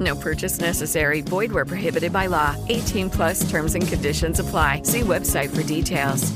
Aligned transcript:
No 0.00 0.16
purchase 0.16 0.60
necessary. 0.60 1.20
Void 1.20 1.52
where 1.52 1.66
prohibited 1.66 2.12
by 2.12 2.26
law. 2.26 2.56
18 2.68 3.10
plus 3.10 3.50
terms 3.50 3.74
and 3.74 3.86
conditions 3.86 4.38
apply. 4.38 4.82
See 4.84 5.00
website 5.00 5.54
for 5.54 5.62
details. 5.62 6.32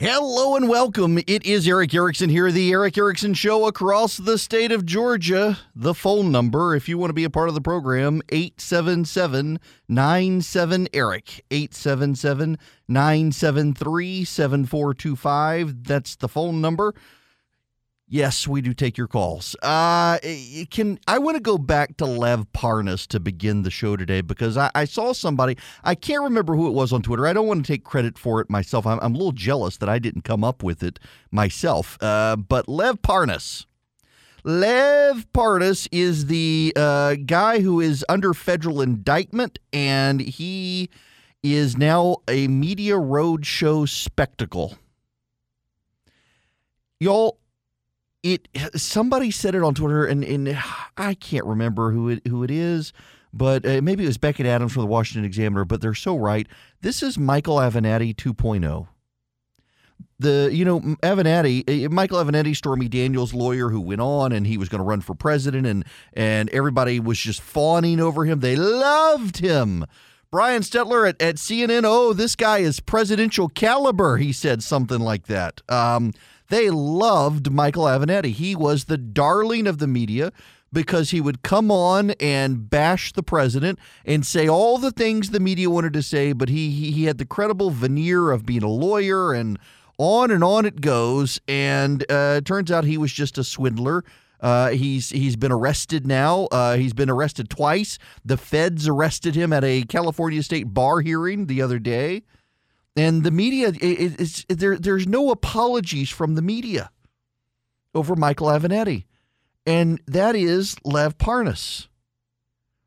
Hello 0.00 0.56
and 0.56 0.66
welcome. 0.66 1.18
It 1.26 1.44
is 1.44 1.68
Erick 1.68 1.92
Erickson 1.92 2.30
here, 2.30 2.50
the 2.50 2.72
Erick 2.72 2.96
Erickson 2.96 3.34
Show 3.34 3.66
across 3.66 4.16
the 4.16 4.38
state 4.38 4.72
of 4.72 4.86
Georgia. 4.86 5.58
The 5.74 5.92
phone 5.92 6.32
number, 6.32 6.74
if 6.74 6.88
you 6.88 6.96
want 6.96 7.10
to 7.10 7.14
be 7.14 7.24
a 7.24 7.28
part 7.28 7.50
of 7.50 7.54
the 7.54 7.60
program, 7.60 8.22
877 8.30 9.60
97 9.90 10.88
Erick. 10.94 11.44
877 11.50 12.56
973 12.88 14.24
7425. 14.24 15.84
That's 15.84 16.16
the 16.16 16.28
phone 16.28 16.62
number. 16.62 16.94
Yes, 18.12 18.48
we 18.48 18.60
do 18.60 18.74
take 18.74 18.98
your 18.98 19.06
calls. 19.06 19.54
Uh, 19.62 20.18
can 20.68 20.98
I 21.06 21.18
want 21.20 21.36
to 21.36 21.40
go 21.40 21.56
back 21.58 21.96
to 21.98 22.04
Lev 22.04 22.44
Parnas 22.52 23.06
to 23.06 23.20
begin 23.20 23.62
the 23.62 23.70
show 23.70 23.96
today 23.96 24.20
because 24.20 24.56
I, 24.56 24.68
I, 24.74 24.84
saw 24.84 25.12
somebody. 25.12 25.56
I 25.84 25.94
can't 25.94 26.24
remember 26.24 26.56
who 26.56 26.66
it 26.66 26.72
was 26.72 26.92
on 26.92 27.02
Twitter. 27.02 27.24
I 27.28 27.32
don't 27.32 27.46
want 27.46 27.64
to 27.64 27.72
take 27.72 27.84
credit 27.84 28.18
for 28.18 28.40
it 28.40 28.50
myself. 28.50 28.84
I'm, 28.84 28.98
I'm 29.00 29.14
a 29.14 29.16
little 29.16 29.30
jealous 29.30 29.76
that 29.76 29.88
I 29.88 30.00
didn't 30.00 30.22
come 30.22 30.42
up 30.42 30.64
with 30.64 30.82
it 30.82 30.98
myself. 31.30 31.98
Uh, 32.02 32.34
but 32.34 32.68
Lev 32.68 33.00
Parnas. 33.00 33.66
Lev 34.42 35.32
Parnas 35.32 35.86
is 35.92 36.26
the 36.26 36.72
uh, 36.74 37.14
guy 37.26 37.60
who 37.60 37.78
is 37.80 38.04
under 38.08 38.34
federal 38.34 38.80
indictment, 38.80 39.60
and 39.72 40.20
he 40.20 40.90
is 41.44 41.78
now 41.78 42.16
a 42.26 42.48
media 42.48 42.94
roadshow 42.94 43.88
spectacle. 43.88 44.76
Y'all, 46.98 47.39
it 48.22 48.48
somebody 48.76 49.30
said 49.30 49.54
it 49.54 49.62
on 49.62 49.74
Twitter, 49.74 50.04
and, 50.04 50.24
and 50.24 50.58
I 50.96 51.14
can't 51.14 51.46
remember 51.46 51.92
who 51.92 52.08
it 52.10 52.26
who 52.26 52.42
it 52.42 52.50
is, 52.50 52.92
but 53.32 53.64
uh, 53.64 53.80
maybe 53.82 54.04
it 54.04 54.08
was 54.08 54.18
Becket 54.18 54.46
Adams 54.46 54.72
from 54.72 54.82
the 54.82 54.88
Washington 54.88 55.24
Examiner. 55.24 55.64
But 55.64 55.80
they're 55.80 55.94
so 55.94 56.16
right. 56.16 56.46
This 56.82 57.02
is 57.02 57.18
Michael 57.18 57.56
Avenatti 57.56 58.14
2.0. 58.14 58.88
The 60.18 60.50
you 60.52 60.64
know 60.66 60.80
Avenatti, 60.80 61.86
uh, 61.86 61.88
Michael 61.88 62.22
Avenatti, 62.22 62.54
Stormy 62.54 62.88
Daniels' 62.88 63.32
lawyer, 63.32 63.70
who 63.70 63.80
went 63.80 64.02
on 64.02 64.32
and 64.32 64.46
he 64.46 64.58
was 64.58 64.68
going 64.68 64.80
to 64.80 64.84
run 64.84 65.00
for 65.00 65.14
president, 65.14 65.66
and 65.66 65.84
and 66.12 66.50
everybody 66.50 67.00
was 67.00 67.18
just 67.18 67.40
fawning 67.40 68.00
over 68.00 68.26
him. 68.26 68.40
They 68.40 68.56
loved 68.56 69.38
him. 69.38 69.86
Brian 70.30 70.62
Stelter 70.62 71.08
at, 71.08 71.20
at 71.20 71.36
CNN, 71.36 71.82
oh, 71.84 72.12
this 72.12 72.36
guy 72.36 72.58
is 72.58 72.78
presidential 72.78 73.48
caliber. 73.48 74.18
He 74.18 74.32
said 74.32 74.62
something 74.62 75.00
like 75.00 75.26
that. 75.26 75.60
Um, 75.68 76.12
they 76.50 76.70
loved 76.70 77.50
Michael 77.50 77.84
Avenatti. 77.84 78.32
He 78.32 78.54
was 78.54 78.84
the 78.84 78.98
darling 78.98 79.66
of 79.66 79.78
the 79.78 79.86
media 79.86 80.32
because 80.72 81.10
he 81.10 81.20
would 81.20 81.42
come 81.42 81.70
on 81.70 82.10
and 82.20 82.70
bash 82.70 83.12
the 83.12 83.22
president 83.22 83.78
and 84.04 84.24
say 84.24 84.48
all 84.48 84.78
the 84.78 84.92
things 84.92 85.30
the 85.30 85.40
media 85.40 85.68
wanted 85.68 85.92
to 85.94 86.02
say, 86.02 86.32
but 86.32 86.48
he 86.48 86.90
he 86.92 87.04
had 87.04 87.18
the 87.18 87.24
credible 87.24 87.70
veneer 87.70 88.30
of 88.30 88.46
being 88.46 88.62
a 88.62 88.68
lawyer 88.68 89.32
and 89.32 89.58
on 89.98 90.30
and 90.30 90.44
on 90.44 90.64
it 90.64 90.80
goes. 90.80 91.40
And 91.48 92.02
uh, 92.10 92.36
it 92.38 92.44
turns 92.44 92.70
out 92.70 92.84
he 92.84 92.98
was 92.98 93.12
just 93.12 93.38
a 93.38 93.44
swindler. 93.44 94.04
Uh, 94.40 94.70
he's 94.70 95.10
he's 95.10 95.36
been 95.36 95.52
arrested 95.52 96.06
now. 96.06 96.44
Uh, 96.46 96.76
he's 96.76 96.94
been 96.94 97.10
arrested 97.10 97.50
twice. 97.50 97.98
The 98.24 98.36
feds 98.36 98.88
arrested 98.88 99.34
him 99.34 99.52
at 99.52 99.64
a 99.64 99.82
California 99.82 100.42
state 100.42 100.72
bar 100.72 101.00
hearing 101.00 101.46
the 101.46 101.60
other 101.60 101.78
day. 101.78 102.22
And 102.96 103.22
the 103.22 103.30
media, 103.30 103.68
it, 103.68 104.20
it's, 104.20 104.44
there, 104.48 104.76
there's 104.76 105.06
no 105.06 105.30
apologies 105.30 106.10
from 106.10 106.34
the 106.34 106.42
media 106.42 106.90
over 107.94 108.16
Michael 108.16 108.48
Avenatti. 108.48 109.04
And 109.66 110.00
that 110.06 110.34
is 110.34 110.76
Lev 110.84 111.16
Parnas. 111.18 111.86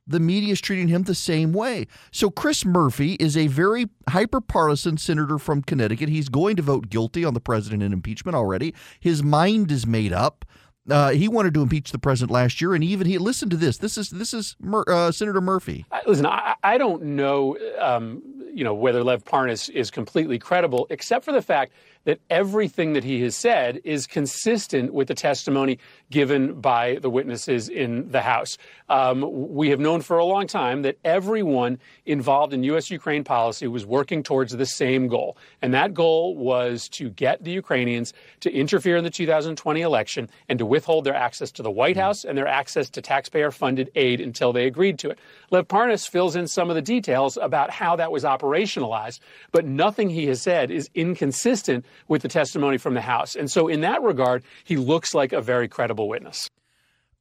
The 0.06 0.20
media 0.20 0.52
is 0.52 0.60
treating 0.60 0.90
him 0.90 1.04
the 1.04 1.16
same 1.16 1.54
way. 1.54 1.88
So 2.12 2.30
Chris 2.30 2.66
Murphy 2.66 3.14
is 3.14 3.38
a 3.38 3.48
very 3.48 3.86
hyper-partisan 4.10 4.98
senator 4.98 5.40
from 5.40 5.62
Connecticut. 5.62 6.10
He's 6.10 6.28
going 6.28 6.58
to 6.58 6.62
vote 6.62 6.90
guilty 6.90 7.24
on 7.24 7.34
the 7.34 7.40
president 7.40 7.84
in 7.84 7.94
impeachment 7.94 8.36
already. 8.36 8.74
His 9.00 9.24
mind 9.24 9.72
is 9.72 9.88
made 9.88 10.12
up. 10.12 10.44
Uh, 10.90 11.12
he 11.12 11.30
wanted 11.30 11.54
to 11.54 11.62
impeach 11.62 11.92
the 11.92 12.00
president 12.00 12.32
last 12.32 12.60
year, 12.60 12.74
and 12.74 12.84
even 12.84 13.08
he 13.08 13.18
listened 13.18 13.52
to 13.52 13.58
this. 13.58 13.78
This 13.78 13.98
is 13.98 14.10
this 14.10 14.34
is 14.34 14.56
Mur- 14.60 14.84
uh, 14.88 15.12
Senator 15.12 15.40
Murphy. 15.40 15.86
Listen, 16.06 16.26
I, 16.26 16.56
I 16.62 16.78
don't 16.78 17.04
know. 17.04 17.58
Um, 17.80 18.22
you 18.54 18.64
know, 18.64 18.74
whether 18.74 19.04
Lev 19.04 19.24
Parnas 19.24 19.70
is 19.70 19.90
completely 19.90 20.38
credible, 20.38 20.86
except 20.90 21.26
for 21.26 21.32
the 21.32 21.42
fact 21.42 21.72
that 22.04 22.20
everything 22.30 22.94
that 22.94 23.04
he 23.04 23.22
has 23.22 23.36
said 23.36 23.80
is 23.84 24.06
consistent 24.06 24.94
with 24.94 25.08
the 25.08 25.16
testimony 25.16 25.80
given 26.12 26.60
by 26.60 26.98
the 27.02 27.10
witnesses 27.10 27.70
in 27.70 28.12
the 28.12 28.22
House. 28.22 28.58
Um, 28.94 29.26
we 29.56 29.72
have 29.72 29.80
known 29.80 30.02
for 30.02 30.20
a 30.20 30.26
long 30.26 30.46
time 30.46 30.84
that 30.84 31.00
everyone 31.04 31.80
involved 32.06 32.54
in 32.54 32.64
U.S. 32.66 32.92
Ukraine 32.92 33.24
policy 33.24 33.66
was 33.66 33.88
working 33.88 34.22
towards 34.22 34.56
the 34.56 34.68
same 34.68 35.08
goal. 35.08 35.36
And 35.64 35.74
that 35.74 35.96
goal 35.96 36.38
was 36.38 36.90
to 36.90 37.10
get 37.10 37.44
the 37.44 37.50
Ukrainians 37.50 38.14
to 38.42 38.54
interfere 38.54 38.96
in 38.96 39.04
the 39.04 39.10
2020 39.10 39.82
election 39.82 40.30
and 40.48 40.60
to 40.60 40.66
withhold 40.68 41.06
their 41.06 41.16
access 41.16 41.52
to 41.54 41.64
the 41.64 41.72
White 41.72 41.98
House 41.98 42.24
and 42.24 42.38
their 42.38 42.48
access 42.48 42.88
to 42.92 43.02
taxpayer 43.02 43.50
funded 43.50 43.90
aid 43.96 44.22
until 44.22 44.54
they 44.54 44.68
agreed 44.68 45.00
to 45.00 45.10
it. 45.10 45.18
Lev 45.50 45.68
Parnas 45.68 46.08
fills 46.08 46.36
in 46.36 46.46
some 46.46 46.70
of 46.70 46.76
the 46.76 46.82
details 46.84 47.36
about 47.42 47.72
how 47.72 47.96
that 47.96 48.12
was 48.12 48.24
operationalized, 48.24 49.22
but 49.52 49.66
nothing 49.66 50.08
he 50.08 50.28
has 50.28 50.40
said 50.40 50.70
is 50.70 50.88
inconsistent 50.94 51.84
with 52.10 52.22
the 52.22 52.28
testimony 52.28 52.78
from 52.78 52.94
the 52.94 53.02
House. 53.02 53.36
And 53.36 53.50
so, 53.50 53.68
in 53.68 53.82
that 53.82 54.04
regard, 54.04 54.44
he 54.66 54.78
looks 54.78 55.16
like 55.16 55.34
a 55.34 55.42
very 55.42 55.68
credible 55.68 56.08
witness. 56.08 56.48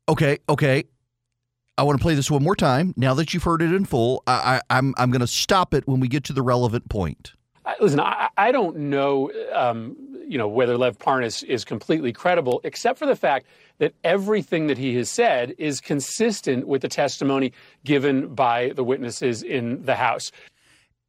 Okay, 0.07 0.37
okay. 0.51 0.85
I 1.79 1.85
want 1.85 1.99
to 1.99 2.03
play 2.03 2.15
this 2.15 2.31
one 2.31 2.43
more 2.43 2.55
time. 2.55 2.93
Now 2.97 3.15
that 3.15 3.33
you've 3.33 3.45
heard 3.45 3.63
it 3.63 3.73
in 3.73 3.87
full, 3.87 4.23
I, 4.27 4.33
I, 4.71 4.79
I'm 4.79 4.95
I'm 4.99 5.11
going 5.11 5.21
to 5.21 5.27
stop 5.27 5.73
it 5.73 5.87
when 5.87 6.01
we 6.01 6.09
get 6.09 6.25
to 6.25 6.33
the 6.33 6.43
relevant 6.43 6.89
point. 6.89 7.33
Listen, 7.81 8.01
I, 8.01 8.29
I 8.37 8.53
don't 8.53 8.77
know, 8.77 9.31
um, 9.53 9.97
you 10.27 10.37
know, 10.37 10.49
whether 10.49 10.77
Lev 10.77 10.99
Parnas 10.99 11.45
is 11.45 11.65
completely 11.65 12.13
credible, 12.13 12.61
except 12.65 12.99
for 12.99 13.07
the 13.07 13.15
fact 13.15 13.47
that 13.79 13.95
everything 14.03 14.67
that 14.67 14.77
he 14.79 14.97
has 14.97 15.09
said 15.09 15.55
is 15.59 15.81
consistent 15.81 16.67
with 16.67 16.83
the 16.83 16.89
testimony 16.89 17.53
given 17.85 18.35
by 18.35 18.73
the 18.75 18.85
witnesses 18.85 19.43
in 19.43 19.85
the 19.85 19.95
House. 19.95 20.33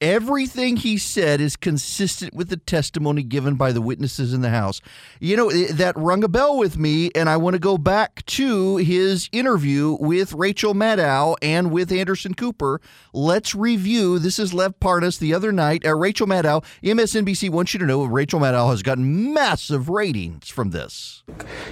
Everything 0.04 0.76
he 0.76 0.98
said 0.98 1.40
is 1.40 1.56
consistent 1.56 2.34
with 2.34 2.50
the 2.50 2.58
testimony 2.58 3.24
given 3.24 3.56
by 3.56 3.72
the 3.72 3.82
witnesses 3.82 4.34
in 4.34 4.42
the 4.42 4.50
House. 4.50 4.82
You 5.22 5.38
know, 5.38 5.50
that 5.50 5.96
rung 5.96 6.26
a 6.26 6.28
bell 6.28 6.58
with 6.58 6.78
me, 6.78 7.10
and 7.16 7.30
I 7.30 7.38
want 7.38 7.54
to 7.54 7.60
go 7.60 7.78
back 7.78 8.26
to 8.26 8.76
his 8.76 9.30
interview 9.32 9.96
with 10.02 10.34
Rachel 10.34 10.74
Maddow 10.74 11.38
and 11.42 11.72
with 11.72 11.90
Anderson 11.90 12.34
Cooper. 12.34 12.82
Let's 13.14 13.56
review. 13.56 14.20
This 14.20 14.40
is 14.40 14.54
Lev 14.54 14.78
Parnas 14.82 15.20
the 15.20 15.34
other 15.34 15.54
night. 15.54 15.86
Uh, 15.86 15.96
Rachel 15.96 16.28
Maddow, 16.28 16.66
MSNBC 16.84 17.50
wants 17.50 17.74
you 17.74 17.80
to 17.80 17.86
know 17.86 18.04
Rachel 18.04 18.42
Maddow 18.42 18.72
has 18.72 18.84
gotten 18.84 19.34
massive 19.34 19.88
ratings 19.88 20.50
from 20.50 20.72
this. 20.72 21.24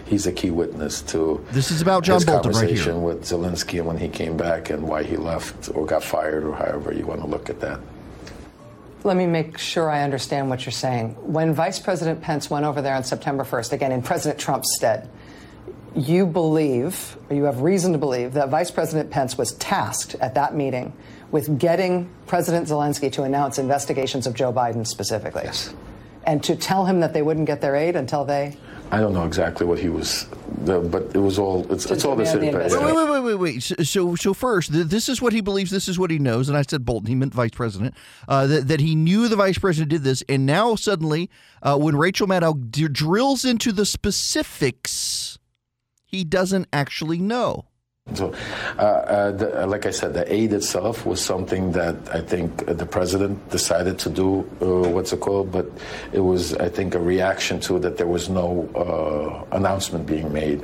He's 0.06 0.26
a 0.26 0.32
key 0.32 0.52
witness 0.52 1.02
to 1.02 1.46
this 1.52 1.70
is 1.70 1.82
about 1.82 2.06
John 2.06 2.24
Bolton 2.24 2.54
right 2.54 2.70
here. 2.70 2.96
with 2.96 3.24
Zelensky 3.24 3.80
and 3.80 3.88
when 3.88 3.98
he 3.98 4.08
came 4.08 4.38
back 4.38 4.70
and 4.70 4.88
why 4.88 5.04
he 5.04 5.18
left 5.18 5.70
or 5.76 5.86
got 5.86 6.02
fired 6.02 6.46
or 6.46 6.56
however 6.56 6.94
you 6.94 7.06
want 7.06 7.20
to 7.20 7.28
look 7.28 7.50
at 7.50 7.60
that. 7.60 7.82
Let 9.04 9.18
me 9.18 9.26
make 9.26 9.58
sure 9.58 9.90
I 9.90 10.04
understand 10.04 10.50
what 10.50 10.66
you're 10.66 10.72
saying. 10.72 11.16
When 11.22 11.54
Vice 11.54 11.80
President 11.80 12.22
Pence 12.22 12.50
went 12.50 12.66
over 12.66 12.82
there 12.82 12.94
on 12.96 13.04
September 13.04 13.44
1st, 13.44 13.74
again 13.74 13.92
in 13.92 14.02
President 14.04 14.40
Trump's 14.40 14.76
stead, 14.76 15.10
you 15.96 16.26
believe, 16.26 17.18
or 17.30 17.36
you 17.36 17.44
have 17.46 17.62
reason 17.62 17.94
to 17.94 17.98
believe, 17.98 18.34
that 18.34 18.50
Vice 18.50 18.70
President 18.72 19.10
Pence 19.10 19.38
was 19.38 19.54
tasked 19.54 20.16
at 20.22 20.36
that 20.36 20.56
meeting 20.56 20.94
with 21.32 21.58
getting 21.60 22.10
President 22.28 22.68
Zelensky 22.68 23.12
to 23.14 23.24
announce 23.24 23.58
investigations 23.58 24.28
of 24.28 24.36
Joe 24.36 24.54
Biden 24.54 24.86
specifically. 24.86 25.44
Yes. 25.46 25.74
and 26.24 26.44
to 26.44 26.56
tell 26.56 26.86
him 26.86 27.00
that 27.00 27.14
they 27.14 27.22
wouldn't 27.22 27.48
get 27.48 27.62
their 27.62 27.76
aid 27.76 27.96
until 27.96 28.24
they. 28.26 28.56
I 28.94 29.00
don't 29.00 29.14
know 29.14 29.26
exactly 29.26 29.66
what 29.66 29.80
he 29.80 29.88
was, 29.88 30.26
but 30.66 30.84
it 31.16 31.18
was 31.20 31.40
all. 31.40 31.66
It's, 31.72 31.90
it's 31.90 32.04
all 32.04 32.16
the 32.18 32.26
demand 32.26 32.42
same. 32.44 32.54
the 32.54 32.70
but- 32.70 32.86
Wait, 32.86 32.96
wait, 32.96 33.10
wait, 33.10 33.22
wait, 33.24 33.36
wait. 33.36 33.64
So, 33.64 33.76
so, 33.84 34.16
so 34.16 34.34
first, 34.34 34.74
th- 34.74 34.88
this 34.88 35.08
is 35.08 35.22
what 35.22 35.32
he 35.32 35.40
believes. 35.40 35.72
This 35.72 35.88
is 35.88 35.98
what 35.98 36.12
he 36.12 36.20
knows. 36.20 36.50
And 36.50 36.58
I 36.58 36.64
said 36.64 36.84
Bolton. 36.84 37.08
He 37.08 37.16
meant 37.16 37.34
vice 37.34 37.52
president. 37.52 37.96
Uh, 38.28 38.48
that, 38.48 38.68
that 38.68 38.80
he 38.82 38.96
knew 38.96 39.30
the 39.30 39.38
vice 39.38 39.58
president 39.58 39.92
did 39.92 40.04
this, 40.04 40.24
and 40.28 40.46
now 40.46 40.76
suddenly, 40.76 41.30
uh, 41.64 41.78
when 41.78 41.96
Rachel 41.96 42.28
Maddow 42.28 42.70
d- 42.70 42.90
drills 42.90 43.46
into 43.46 43.72
the 43.72 43.86
specifics, 43.86 45.40
he 46.06 46.24
doesn't 46.26 46.68
actually 46.74 47.20
know. 47.20 47.66
So, 48.16 48.34
uh, 48.78 48.82
uh, 48.82 49.32
the, 49.32 49.64
uh, 49.64 49.68
like 49.68 49.86
I 49.86 49.92
said, 49.92 50.14
the 50.14 50.32
aid 50.32 50.54
itself 50.54 51.06
was 51.06 51.24
something 51.24 51.72
that 51.74 51.96
I 52.14 52.22
think 52.22 52.68
uh, 52.68 52.74
the 52.74 52.86
president 52.86 53.50
decided 53.50 54.00
to 54.00 54.10
do. 54.10 54.40
Uh, 54.62 54.90
what's 54.90 55.14
it 55.14 55.20
called? 55.20 55.52
But 55.52 55.70
it 56.12 56.20
was, 56.20 56.54
I 56.56 56.70
think, 56.70 56.96
a 56.96 57.00
reaction 57.00 57.60
to 57.62 57.80
that 57.80 57.98
there 57.98 58.08
was 58.08 58.30
no 58.30 58.70
uh, 58.76 59.56
announcement 59.56 60.06
being 60.06 60.32
made. 60.32 60.64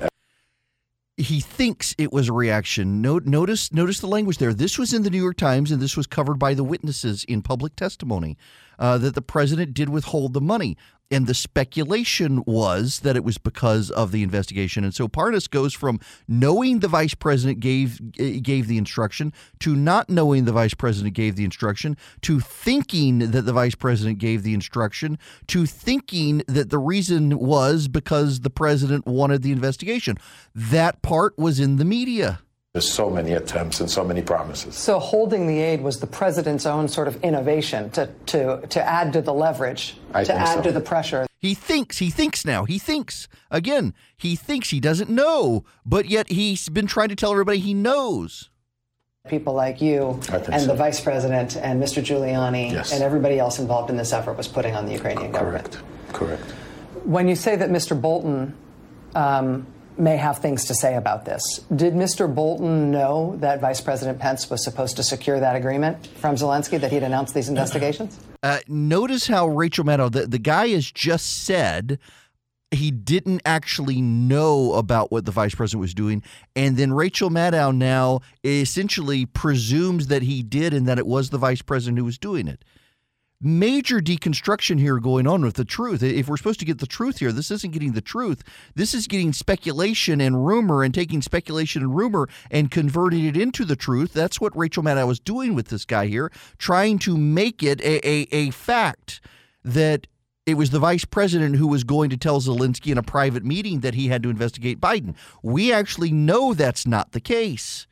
he 1.18 1.40
thinks 1.40 1.96
it 1.98 2.14
was 2.14 2.30
a 2.30 2.34
reaction. 2.34 3.02
Notice, 3.02 3.74
notice 3.74 4.00
the 4.00 4.08
language 4.08 4.38
there. 4.38 4.54
This 4.54 4.78
was 4.78 4.94
in 4.94 5.04
the 5.04 5.10
New 5.10 5.22
York 5.22 5.38
Times, 5.38 5.72
and 5.72 5.82
this 5.82 5.98
was 5.98 6.06
covered 6.08 6.38
by 6.38 6.54
the 6.54 6.64
witnesses 6.64 7.24
in 7.24 7.42
public 7.42 7.76
testimony 7.76 8.38
that 8.78 9.16
the 9.16 9.22
president 9.22 9.74
did 9.74 9.90
withhold 9.90 10.34
the 10.34 10.42
money. 10.42 10.78
And 11.10 11.26
the 11.26 11.34
speculation 11.34 12.44
was 12.46 13.00
that 13.00 13.16
it 13.16 13.24
was 13.24 13.38
because 13.38 13.90
of 13.92 14.12
the 14.12 14.24
investigation. 14.24 14.84
And 14.84 14.94
so 14.94 15.08
Parnas 15.08 15.50
goes 15.50 15.74
from 15.74 16.00
knowing 16.28 16.80
the 16.80 16.90
vice 16.90 17.14
president 17.14 17.62
gave 17.62 18.02
eh, 18.20 18.40
gave 18.40 18.68
the 18.68 18.78
instruction 18.78 19.32
to 19.60 19.76
not 19.76 20.10
knowing 20.10 20.46
the 20.46 20.52
vice 20.52 20.74
president 20.74 21.16
gave 21.16 21.36
the 21.36 21.46
instruction 21.46 21.96
to 22.22 22.40
thinking 22.42 23.20
that 23.20 23.44
the 23.44 23.54
vice 23.54 23.76
president 23.76 24.18
gave 24.18 24.44
the 24.44 24.54
instruction 24.54 25.18
to 25.48 25.66
thinking 25.66 26.44
that 26.48 26.70
the 26.70 26.80
reason 26.80 27.38
was 27.40 27.88
because 27.88 28.42
the 28.42 28.50
president 28.50 29.06
wanted 29.08 29.44
the 29.44 29.52
investigation. 29.52 30.18
That 30.54 31.02
part 31.02 31.38
was 31.38 31.60
in 31.60 31.78
the 31.78 31.86
media. 31.86 32.40
There's 32.78 32.94
so 32.94 33.10
many 33.10 33.32
attempts 33.32 33.80
and 33.80 33.90
so 33.90 34.04
many 34.04 34.22
promises. 34.22 34.76
So 34.76 35.00
holding 35.00 35.48
the 35.48 35.58
aid 35.58 35.82
was 35.82 36.00
the 36.00 36.06
president's 36.06 36.68
own 36.68 36.88
sort 36.88 37.08
of 37.08 37.16
innovation 37.24 37.90
to, 37.90 38.08
to, 38.28 38.68
to 38.68 38.84
add 38.84 39.14
to 39.14 39.22
the 39.24 39.34
leverage, 39.34 39.98
I 40.14 40.24
to 40.26 40.32
add 40.32 40.58
so. 40.58 40.62
to 40.62 40.72
the 40.72 40.80
pressure. 40.80 41.26
He 41.40 41.56
thinks, 41.56 41.98
he 41.98 42.12
thinks 42.12 42.46
now. 42.46 42.66
He 42.66 42.78
thinks. 42.78 43.28
Again, 43.50 43.96
he 44.16 44.36
thinks 44.36 44.70
he 44.70 44.80
doesn't 44.80 45.10
know, 45.10 45.66
but 45.88 46.08
yet 46.08 46.30
he's 46.30 46.70
been 46.70 46.86
trying 46.86 47.10
to 47.10 47.16
tell 47.16 47.32
everybody 47.32 47.58
he 47.58 47.74
knows. 47.74 48.52
People 49.28 49.56
like 49.56 49.82
you 49.82 50.20
and 50.32 50.62
so. 50.62 50.68
the 50.68 50.76
vice 50.76 51.02
president 51.02 51.58
and 51.58 51.82
Mr. 51.82 52.04
Giuliani 52.04 52.74
Yes. 52.74 52.94
and 52.94 53.02
everybody 53.02 53.40
else 53.40 53.58
involved 53.58 53.90
in 53.90 53.98
this 53.98 54.14
effort 54.14 54.34
was 54.34 54.48
putting 54.48 54.76
on 54.76 54.86
the 54.86 54.92
Ukrainian 54.92 55.32
government. 55.32 55.80
Correct. 56.14 56.44
Correct. 56.44 56.44
When 57.06 57.28
you 57.28 57.36
say 57.36 57.56
that 57.56 57.72
Mr. 57.72 58.00
Bolton 58.00 58.56
um, 59.16 59.66
may 60.00 60.18
have 60.18 60.40
things 60.40 60.66
to 60.66 60.76
say 60.76 60.96
about 60.96 61.26
this, 61.26 61.42
did 61.76 61.94
Mr. 61.94 62.34
Bolton 62.34 62.92
know 62.92 63.36
that 63.38 63.60
Vice 63.60 63.82
President 63.82 64.20
Pence 64.20 64.50
was 64.50 64.64
supposed 64.64 64.96
to 64.98 65.04
secure 65.04 65.40
that 65.40 65.56
agreement 65.56 66.08
from 66.18 66.36
Zelensky 66.36 66.80
that 66.80 66.92
he'd 66.92 67.04
announced 67.04 67.34
these 67.34 67.50
investigations? 67.50 68.20
Uh, 68.44 68.60
notice 68.68 69.28
how 69.28 69.48
Rachel 69.48 69.84
Maddow, 69.84 70.12
the, 70.12 70.28
the 70.28 70.40
guy 70.40 70.70
has 70.70 70.92
just 70.92 71.46
said 71.46 72.00
he 72.72 72.92
didn't 72.92 73.42
actually 73.46 74.02
know 74.02 74.74
about 74.74 75.12
what 75.12 75.26
the 75.26 75.32
vice 75.32 75.56
president 75.56 75.82
was 75.82 75.94
doing. 75.94 76.22
And 76.56 76.76
then 76.76 76.92
Rachel 76.94 77.30
Maddow 77.30 77.76
now 77.76 78.20
essentially 78.44 79.26
presumes 79.26 80.08
that 80.08 80.22
he 80.22 80.44
did 80.44 80.74
and 80.74 80.88
that 80.88 81.00
it 81.00 81.08
was 81.08 81.30
the 81.30 81.38
vice 81.38 81.62
president 81.62 81.98
who 81.98 82.06
was 82.06 82.18
doing 82.18 82.48
it. 82.48 82.64
Major 83.40 84.00
deconstruction 84.00 84.80
here 84.80 84.98
going 84.98 85.28
on 85.28 85.44
with 85.44 85.58
the 85.58 85.64
truth. 85.64 86.02
If 86.02 86.28
we're 86.28 86.38
supposed 86.38 86.60
to 86.60 86.66
get 86.66 86.80
the 86.80 86.88
truth 86.88 87.20
here, 87.20 87.32
this 87.32 87.52
isn't 87.52 87.72
getting 87.72 87.92
the 87.92 88.02
truth. 88.02 88.42
This 88.74 88.96
is 88.96 89.06
getting 89.06 89.32
speculation 89.32 90.20
and 90.20 90.44
rumor 90.48 90.82
and 90.82 90.92
taking 90.92 91.22
speculation 91.22 91.84
and 91.84 91.96
rumor 91.96 92.28
and 92.50 92.72
converting 92.72 93.26
it 93.26 93.38
into 93.38 93.64
the 93.64 93.76
truth. 93.76 94.12
That's 94.12 94.42
what 94.42 94.58
Rachel 94.58 94.82
Maddow 94.82 95.06
was 95.06 95.20
doing 95.20 95.54
with 95.54 95.68
this 95.68 95.86
guy 95.86 96.08
here, 96.08 96.32
trying 96.58 96.98
to 97.00 97.16
make 97.16 97.62
it 97.62 97.80
a, 97.82 98.08
a, 98.08 98.28
a 98.32 98.50
fact 98.50 99.22
that 99.64 100.08
it 100.48 100.56
was 100.56 100.72
the 100.72 100.80
vice 100.80 101.06
president 101.06 101.58
who 101.58 101.68
was 101.68 101.84
going 101.84 102.10
to 102.10 102.18
tell 102.18 102.42
Zelensky 102.42 102.92
in 102.92 102.98
a 102.98 103.04
private 103.04 103.46
meeting 103.46 103.82
that 103.82 103.94
he 103.94 104.08
had 104.08 104.24
to 104.24 104.32
investigate 104.32 104.82
Biden. 104.82 105.14
We 105.44 105.72
actually 105.72 106.12
know 106.12 106.56
that's 106.56 106.88
not 106.88 107.12
the 107.12 107.22
case. 107.22 107.86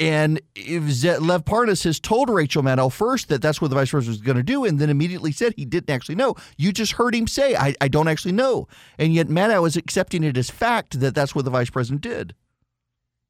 And 0.00 0.40
Lev 0.56 1.44
Parnas 1.44 1.84
has 1.84 2.00
told 2.00 2.30
Rachel 2.30 2.62
Maddow 2.62 2.90
first 2.90 3.28
that 3.28 3.42
that's 3.42 3.60
what 3.60 3.68
the 3.68 3.76
vice 3.76 3.90
president 3.90 4.18
was 4.18 4.26
going 4.26 4.38
to 4.38 4.42
do, 4.42 4.64
and 4.64 4.78
then 4.78 4.88
immediately 4.88 5.30
said 5.30 5.52
he 5.54 5.66
didn't 5.66 5.90
actually 5.90 6.14
know. 6.14 6.36
You 6.56 6.72
just 6.72 6.92
heard 6.92 7.14
him 7.14 7.26
say, 7.26 7.54
I, 7.54 7.74
I 7.82 7.88
don't 7.88 8.08
actually 8.08 8.32
know. 8.32 8.66
And 8.98 9.12
yet 9.12 9.28
Maddow 9.28 9.66
is 9.66 9.76
accepting 9.76 10.24
it 10.24 10.38
as 10.38 10.48
fact 10.48 11.00
that 11.00 11.14
that's 11.14 11.34
what 11.34 11.44
the 11.44 11.50
vice 11.50 11.68
president 11.68 12.00
did. 12.00 12.34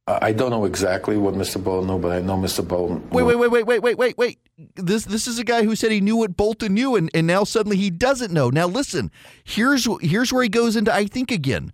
I 0.06 0.32
don't 0.32 0.50
know 0.50 0.64
exactly 0.64 1.16
what 1.16 1.34
Mr. 1.34 1.62
Bolton 1.62 1.88
knew, 1.88 1.98
but 1.98 2.12
I 2.12 2.20
know 2.20 2.36
Mr. 2.36 2.66
Bolton. 2.66 3.08
Wait, 3.10 3.22
wait, 3.22 3.36
wait, 3.36 3.50
wait, 3.50 3.66
wait, 3.66 3.82
wait, 3.82 3.98
wait, 3.98 4.18
wait. 4.18 4.38
This 4.74 5.04
this 5.04 5.26
is 5.26 5.38
a 5.38 5.44
guy 5.44 5.62
who 5.62 5.76
said 5.76 5.92
he 5.92 6.00
knew 6.00 6.16
what 6.16 6.36
Bolton 6.36 6.74
knew, 6.74 6.96
and, 6.96 7.10
and 7.14 7.26
now 7.26 7.44
suddenly 7.44 7.76
he 7.76 7.90
doesn't 7.90 8.32
know. 8.32 8.50
Now 8.50 8.66
listen, 8.66 9.10
here's 9.44 9.86
here's 10.00 10.32
where 10.32 10.42
he 10.42 10.48
goes 10.48 10.74
into 10.76 10.92
I 10.92 11.06
think 11.06 11.30
again. 11.30 11.72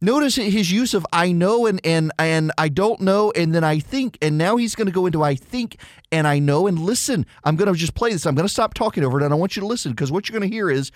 Notice 0.00 0.36
his 0.36 0.70
use 0.70 0.92
of 0.92 1.06
I 1.12 1.32
know 1.32 1.66
and 1.66 1.80
and 1.84 2.12
and 2.18 2.52
I 2.58 2.68
don't 2.68 3.00
know, 3.00 3.32
and 3.34 3.54
then 3.54 3.64
I 3.64 3.78
think, 3.78 4.18
and 4.20 4.36
now 4.36 4.56
he's 4.56 4.74
going 4.74 4.86
to 4.86 4.92
go 4.92 5.06
into 5.06 5.22
I 5.22 5.34
think 5.34 5.76
and 6.12 6.26
I 6.26 6.38
know. 6.38 6.66
And 6.66 6.78
listen, 6.78 7.24
I'm 7.44 7.56
going 7.56 7.72
to 7.72 7.78
just 7.78 7.94
play 7.94 8.12
this. 8.12 8.26
I'm 8.26 8.34
going 8.34 8.46
to 8.46 8.52
stop 8.52 8.74
talking 8.74 9.04
over 9.04 9.20
it, 9.20 9.24
and 9.24 9.32
I 9.32 9.36
want 9.36 9.56
you 9.56 9.60
to 9.60 9.66
listen 9.66 9.92
because 9.92 10.12
what 10.12 10.28
you're 10.28 10.38
going 10.38 10.50
to 10.50 10.54
hear 10.54 10.70
is 10.70 10.90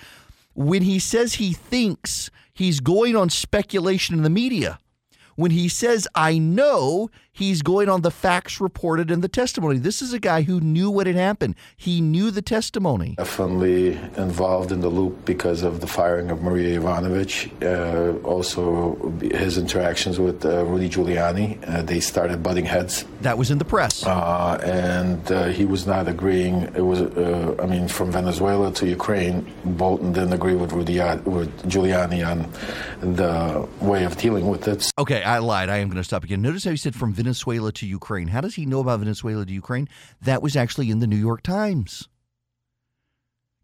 when 0.54 0.82
he 0.82 0.98
says 0.98 1.34
he 1.34 1.52
thinks, 1.52 2.30
he's 2.52 2.80
going 2.80 3.16
on 3.16 3.30
speculation 3.30 4.16
in 4.16 4.24
the 4.24 4.30
media. 4.30 4.78
When 5.36 5.52
he 5.52 5.68
says, 5.68 6.08
I 6.16 6.38
know, 6.38 7.10
he's 7.38 7.62
going 7.62 7.88
on 7.88 8.02
the 8.02 8.10
facts 8.10 8.60
reported 8.60 9.10
in 9.10 9.20
the 9.20 9.28
testimony. 9.28 9.78
This 9.78 10.02
is 10.02 10.12
a 10.12 10.18
guy 10.18 10.42
who 10.42 10.60
knew 10.60 10.90
what 10.90 11.06
had 11.06 11.16
happened. 11.16 11.54
He 11.76 12.00
knew 12.00 12.30
the 12.32 12.42
testimony. 12.42 13.14
Definitely 13.16 13.92
involved 14.16 14.72
in 14.72 14.80
the 14.80 14.88
loop 14.88 15.24
because 15.24 15.62
of 15.62 15.80
the 15.80 15.86
firing 15.86 16.30
of 16.30 16.42
Marie 16.42 16.74
Yovanovitch. 16.76 17.38
Uh, 17.62 18.18
also, 18.26 18.96
his 19.20 19.56
interactions 19.56 20.18
with 20.18 20.44
uh, 20.44 20.64
Rudy 20.64 20.88
Giuliani. 20.88 21.46
Uh, 21.66 21.82
they 21.82 22.00
started 22.00 22.42
butting 22.42 22.64
heads. 22.64 23.04
That 23.20 23.38
was 23.38 23.50
in 23.52 23.58
the 23.58 23.64
press. 23.64 24.04
Uh, 24.04 24.60
and 24.64 25.30
uh, 25.30 25.46
he 25.46 25.64
was 25.64 25.86
not 25.86 26.08
agreeing. 26.08 26.62
It 26.74 26.84
was, 26.84 27.00
uh, 27.00 27.54
I 27.62 27.66
mean, 27.66 27.86
from 27.86 28.10
Venezuela 28.10 28.72
to 28.72 28.86
Ukraine, 28.86 29.46
Bolton 29.64 30.12
didn't 30.12 30.32
agree 30.32 30.56
with 30.56 30.72
Rudy 30.72 30.98
with 31.24 31.50
Giuliani 31.70 32.26
on 32.26 32.50
the 33.14 33.68
way 33.80 34.04
of 34.04 34.16
dealing 34.16 34.48
with 34.48 34.66
it. 34.66 34.90
Okay, 34.98 35.22
I 35.22 35.38
lied. 35.38 35.68
I 35.68 35.76
am 35.76 35.88
going 35.88 35.98
to 35.98 36.04
stop 36.04 36.24
again. 36.24 36.42
Notice 36.42 36.64
how 36.64 36.72
he 36.72 36.76
said 36.76 36.96
from 36.96 37.12
Venezuela 37.12 37.27
to 37.34 37.86
Ukraine. 37.86 38.28
How 38.28 38.40
does 38.40 38.54
he 38.54 38.66
know 38.66 38.80
about 38.80 39.00
Venezuela 39.00 39.44
to 39.44 39.52
Ukraine? 39.52 39.88
That 40.22 40.42
was 40.42 40.56
actually 40.56 40.90
in 40.90 41.00
the 41.00 41.06
New 41.06 41.16
York 41.16 41.42
Times. 41.42 42.08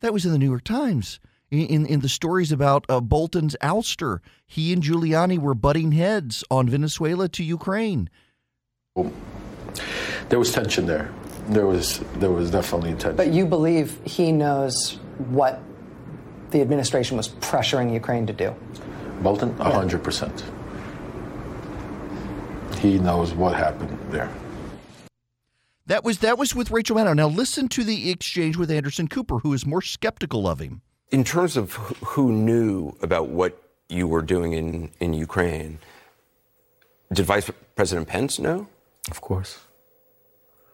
That 0.01 0.13
was 0.13 0.27
in 0.27 0.33
the 0.33 0.39
New 0.39 0.49
York 0.49 0.65
Times. 0.65 1.21
In, 1.51 1.67
in, 1.67 1.87
in 1.87 2.01
the 2.01 2.09
stories 2.09 2.53
about 2.53 2.85
uh, 2.89 3.01
Bolton's 3.01 3.57
ouster, 3.63 4.19
he 4.47 4.73
and 4.73 4.83
Giuliani 4.83 5.39
were 5.39 5.55
butting 5.55 5.93
heads 5.93 6.45
on 6.51 6.69
Venezuela 6.69 7.29
to 7.29 7.45
Ukraine. 7.45 8.11
There 10.29 10.39
was 10.39 10.53
tension 10.53 10.87
there. 10.87 11.13
There 11.49 11.67
was 11.67 12.01
there 12.17 12.31
was 12.31 12.51
definitely 12.51 12.91
tension. 12.93 13.17
But 13.17 13.29
you 13.29 13.47
believe 13.47 14.01
he 14.05 14.33
knows 14.33 14.99
what 15.29 15.61
the 16.51 16.61
administration 16.61 17.17
was 17.17 17.29
pressuring 17.29 17.93
Ukraine 17.93 18.27
to 18.27 18.33
do? 18.33 18.55
Bolton, 19.23 19.57
hundred 19.59 20.03
percent. 20.03 20.45
He 22.85 22.99
knows 22.99 23.33
what 23.33 23.57
happened 23.57 23.99
there. 24.11 24.31
That 25.87 26.05
was 26.05 26.19
that 26.19 26.37
was 26.37 26.55
with 26.55 26.71
Rachel 26.71 26.97
Maddow. 26.97 27.17
Now 27.17 27.29
listen 27.29 27.67
to 27.69 27.83
the 27.83 28.11
exchange 28.11 28.59
with 28.59 28.71
Anderson 28.71 29.09
Cooper, 29.09 29.39
who 29.39 29.55
is 29.55 29.65
more 29.65 29.81
skeptical 29.81 30.47
of 30.47 30.59
him. 30.59 30.83
In 31.11 31.25
terms 31.25 31.57
of 31.57 31.73
who 32.13 32.31
knew 32.31 32.95
about 33.01 33.29
what 33.29 33.59
you 33.89 34.07
were 34.07 34.21
doing 34.21 34.53
in, 34.53 34.91
in 35.01 35.15
Ukraine, 35.15 35.79
did 37.11 37.25
Vice 37.25 37.51
President 37.75 38.07
Pence 38.07 38.39
know? 38.39 38.69
Of 39.11 39.23
course. 39.23 39.61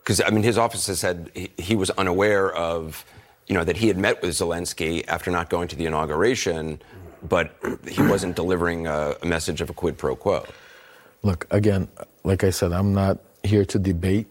Because 0.03 0.21
I 0.21 0.31
mean, 0.31 0.43
his 0.43 0.59
office 0.59 0.89
has 0.89 0.99
said 0.99 1.31
he, 1.33 1.53
he 1.59 1.77
was 1.77 1.91
unaware 1.91 2.53
of, 2.53 3.05
you 3.47 3.55
know, 3.55 3.63
that 3.63 3.77
he 3.77 3.87
had 3.87 3.97
met 3.97 4.21
with 4.21 4.33
Zelensky 4.33 5.07
after 5.07 5.31
not 5.31 5.49
going 5.49 5.69
to 5.69 5.77
the 5.77 5.87
inauguration, 5.87 6.83
but 7.23 7.57
he 7.87 8.03
wasn't 8.03 8.35
delivering 8.35 8.89
a, 8.89 9.15
a 9.23 9.27
message 9.27 9.61
of 9.61 9.71
a 9.71 9.73
quid 9.73 9.97
pro 9.97 10.17
quo. 10.17 10.45
Look, 11.23 11.47
again, 11.51 11.89
like 12.25 12.45
I 12.45 12.51
said, 12.51 12.73
I'm 12.73 12.95
not 12.95 13.19
here 13.43 13.65
to 13.67 13.79
debate. 13.79 14.27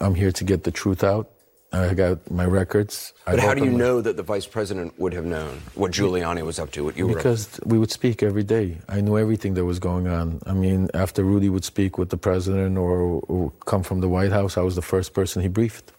I'm 0.00 0.14
here 0.14 0.32
to 0.32 0.44
get 0.44 0.64
the 0.64 0.70
truth 0.70 1.02
out. 1.04 1.30
I 1.72 1.94
got 1.94 2.30
my 2.30 2.44
records. 2.46 3.12
But 3.24 3.34
I've 3.34 3.40
how 3.40 3.54
do 3.54 3.60
you 3.60 3.66
opened- 3.66 3.78
know 3.78 4.00
that 4.00 4.16
the 4.16 4.22
vice 4.22 4.46
president 4.46 4.98
would 4.98 5.12
have 5.12 5.24
known 5.24 5.60
what 5.74 5.90
Giuliani 5.92 6.42
was 6.42 6.58
up 6.58 6.70
to? 6.72 6.84
What 6.84 6.96
you 6.96 7.06
were? 7.08 7.14
Because 7.14 7.60
we 7.64 7.78
would 7.78 7.90
speak 7.90 8.22
every 8.22 8.44
day. 8.44 8.78
I 8.88 9.00
knew 9.00 9.18
everything 9.18 9.54
that 9.54 9.64
was 9.64 9.78
going 9.78 10.06
on. 10.06 10.40
I 10.46 10.52
mean, 10.52 10.88
after 10.94 11.22
Rudy 11.24 11.48
would 11.48 11.64
speak 11.64 11.98
with 11.98 12.08
the 12.10 12.16
president 12.16 12.78
or, 12.78 13.20
or 13.28 13.52
come 13.66 13.82
from 13.82 14.00
the 14.00 14.08
White 14.08 14.32
House, 14.32 14.56
I 14.56 14.62
was 14.62 14.74
the 14.76 14.82
first 14.82 15.12
person 15.12 15.42
he 15.42 15.48
briefed. 15.48 15.92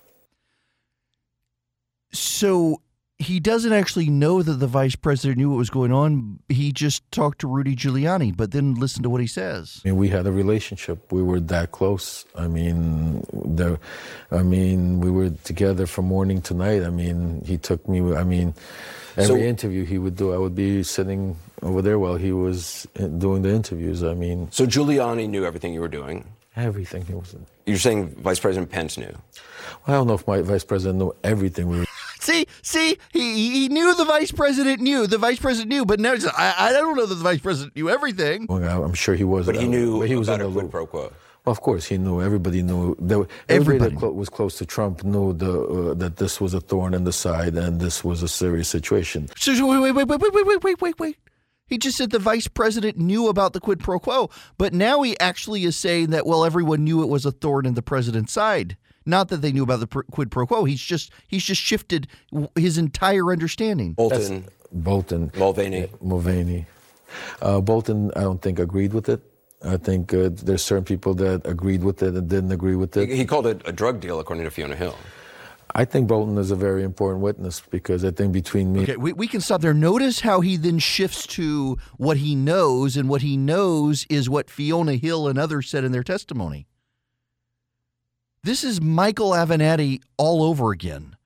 So 2.14 2.82
he 3.20 3.40
doesn't 3.40 3.74
actually 3.74 4.10
know 4.10 4.44
that 4.44 4.54
the 4.54 4.68
vice 4.68 4.96
president 4.96 5.38
knew 5.40 5.50
what 5.50 5.58
was 5.58 5.72
going 5.72 5.92
on. 5.92 6.40
He 6.50 6.72
just 6.72 7.10
talked 7.12 7.40
to 7.42 7.48
Rudy 7.48 7.76
Giuliani, 7.76 8.36
but 8.36 8.52
then 8.52 8.76
listen 8.76 9.02
to 9.04 9.10
what 9.10 9.22
he 9.22 9.28
says. 9.28 9.82
I 9.84 9.90
mean, 9.90 9.98
we 9.98 10.08
had 10.10 10.28
a 10.28 10.32
relationship. 10.32 11.12
We 11.12 11.24
were 11.24 11.40
that 11.40 11.72
close. 11.72 12.26
I 12.36 12.48
mean, 12.48 13.26
there, 13.34 13.80
I 14.32 14.44
mean, 14.44 15.00
we 15.00 15.10
were 15.10 15.32
together 15.44 15.88
from 15.88 16.06
morning 16.06 16.42
to 16.44 16.54
night. 16.54 16.84
I 16.84 16.92
mean, 16.92 17.44
he 17.44 17.58
took 17.58 17.88
me. 17.90 18.00
I 18.16 18.24
mean, 18.24 18.54
every 19.18 19.26
So- 19.26 19.38
interview 19.38 19.84
he 19.84 19.98
would 19.98 20.16
do, 20.16 20.32
I 20.34 20.38
would 20.38 20.54
be 20.56 20.84
sitting 20.84 21.38
over 21.64 21.82
there 21.82 21.98
while 21.98 22.18
he 22.18 22.32
was 22.32 22.86
uh, 23.00 23.08
doing 23.08 23.42
the 23.42 23.50
interviews. 23.50 24.04
I 24.04 24.14
mean, 24.14 24.48
So 24.52 24.68
Giuliani 24.68 25.28
knew 25.28 25.44
everything 25.44 25.74
you 25.74 25.82
were 25.82 25.88
doing. 26.02 26.24
everything. 26.56 27.04
He 27.06 27.14
was. 27.16 27.36
You're 27.66 27.78
saying 27.80 28.16
Vice 28.22 28.40
President 28.40 28.70
Pence 28.72 28.96
knew. 28.98 29.16
I 29.88 29.92
don't 29.94 30.08
know 30.08 30.14
if 30.14 30.26
my 30.28 30.42
vice 30.42 30.64
president 30.64 31.00
knew 31.00 31.14
everything 31.24 31.68
we 31.68 31.80
were. 31.80 31.86
See, 32.28 32.46
see, 32.62 32.98
he 33.14 33.52
he 33.52 33.70
knew 33.70 33.96
the 33.96 34.04
vice 34.04 34.34
president 34.34 34.82
knew 34.82 35.08
the 35.08 35.18
vice 35.18 35.40
president 35.40 35.70
knew, 35.70 35.86
but 35.86 36.02
now 36.02 36.14
he's, 36.14 36.26
I 36.26 36.56
I 36.58 36.74
don't 36.74 36.98
know 36.98 37.06
that 37.06 37.16
the 37.16 37.24
vice 37.24 37.40
president 37.40 37.78
knew 37.78 37.90
everything. 37.90 38.48
Well, 38.50 38.84
I'm 38.84 38.94
sure 38.94 39.16
he 39.16 39.24
was. 39.24 39.46
But 39.46 39.56
he 39.56 39.66
knew 39.66 40.02
he 40.02 40.18
was 40.18 40.28
about 40.28 40.42
in 40.42 40.46
a 40.46 40.50
the 40.50 40.52
quid 40.52 40.64
loop. 40.66 40.72
pro 40.72 40.86
quo. 40.88 41.14
Well, 41.46 41.52
of 41.54 41.62
course, 41.62 41.86
he 41.86 41.98
knew. 41.98 42.22
Everybody 42.22 42.62
knew. 42.64 42.98
There, 43.00 43.26
everybody 43.48 43.86
Everybody 43.88 43.96
that 44.02 44.12
was 44.22 44.28
close 44.28 44.58
to 44.58 44.66
Trump 44.66 45.06
knew 45.06 45.32
the, 45.32 45.54
uh, 45.62 45.94
that 45.94 46.18
this 46.18 46.42
was 46.42 46.54
a 46.54 46.60
thorn 46.60 46.94
in 46.94 47.06
the 47.06 47.14
side 47.14 47.56
and 47.56 47.80
this 47.80 48.04
was 48.04 48.22
a 48.22 48.28
serious 48.28 48.68
situation. 48.68 49.30
So 49.38 49.56
so 49.56 49.66
wait, 49.66 49.80
wait, 49.80 50.06
wait, 50.08 50.20
wait, 50.20 50.34
wait, 50.34 50.46
wait, 50.46 50.64
wait, 50.66 50.82
wait, 50.82 51.00
wait. 51.00 51.18
He 51.68 51.78
just 51.78 51.96
said 51.98 52.10
the 52.12 52.20
vice 52.20 52.50
president 52.50 52.98
knew 52.98 53.30
about 53.30 53.54
the 53.54 53.62
quid 53.62 53.80
pro 53.80 54.00
quo, 54.00 54.30
but 54.58 54.74
now 54.74 55.02
he 55.04 55.18
actually 55.22 55.64
is 55.64 55.78
saying 55.78 56.10
that 56.10 56.26
well, 56.26 56.44
everyone 56.44 56.84
knew 56.84 57.02
it 57.04 57.08
was 57.08 57.26
a 57.26 57.32
thorn 57.32 57.66
in 57.66 57.76
the 57.76 57.82
president's 57.82 58.34
side. 58.34 58.76
Not 59.08 59.30
that 59.30 59.42
they 59.42 59.54
knew 59.54 59.64
about 59.64 59.80
the 59.80 59.88
pr- 59.88 60.02
quid 60.12 60.30
pro 60.30 60.46
quo. 60.46 60.66
He's 60.66 60.82
just 60.82 61.12
he's 61.28 61.44
just 61.44 61.62
shifted 61.62 62.08
his 62.56 62.78
entire 62.78 63.32
understanding. 63.32 63.94
Bolton, 63.94 64.46
Bolton, 64.72 65.32
Mulvaney. 65.36 65.88
Mulvaney, 66.02 66.66
uh, 67.42 67.62
Bolton. 67.62 68.12
I 68.18 68.22
don't 68.22 68.42
think 68.42 68.60
agreed 68.60 68.94
with 68.94 69.08
it. 69.08 69.22
I 69.64 69.78
think 69.78 70.14
uh, 70.14 70.30
there's 70.32 70.62
certain 70.62 70.84
people 70.84 71.14
that 71.16 71.48
agreed 71.48 71.84
with 71.84 72.04
it 72.04 72.16
and 72.16 72.30
didn't 72.30 72.52
agree 72.52 72.76
with 72.76 72.96
it. 72.98 73.10
He, 73.10 73.16
he 73.16 73.26
called 73.26 73.48
it 73.48 73.62
a 73.66 73.72
drug 73.72 74.02
deal, 74.02 74.20
according 74.20 74.44
to 74.44 74.52
Fiona 74.52 74.76
Hill. 74.76 74.96
I 75.74 75.86
think 75.86 76.08
Bolton 76.08 76.38
is 76.38 76.52
a 76.52 76.56
very 76.56 76.84
important 76.84 77.22
witness 77.22 77.62
because 77.62 78.04
I 78.04 78.12
think 78.12 78.34
between 78.34 78.74
me 78.74 78.84
Okay, 78.84 78.98
we, 78.98 79.14
we 79.14 79.28
can 79.28 79.42
stop 79.42 79.62
there. 79.62 79.74
Notice 79.74 80.22
how 80.22 80.42
he 80.42 80.58
then 80.58 80.80
shifts 80.80 81.26
to 81.28 81.78
what 81.98 82.18
he 82.18 82.36
knows, 82.36 82.98
and 82.98 83.08
what 83.08 83.22
he 83.22 83.38
knows 83.38 84.06
is 84.10 84.30
what 84.30 84.50
Fiona 84.50 84.96
Hill 84.96 85.28
and 85.28 85.40
others 85.40 85.70
said 85.70 85.84
in 85.84 85.92
their 85.94 86.04
testimony. 86.04 86.68
This 88.48 88.64
is 88.64 88.80
Michael 88.80 89.32
Avenatti 89.32 90.02
all 90.16 90.42
over 90.42 90.72
again. 90.72 91.18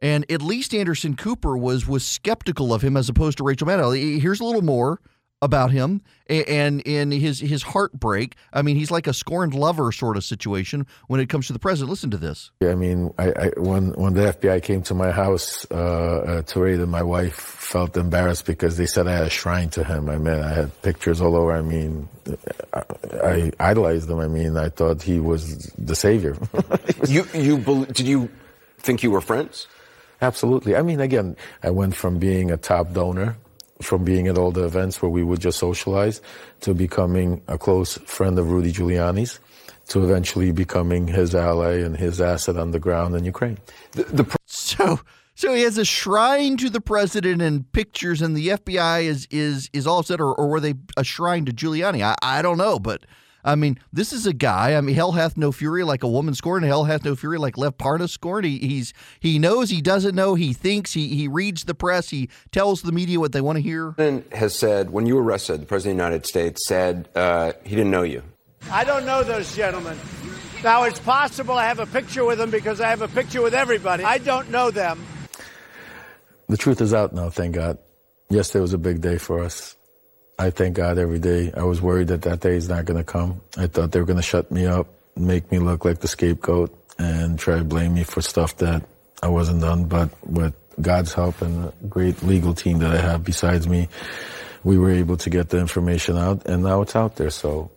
And 0.00 0.24
at 0.30 0.40
least 0.40 0.72
Anderson 0.76 1.16
Cooper 1.16 1.56
was 1.56 1.88
was 1.88 2.06
skeptical 2.06 2.72
of 2.72 2.82
him 2.82 2.96
as 2.96 3.08
opposed 3.08 3.38
to 3.38 3.42
Rachel 3.42 3.66
Maddow. 3.66 4.20
Here's 4.20 4.38
a 4.38 4.44
little 4.44 4.62
more 4.62 5.00
about 5.42 5.70
him 5.70 6.00
and 6.28 6.80
in 6.80 7.10
his 7.10 7.40
his 7.40 7.62
heartbreak. 7.62 8.36
I 8.52 8.62
mean, 8.62 8.76
he's 8.76 8.90
like 8.90 9.06
a 9.06 9.12
scorned 9.12 9.54
lover 9.54 9.92
sort 9.92 10.16
of 10.16 10.24
situation 10.24 10.86
when 11.08 11.20
it 11.20 11.28
comes 11.28 11.46
to 11.48 11.52
the 11.52 11.58
president. 11.58 11.90
Listen 11.90 12.10
to 12.10 12.16
this. 12.16 12.50
I 12.62 12.74
mean, 12.74 13.12
I, 13.18 13.28
I, 13.30 13.50
when 13.56 13.90
when 13.92 14.14
the 14.14 14.32
FBI 14.32 14.62
came 14.62 14.82
to 14.82 14.94
my 14.94 15.10
house 15.10 15.66
uh, 15.70 15.74
uh, 15.74 16.42
to 16.42 16.60
raid 16.60 16.80
it, 16.80 16.86
my 16.86 17.02
wife 17.02 17.34
felt 17.34 17.96
embarrassed 17.96 18.46
because 18.46 18.76
they 18.76 18.86
said 18.86 19.06
I 19.06 19.12
had 19.12 19.26
a 19.26 19.30
shrine 19.30 19.68
to 19.70 19.84
him. 19.84 20.08
I 20.08 20.18
mean, 20.18 20.40
I 20.40 20.52
had 20.52 20.82
pictures 20.82 21.20
all 21.20 21.36
over. 21.36 21.52
I 21.52 21.62
mean, 21.62 22.08
I, 22.72 22.82
I 23.22 23.52
idolized 23.60 24.08
him. 24.08 24.20
I 24.20 24.28
mean, 24.28 24.56
I 24.56 24.70
thought 24.70 25.02
he 25.02 25.20
was 25.20 25.66
the 25.78 25.94
savior. 25.94 26.36
You, 27.06 27.26
you, 27.34 27.58
did 27.86 28.08
you 28.08 28.30
think 28.78 29.02
you 29.02 29.10
were 29.10 29.20
friends? 29.20 29.68
Absolutely. 30.20 30.74
I 30.74 30.82
mean, 30.82 31.00
again, 31.00 31.36
I 31.62 31.70
went 31.70 31.94
from 31.94 32.18
being 32.18 32.50
a 32.50 32.56
top 32.56 32.92
donor, 32.92 33.36
from 33.82 34.04
being 34.04 34.26
at 34.28 34.38
all 34.38 34.50
the 34.50 34.64
events 34.64 35.02
where 35.02 35.10
we 35.10 35.22
would 35.22 35.40
just 35.40 35.58
socialize, 35.58 36.20
to 36.60 36.74
becoming 36.74 37.42
a 37.48 37.58
close 37.58 37.98
friend 37.98 38.38
of 38.38 38.50
Rudy 38.50 38.72
Giuliani's, 38.72 39.38
to 39.88 40.02
eventually 40.02 40.50
becoming 40.52 41.06
his 41.06 41.34
ally 41.34 41.74
and 41.78 41.96
his 41.96 42.20
asset 42.20 42.56
on 42.56 42.70
the 42.70 42.80
ground 42.80 43.14
in 43.14 43.24
Ukraine. 43.24 43.58
The, 43.92 44.04
the 44.04 44.24
pr- 44.24 44.36
So 44.46 45.00
so 45.34 45.52
he 45.52 45.62
has 45.62 45.76
a 45.76 45.84
shrine 45.84 46.56
to 46.56 46.70
the 46.70 46.80
president 46.80 47.42
and 47.42 47.70
pictures, 47.72 48.22
and 48.22 48.34
the 48.34 48.48
FBI 48.48 49.04
is 49.04 49.28
is 49.30 49.68
is 49.74 49.86
all 49.86 50.02
set, 50.02 50.18
or, 50.18 50.34
or 50.34 50.48
were 50.48 50.60
they 50.60 50.74
a 50.96 51.04
shrine 51.04 51.44
to 51.44 51.52
Giuliani? 51.52 52.02
I, 52.02 52.14
I 52.22 52.40
don't 52.40 52.56
know, 52.56 52.78
but 52.78 53.04
I 53.46 53.54
mean, 53.54 53.78
this 53.92 54.12
is 54.12 54.26
a 54.26 54.32
guy. 54.32 54.74
I 54.74 54.80
mean, 54.80 54.96
hell 54.96 55.12
hath 55.12 55.36
no 55.36 55.52
fury 55.52 55.84
like 55.84 56.02
a 56.02 56.08
woman 56.08 56.34
scorned. 56.34 56.64
Hell 56.64 56.84
hath 56.84 57.04
no 57.04 57.14
fury 57.14 57.38
like 57.38 57.56
Lev 57.56 57.78
Parnas 57.78 58.10
scorned. 58.10 58.44
He, 58.44 58.58
he's 58.58 58.92
he 59.20 59.38
knows 59.38 59.70
he 59.70 59.80
doesn't 59.80 60.16
know. 60.16 60.34
He 60.34 60.52
thinks 60.52 60.92
he 60.92 61.14
he 61.14 61.28
reads 61.28 61.64
the 61.64 61.74
press. 61.74 62.10
He 62.10 62.28
tells 62.50 62.82
the 62.82 62.92
media 62.92 63.20
what 63.20 63.30
they 63.30 63.40
want 63.40 63.56
to 63.56 63.62
hear. 63.62 63.92
president 63.92 64.34
has 64.34 64.54
said, 64.54 64.90
when 64.90 65.06
you 65.06 65.16
were 65.16 65.22
arrested, 65.22 65.62
the 65.62 65.66
president 65.66 65.92
of 65.94 65.98
the 65.98 66.04
United 66.04 66.26
States 66.26 66.66
said 66.66 67.08
uh, 67.14 67.52
he 67.64 67.76
didn't 67.76 67.90
know 67.90 68.02
you. 68.02 68.22
I 68.70 68.84
don't 68.84 69.06
know 69.06 69.22
those 69.22 69.54
gentlemen. 69.54 69.96
Now, 70.64 70.84
it's 70.84 70.98
possible 70.98 71.54
I 71.54 71.68
have 71.68 71.78
a 71.78 71.86
picture 71.86 72.24
with 72.24 72.38
them 72.38 72.50
because 72.50 72.80
I 72.80 72.88
have 72.88 73.02
a 73.02 73.08
picture 73.08 73.42
with 73.42 73.54
everybody. 73.54 74.02
I 74.02 74.18
don't 74.18 74.50
know 74.50 74.70
them. 74.70 75.04
The 76.48 76.56
truth 76.56 76.80
is 76.80 76.94
out 76.94 77.12
now, 77.12 77.30
thank 77.30 77.54
God. 77.54 77.78
Yesterday 78.28 78.62
was 78.62 78.72
a 78.72 78.78
big 78.78 79.00
day 79.00 79.18
for 79.18 79.42
us. 79.42 79.76
I 80.38 80.50
thank 80.50 80.76
God 80.76 80.98
every 80.98 81.18
day. 81.18 81.52
I 81.56 81.62
was 81.62 81.80
worried 81.80 82.08
that 82.08 82.22
that 82.22 82.40
day 82.40 82.56
is 82.56 82.68
not 82.68 82.84
going 82.84 82.98
to 82.98 83.04
come. 83.04 83.40
I 83.56 83.66
thought 83.66 83.92
they 83.92 84.00
were 84.00 84.06
going 84.06 84.18
to 84.18 84.22
shut 84.22 84.50
me 84.50 84.66
up, 84.66 84.88
make 85.16 85.50
me 85.50 85.58
look 85.58 85.84
like 85.84 86.00
the 86.00 86.08
scapegoat, 86.08 86.76
and 86.98 87.38
try 87.38 87.58
to 87.58 87.64
blame 87.64 87.94
me 87.94 88.04
for 88.04 88.20
stuff 88.20 88.56
that 88.58 88.84
I 89.22 89.28
wasn't 89.28 89.62
done. 89.62 89.84
But 89.84 90.10
with 90.26 90.54
God's 90.80 91.14
help 91.14 91.40
and 91.40 91.66
a 91.66 91.72
great 91.88 92.22
legal 92.22 92.52
team 92.54 92.78
that 92.80 92.92
I 92.92 92.98
have 92.98 93.24
besides 93.24 93.66
me, 93.66 93.88
we 94.62 94.76
were 94.76 94.90
able 94.90 95.16
to 95.18 95.30
get 95.30 95.48
the 95.48 95.58
information 95.58 96.18
out, 96.18 96.44
and 96.46 96.62
now 96.62 96.82
it's 96.82 96.96
out 96.96 97.16
there. 97.16 97.30
So 97.30 97.70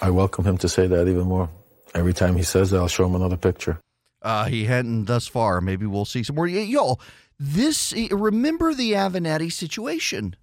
I 0.00 0.10
welcome 0.10 0.44
him 0.44 0.56
to 0.58 0.68
say 0.68 0.86
that 0.86 1.08
even 1.08 1.24
more. 1.24 1.50
Every 1.94 2.14
time 2.14 2.36
he 2.36 2.42
says 2.42 2.70
that, 2.70 2.78
I'll 2.78 2.88
show 2.88 3.04
him 3.04 3.14
another 3.14 3.36
picture. 3.36 3.78
Uh, 4.22 4.46
he 4.46 4.64
hadn't 4.64 5.06
thus 5.06 5.26
far. 5.26 5.60
Maybe 5.60 5.84
we'll 5.84 6.04
see 6.04 6.22
some 6.22 6.36
more. 6.36 6.46
Y'all, 6.46 7.00
this 7.38 7.92
remember 8.10 8.72
the 8.72 8.92
Avenatti 8.92 9.52
situation. 9.52 10.36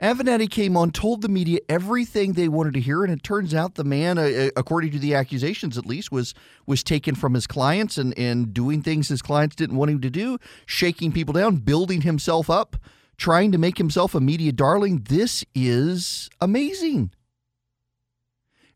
Avenatti 0.00 0.50
came 0.50 0.76
on, 0.76 0.90
told 0.90 1.22
the 1.22 1.28
media 1.28 1.60
everything 1.70 2.34
they 2.34 2.48
wanted 2.48 2.74
to 2.74 2.80
hear, 2.80 3.02
and 3.02 3.10
it 3.10 3.22
turns 3.22 3.54
out 3.54 3.76
the 3.76 3.84
man, 3.84 4.18
uh, 4.18 4.50
according 4.54 4.90
to 4.90 4.98
the 4.98 5.14
accusations 5.14 5.78
at 5.78 5.86
least, 5.86 6.12
was 6.12 6.34
was 6.66 6.82
taken 6.82 7.14
from 7.14 7.32
his 7.32 7.46
clients 7.46 7.96
and 7.96 8.16
and 8.18 8.52
doing 8.52 8.82
things 8.82 9.08
his 9.08 9.22
clients 9.22 9.56
didn't 9.56 9.76
want 9.76 9.90
him 9.90 10.02
to 10.02 10.10
do, 10.10 10.38
shaking 10.66 11.12
people 11.12 11.32
down, 11.32 11.56
building 11.56 12.02
himself 12.02 12.50
up, 12.50 12.76
trying 13.16 13.50
to 13.52 13.58
make 13.58 13.78
himself 13.78 14.14
a 14.14 14.20
media 14.20 14.52
darling. 14.52 15.06
This 15.08 15.46
is 15.54 16.28
amazing, 16.42 17.10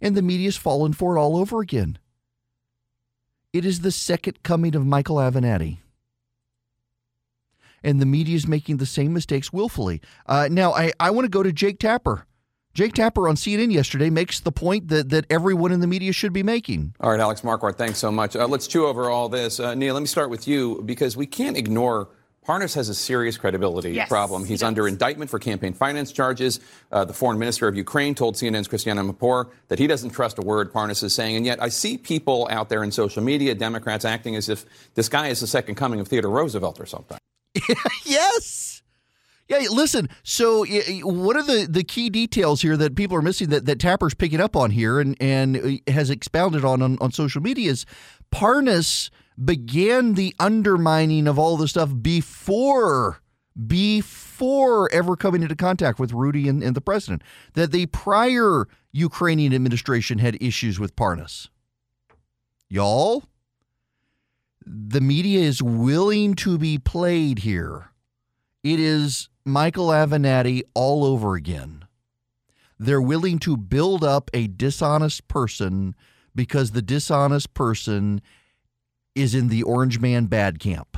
and 0.00 0.16
the 0.16 0.22
media's 0.22 0.56
fallen 0.56 0.94
for 0.94 1.16
it 1.16 1.20
all 1.20 1.36
over 1.36 1.60
again. 1.60 1.98
It 3.52 3.66
is 3.66 3.80
the 3.80 3.92
second 3.92 4.42
coming 4.42 4.74
of 4.74 4.86
Michael 4.86 5.16
Avenatti. 5.16 5.80
And 7.82 8.00
the 8.00 8.06
media 8.06 8.36
is 8.36 8.46
making 8.46 8.76
the 8.78 8.86
same 8.86 9.12
mistakes 9.12 9.52
willfully. 9.52 10.00
Uh, 10.26 10.48
now, 10.50 10.72
I, 10.72 10.92
I 11.00 11.10
want 11.10 11.24
to 11.24 11.30
go 11.30 11.42
to 11.42 11.52
Jake 11.52 11.78
Tapper. 11.78 12.26
Jake 12.72 12.92
Tapper 12.92 13.28
on 13.28 13.34
CNN 13.34 13.72
yesterday 13.72 14.10
makes 14.10 14.40
the 14.40 14.52
point 14.52 14.88
that, 14.88 15.08
that 15.10 15.26
everyone 15.28 15.72
in 15.72 15.80
the 15.80 15.88
media 15.88 16.12
should 16.12 16.32
be 16.32 16.42
making. 16.44 16.94
All 17.00 17.10
right, 17.10 17.18
Alex 17.18 17.40
Marquardt, 17.40 17.76
thanks 17.76 17.98
so 17.98 18.12
much. 18.12 18.36
Uh, 18.36 18.46
let's 18.46 18.68
chew 18.68 18.86
over 18.86 19.10
all 19.10 19.28
this. 19.28 19.58
Uh, 19.58 19.74
Neil, 19.74 19.92
let 19.94 20.00
me 20.00 20.06
start 20.06 20.30
with 20.30 20.46
you 20.46 20.80
because 20.86 21.16
we 21.16 21.26
can't 21.26 21.56
ignore 21.56 22.08
Parnas 22.46 22.74
has 22.74 22.88
a 22.88 22.94
serious 22.94 23.36
credibility 23.36 23.92
Yes, 23.92 24.08
problem. 24.08 24.44
He's 24.44 24.60
does. 24.60 24.66
under 24.68 24.88
indictment 24.88 25.30
for 25.30 25.38
campaign 25.38 25.74
finance 25.74 26.10
charges. 26.10 26.58
Uh, 26.90 27.04
the 27.04 27.12
foreign 27.12 27.38
minister 27.38 27.68
of 27.68 27.76
Ukraine 27.76 28.14
told 28.14 28.34
CNN's 28.36 28.66
Christiane 28.66 28.96
Amanpour 28.96 29.50
that 29.68 29.78
he 29.78 29.86
doesn't 29.86 30.10
trust 30.10 30.38
a 30.38 30.42
word 30.42 30.72
Parnas 30.72 31.02
is 31.04 31.14
saying. 31.14 31.36
And 31.36 31.44
yet 31.44 31.62
I 31.62 31.68
see 31.68 31.98
people 31.98 32.48
out 32.50 32.68
there 32.68 32.82
in 32.82 32.92
social 32.92 33.22
media, 33.22 33.54
Democrats, 33.54 34.04
acting 34.04 34.36
as 34.36 34.48
if 34.48 34.64
this 34.94 35.08
guy 35.08 35.28
is 35.28 35.40
the 35.40 35.46
second 35.46 35.74
coming 35.74 36.00
of 36.00 36.08
Theodore 36.08 36.30
Roosevelt 36.30 36.80
or 36.80 36.86
something. 36.86 37.18
yes. 38.04 38.82
Yeah, 39.48 39.66
listen. 39.70 40.08
So 40.22 40.64
one 41.02 41.36
of 41.36 41.48
the, 41.48 41.66
the 41.68 41.82
key 41.82 42.08
details 42.08 42.62
here 42.62 42.76
that 42.76 42.94
people 42.94 43.16
are 43.16 43.22
missing 43.22 43.48
that, 43.48 43.66
that 43.66 43.80
Tapper's 43.80 44.14
picking 44.14 44.40
up 44.40 44.54
on 44.54 44.70
here 44.70 45.00
and, 45.00 45.16
and 45.20 45.56
uh, 45.56 45.92
has 45.92 46.08
expounded 46.08 46.64
on, 46.64 46.80
on 46.82 46.96
on 47.00 47.10
social 47.10 47.42
media 47.42 47.72
is 47.72 47.84
Parnas 48.32 49.10
began 49.44 50.14
the 50.14 50.34
undermining 50.38 51.26
of 51.26 51.36
all 51.36 51.56
the 51.56 51.66
stuff 51.66 51.90
before 52.00 53.20
before 53.66 54.90
ever 54.92 55.16
coming 55.16 55.42
into 55.42 55.56
contact 55.56 55.98
with 55.98 56.12
Rudy 56.12 56.48
and, 56.48 56.62
and 56.62 56.76
the 56.76 56.80
president. 56.80 57.22
That 57.54 57.72
the 57.72 57.86
prior 57.86 58.66
Ukrainian 58.92 59.52
administration 59.52 60.18
had 60.18 60.40
issues 60.40 60.78
with 60.78 60.94
Parnas. 60.94 61.48
Y'all, 62.68 63.24
the 64.72 65.00
media 65.00 65.40
is 65.40 65.60
willing 65.60 66.34
to 66.34 66.56
be 66.56 66.78
played 66.78 67.40
here. 67.40 67.90
It 68.62 68.78
is 68.78 69.28
Michael 69.44 69.88
Avenatti 69.88 70.62
all 70.74 71.04
over 71.04 71.34
again. 71.34 71.86
They're 72.78 73.02
willing 73.02 73.40
to 73.40 73.56
build 73.56 74.04
up 74.04 74.30
a 74.32 74.46
dishonest 74.46 75.26
person 75.26 75.96
because 76.36 76.70
the 76.70 76.82
dishonest 76.82 77.52
person 77.52 78.22
is 79.16 79.34
in 79.34 79.48
the 79.48 79.64
Orange 79.64 79.98
Man 79.98 80.26
bad 80.26 80.60
camp. 80.60 80.96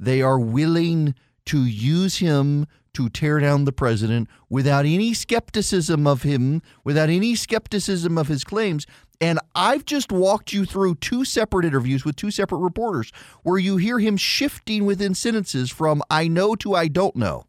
They 0.00 0.22
are 0.22 0.38
willing 0.38 1.14
to 1.46 1.64
use 1.66 2.16
him 2.16 2.66
to 2.94 3.10
tear 3.10 3.40
down 3.40 3.64
the 3.64 3.72
president 3.72 4.28
without 4.48 4.86
any 4.86 5.12
skepticism 5.12 6.06
of 6.06 6.22
him, 6.22 6.62
without 6.82 7.10
any 7.10 7.34
skepticism 7.34 8.16
of 8.16 8.28
his 8.28 8.42
claims. 8.42 8.86
And 9.20 9.40
I've 9.54 9.84
just 9.84 10.12
walked 10.12 10.52
you 10.52 10.64
through 10.64 10.96
two 10.96 11.24
separate 11.24 11.64
interviews 11.64 12.04
with 12.04 12.14
two 12.14 12.30
separate 12.30 12.58
reporters 12.58 13.12
where 13.42 13.58
you 13.58 13.76
hear 13.76 13.98
him 13.98 14.16
shifting 14.16 14.84
within 14.84 15.14
sentences 15.14 15.70
from 15.70 16.02
I 16.08 16.28
know 16.28 16.54
to 16.56 16.74
I 16.74 16.86
don't 16.86 17.16
know 17.16 17.44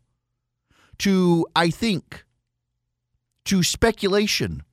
to 0.99 1.47
I 1.55 1.69
think 1.69 2.25
to 3.45 3.63
speculation. 3.63 4.63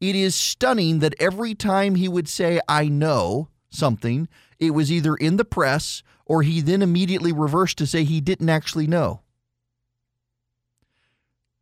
It 0.00 0.16
is 0.16 0.34
stunning 0.34 0.98
that 0.98 1.14
every 1.20 1.54
time 1.54 1.94
he 1.94 2.08
would 2.08 2.28
say 2.28 2.60
I 2.68 2.88
know 2.88 3.48
something, 3.70 4.28
it 4.58 4.70
was 4.70 4.90
either 4.90 5.14
in 5.14 5.36
the 5.36 5.44
press 5.44 6.02
or 6.26 6.42
he 6.42 6.60
then 6.60 6.82
immediately 6.82 7.32
reversed 7.32 7.78
to 7.78 7.86
say 7.86 8.04
he 8.04 8.20
didn't 8.20 8.48
actually 8.48 8.86
know. 8.86 9.20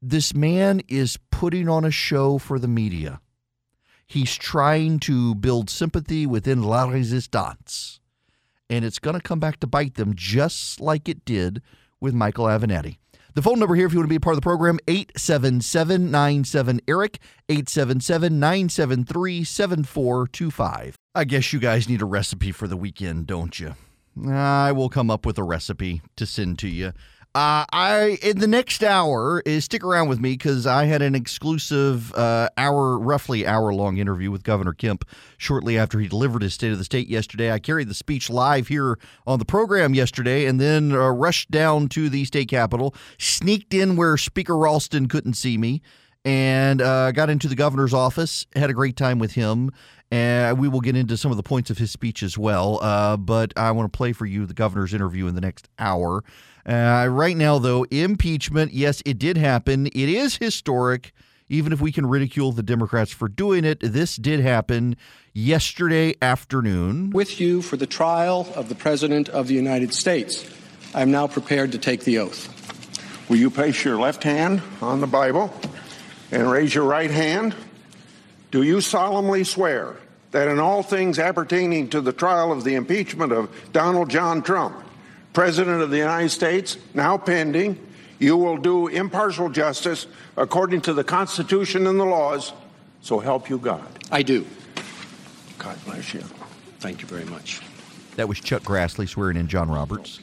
This 0.00 0.34
man 0.34 0.80
is 0.88 1.18
putting 1.30 1.68
on 1.68 1.84
a 1.84 1.90
show 1.90 2.38
for 2.38 2.58
the 2.58 2.68
media. 2.68 3.20
He's 4.06 4.36
trying 4.36 5.00
to 5.00 5.34
build 5.34 5.70
sympathy 5.70 6.26
within 6.26 6.62
La 6.62 6.84
Resistance. 6.84 8.00
And 8.70 8.84
it's 8.84 8.98
going 8.98 9.14
to 9.14 9.22
come 9.22 9.40
back 9.40 9.60
to 9.60 9.66
bite 9.66 9.94
them 9.94 10.14
just 10.14 10.80
like 10.80 11.08
it 11.08 11.24
did 11.24 11.62
with 12.00 12.14
Michael 12.14 12.46
Avenatti. 12.46 12.98
The 13.34 13.42
phone 13.42 13.58
number 13.58 13.74
here, 13.74 13.86
if 13.86 13.92
you 13.92 13.98
want 13.98 14.06
to 14.06 14.12
be 14.12 14.16
a 14.16 14.20
part 14.20 14.34
of 14.34 14.40
the 14.40 14.46
program, 14.46 14.78
877 14.86 16.08
97 16.10 16.80
Erick, 16.86 17.18
877 17.48 18.38
973 18.38 19.42
7425. 19.42 20.96
I 21.16 21.24
guess 21.24 21.52
you 21.52 21.58
guys 21.58 21.88
need 21.88 22.00
a 22.00 22.06
recipe 22.06 22.52
for 22.52 22.68
the 22.68 22.76
weekend, 22.76 23.26
don't 23.26 23.58
you? 23.58 23.74
I 24.28 24.70
will 24.70 24.88
come 24.88 25.10
up 25.10 25.26
with 25.26 25.36
a 25.38 25.42
recipe 25.42 26.02
to 26.14 26.26
send 26.26 26.60
to 26.60 26.68
you. 26.68 26.92
Uh, 27.34 27.64
I 27.72 28.18
in 28.22 28.38
the 28.38 28.46
next 28.46 28.84
hour 28.84 29.42
is 29.44 29.64
stick 29.64 29.82
around 29.82 30.08
with 30.08 30.20
me 30.20 30.34
because 30.34 30.68
I 30.68 30.84
had 30.84 31.02
an 31.02 31.16
exclusive 31.16 32.14
uh, 32.14 32.48
hour, 32.56 32.96
roughly 32.96 33.44
hour 33.44 33.74
long 33.74 33.96
interview 33.96 34.30
with 34.30 34.44
Governor 34.44 34.72
Kemp 34.72 35.04
shortly 35.36 35.76
after 35.76 35.98
he 35.98 36.06
delivered 36.06 36.42
his 36.42 36.54
State 36.54 36.70
of 36.70 36.78
the 36.78 36.84
State 36.84 37.08
yesterday. 37.08 37.50
I 37.50 37.58
carried 37.58 37.88
the 37.88 37.94
speech 37.94 38.30
live 38.30 38.68
here 38.68 39.00
on 39.26 39.40
the 39.40 39.44
program 39.44 39.94
yesterday, 39.94 40.46
and 40.46 40.60
then 40.60 40.92
uh, 40.92 41.08
rushed 41.10 41.50
down 41.50 41.88
to 41.88 42.08
the 42.08 42.24
state 42.24 42.48
capitol, 42.48 42.94
sneaked 43.18 43.74
in 43.74 43.96
where 43.96 44.16
Speaker 44.16 44.56
Ralston 44.56 45.08
couldn't 45.08 45.34
see 45.34 45.58
me, 45.58 45.82
and 46.24 46.80
uh, 46.80 47.10
got 47.10 47.30
into 47.30 47.48
the 47.48 47.56
governor's 47.56 47.92
office. 47.92 48.46
Had 48.54 48.70
a 48.70 48.74
great 48.74 48.96
time 48.96 49.18
with 49.18 49.32
him. 49.32 49.72
And 50.10 50.58
we 50.58 50.68
will 50.68 50.80
get 50.80 50.96
into 50.96 51.16
some 51.16 51.30
of 51.30 51.36
the 51.36 51.42
points 51.42 51.70
of 51.70 51.78
his 51.78 51.90
speech 51.90 52.22
as 52.22 52.38
well. 52.38 52.78
Uh, 52.82 53.16
but 53.16 53.52
I 53.56 53.70
want 53.72 53.92
to 53.92 53.96
play 53.96 54.12
for 54.12 54.26
you 54.26 54.46
the 54.46 54.54
governor's 54.54 54.94
interview 54.94 55.26
in 55.26 55.34
the 55.34 55.40
next 55.40 55.68
hour. 55.78 56.22
Uh, 56.66 57.08
right 57.10 57.36
now, 57.36 57.58
though, 57.58 57.84
impeachment, 57.90 58.72
yes, 58.72 59.02
it 59.04 59.18
did 59.18 59.36
happen. 59.36 59.86
It 59.88 60.08
is 60.08 60.36
historic, 60.36 61.12
even 61.48 61.72
if 61.72 61.80
we 61.80 61.92
can 61.92 62.06
ridicule 62.06 62.52
the 62.52 62.62
Democrats 62.62 63.12
for 63.12 63.28
doing 63.28 63.64
it. 63.64 63.80
This 63.80 64.16
did 64.16 64.40
happen 64.40 64.96
yesterday 65.32 66.14
afternoon. 66.22 67.10
With 67.10 67.40
you 67.40 67.60
for 67.60 67.76
the 67.76 67.86
trial 67.86 68.48
of 68.54 68.68
the 68.68 68.74
President 68.74 69.28
of 69.28 69.48
the 69.48 69.54
United 69.54 69.92
States. 69.92 70.48
I 70.94 71.02
am 71.02 71.10
now 71.10 71.26
prepared 71.26 71.72
to 71.72 71.78
take 71.78 72.04
the 72.04 72.18
oath. 72.18 72.48
Will 73.28 73.36
you 73.36 73.50
place 73.50 73.84
your 73.84 73.98
left 73.98 74.22
hand 74.22 74.62
on 74.80 75.00
the 75.00 75.06
Bible 75.06 75.52
and 76.30 76.50
raise 76.50 76.74
your 76.74 76.84
right 76.84 77.10
hand? 77.10 77.54
Do 78.54 78.62
you 78.62 78.80
solemnly 78.80 79.42
swear 79.42 79.96
that 80.30 80.46
in 80.46 80.60
all 80.60 80.84
things 80.84 81.18
appertaining 81.18 81.88
to 81.88 82.00
the 82.00 82.12
trial 82.12 82.52
of 82.52 82.62
the 82.62 82.76
impeachment 82.76 83.32
of 83.32 83.50
Donald 83.72 84.08
John 84.10 84.42
Trump, 84.42 84.76
President 85.32 85.82
of 85.82 85.90
the 85.90 85.96
United 85.98 86.28
States, 86.28 86.78
now 86.94 87.18
pending, 87.18 87.76
you 88.20 88.36
will 88.36 88.56
do 88.56 88.86
impartial 88.86 89.48
justice 89.48 90.06
according 90.36 90.82
to 90.82 90.92
the 90.92 91.02
Constitution 91.02 91.88
and 91.88 91.98
the 91.98 92.04
laws, 92.04 92.52
so 93.02 93.18
help 93.18 93.50
you 93.50 93.58
God. 93.58 93.88
I 94.12 94.22
do. 94.22 94.46
God 95.58 95.76
bless 95.84 96.14
you. 96.14 96.20
Thank 96.78 97.02
you 97.02 97.08
very 97.08 97.24
much. 97.24 97.60
That 98.14 98.28
was 98.28 98.38
Chuck 98.38 98.62
Grassley 98.62 99.08
swearing 99.08 99.36
in 99.36 99.48
John 99.48 99.68
Roberts. 99.68 100.20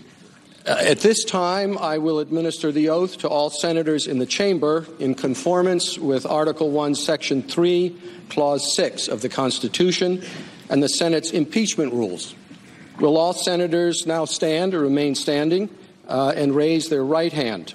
Uh, 0.63 0.78
at 0.80 1.00
this 1.00 1.24
time, 1.24 1.76
I 1.80 1.97
will 1.97 2.19
administer 2.19 2.71
the 2.71 2.89
oath 2.89 3.17
to 3.19 3.28
all 3.28 3.50
senators 3.50 4.06
in 4.06 4.19
the 4.19 4.28
chamber 4.28 4.86
in 5.00 5.15
conformance 5.15 5.97
with 5.97 6.24
Article 6.28 6.69
1, 6.69 6.93
Section 6.93 7.41
3, 7.41 8.00
Clause 8.30 8.76
6 8.76 9.08
of 9.08 9.21
the 9.21 9.30
Constitution 9.30 10.24
and 10.69 10.84
the 10.84 10.88
Senate's 10.88 11.32
impeachment 11.32 11.93
rules. 11.93 12.36
Will 13.00 13.17
all 13.17 13.34
senators 13.34 14.06
now 14.06 14.26
stand 14.26 14.76
or 14.76 14.82
remain 14.82 15.15
standing 15.15 15.67
uh, 16.08 16.34
and 16.36 16.56
raise 16.56 16.89
their 16.89 17.04
right 17.04 17.34
hand? 17.34 17.74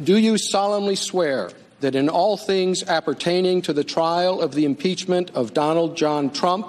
Do 0.00 0.16
you 0.16 0.38
solemnly 0.38 0.94
swear 0.94 1.50
that 1.80 1.96
in 1.96 2.08
all 2.08 2.36
things 2.36 2.84
appertaining 2.84 3.62
to 3.62 3.72
the 3.72 3.82
trial 3.82 4.40
of 4.40 4.54
the 4.54 4.64
impeachment 4.64 5.32
of 5.34 5.52
Donald 5.52 5.96
John 5.96 6.30
Trump, 6.30 6.68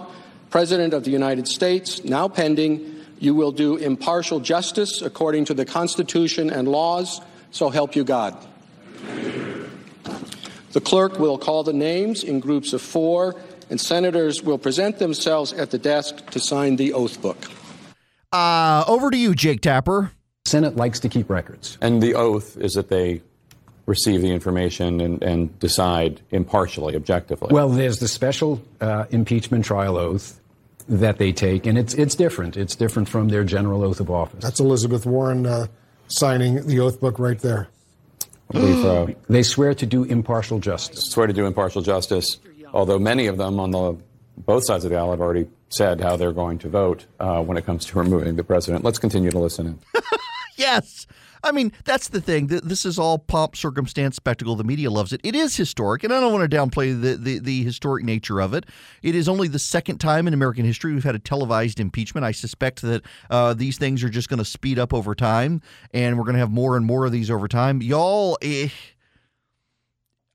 President 0.49 0.95
of 0.95 1.03
the 1.03 1.11
United 1.11 1.47
States, 1.47 2.03
now 2.03 2.27
pending, 2.27 2.92
you 3.23 3.33
will 3.33 3.51
do 3.51 3.77
impartial 3.77 4.39
justice 4.39 5.01
according 5.01 5.45
to 5.45 5.53
the 5.53 5.65
Constitution 5.65 6.49
and 6.49 6.67
laws, 6.67 7.21
so 7.51 7.69
help 7.69 7.95
you 7.95 8.03
God? 8.03 8.37
The 10.73 10.81
clerk 10.81 11.19
will 11.19 11.37
call 11.37 11.63
the 11.63 11.73
names 11.73 12.23
in 12.23 12.39
groups 12.39 12.73
of 12.73 12.81
four, 12.81 13.35
and 13.69 13.79
senators 13.79 14.41
will 14.41 14.57
present 14.57 14.99
themselves 14.99 15.53
at 15.53 15.71
the 15.71 15.77
desk 15.77 16.31
to 16.31 16.39
sign 16.39 16.75
the 16.75 16.93
oath 16.93 17.21
book. 17.21 17.37
Uh, 18.31 18.83
over 18.87 19.11
to 19.11 19.17
you, 19.17 19.35
Jake 19.35 19.61
Tapper. 19.61 20.11
Senate 20.45 20.75
likes 20.75 20.99
to 21.01 21.09
keep 21.09 21.29
records. 21.29 21.77
And 21.79 22.01
the 22.01 22.15
oath 22.15 22.57
is 22.57 22.73
that 22.73 22.89
they 22.89 23.21
receive 23.85 24.21
the 24.21 24.31
information 24.31 24.99
and, 24.99 25.23
and 25.23 25.59
decide 25.59 26.21
impartially, 26.31 26.95
objectively. 26.95 27.49
Well, 27.51 27.69
there's 27.69 27.99
the 27.99 28.07
special 28.07 28.61
uh, 28.81 29.05
impeachment 29.11 29.65
trial 29.65 29.97
oath 29.97 30.39
that 30.87 31.17
they 31.17 31.31
take, 31.31 31.65
and 31.65 31.77
it's 31.77 31.93
it's 31.93 32.15
different. 32.15 32.57
It's 32.57 32.75
different 32.75 33.09
from 33.09 33.29
their 33.29 33.43
general 33.43 33.83
oath 33.83 33.99
of 33.99 34.09
office. 34.09 34.43
That's 34.43 34.59
Elizabeth 34.59 35.05
Warren 35.05 35.45
uh, 35.45 35.67
signing 36.07 36.65
the 36.67 36.79
oath 36.79 36.99
book 36.99 37.19
right 37.19 37.39
there. 37.39 37.69
Uh, 38.53 39.07
they 39.29 39.41
swear 39.41 39.73
to 39.73 39.85
do 39.85 40.03
impartial 40.03 40.59
justice. 40.59 41.05
Swear 41.05 41.27
to 41.27 41.33
do 41.33 41.45
impartial 41.45 41.81
justice. 41.81 42.37
Although 42.73 42.99
many 42.99 43.27
of 43.27 43.37
them 43.37 43.59
on 43.59 43.71
the 43.71 43.97
both 44.37 44.65
sides 44.65 44.83
of 44.83 44.91
the 44.91 44.97
aisle 44.97 45.11
have 45.11 45.21
already 45.21 45.47
said 45.69 46.01
how 46.01 46.15
they're 46.15 46.33
going 46.33 46.59
to 46.59 46.69
vote 46.69 47.05
uh, 47.19 47.41
when 47.41 47.57
it 47.57 47.65
comes 47.65 47.85
to 47.85 47.99
removing 47.99 48.35
the 48.35 48.43
president. 48.43 48.83
Let's 48.83 48.99
continue 48.99 49.31
to 49.31 49.39
listen 49.39 49.67
in. 49.67 49.79
yes. 50.57 51.07
I 51.43 51.51
mean, 51.51 51.73
that's 51.83 52.07
the 52.07 52.21
thing. 52.21 52.47
This 52.47 52.85
is 52.85 52.97
all 52.97 53.19
pomp, 53.19 53.57
circumstance, 53.57 54.15
spectacle. 54.15 54.55
The 54.55 54.63
media 54.63 54.89
loves 54.89 55.11
it. 55.11 55.19
It 55.23 55.35
is 55.35 55.57
historic, 55.57 56.03
and 56.03 56.13
I 56.13 56.21
don't 56.21 56.31
want 56.31 56.49
to 56.49 56.57
downplay 56.57 56.99
the, 56.99 57.17
the, 57.17 57.39
the, 57.39 57.63
historic 57.63 58.05
nature 58.05 58.41
of 58.41 58.53
it. 58.53 58.65
It 59.01 59.13
is 59.13 59.27
only 59.27 59.49
the 59.49 59.59
second 59.59 59.97
time 59.97 60.25
in 60.27 60.33
American 60.33 60.63
history 60.63 60.93
we've 60.93 61.03
had 61.03 61.15
a 61.15 61.19
televised 61.19 61.81
impeachment. 61.81 62.23
I 62.23 62.31
suspect 62.31 62.81
that 62.83 63.03
uh, 63.29 63.53
these 63.53 63.77
things 63.77 64.03
are 64.03 64.09
just 64.09 64.29
going 64.29 64.39
to 64.39 64.45
speed 64.45 64.79
up 64.79 64.93
over 64.93 65.13
time, 65.13 65.61
and 65.93 66.17
we're 66.17 66.23
going 66.23 66.35
to 66.35 66.39
have 66.39 66.51
more 66.51 66.77
and 66.77 66.85
more 66.85 67.05
of 67.05 67.11
these 67.11 67.29
over 67.29 67.47
time. 67.47 67.81
Y'all. 67.81 68.37
Eh, 68.41 68.69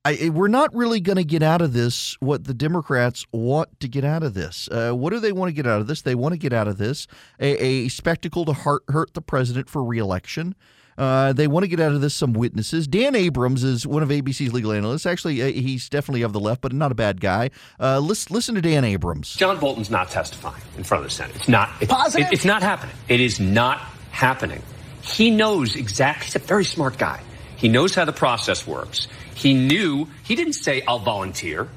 I, 0.04 0.30
we're 0.30 0.48
not 0.48 0.74
really 0.74 1.00
going 1.00 1.16
to 1.16 1.24
get 1.24 1.42
out 1.42 1.60
of 1.60 1.74
this 1.74 2.16
what 2.20 2.44
the 2.44 2.54
Democrats 2.54 3.26
want 3.32 3.80
to 3.80 3.88
get 3.88 4.04
out 4.04 4.22
of 4.22 4.32
this. 4.32 4.68
Uh, 4.70 4.92
what 4.92 5.12
do 5.12 5.20
they 5.20 5.32
want 5.32 5.50
to 5.50 5.52
get 5.52 5.66
out 5.66 5.80
of 5.80 5.86
this? 5.86 6.00
They 6.02 6.14
want 6.14 6.32
to 6.32 6.38
get 6.38 6.52
out 6.52 6.68
of 6.68 6.78
this 6.78 7.06
a, 7.40 7.62
a 7.62 7.88
spectacle 7.88 8.44
to 8.46 8.52
hurt, 8.52 8.84
hurt 8.88 9.12
the 9.14 9.20
president 9.20 9.68
for 9.68 9.84
reelection. 9.84 10.54
Uh, 10.98 11.32
they 11.32 11.46
want 11.46 11.62
to 11.62 11.68
get 11.68 11.78
out 11.78 11.92
of 11.92 12.00
this 12.00 12.12
some 12.12 12.32
witnesses. 12.32 12.88
Dan 12.88 13.14
Abrams 13.14 13.62
is 13.62 13.86
one 13.86 14.02
of 14.02 14.08
ABC's 14.08 14.52
legal 14.52 14.72
analysts. 14.72 15.06
Actually, 15.06 15.40
uh, 15.40 15.46
he's 15.46 15.88
definitely 15.88 16.22
of 16.22 16.32
the 16.32 16.40
left, 16.40 16.60
but 16.60 16.72
not 16.72 16.90
a 16.90 16.94
bad 16.96 17.20
guy. 17.20 17.50
Uh, 17.78 18.00
listen, 18.00 18.34
listen 18.34 18.56
to 18.56 18.60
Dan 18.60 18.84
Abrams. 18.84 19.36
John 19.36 19.60
Bolton's 19.60 19.90
not 19.90 20.10
testifying 20.10 20.60
in 20.76 20.82
front 20.82 21.04
of 21.04 21.10
the 21.10 21.14
Senate. 21.14 21.36
It's 21.36 21.48
not. 21.48 21.70
It's, 21.80 22.16
it, 22.16 22.26
it's 22.32 22.44
not 22.44 22.62
happening. 22.62 22.96
It 23.06 23.20
is 23.20 23.38
not 23.38 23.78
happening. 24.10 24.60
He 25.02 25.30
knows 25.30 25.76
exactly. 25.76 26.24
He's 26.26 26.36
a 26.36 26.40
very 26.40 26.64
smart 26.64 26.98
guy. 26.98 27.22
He 27.56 27.68
knows 27.68 27.94
how 27.94 28.04
the 28.04 28.12
process 28.12 28.66
works. 28.66 29.06
He 29.34 29.54
knew. 29.54 30.08
He 30.24 30.34
didn't 30.34 30.54
say, 30.54 30.82
"I'll 30.82 30.98
volunteer." 30.98 31.68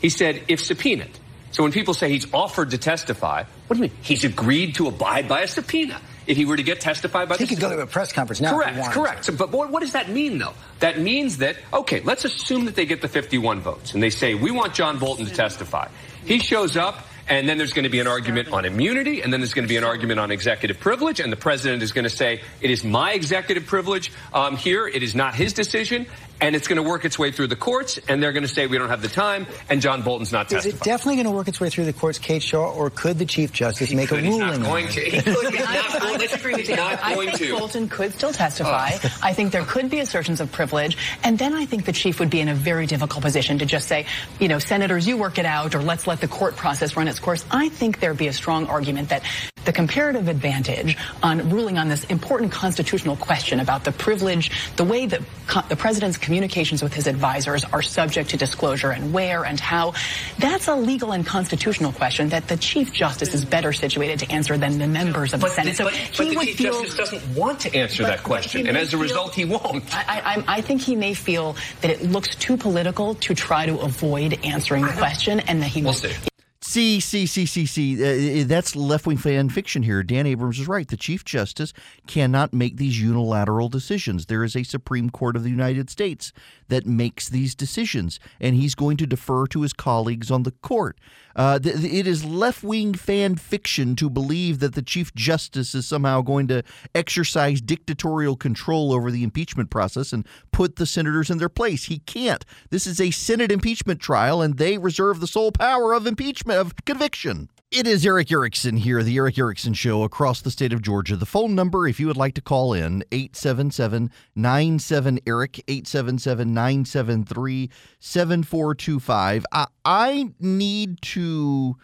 He 0.00 0.08
said, 0.08 0.42
"If 0.46 0.60
subpoenaed." 0.60 1.18
So 1.50 1.64
when 1.64 1.72
people 1.72 1.94
say 1.94 2.10
he's 2.10 2.32
offered 2.32 2.70
to 2.70 2.78
testify, 2.78 3.44
what 3.66 3.76
do 3.76 3.82
you 3.82 3.88
mean? 3.88 3.98
He's 4.02 4.22
agreed 4.24 4.76
to 4.76 4.86
abide 4.86 5.28
by 5.28 5.40
a 5.40 5.48
subpoena 5.48 6.00
if 6.28 6.36
he 6.36 6.44
were 6.44 6.56
to 6.56 6.62
get 6.62 6.80
testified 6.80 7.28
by 7.28 7.36
he 7.36 7.46
could 7.46 7.58
go 7.58 7.74
to 7.74 7.80
a 7.80 7.86
press 7.86 8.12
conference 8.12 8.40
now. 8.40 8.54
Correct, 8.54 8.92
correct. 8.92 9.24
So, 9.24 9.32
but 9.32 9.50
what, 9.50 9.70
what 9.70 9.80
does 9.80 9.92
that 9.92 10.10
mean, 10.10 10.38
though? 10.38 10.54
That 10.80 11.00
means 11.00 11.38
that 11.38 11.56
okay, 11.72 12.00
let's 12.00 12.24
assume 12.24 12.66
that 12.66 12.76
they 12.76 12.86
get 12.86 13.00
the 13.00 13.08
51 13.08 13.60
votes 13.60 13.94
and 13.94 14.02
they 14.02 14.10
say 14.10 14.34
we 14.34 14.50
want 14.50 14.74
John 14.74 14.98
Bolton 14.98 15.26
to 15.26 15.34
testify. 15.34 15.88
He 16.24 16.38
shows 16.38 16.76
up 16.76 17.04
and 17.28 17.48
then 17.48 17.58
there's 17.58 17.72
going 17.72 17.84
to 17.84 17.90
be 17.90 18.00
an 18.00 18.06
argument 18.06 18.48
on 18.52 18.64
immunity, 18.64 19.20
and 19.20 19.32
then 19.32 19.40
there's 19.40 19.54
going 19.54 19.66
to 19.66 19.68
be 19.68 19.76
an 19.76 19.84
argument 19.84 20.18
on 20.18 20.30
executive 20.30 20.80
privilege, 20.80 21.20
and 21.20 21.30
the 21.30 21.36
president 21.36 21.82
is 21.82 21.92
going 21.92 22.04
to 22.04 22.10
say, 22.10 22.40
it 22.60 22.70
is 22.70 22.84
my 22.84 23.12
executive 23.12 23.66
privilege 23.66 24.10
um, 24.32 24.56
here, 24.56 24.86
it 24.86 25.02
is 25.02 25.14
not 25.14 25.34
his 25.34 25.52
decision, 25.52 26.06
and 26.40 26.54
it's 26.54 26.68
going 26.68 26.76
to 26.76 26.82
work 26.82 27.04
its 27.04 27.18
way 27.18 27.30
through 27.30 27.48
the 27.48 27.56
courts, 27.56 27.98
and 28.08 28.22
they're 28.22 28.32
going 28.32 28.44
to 28.44 28.48
say 28.48 28.66
we 28.66 28.78
don't 28.78 28.88
have 28.88 29.02
the 29.02 29.08
time, 29.08 29.46
and 29.68 29.80
John 29.80 30.02
Bolton's 30.02 30.32
not 30.32 30.48
testifying. 30.48 30.74
Is 30.74 30.80
it 30.80 30.84
definitely 30.84 31.16
going 31.16 31.26
to 31.26 31.32
work 31.32 31.48
its 31.48 31.60
way 31.60 31.70
through 31.70 31.84
the 31.84 31.92
courts, 31.92 32.18
Kate 32.18 32.42
Shaw, 32.42 32.72
or 32.72 32.90
could 32.90 33.18
the 33.18 33.26
Chief 33.26 33.52
Justice 33.52 33.90
he 33.90 33.96
make 33.96 34.08
could, 34.08 34.20
a 34.20 34.22
ruling? 34.22 34.40
He's 34.48 34.58
not 34.58 34.66
going 34.66 34.88
to. 34.88 35.00
He 35.00 35.10
could. 35.22 35.54
He's 35.54 35.64
not 35.64 36.00
going, 36.00 36.18
let's 36.18 36.34
agree 36.34 36.54
with 36.54 36.70
I 36.70 37.14
think 37.14 37.34
to. 37.38 37.58
Bolton 37.58 37.88
could 37.88 38.12
still 38.12 38.32
testify. 38.32 38.90
Oh. 38.92 39.18
I 39.22 39.32
think 39.32 39.52
there 39.52 39.64
could 39.64 39.90
be 39.90 40.00
assertions 40.00 40.40
of 40.40 40.52
privilege, 40.52 40.96
and 41.24 41.38
then 41.38 41.54
I 41.54 41.64
think 41.64 41.84
the 41.84 41.92
Chief 41.92 42.20
would 42.20 42.30
be 42.30 42.40
in 42.40 42.48
a 42.48 42.54
very 42.54 42.86
difficult 42.86 43.22
position 43.22 43.58
to 43.58 43.66
just 43.66 43.88
say, 43.88 44.06
you 44.38 44.48
know, 44.48 44.58
senators, 44.58 45.06
you 45.06 45.16
work 45.16 45.38
it 45.38 45.46
out, 45.46 45.74
or 45.74 45.82
let's 45.82 46.06
let 46.06 46.20
the 46.20 46.28
court 46.28 46.56
process 46.56 46.96
run 46.96 47.08
its 47.08 47.20
course. 47.20 47.44
I 47.50 47.68
think 47.68 48.00
there'd 48.00 48.16
be 48.16 48.28
a 48.28 48.32
strong 48.32 48.66
argument 48.66 49.08
that 49.08 49.22
the 49.64 49.72
comparative 49.72 50.28
advantage 50.28 50.96
on 51.22 51.50
ruling 51.50 51.78
on 51.78 51.88
this 51.88 52.04
important 52.04 52.52
constitutional 52.52 53.16
question 53.16 53.60
about 53.60 53.84
the 53.84 53.92
privilege, 53.92 54.50
the 54.76 54.84
way 54.84 55.04
that 55.06 55.20
the 55.68 55.76
president's 55.76 56.16
communications 56.28 56.82
with 56.82 56.92
his 56.92 57.06
advisors 57.06 57.64
are 57.64 57.80
subject 57.80 58.28
to 58.28 58.36
disclosure 58.36 58.90
and 58.90 59.14
where 59.14 59.46
and 59.46 59.58
how, 59.58 59.94
that's 60.38 60.68
a 60.68 60.74
legal 60.74 61.12
and 61.12 61.24
constitutional 61.24 61.90
question 61.90 62.28
that 62.28 62.46
the 62.48 62.56
Chief 62.58 62.92
Justice 62.92 63.32
is 63.32 63.46
better 63.46 63.72
situated 63.72 64.18
to 64.18 64.30
answer 64.30 64.58
than 64.58 64.78
the 64.78 64.86
members 64.86 65.32
of 65.32 65.40
but 65.40 65.48
the 65.48 65.54
Senate. 65.54 65.76
So 65.76 65.84
but, 65.84 65.94
he 65.94 66.10
but 66.18 66.28
the 66.28 66.36
would 66.36 66.46
Chief 66.48 66.56
feel, 66.58 66.72
Justice 66.82 66.96
doesn't 66.98 67.34
want 67.34 67.60
to 67.60 67.74
answer 67.74 68.02
but, 68.02 68.08
that 68.10 68.22
question, 68.24 68.66
and 68.66 68.76
as 68.76 68.88
a 68.88 68.90
feel, 68.90 69.00
result, 69.00 69.34
he 69.34 69.46
won't. 69.46 69.84
I, 69.90 70.20
I, 70.36 70.44
I 70.58 70.60
think 70.60 70.82
he 70.82 70.96
may 70.96 71.14
feel 71.14 71.56
that 71.80 71.90
it 71.90 72.02
looks 72.02 72.34
too 72.36 72.58
political 72.58 73.14
to 73.14 73.34
try 73.34 73.64
to 73.64 73.78
avoid 73.78 74.38
answering 74.44 74.84
the 74.84 74.92
question, 74.92 75.40
and 75.40 75.62
that 75.62 75.68
he 75.68 75.80
will 75.80 75.94
see. 75.94 76.12
See, 76.60 76.98
see, 76.98 77.26
see, 77.26 77.46
see, 77.46 77.66
see. 77.66 78.42
Uh, 78.42 78.44
that's 78.44 78.74
left 78.74 79.06
wing 79.06 79.16
fan 79.16 79.48
fiction 79.48 79.84
here. 79.84 80.02
Dan 80.02 80.26
Abrams 80.26 80.58
is 80.58 80.66
right. 80.66 80.88
The 80.88 80.96
Chief 80.96 81.24
Justice 81.24 81.72
cannot 82.08 82.52
make 82.52 82.76
these 82.78 83.00
unilateral 83.00 83.68
decisions. 83.68 84.26
There 84.26 84.42
is 84.42 84.56
a 84.56 84.64
Supreme 84.64 85.08
Court 85.08 85.36
of 85.36 85.44
the 85.44 85.50
United 85.50 85.88
States 85.88 86.32
that 86.66 86.84
makes 86.84 87.28
these 87.28 87.54
decisions, 87.54 88.18
and 88.40 88.56
he's 88.56 88.74
going 88.74 88.96
to 88.96 89.06
defer 89.06 89.46
to 89.46 89.62
his 89.62 89.72
colleagues 89.72 90.32
on 90.32 90.42
the 90.42 90.50
court. 90.50 90.98
Uh, 91.38 91.56
th- 91.56 91.76
it 91.76 92.08
is 92.08 92.24
left 92.24 92.64
wing 92.64 92.92
fan 92.92 93.36
fiction 93.36 93.94
to 93.94 94.10
believe 94.10 94.58
that 94.58 94.74
the 94.74 94.82
Chief 94.82 95.14
Justice 95.14 95.72
is 95.72 95.86
somehow 95.86 96.20
going 96.20 96.48
to 96.48 96.64
exercise 96.96 97.60
dictatorial 97.60 98.34
control 98.34 98.92
over 98.92 99.12
the 99.12 99.22
impeachment 99.22 99.70
process 99.70 100.12
and 100.12 100.26
put 100.50 100.76
the 100.76 100.84
senators 100.84 101.30
in 101.30 101.38
their 101.38 101.48
place. 101.48 101.84
He 101.84 102.00
can't. 102.00 102.44
This 102.70 102.88
is 102.88 103.00
a 103.00 103.12
Senate 103.12 103.52
impeachment 103.52 104.00
trial, 104.00 104.42
and 104.42 104.58
they 104.58 104.78
reserve 104.78 105.20
the 105.20 105.28
sole 105.28 105.52
power 105.52 105.94
of 105.94 106.08
impeachment, 106.08 106.58
of 106.58 106.74
conviction. 106.84 107.48
It 107.70 107.86
is 107.86 108.06
Erick 108.06 108.32
Erickson 108.32 108.78
here, 108.78 109.02
the 109.02 109.18
Erick 109.18 109.38
Erickson 109.38 109.74
Show 109.74 110.02
across 110.02 110.40
the 110.40 110.50
state 110.50 110.72
of 110.72 110.80
Georgia. 110.80 111.16
The 111.16 111.26
phone 111.26 111.54
number, 111.54 111.86
if 111.86 112.00
you 112.00 112.06
would 112.06 112.16
like 112.16 112.32
to 112.36 112.40
call 112.40 112.72
in, 112.72 113.04
877 113.12 114.10
97 114.34 115.20
Erick, 115.26 115.62
877 115.68 116.54
973 116.54 117.70
7425. 118.00 119.44
I 119.84 120.30
need 120.40 121.02
to 121.02 121.76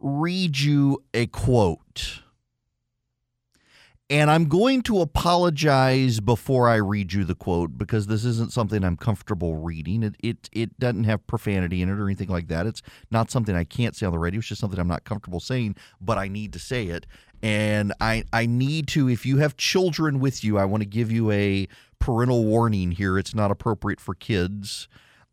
read 0.00 0.58
you 0.58 1.04
a 1.14 1.28
quote. 1.28 2.22
And 4.08 4.30
I'm 4.30 4.44
going 4.46 4.82
to 4.82 5.00
apologize 5.00 6.20
before 6.20 6.68
I 6.68 6.76
read 6.76 7.12
you 7.12 7.24
the 7.24 7.34
quote 7.34 7.76
because 7.76 8.06
this 8.06 8.24
isn't 8.24 8.52
something 8.52 8.84
I'm 8.84 8.96
comfortable 8.96 9.56
reading. 9.56 10.04
It, 10.04 10.14
it 10.22 10.48
it 10.52 10.78
doesn't 10.78 11.04
have 11.04 11.26
profanity 11.26 11.82
in 11.82 11.88
it 11.88 11.98
or 11.98 12.06
anything 12.06 12.28
like 12.28 12.46
that. 12.46 12.66
It's 12.66 12.82
not 13.10 13.32
something 13.32 13.56
I 13.56 13.64
can't 13.64 13.96
say 13.96 14.06
on 14.06 14.12
the 14.12 14.18
radio. 14.20 14.38
It's 14.38 14.46
just 14.46 14.60
something 14.60 14.78
I'm 14.78 14.86
not 14.86 15.02
comfortable 15.02 15.40
saying, 15.40 15.74
but 16.00 16.18
I 16.18 16.28
need 16.28 16.52
to 16.52 16.60
say 16.60 16.86
it. 16.86 17.04
And 17.42 17.92
I 18.00 18.22
I 18.32 18.46
need 18.46 18.86
to 18.88 19.08
if 19.08 19.26
you 19.26 19.38
have 19.38 19.56
children 19.56 20.20
with 20.20 20.44
you, 20.44 20.56
I 20.56 20.66
want 20.66 20.82
to 20.82 20.88
give 20.88 21.10
you 21.10 21.32
a 21.32 21.66
parental 21.98 22.44
warning 22.44 22.92
here. 22.92 23.18
It's 23.18 23.34
not 23.34 23.50
appropriate 23.50 24.00
for 24.00 24.14
kids. 24.14 24.86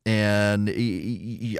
And 0.03 0.67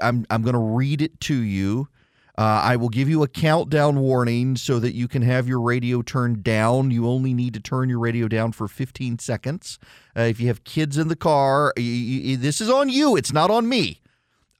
I'm 0.02 0.26
I'm 0.30 0.42
going 0.42 0.54
to 0.54 0.58
read 0.58 1.00
it 1.00 1.20
to 1.20 1.34
you. 1.36 1.88
Uh, 2.36 2.60
I 2.64 2.76
will 2.76 2.88
give 2.88 3.08
you 3.08 3.22
a 3.22 3.28
countdown 3.28 4.00
warning 4.00 4.56
so 4.56 4.80
that 4.80 4.94
you 4.94 5.06
can 5.06 5.22
have 5.22 5.46
your 5.46 5.60
radio 5.60 6.02
turned 6.02 6.42
down. 6.42 6.90
You 6.90 7.08
only 7.08 7.32
need 7.32 7.54
to 7.54 7.60
turn 7.60 7.88
your 7.88 8.00
radio 8.00 8.26
down 8.26 8.50
for 8.50 8.66
15 8.66 9.20
seconds. 9.20 9.78
Uh, 10.16 10.22
if 10.22 10.40
you 10.40 10.48
have 10.48 10.64
kids 10.64 10.98
in 10.98 11.06
the 11.08 11.14
car, 11.16 11.72
y- 11.76 12.22
y- 12.26 12.36
this 12.36 12.60
is 12.60 12.68
on 12.68 12.88
you. 12.88 13.14
It's 13.16 13.32
not 13.32 13.50
on 13.52 13.68
me. 13.68 14.00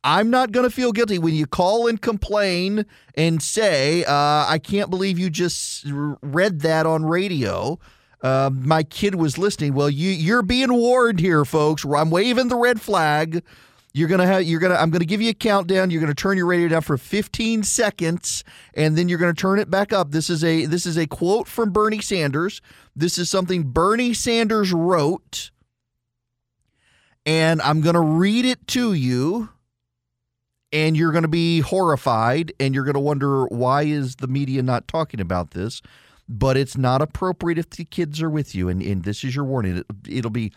I'm 0.05 0.31
not 0.31 0.53
going 0.53 0.65
to 0.69 0.71
feel 0.75 0.93
guilty 0.93 1.19
when 1.19 1.35
you 1.35 1.47
call 1.47 1.89
and 1.89 2.01
complain 2.01 2.85
and 3.17 3.43
say, 3.43 4.05
uh, 4.05 4.13
I 4.47 4.61
can't 4.63 4.91
believe 4.91 5.19
you 5.19 5.31
just 5.31 5.85
read 5.89 6.61
that 6.61 6.87
on 6.87 7.05
radio. 7.07 7.79
Uh, 8.23 8.51
my 8.53 8.83
kid 8.83 9.15
was 9.17 9.37
listening. 9.39 9.75
Well, 9.75 9.91
you, 9.91 10.11
you're 10.11 10.43
being 10.43 10.73
warned 10.73 11.21
here, 11.21 11.45
folks. 11.45 11.85
I'm 11.85 12.11
waving 12.11 12.49
the 12.49 12.57
red 12.57 12.81
flag. 12.81 13.43
You're 13.97 14.09
gonna 14.09 14.27
have 14.27 14.43
you're 14.43 14.59
gonna 14.59 14.75
I'm 14.75 14.91
gonna 14.91 15.05
give 15.05 15.23
you 15.23 15.31
a 15.31 15.35
countdown. 15.35 15.91
You're 15.91 16.01
gonna 16.01 16.15
turn 16.15 16.37
your 16.37 16.47
radio 16.47 16.67
down 16.67 16.83
for 16.83 16.99
15 16.99 17.63
seconds, 17.63 18.43
and 18.75 18.99
then 18.99 19.09
you're 19.09 19.21
gonna 19.21 19.33
turn 19.33 19.61
it 19.61 19.71
back 19.71 19.93
up. 19.93 20.11
This 20.11 20.29
is 20.29 20.43
a 20.43 20.67
this 20.67 20.85
is 20.85 20.99
a 20.99 21.07
quote 21.07 21.47
from 21.47 21.71
Bernie 21.71 22.01
Sanders. 22.01 22.61
This 22.97 23.19
is 23.19 23.31
something 23.31 23.63
Bernie 23.63 24.13
Sanders 24.13 24.73
wrote, 24.73 25.53
and 27.25 27.63
I'm 27.63 27.81
gonna 27.83 28.03
read 28.03 28.45
it 28.45 28.67
to 28.69 28.93
you. 28.95 29.51
And 30.73 30.97
you're 30.97 31.13
gonna 31.13 31.29
be 31.29 31.61
horrified, 31.61 32.53
and 32.59 32.75
you're 32.75 32.85
gonna 32.85 32.99
wonder 32.99 33.47
why 33.47 33.83
is 33.85 34.17
the 34.17 34.27
media 34.27 34.61
not 34.65 34.89
talking 34.89 35.21
about 35.21 35.53
this? 35.53 35.81
But 36.29 36.57
it's 36.57 36.77
not 36.77 37.01
appropriate 37.01 37.59
if 37.59 37.71
the 37.71 37.85
kids 37.85 38.21
are 38.21 38.31
with 38.31 38.57
you, 38.57 38.69
and, 38.69 38.83
and 38.83 39.05
this 39.05 39.23
is 39.23 39.37
your 39.37 39.45
warning. 39.45 39.77
It, 39.77 39.87
it'll 40.09 40.33
be 40.33 40.53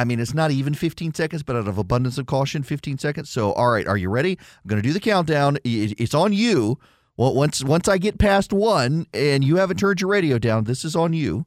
I 0.00 0.04
mean, 0.04 0.18
it's 0.18 0.32
not 0.32 0.50
even 0.50 0.72
15 0.72 1.12
seconds, 1.12 1.42
but 1.42 1.56
out 1.56 1.68
of 1.68 1.76
abundance 1.76 2.16
of 2.16 2.24
caution, 2.24 2.62
15 2.62 2.96
seconds. 2.96 3.28
So, 3.28 3.52
all 3.52 3.68
right, 3.68 3.86
are 3.86 3.98
you 3.98 4.08
ready? 4.08 4.38
I'm 4.40 4.68
going 4.68 4.80
to 4.80 4.88
do 4.88 4.94
the 4.94 4.98
countdown. 4.98 5.58
It's 5.62 6.14
on 6.14 6.32
you. 6.32 6.78
Well, 7.18 7.34
once 7.34 7.62
once 7.62 7.86
I 7.86 7.98
get 7.98 8.16
past 8.16 8.50
one 8.50 9.06
and 9.12 9.44
you 9.44 9.56
haven't 9.56 9.76
turned 9.76 10.00
your 10.00 10.08
radio 10.08 10.38
down, 10.38 10.64
this 10.64 10.86
is 10.86 10.96
on 10.96 11.12
you. 11.12 11.44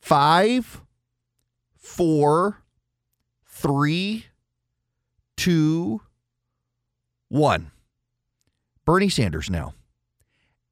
Five, 0.00 0.80
four, 1.76 2.62
three, 3.48 4.26
two, 5.36 6.02
one. 7.30 7.72
Bernie 8.84 9.08
Sanders 9.08 9.50
now. 9.50 9.74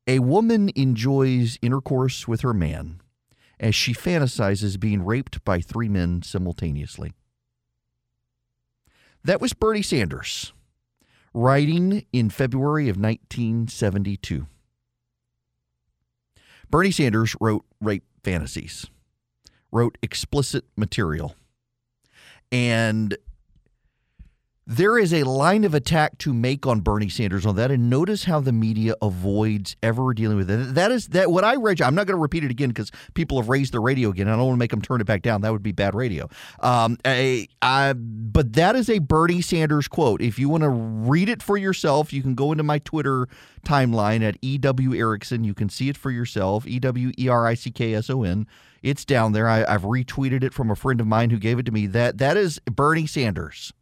A 0.07 0.21
woman 0.21 0.71
enjoys 0.77 1.59
intercourse 1.61 2.29
with 2.29 2.43
her 2.43 2.55
man 2.55 3.01
as 3.61 3.75
she 3.75 3.93
fantasizes 3.93 4.81
being 4.81 5.05
raped 5.05 5.45
by 5.45 5.61
three 5.61 5.89
men 5.89 6.23
simultaneously. 6.23 7.13
That 9.23 9.41
was 9.41 9.53
Bernie 9.53 9.83
Sanders 9.83 10.53
writing 11.33 12.05
in 12.13 12.31
February 12.31 12.89
of 12.89 12.97
1972. 12.97 14.47
Bernie 16.71 16.91
Sanders 16.91 17.37
wrote 17.41 17.65
rape 17.81 18.05
fantasies, 18.25 18.87
wrote 19.71 19.99
explicit 20.03 20.65
material, 20.77 21.35
and 22.51 23.17
there 24.71 24.97
is 24.97 25.13
a 25.13 25.25
line 25.25 25.65
of 25.65 25.75
attack 25.75 26.17
to 26.19 26.33
make 26.33 26.65
on 26.65 26.79
Bernie 26.81 27.09
Sanders 27.09 27.45
on 27.45 27.57
that, 27.57 27.73
and 27.73 27.91
notice 27.91 28.23
how 28.23 28.39
the 28.39 28.53
media 28.53 28.95
avoids 29.03 29.75
ever 29.83 30.15
dealing 30.15 30.37
with 30.37 30.49
it. 30.49 30.77
That 30.77 30.93
is 30.93 31.09
that 31.09 31.33
what 31.33 31.43
I 31.43 31.57
read. 31.57 31.83
I'm 31.83 31.97
not 31.97 32.07
going 32.07 32.17
to 32.17 32.23
repeat 32.23 32.45
it 32.45 32.53
again 32.53 32.69
because 32.69 32.93
people 33.15 33.41
have 33.41 33.49
raised 33.49 33.73
the 33.73 33.81
radio 33.81 34.11
again. 34.11 34.29
I 34.29 34.37
don't 34.37 34.47
want 34.47 34.55
to 34.55 34.59
make 34.59 34.71
them 34.71 34.81
turn 34.81 35.01
it 35.01 35.09
back 35.09 35.23
down. 35.23 35.41
That 35.41 35.51
would 35.51 35.65
be 35.65 35.73
bad 35.73 35.97
radio. 35.97 36.29
Um, 36.61 36.99
I, 37.05 37.49
I, 37.61 37.95
but 37.95 38.53
that 38.53 38.77
is 38.77 38.89
a 38.89 39.01
Bernie 39.01 39.43
Sanders 39.43 39.89
quote. 39.89 40.23
If 40.23 40.39
you 40.39 40.49
want 40.49 40.63
to 40.63 40.69
read 40.69 41.29
it 41.29 41.43
for 41.43 41.57
yourself, 41.57 42.13
you 42.13 42.23
can 42.23 42.37
go 42.37 42.53
into 42.53 42.63
my 42.63 42.79
Twitter 42.79 43.27
timeline 43.67 44.23
at 44.23 44.39
EW 44.41 44.95
Erickson. 44.95 45.43
You 45.43 45.53
can 45.53 45.69
see 45.69 45.89
it 45.89 45.97
for 45.97 46.13
yourself. 46.13 46.65
E 46.69 46.79
W 46.79 47.11
E 47.19 47.29
R 47.29 47.45
I 47.45 47.55
C 47.55 47.73
K 47.73 47.95
S 47.95 48.09
O 48.09 48.23
N. 48.23 48.47
It's 48.85 49.05
down 49.05 49.33
there. 49.33 49.49
I, 49.49 49.65
I've 49.65 49.83
retweeted 49.83 50.45
it 50.45 50.55
from 50.55 50.71
a 50.71 50.77
friend 50.77 51.01
of 51.01 51.09
mine 51.09 51.31
who 51.31 51.39
gave 51.39 51.59
it 51.59 51.67
to 51.67 51.73
me. 51.73 51.89
That 51.89 52.19
that 52.19 52.37
is 52.37 52.61
Bernie 52.67 53.09
Sanders 53.09 53.73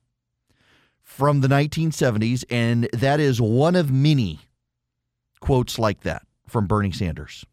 from 1.19 1.41
the 1.41 1.49
1970s, 1.49 2.45
and 2.49 2.89
that 2.93 3.19
is 3.19 3.41
one 3.41 3.75
of 3.75 3.91
many 3.91 4.39
quotes 5.41 5.77
like 5.77 6.03
that 6.03 6.23
from 6.47 6.69
Bernie 6.69 6.93
Sanders. 6.93 7.45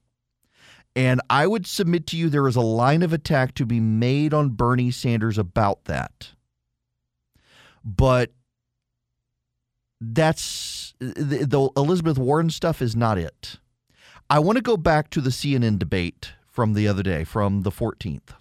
And 0.96 1.20
I 1.32 1.48
would 1.48 1.66
submit 1.66 2.06
to 2.08 2.16
you 2.16 2.30
there 2.30 2.48
is 2.48 2.56
a 2.56 2.62
line 2.62 3.02
of 3.02 3.12
attack 3.12 3.56
to 3.56 3.66
be 3.66 3.80
made 3.80 4.36
on 4.36 4.50
Bernie 4.50 4.92
Sanders 4.92 5.40
about 5.40 5.86
that. 5.86 6.30
But 7.84 8.30
that's 10.00 10.94
the, 11.00 11.48
the 11.48 11.70
Elizabeth 11.76 12.20
Warren 12.20 12.52
stuff 12.52 12.84
is 12.84 12.96
not 12.96 13.18
it. 13.18 13.58
I 14.30 14.38
want 14.38 14.58
to 14.58 14.62
go 14.62 14.78
back 14.78 15.10
to 15.10 15.22
the 15.22 15.32
CNN 15.32 15.80
debate 15.80 16.34
from 16.48 16.74
the 16.74 16.88
other 16.88 17.02
day, 17.02 17.24
from 17.24 17.64
the 17.64 17.72
14th. 17.72 18.36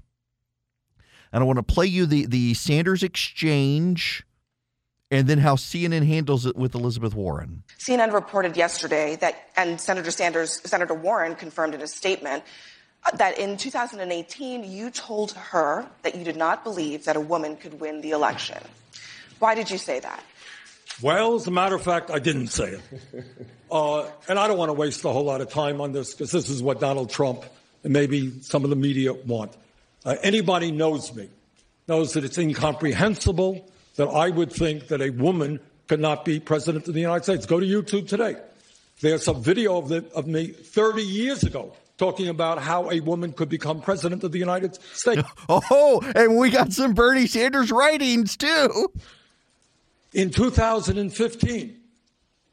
And 1.33 1.43
I 1.43 1.47
want 1.47 1.57
to 1.57 1.63
play 1.63 1.87
you 1.87 2.05
the, 2.05 2.27
the 2.27 2.53
Sanders 2.53 3.03
exchange 3.03 4.23
and 5.15 5.29
then 5.29 5.39
how 5.39 5.55
CNN 5.55 6.05
handles 6.07 6.45
it 6.45 6.57
with 6.57 6.75
Elizabeth 6.75 7.15
Warren. 7.15 7.63
CNN 7.79 8.13
reported 8.13 8.57
yesterday 8.57 9.17
that, 9.17 9.49
and 9.57 9.81
Senator 9.81 10.11
Sanders, 10.11 10.61
Senator 10.69 10.95
Warren 10.95 11.37
confirmed 11.37 11.75
in 11.75 11.81
a 11.81 11.87
statement 11.87 12.43
uh, 13.07 13.17
that 13.17 13.39
in 13.39 13.57
2018 13.57 14.65
you 14.65 14.91
told 14.91 15.33
her 15.33 15.87
that 16.03 16.17
you 16.17 16.25
did 16.25 16.37
not 16.37 16.65
believe 16.65 17.05
that 17.05 17.15
a 17.15 17.21
woman 17.21 17.57
could 17.57 17.81
win 17.81 18.01
the 18.01 18.11
election. 18.11 18.59
Why 19.39 19.55
did 19.55 19.71
you 19.71 19.79
say 19.79 20.01
that? 20.01 20.23
Well, 21.01 21.37
as 21.37 21.47
a 21.47 21.51
matter 21.53 21.77
of 21.77 21.83
fact, 21.83 22.11
I 22.11 22.19
didn't 22.19 22.49
say 22.49 22.79
it. 22.79 23.25
Uh, 23.71 24.09
and 24.29 24.39
I 24.39 24.47
don't 24.47 24.59
want 24.59 24.69
to 24.69 24.75
waste 24.75 25.05
a 25.05 25.11
whole 25.11 25.25
lot 25.25 25.41
of 25.41 25.49
time 25.49 25.81
on 25.81 25.91
this 25.91 26.15
because 26.15 26.31
this 26.31 26.49
is 26.49 26.63
what 26.63 26.79
Donald 26.79 27.11
Trump 27.11 27.45
and 27.83 27.93
maybe 27.93 28.41
some 28.43 28.63
of 28.63 28.71
the 28.71 28.77
media 28.77 29.13
want. 29.13 29.53
Uh, 30.05 30.15
anybody 30.23 30.71
knows 30.71 31.13
me 31.15 31.29
knows 31.89 32.13
that 32.13 32.25
it's 32.25 32.39
incomprehensible 32.39 33.69
that 33.97 34.09
I 34.09 34.31
would 34.31 34.53
think 34.53 34.89
that 34.89 35.01
a 35.01 35.11
woman 35.11 35.61
could 35.89 36.01
not 36.01 36.25
be 36.25 36.41
president 36.41 36.89
of 36.89 36.95
the 36.95 37.01
United 37.01 37.25
States. 37.25 37.47
Go 37.47 37.61
to 37.61 37.67
YouTube 37.67 38.09
today. 38.09 38.37
There's 39.01 39.29
a 39.29 39.35
video 39.35 39.77
of, 39.79 39.89
the, 39.89 40.05
of 40.15 40.27
me 40.27 40.47
30 40.47 41.03
years 41.03 41.43
ago 41.43 41.75
talking 41.97 42.29
about 42.29 42.59
how 42.59 42.91
a 42.91 43.01
woman 43.01 43.33
could 43.33 43.49
become 43.49 43.81
president 43.81 44.25
of 44.25 44.33
the 44.33 44.39
United 44.39 44.79
States. 44.95 45.23
Oh, 45.49 46.01
and 46.15 46.37
we 46.37 46.51
got 46.51 46.73
some 46.73 46.95
Bernie 46.95 47.27
Sanders 47.27 47.71
writings 47.71 48.37
too. 48.37 48.93
In 50.13 50.31
2015, 50.31 51.77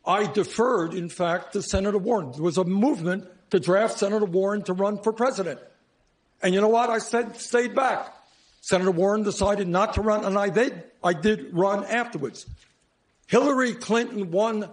I 0.06 0.32
deferred, 0.32 0.94
in 0.94 1.10
fact, 1.10 1.54
to 1.54 1.62
Senator 1.62 1.98
Warren. 1.98 2.32
There 2.32 2.44
was 2.44 2.58
a 2.58 2.64
movement 2.64 3.28
to 3.52 3.60
draft 3.60 4.00
Senator 4.00 4.26
Warren 4.26 4.64
to 4.64 4.74
run 4.74 5.02
for 5.02 5.14
president. 5.14 5.60
And 6.42 6.54
you 6.54 6.62
know 6.62 6.70
what? 6.70 6.90
I 6.90 6.98
said, 6.98 7.38
stayed 7.38 7.76
back. 7.76 8.14
Senator 8.62 8.92
Warren 8.92 9.24
decided 9.24 9.68
not 9.68 9.96
to 9.96 10.02
run, 10.02 10.24
and 10.24 10.38
I 10.38 10.50
did. 10.50 10.84
I 11.04 11.14
did 11.14 11.54
run 11.54 11.84
afterwards. 11.84 12.46
Hillary 13.28 13.74
Clinton 13.74 14.32
won 14.32 14.70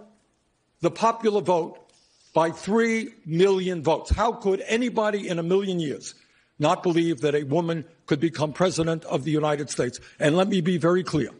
the 0.81 0.91
popular 0.91 1.41
vote 1.41 1.79
by 2.33 2.51
three 2.51 3.09
million 3.25 3.81
votes. 3.81 4.11
How 4.11 4.31
could 4.31 4.61
anybody 4.67 5.27
in 5.27 5.39
a 5.39 5.43
million 5.43 5.79
years 5.79 6.13
not 6.59 6.83
believe 6.83 7.21
that 7.21 7.35
a 7.35 7.43
woman 7.43 7.83
could 8.05 8.19
become 8.19 8.53
president 8.53 9.05
of 9.05 9.23
the 9.23 9.31
United 9.31 9.69
States? 9.69 9.99
And 10.19 10.37
let 10.37 10.47
me 10.47 10.61
be 10.61 10.77
very 10.77 11.03
clear. 11.03 11.31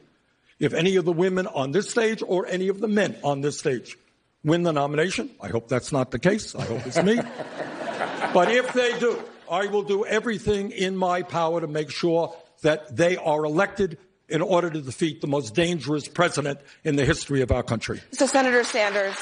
If 0.60 0.74
any 0.74 0.96
of 0.96 1.06
the 1.06 1.14
women 1.14 1.46
on 1.48 1.72
this 1.72 1.90
stage 1.90 2.24
or 2.26 2.48
any 2.48 2.68
of 2.68 2.82
the 2.82 2.88
men 2.88 3.16
on 3.24 3.42
this 3.42 3.60
stage 3.60 3.98
win 4.44 4.64
the 4.64 4.74
nomination, 4.74 5.30
I 5.40 5.50
hope 5.50 5.68
that's 5.68 5.92
not 5.92 6.12
the 6.12 6.20
case. 6.20 6.56
I 6.56 6.64
hope 6.64 6.86
it's 6.86 7.02
me. 7.02 7.16
but 8.34 8.52
if 8.52 8.74
they 8.74 8.98
do, 9.00 9.22
I 9.50 9.68
will 9.68 9.84
do 9.84 10.06
everything 10.06 10.72
in 10.72 10.96
my 10.96 11.24
power 11.24 11.62
to 11.62 11.68
make 11.68 11.90
sure 11.90 12.36
that 12.62 12.96
they 12.96 13.18
are 13.18 13.46
elected 13.46 13.98
in 14.28 14.42
order 14.42 14.70
to 14.70 14.82
defeat 14.82 15.22
the 15.22 15.28
most 15.28 15.56
dangerous 15.56 16.08
president 16.08 16.60
in 16.84 16.96
the 16.96 17.06
history 17.06 17.42
of 17.42 17.52
our 17.52 17.64
country. 17.64 18.02
So, 18.12 18.28
Senator 18.28 18.64
Sanders, 18.64 19.18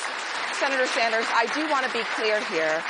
Senator 0.54 0.86
Sanders, 0.88 1.26
I 1.30 1.46
do 1.54 1.70
want 1.70 1.86
to 1.86 1.94
be 1.94 2.04
clear 2.16 2.42
here. 2.46 2.84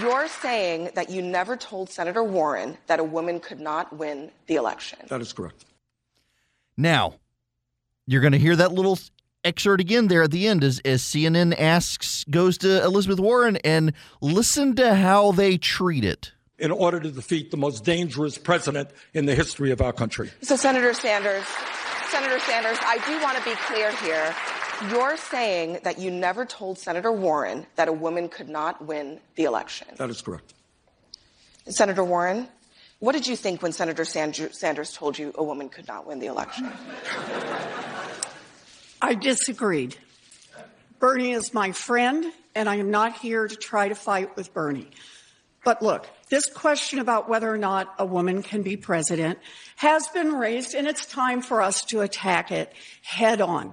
You're 0.00 0.28
saying 0.28 0.90
that 0.94 1.10
you 1.10 1.22
never 1.22 1.56
told 1.56 1.90
Senator 1.90 2.22
Warren 2.22 2.76
that 2.86 3.00
a 3.00 3.04
woman 3.04 3.40
could 3.40 3.60
not 3.60 3.96
win 3.96 4.30
the 4.46 4.56
election. 4.56 4.98
That 5.08 5.20
is 5.20 5.32
correct. 5.32 5.64
Now, 6.76 7.14
you're 8.06 8.20
going 8.20 8.32
to 8.32 8.38
hear 8.38 8.56
that 8.56 8.72
little 8.72 8.98
excerpt 9.44 9.80
again 9.80 10.08
there 10.08 10.22
at 10.22 10.30
the 10.30 10.46
end 10.46 10.64
as, 10.64 10.80
as 10.84 11.02
CNN 11.02 11.58
asks, 11.58 12.24
goes 12.30 12.58
to 12.58 12.82
Elizabeth 12.84 13.20
Warren, 13.20 13.56
and 13.58 13.92
listen 14.20 14.76
to 14.76 14.94
how 14.94 15.32
they 15.32 15.58
treat 15.58 16.04
it. 16.04 16.32
In 16.60 16.70
order 16.70 17.00
to 17.00 17.10
defeat 17.10 17.50
the 17.50 17.56
most 17.56 17.84
dangerous 17.84 18.36
president 18.36 18.90
in 19.14 19.24
the 19.24 19.34
history 19.34 19.70
of 19.70 19.80
our 19.80 19.94
country. 19.94 20.30
So, 20.42 20.56
Senator 20.56 20.92
Sanders, 20.92 21.44
Senator 22.10 22.38
Sanders, 22.40 22.76
I 22.82 22.98
do 23.06 23.22
want 23.22 23.38
to 23.38 23.44
be 23.44 23.56
clear 23.66 23.90
here. 23.96 24.34
You're 24.90 25.16
saying 25.16 25.80
that 25.84 25.98
you 25.98 26.10
never 26.10 26.44
told 26.44 26.78
Senator 26.78 27.12
Warren 27.12 27.66
that 27.76 27.88
a 27.88 27.92
woman 27.92 28.28
could 28.28 28.48
not 28.48 28.84
win 28.84 29.20
the 29.36 29.44
election. 29.44 29.88
That 29.96 30.10
is 30.10 30.20
correct. 30.20 30.52
Senator 31.66 32.04
Warren, 32.04 32.48
what 32.98 33.12
did 33.12 33.26
you 33.26 33.36
think 33.36 33.62
when 33.62 33.72
Senator 33.72 34.04
Sanders 34.04 34.92
told 34.92 35.18
you 35.18 35.32
a 35.36 35.42
woman 35.42 35.70
could 35.70 35.88
not 35.88 36.06
win 36.06 36.18
the 36.18 36.26
election? 36.26 36.70
I 39.00 39.14
disagreed. 39.14 39.96
Bernie 40.98 41.32
is 41.32 41.54
my 41.54 41.72
friend, 41.72 42.30
and 42.54 42.68
I 42.68 42.76
am 42.76 42.90
not 42.90 43.16
here 43.16 43.48
to 43.48 43.56
try 43.56 43.88
to 43.88 43.94
fight 43.94 44.36
with 44.36 44.52
Bernie. 44.52 44.90
But 45.64 45.80
look, 45.80 46.06
this 46.30 46.46
question 46.46 47.00
about 47.00 47.28
whether 47.28 47.52
or 47.52 47.58
not 47.58 47.94
a 47.98 48.06
woman 48.06 48.42
can 48.42 48.62
be 48.62 48.76
president 48.76 49.38
has 49.76 50.08
been 50.08 50.32
raised, 50.32 50.74
and 50.74 50.86
it's 50.86 51.04
time 51.04 51.42
for 51.42 51.60
us 51.60 51.84
to 51.86 52.00
attack 52.00 52.50
it 52.50 52.72
head 53.02 53.40
on. 53.40 53.72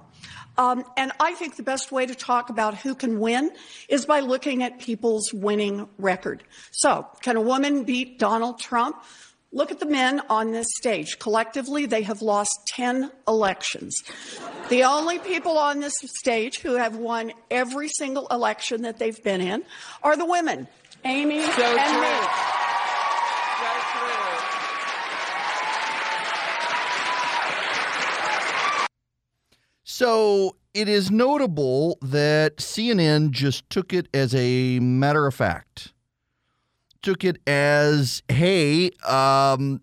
Um, 0.58 0.84
and 0.96 1.12
I 1.20 1.34
think 1.34 1.54
the 1.54 1.62
best 1.62 1.92
way 1.92 2.04
to 2.04 2.16
talk 2.16 2.50
about 2.50 2.76
who 2.76 2.96
can 2.96 3.20
win 3.20 3.52
is 3.88 4.06
by 4.06 4.20
looking 4.20 4.64
at 4.64 4.80
people's 4.80 5.32
winning 5.32 5.88
record. 5.98 6.42
So, 6.72 7.06
can 7.22 7.36
a 7.36 7.40
woman 7.40 7.84
beat 7.84 8.18
Donald 8.18 8.58
Trump? 8.58 8.96
Look 9.50 9.70
at 9.70 9.80
the 9.80 9.86
men 9.86 10.20
on 10.28 10.50
this 10.50 10.66
stage. 10.76 11.18
Collectively, 11.18 11.86
they 11.86 12.02
have 12.02 12.20
lost 12.20 12.50
10 12.66 13.10
elections. 13.26 13.94
The 14.68 14.84
only 14.84 15.18
people 15.20 15.56
on 15.56 15.80
this 15.80 15.94
stage 16.04 16.58
who 16.58 16.74
have 16.74 16.96
won 16.96 17.32
every 17.50 17.88
single 17.88 18.26
election 18.26 18.82
that 18.82 18.98
they've 18.98 19.22
been 19.22 19.40
in 19.40 19.62
are 20.02 20.18
the 20.18 20.26
women, 20.26 20.68
Amy 21.04 21.42
so 21.42 21.78
and 21.78 21.92
true. 21.92 22.02
me. 22.02 22.48
So 29.84 30.54
it 30.74 30.88
is 30.88 31.10
notable 31.10 31.98
that 32.02 32.58
CNN 32.58 33.32
just 33.32 33.68
took 33.68 33.92
it 33.92 34.06
as 34.14 34.32
a 34.32 34.78
matter 34.78 35.26
of 35.26 35.34
fact. 35.34 35.92
Took 37.02 37.24
it 37.24 37.38
as, 37.48 38.22
hey, 38.28 38.90
um, 39.04 39.80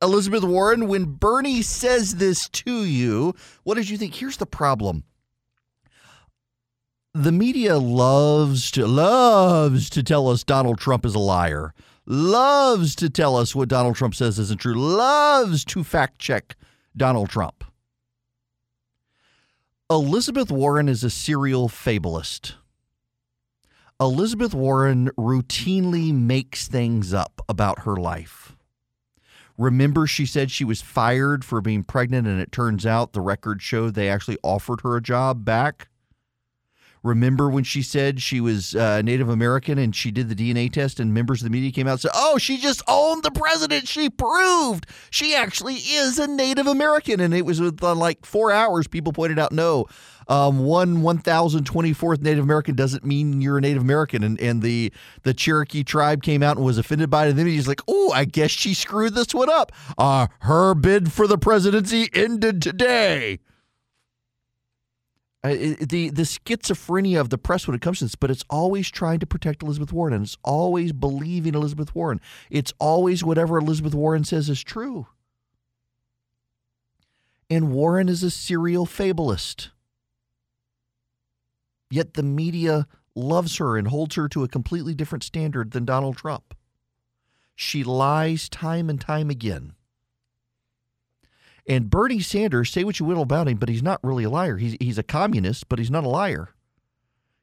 Elizabeth 0.00 0.42
Warren, 0.42 0.88
when 0.88 1.04
Bernie 1.04 1.60
says 1.60 2.14
this 2.14 2.48
to 2.48 2.84
you, 2.84 3.34
what 3.64 3.74
did 3.74 3.90
you 3.90 3.98
think? 3.98 4.14
Here's 4.14 4.38
the 4.38 4.46
problem. 4.46 5.04
The 7.14 7.30
media 7.30 7.76
loves 7.76 8.70
to 8.70 8.86
loves 8.86 9.90
to 9.90 10.02
tell 10.02 10.28
us 10.28 10.44
Donald 10.44 10.78
Trump 10.78 11.04
is 11.04 11.14
a 11.14 11.18
liar. 11.18 11.74
Loves 12.06 12.94
to 12.96 13.10
tell 13.10 13.36
us 13.36 13.54
what 13.54 13.68
Donald 13.68 13.96
Trump 13.96 14.14
says 14.14 14.38
isn't 14.38 14.62
true. 14.62 14.74
Loves 14.74 15.62
to 15.66 15.84
fact 15.84 16.18
check 16.18 16.56
Donald 16.96 17.28
Trump. 17.28 17.64
Elizabeth 19.90 20.50
Warren 20.50 20.88
is 20.88 21.04
a 21.04 21.10
serial 21.10 21.68
fabulist. 21.68 22.54
Elizabeth 24.00 24.54
Warren 24.54 25.10
routinely 25.18 26.14
makes 26.14 26.66
things 26.66 27.12
up 27.12 27.42
about 27.46 27.80
her 27.80 27.96
life. 27.96 28.56
Remember, 29.58 30.06
she 30.06 30.24
said 30.24 30.50
she 30.50 30.64
was 30.64 30.80
fired 30.80 31.44
for 31.44 31.60
being 31.60 31.84
pregnant, 31.84 32.26
and 32.26 32.40
it 32.40 32.52
turns 32.52 32.86
out 32.86 33.12
the 33.12 33.20
records 33.20 33.62
showed 33.62 33.92
they 33.92 34.08
actually 34.08 34.38
offered 34.42 34.80
her 34.80 34.96
a 34.96 35.02
job 35.02 35.44
back. 35.44 35.88
Remember 37.02 37.50
when 37.50 37.64
she 37.64 37.82
said 37.82 38.22
she 38.22 38.40
was 38.40 38.76
uh, 38.76 39.02
Native 39.02 39.28
American 39.28 39.76
and 39.76 39.94
she 39.94 40.12
did 40.12 40.28
the 40.28 40.34
DNA 40.36 40.72
test, 40.72 41.00
and 41.00 41.12
members 41.12 41.40
of 41.40 41.44
the 41.44 41.50
media 41.50 41.72
came 41.72 41.88
out 41.88 41.92
and 41.92 42.00
said, 42.00 42.12
Oh, 42.14 42.38
she 42.38 42.58
just 42.58 42.80
owned 42.86 43.24
the 43.24 43.32
president. 43.32 43.88
She 43.88 44.08
proved 44.08 44.86
she 45.10 45.34
actually 45.34 45.74
is 45.74 46.20
a 46.20 46.28
Native 46.28 46.68
American. 46.68 47.18
And 47.18 47.34
it 47.34 47.44
was 47.44 47.60
within 47.60 47.98
like 47.98 48.24
four 48.24 48.52
hours, 48.52 48.86
people 48.86 49.12
pointed 49.12 49.40
out, 49.40 49.50
No, 49.50 49.86
um, 50.28 50.60
one 50.60 51.02
1024th 51.02 52.22
Native 52.22 52.44
American 52.44 52.76
doesn't 52.76 53.04
mean 53.04 53.40
you're 53.40 53.58
a 53.58 53.60
Native 53.60 53.82
American. 53.82 54.22
And, 54.22 54.40
and 54.40 54.62
the, 54.62 54.92
the 55.24 55.34
Cherokee 55.34 55.82
tribe 55.82 56.22
came 56.22 56.42
out 56.42 56.56
and 56.56 56.64
was 56.64 56.78
offended 56.78 57.10
by 57.10 57.26
it. 57.26 57.30
And 57.30 57.38
then 57.38 57.46
he's 57.48 57.66
like, 57.66 57.80
Oh, 57.88 58.12
I 58.12 58.26
guess 58.26 58.52
she 58.52 58.74
screwed 58.74 59.14
this 59.14 59.34
one 59.34 59.50
up. 59.50 59.72
Uh, 59.98 60.28
her 60.40 60.76
bid 60.76 61.12
for 61.12 61.26
the 61.26 61.38
presidency 61.38 62.08
ended 62.14 62.62
today. 62.62 63.40
Uh, 65.44 65.74
the 65.80 66.08
the 66.10 66.22
schizophrenia 66.22 67.20
of 67.20 67.30
the 67.30 67.38
press 67.38 67.66
when 67.66 67.74
it 67.74 67.80
comes 67.80 67.98
to 67.98 68.04
this, 68.04 68.14
but 68.14 68.30
it's 68.30 68.44
always 68.48 68.88
trying 68.88 69.18
to 69.18 69.26
protect 69.26 69.62
Elizabeth 69.62 69.92
Warren, 69.92 70.14
and 70.14 70.24
it's 70.24 70.38
always 70.44 70.92
believing 70.92 71.54
Elizabeth 71.54 71.94
Warren. 71.96 72.20
It's 72.48 72.72
always 72.78 73.24
whatever 73.24 73.58
Elizabeth 73.58 73.94
Warren 73.94 74.22
says 74.22 74.48
is 74.48 74.62
true. 74.62 75.08
And 77.50 77.72
Warren 77.72 78.08
is 78.08 78.22
a 78.22 78.30
serial 78.30 78.86
fabulist. 78.86 79.70
Yet 81.90 82.14
the 82.14 82.22
media 82.22 82.86
loves 83.14 83.56
her 83.56 83.76
and 83.76 83.88
holds 83.88 84.14
her 84.14 84.28
to 84.28 84.44
a 84.44 84.48
completely 84.48 84.94
different 84.94 85.24
standard 85.24 85.72
than 85.72 85.84
Donald 85.84 86.16
Trump. 86.16 86.54
She 87.54 87.84
lies 87.84 88.48
time 88.48 88.88
and 88.88 89.00
time 89.00 89.28
again. 89.28 89.74
And 91.66 91.88
Bernie 91.88 92.20
Sanders, 92.20 92.70
say 92.70 92.84
what 92.84 92.98
you 92.98 93.06
will 93.06 93.22
about 93.22 93.48
him, 93.48 93.58
but 93.58 93.68
he's 93.68 93.82
not 93.82 94.00
really 94.02 94.24
a 94.24 94.30
liar. 94.30 94.56
He's, 94.56 94.76
he's 94.80 94.98
a 94.98 95.02
communist, 95.02 95.68
but 95.68 95.78
he's 95.78 95.90
not 95.90 96.04
a 96.04 96.08
liar. 96.08 96.50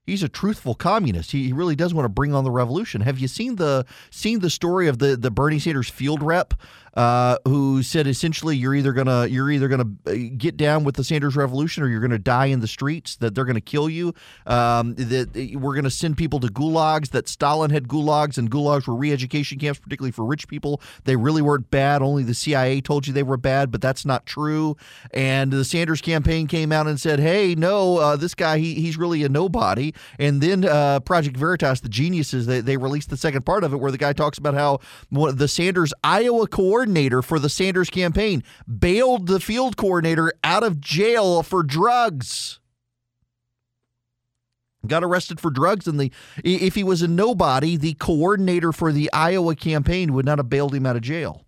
He's 0.05 0.23
a 0.23 0.29
truthful 0.29 0.75
communist. 0.75 1.31
He, 1.31 1.45
he 1.45 1.53
really 1.53 1.75
does 1.75 1.93
want 1.93 2.05
to 2.05 2.09
bring 2.09 2.33
on 2.33 2.43
the 2.43 2.51
revolution. 2.51 3.01
Have 3.01 3.19
you 3.19 3.27
seen 3.27 3.57
the 3.57 3.85
seen 4.09 4.39
the 4.39 4.49
story 4.49 4.87
of 4.87 4.97
the, 4.97 5.15
the 5.15 5.31
Bernie 5.31 5.59
Sanders 5.59 5.89
field 5.89 6.23
rep 6.23 6.53
uh, 6.99 7.37
who 7.47 7.81
said 7.81 8.07
essentially 8.07 8.57
you're 8.57 8.75
either 8.75 8.91
gonna 8.91 9.25
you're 9.25 9.49
either 9.49 9.69
gonna 9.69 9.89
uh, 10.05 10.13
get 10.35 10.57
down 10.57 10.83
with 10.83 10.97
the 10.97 11.03
Sanders 11.05 11.33
Revolution 11.33 11.81
or 11.81 11.87
you're 11.87 12.01
gonna 12.01 12.19
die 12.19 12.47
in 12.47 12.59
the 12.59 12.67
streets. 12.67 13.15
That 13.15 13.33
they're 13.33 13.45
gonna 13.45 13.61
kill 13.61 13.89
you. 13.89 14.13
Um, 14.45 14.95
that 14.95 15.29
we're 15.57 15.75
gonna 15.75 15.91
send 15.91 16.17
people 16.17 16.41
to 16.41 16.47
gulags. 16.47 17.11
That 17.11 17.29
Stalin 17.29 17.71
had 17.71 17.87
gulags 17.87 18.37
and 18.37 18.51
gulags 18.51 18.85
were 18.85 18.95
re-education 18.95 19.59
camps, 19.59 19.79
particularly 19.79 20.11
for 20.11 20.25
rich 20.25 20.49
people. 20.49 20.81
They 21.05 21.15
really 21.15 21.41
weren't 21.41 21.71
bad. 21.71 22.01
Only 22.01 22.23
the 22.23 22.33
CIA 22.33 22.81
told 22.81 23.07
you 23.07 23.13
they 23.13 23.23
were 23.23 23.37
bad, 23.37 23.71
but 23.71 23.79
that's 23.79 24.05
not 24.05 24.25
true. 24.25 24.75
And 25.13 25.53
the 25.53 25.63
Sanders 25.63 26.01
campaign 26.01 26.47
came 26.47 26.73
out 26.73 26.85
and 26.85 26.99
said, 26.99 27.21
"Hey, 27.21 27.55
no, 27.55 27.95
uh, 27.95 28.17
this 28.17 28.35
guy 28.35 28.57
he, 28.57 28.73
he's 28.73 28.97
really 28.97 29.23
a 29.23 29.29
nobody." 29.29 29.93
And 30.17 30.41
then 30.41 30.65
uh, 30.65 30.99
Project 30.99 31.37
Veritas, 31.37 31.79
the 31.79 31.87
geniuses, 31.87 32.45
they, 32.45 32.59
they 32.59 32.75
released 32.75 33.09
the 33.09 33.15
second 33.15 33.45
part 33.45 33.63
of 33.63 33.71
it 33.71 33.77
where 33.77 33.91
the 33.93 33.97
guy 33.97 34.11
talks 34.11 34.37
about 34.37 34.53
how 34.53 34.81
the 35.09 35.47
Sanders 35.47 35.93
Iowa 36.03 36.45
coordinator 36.45 36.88
for 37.21 37.39
the 37.39 37.49
Sanders 37.49 37.89
campaign 37.89 38.43
bailed 38.67 39.27
the 39.27 39.39
field 39.39 39.77
coordinator 39.77 40.33
out 40.43 40.63
of 40.63 40.79
jail 40.79 41.43
for 41.43 41.63
drugs. 41.63 42.59
Got 44.87 45.03
arrested 45.03 45.39
for 45.39 45.51
drugs, 45.51 45.87
and 45.87 45.99
the 45.99 46.11
if 46.43 46.75
he 46.75 46.83
was 46.83 47.01
a 47.01 47.07
nobody, 47.07 47.75
the 47.75 47.95
coordinator 47.95 48.71
for 48.71 48.91
the 48.91 49.11
Iowa 49.11 49.55
campaign 49.55 50.13
would 50.13 50.25
not 50.25 50.39
have 50.39 50.49
bailed 50.49 50.73
him 50.73 50.85
out 50.85 50.95
of 50.95 51.01
jail. 51.01 51.45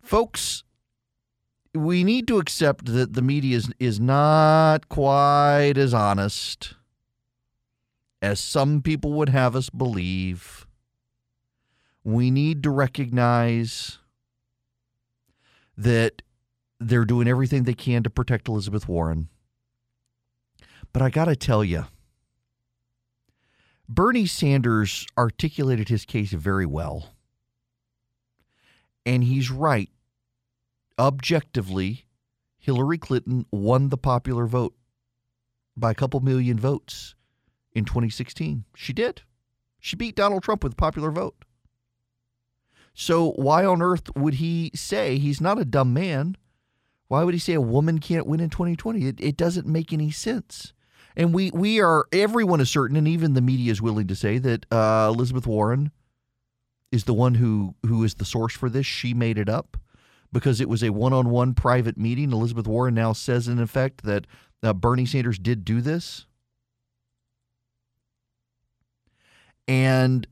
Folks, 0.00 0.62
we 1.74 2.04
need 2.04 2.28
to 2.28 2.38
accept 2.38 2.86
that 2.86 3.14
the 3.14 3.22
media 3.22 3.56
is, 3.56 3.72
is 3.78 3.98
not 3.98 4.88
quite 4.88 5.74
as 5.76 5.94
honest 5.94 6.74
as 8.20 8.38
some 8.38 8.82
people 8.82 9.12
would 9.12 9.30
have 9.30 9.56
us 9.56 9.70
believe. 9.70 10.66
We 12.04 12.30
need 12.30 12.62
to 12.64 12.70
recognize 12.70 13.98
that 15.76 16.22
they're 16.80 17.04
doing 17.04 17.28
everything 17.28 17.62
they 17.62 17.74
can 17.74 18.02
to 18.02 18.10
protect 18.10 18.48
Elizabeth 18.48 18.88
Warren. 18.88 19.28
But 20.92 21.02
I 21.02 21.10
got 21.10 21.26
to 21.26 21.36
tell 21.36 21.64
you, 21.64 21.86
Bernie 23.88 24.26
Sanders 24.26 25.06
articulated 25.16 25.88
his 25.88 26.04
case 26.04 26.32
very 26.32 26.66
well. 26.66 27.10
And 29.04 29.24
he's 29.24 29.50
right. 29.50 29.90
Objectively, 30.98 32.06
Hillary 32.58 32.98
Clinton 32.98 33.46
won 33.50 33.88
the 33.88 33.96
popular 33.96 34.46
vote 34.46 34.74
by 35.76 35.90
a 35.90 35.94
couple 35.94 36.20
million 36.20 36.58
votes 36.58 37.14
in 37.72 37.84
2016. 37.84 38.64
She 38.76 38.92
did. 38.92 39.22
She 39.80 39.96
beat 39.96 40.14
Donald 40.14 40.42
Trump 40.42 40.62
with 40.62 40.76
popular 40.76 41.10
vote. 41.10 41.44
So 42.94 43.32
why 43.32 43.64
on 43.64 43.82
earth 43.82 44.14
would 44.16 44.34
he 44.34 44.70
say 44.74 45.18
he's 45.18 45.40
not 45.40 45.58
a 45.58 45.64
dumb 45.64 45.92
man? 45.92 46.36
Why 47.08 47.24
would 47.24 47.34
he 47.34 47.40
say 47.40 47.54
a 47.54 47.60
woman 47.60 47.98
can't 47.98 48.26
win 48.26 48.40
in 48.40 48.50
2020? 48.50 49.06
It, 49.06 49.20
it 49.20 49.36
doesn't 49.36 49.66
make 49.66 49.92
any 49.92 50.10
sense. 50.10 50.72
And 51.14 51.34
we 51.34 51.50
we 51.50 51.80
are 51.80 52.06
everyone 52.10 52.60
is 52.60 52.70
certain, 52.70 52.96
and 52.96 53.06
even 53.06 53.34
the 53.34 53.42
media 53.42 53.70
is 53.70 53.82
willing 53.82 54.06
to 54.06 54.16
say 54.16 54.38
that 54.38 54.64
uh, 54.72 55.10
Elizabeth 55.12 55.46
Warren 55.46 55.90
is 56.90 57.04
the 57.04 57.12
one 57.12 57.34
who 57.34 57.74
who 57.86 58.02
is 58.02 58.14
the 58.14 58.24
source 58.24 58.54
for 58.54 58.70
this. 58.70 58.86
She 58.86 59.12
made 59.12 59.36
it 59.36 59.48
up 59.48 59.76
because 60.32 60.58
it 60.58 60.70
was 60.70 60.82
a 60.82 60.90
one-on-one 60.90 61.52
private 61.52 61.98
meeting. 61.98 62.32
Elizabeth 62.32 62.66
Warren 62.66 62.94
now 62.94 63.12
says, 63.12 63.46
in 63.46 63.58
effect, 63.58 64.04
that 64.04 64.26
uh, 64.62 64.72
Bernie 64.72 65.04
Sanders 65.04 65.38
did 65.38 65.66
do 65.66 65.82
this. 65.82 66.24
and 69.68 70.26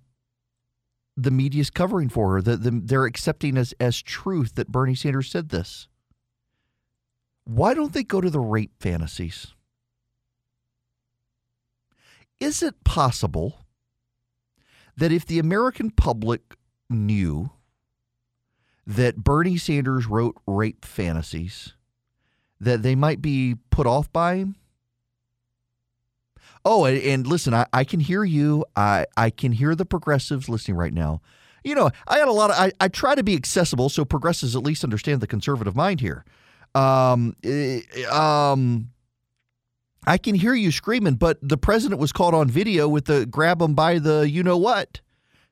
the 1.22 1.30
media 1.30 1.60
is 1.60 1.70
covering 1.70 2.08
for 2.08 2.34
her. 2.34 2.42
The, 2.42 2.56
the, 2.56 2.70
they're 2.70 3.04
accepting 3.04 3.56
as, 3.56 3.74
as 3.80 4.00
truth 4.00 4.54
that 4.54 4.68
Bernie 4.68 4.94
Sanders 4.94 5.30
said 5.30 5.50
this. 5.50 5.88
Why 7.44 7.74
don't 7.74 7.92
they 7.92 8.04
go 8.04 8.20
to 8.20 8.30
the 8.30 8.40
rape 8.40 8.72
fantasies? 8.80 9.54
Is 12.38 12.62
it 12.62 12.84
possible 12.84 13.66
that 14.96 15.12
if 15.12 15.26
the 15.26 15.38
American 15.38 15.90
public 15.90 16.54
knew 16.88 17.50
that 18.86 19.16
Bernie 19.16 19.56
Sanders 19.56 20.06
wrote 20.06 20.36
rape 20.46 20.84
fantasies, 20.84 21.74
that 22.60 22.82
they 22.82 22.94
might 22.94 23.20
be 23.20 23.56
put 23.70 23.86
off 23.86 24.12
by 24.12 24.36
him? 24.36 24.56
Oh, 26.64 26.84
and, 26.84 27.26
listen, 27.26 27.54
I, 27.54 27.66
I, 27.72 27.84
can 27.84 28.00
hear 28.00 28.22
you. 28.22 28.64
I, 28.76 29.06
I 29.16 29.30
can 29.30 29.52
hear 29.52 29.74
the 29.74 29.86
progressives 29.86 30.48
listening 30.48 30.76
right 30.76 30.92
now. 30.92 31.22
You 31.64 31.74
know, 31.74 31.90
I 32.06 32.18
had 32.18 32.28
a 32.28 32.32
lot 32.32 32.50
of, 32.50 32.56
I, 32.56 32.72
I 32.80 32.88
try 32.88 33.14
to 33.14 33.22
be 33.22 33.34
accessible 33.34 33.88
so 33.88 34.04
progressives 34.04 34.56
at 34.56 34.62
least 34.62 34.84
understand 34.84 35.20
the 35.20 35.26
conservative 35.26 35.74
mind 35.74 36.00
here. 36.00 36.24
Um, 36.74 37.34
eh, 37.42 37.80
um, 38.10 38.90
I 40.06 40.18
can 40.18 40.34
hear 40.34 40.54
you 40.54 40.70
screaming, 40.70 41.14
but 41.14 41.38
the 41.42 41.58
president 41.58 42.00
was 42.00 42.12
caught 42.12 42.34
on 42.34 42.48
video 42.48 42.88
with 42.88 43.06
the 43.06 43.26
grab 43.26 43.60
him 43.60 43.74
by 43.74 43.98
the 43.98 44.28
you 44.28 44.42
know 44.42 44.56
what. 44.56 45.00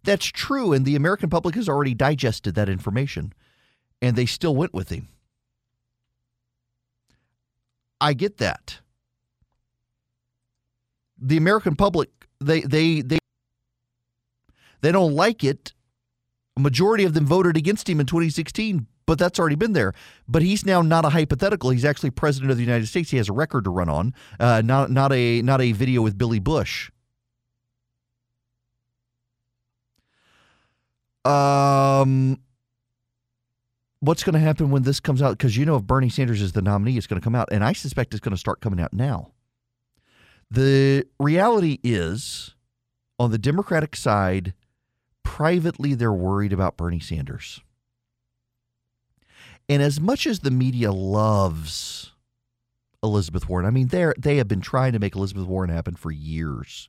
That's 0.05 0.27
true, 0.27 0.73
and 0.73 0.87
the 0.87 0.97
American 0.97 1.29
public 1.29 1.55
has 1.57 1.69
already 1.69 1.93
digested 1.93 2.55
that 2.55 2.69
information, 2.69 3.35
and 4.01 4.17
they 4.17 4.27
still 4.27 4.55
went 4.55 4.73
with 4.73 4.89
him. 4.89 5.09
I 8.01 8.15
get 8.15 8.39
that 8.39 8.79
the 11.21 11.37
American 11.37 11.77
public 11.77 12.11
they 12.41 12.61
they 12.61 13.01
they 13.01 13.19
they 14.81 14.93
don't 14.93 15.15
like 15.15 15.45
it. 15.45 15.73
A 16.57 16.61
majority 16.61 17.05
of 17.05 17.15
them 17.15 17.27
voted 17.27 17.57
against 17.57 17.89
him 17.89 18.01
in 18.01 18.07
2016, 18.07 18.87
but 19.07 19.19
that's 19.19 19.39
already 19.39 19.57
been 19.57 19.73
there. 19.73 19.93
But 20.27 20.43
he's 20.43 20.67
now 20.67 20.83
not 20.83 21.05
a 21.05 21.11
hypothetical. 21.11 21.71
He's 21.71 21.85
actually 21.85 22.11
president 22.11 22.51
of 22.51 22.57
the 22.57 22.65
United 22.65 22.87
States. 22.87 23.11
He 23.11 23.17
has 23.17 23.29
a 23.29 23.33
record 23.33 23.65
to 23.65 23.71
run 23.71 23.89
on. 23.89 24.15
Uh, 24.39 24.63
not 24.65 24.91
not 24.91 25.13
a 25.13 25.43
not 25.43 25.61
a 25.61 25.73
video 25.73 26.03
with 26.03 26.19
Billy 26.19 26.41
Bush. 26.41 26.91
Um, 31.25 32.41
what's 34.01 34.25
going 34.25 34.35
to 34.35 34.39
happen 34.39 34.71
when 34.71 34.83
this 34.83 34.99
comes 34.99 35.21
out? 35.21 35.37
Because 35.37 35.57
you 35.57 35.67
know, 35.67 35.77
if 35.77 35.83
Bernie 35.83 36.09
Sanders 36.09 36.41
is 36.41 36.53
the 36.53 36.63
nominee, 36.63 36.97
it's 36.97 37.07
going 37.07 37.21
to 37.21 37.25
come 37.25 37.35
out, 37.35 37.49
and 37.53 37.63
I 37.63 37.73
suspect 37.73 38.15
it's 38.15 38.21
going 38.21 38.35
to 38.35 38.39
start 38.39 38.61
coming 38.61 38.81
out 38.81 38.93
now. 38.93 39.33
The 40.51 41.07
reality 41.19 41.79
is, 41.83 42.55
on 43.19 43.31
the 43.31 43.39
Democratic 43.39 43.95
side, 43.97 44.55
privately 45.23 45.95
they're 45.95 46.13
worried 46.13 46.53
about 46.53 46.77
Bernie 46.77 47.01
Sanders. 47.01 47.61
And 49.69 49.83
as 49.83 50.01
much 50.01 50.27
as 50.27 50.41
the 50.41 50.51
media 50.51 50.91
loves 50.93 52.13
Elizabeth 53.03 53.49
Warren, 53.49 53.67
I 53.67 53.71
mean, 53.71 53.89
they 53.89 54.11
they 54.19 54.39
have 54.39 54.49
been 54.49 54.63
trying 54.63 54.93
to 54.95 54.99
make 54.99 55.15
Elizabeth 55.15 55.47
Warren 55.47 55.71
happen 55.71 55.95
for 55.95 56.11
years. 56.11 56.89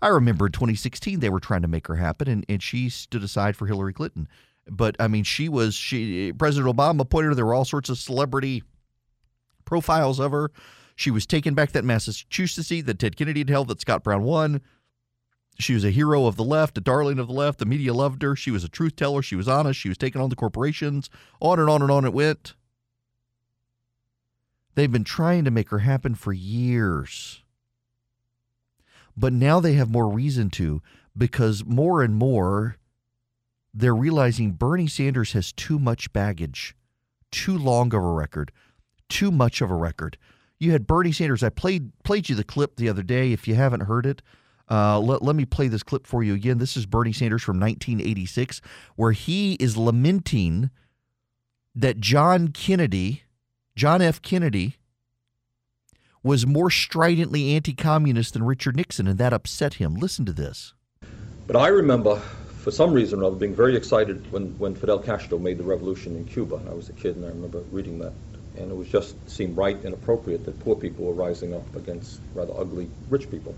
I 0.00 0.08
remember 0.08 0.46
in 0.46 0.52
2016 0.52 1.20
they 1.20 1.28
were 1.28 1.40
trying 1.40 1.62
to 1.62 1.68
make 1.68 1.86
her 1.88 1.96
happen, 1.96 2.28
and, 2.28 2.46
and 2.48 2.62
she 2.62 2.88
stood 2.88 3.22
aside 3.22 3.56
for 3.56 3.66
Hillary 3.66 3.92
Clinton. 3.92 4.28
But 4.66 4.96
I 4.98 5.08
mean, 5.08 5.24
she 5.24 5.48
was 5.48 5.74
she 5.74 6.32
President 6.32 6.74
Obama 6.74 7.00
appointed 7.00 7.28
her. 7.28 7.34
There 7.34 7.46
were 7.46 7.54
all 7.54 7.64
sorts 7.64 7.90
of 7.90 7.98
celebrity 7.98 8.62
profiles 9.64 10.18
of 10.18 10.32
her. 10.32 10.50
She 11.00 11.10
was 11.10 11.24
taken 11.24 11.54
back 11.54 11.72
that 11.72 11.82
Massachusetts 11.82 12.68
seat 12.68 12.82
that 12.82 12.98
Ted 12.98 13.16
Kennedy 13.16 13.40
had 13.40 13.48
held 13.48 13.68
that 13.68 13.80
Scott 13.80 14.04
Brown 14.04 14.22
won. 14.22 14.60
She 15.58 15.72
was 15.72 15.82
a 15.82 15.90
hero 15.90 16.26
of 16.26 16.36
the 16.36 16.44
left, 16.44 16.76
a 16.76 16.80
darling 16.82 17.18
of 17.18 17.26
the 17.26 17.32
left. 17.32 17.58
The 17.58 17.64
media 17.64 17.94
loved 17.94 18.20
her. 18.20 18.36
She 18.36 18.50
was 18.50 18.64
a 18.64 18.68
truth 18.68 18.96
teller. 18.96 19.22
She 19.22 19.34
was 19.34 19.48
honest. 19.48 19.80
She 19.80 19.88
was 19.88 19.96
taking 19.96 20.20
on 20.20 20.28
the 20.28 20.36
corporations. 20.36 21.08
On 21.40 21.58
and 21.58 21.70
on 21.70 21.80
and 21.80 21.90
on 21.90 22.04
it 22.04 22.12
went. 22.12 22.52
They've 24.74 24.92
been 24.92 25.02
trying 25.02 25.46
to 25.46 25.50
make 25.50 25.70
her 25.70 25.78
happen 25.78 26.16
for 26.16 26.34
years. 26.34 27.44
But 29.16 29.32
now 29.32 29.58
they 29.58 29.72
have 29.72 29.90
more 29.90 30.10
reason 30.10 30.50
to 30.50 30.82
because 31.16 31.64
more 31.64 32.02
and 32.02 32.14
more 32.14 32.76
they're 33.72 33.96
realizing 33.96 34.52
Bernie 34.52 34.86
Sanders 34.86 35.32
has 35.32 35.50
too 35.50 35.78
much 35.78 36.12
baggage, 36.12 36.76
too 37.30 37.56
long 37.56 37.94
of 37.94 38.02
a 38.02 38.12
record, 38.12 38.52
too 39.08 39.30
much 39.30 39.62
of 39.62 39.70
a 39.70 39.74
record. 39.74 40.18
You 40.60 40.72
had 40.72 40.86
Bernie 40.86 41.10
Sanders. 41.10 41.42
I 41.42 41.48
played 41.48 41.90
played 42.04 42.28
you 42.28 42.36
the 42.36 42.44
clip 42.44 42.76
the 42.76 42.90
other 42.90 43.02
day. 43.02 43.32
If 43.32 43.48
you 43.48 43.54
haven't 43.54 43.80
heard 43.80 44.04
it, 44.04 44.20
uh, 44.70 45.00
let, 45.00 45.22
let 45.22 45.34
me 45.34 45.46
play 45.46 45.68
this 45.68 45.82
clip 45.82 46.06
for 46.06 46.22
you 46.22 46.34
again. 46.34 46.58
This 46.58 46.76
is 46.76 46.84
Bernie 46.84 47.14
Sanders 47.14 47.42
from 47.42 47.58
1986, 47.58 48.60
where 48.94 49.12
he 49.12 49.54
is 49.54 49.78
lamenting 49.78 50.70
that 51.74 51.98
John 51.98 52.48
Kennedy, 52.48 53.22
John 53.74 54.02
F. 54.02 54.20
Kennedy, 54.20 54.76
was 56.22 56.46
more 56.46 56.70
stridently 56.70 57.54
anti 57.54 57.72
communist 57.72 58.34
than 58.34 58.42
Richard 58.42 58.76
Nixon, 58.76 59.06
and 59.06 59.18
that 59.18 59.32
upset 59.32 59.74
him. 59.74 59.94
Listen 59.94 60.26
to 60.26 60.32
this. 60.32 60.74
But 61.46 61.56
I 61.56 61.68
remember, 61.68 62.16
for 62.58 62.70
some 62.70 62.92
reason 62.92 63.20
or 63.20 63.24
other, 63.24 63.36
being 63.36 63.56
very 63.56 63.76
excited 63.76 64.30
when, 64.30 64.58
when 64.58 64.74
Fidel 64.74 64.98
Castro 64.98 65.38
made 65.38 65.56
the 65.56 65.64
revolution 65.64 66.16
in 66.16 66.26
Cuba. 66.26 66.60
I 66.70 66.74
was 66.74 66.90
a 66.90 66.92
kid, 66.92 67.16
and 67.16 67.24
I 67.24 67.28
remember 67.28 67.60
reading 67.72 67.98
that 68.00 68.12
and 68.60 68.70
it 68.70 68.74
was 68.74 68.88
just 68.88 69.14
seemed 69.28 69.56
right 69.56 69.76
and 69.84 69.94
appropriate 69.94 70.44
that 70.44 70.58
poor 70.60 70.76
people 70.76 71.06
were 71.06 71.12
rising 71.12 71.54
up 71.54 71.74
against 71.74 72.20
rather 72.34 72.52
ugly 72.56 72.88
rich 73.08 73.30
people. 73.30 73.54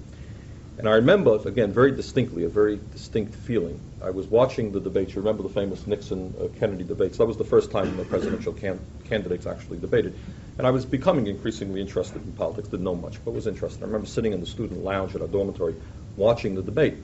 And 0.79 0.89
I 0.89 0.93
remember, 0.93 1.39
again, 1.47 1.73
very 1.73 1.93
distinctly, 1.93 2.45
a 2.45 2.49
very 2.49 2.81
distinct 2.93 3.35
feeling. 3.35 3.79
I 4.03 4.11
was 4.11 4.27
watching 4.27 4.73
the 4.73 4.81
debates. 4.81 5.15
You 5.15 5.21
remember 5.21 5.43
the 5.43 5.51
famous 5.51 5.87
Nixon-Kennedy 5.87 6.85
uh, 6.85 6.87
debates. 6.87 7.19
That 7.19 7.27
was 7.27 7.37
the 7.37 7.45
first 7.45 7.71
time 7.71 7.95
the 7.97 8.05
presidential 8.05 8.55
can- 8.55 8.81
candidates 9.05 9.47
actually 9.47 9.79
debated. 9.79 10.19
And 10.57 10.67
I 10.67 10.71
was 10.71 10.87
becoming 10.87 11.27
increasingly 11.27 11.81
interested 11.81 12.25
in 12.25 12.33
politics. 12.33 12.69
Didn't 12.69 12.85
know 12.85 12.95
much, 12.95 13.23
but 13.25 13.33
was 13.33 13.47
interested. 13.47 13.83
I 13.83 13.87
remember 13.87 14.07
sitting 14.07 14.33
in 14.33 14.41
the 14.41 14.47
student 14.47 14.83
lounge 14.83 15.15
at 15.15 15.21
our 15.21 15.29
dormitory 15.29 15.75
watching 16.17 16.55
the 16.55 16.63
debate. 16.63 16.95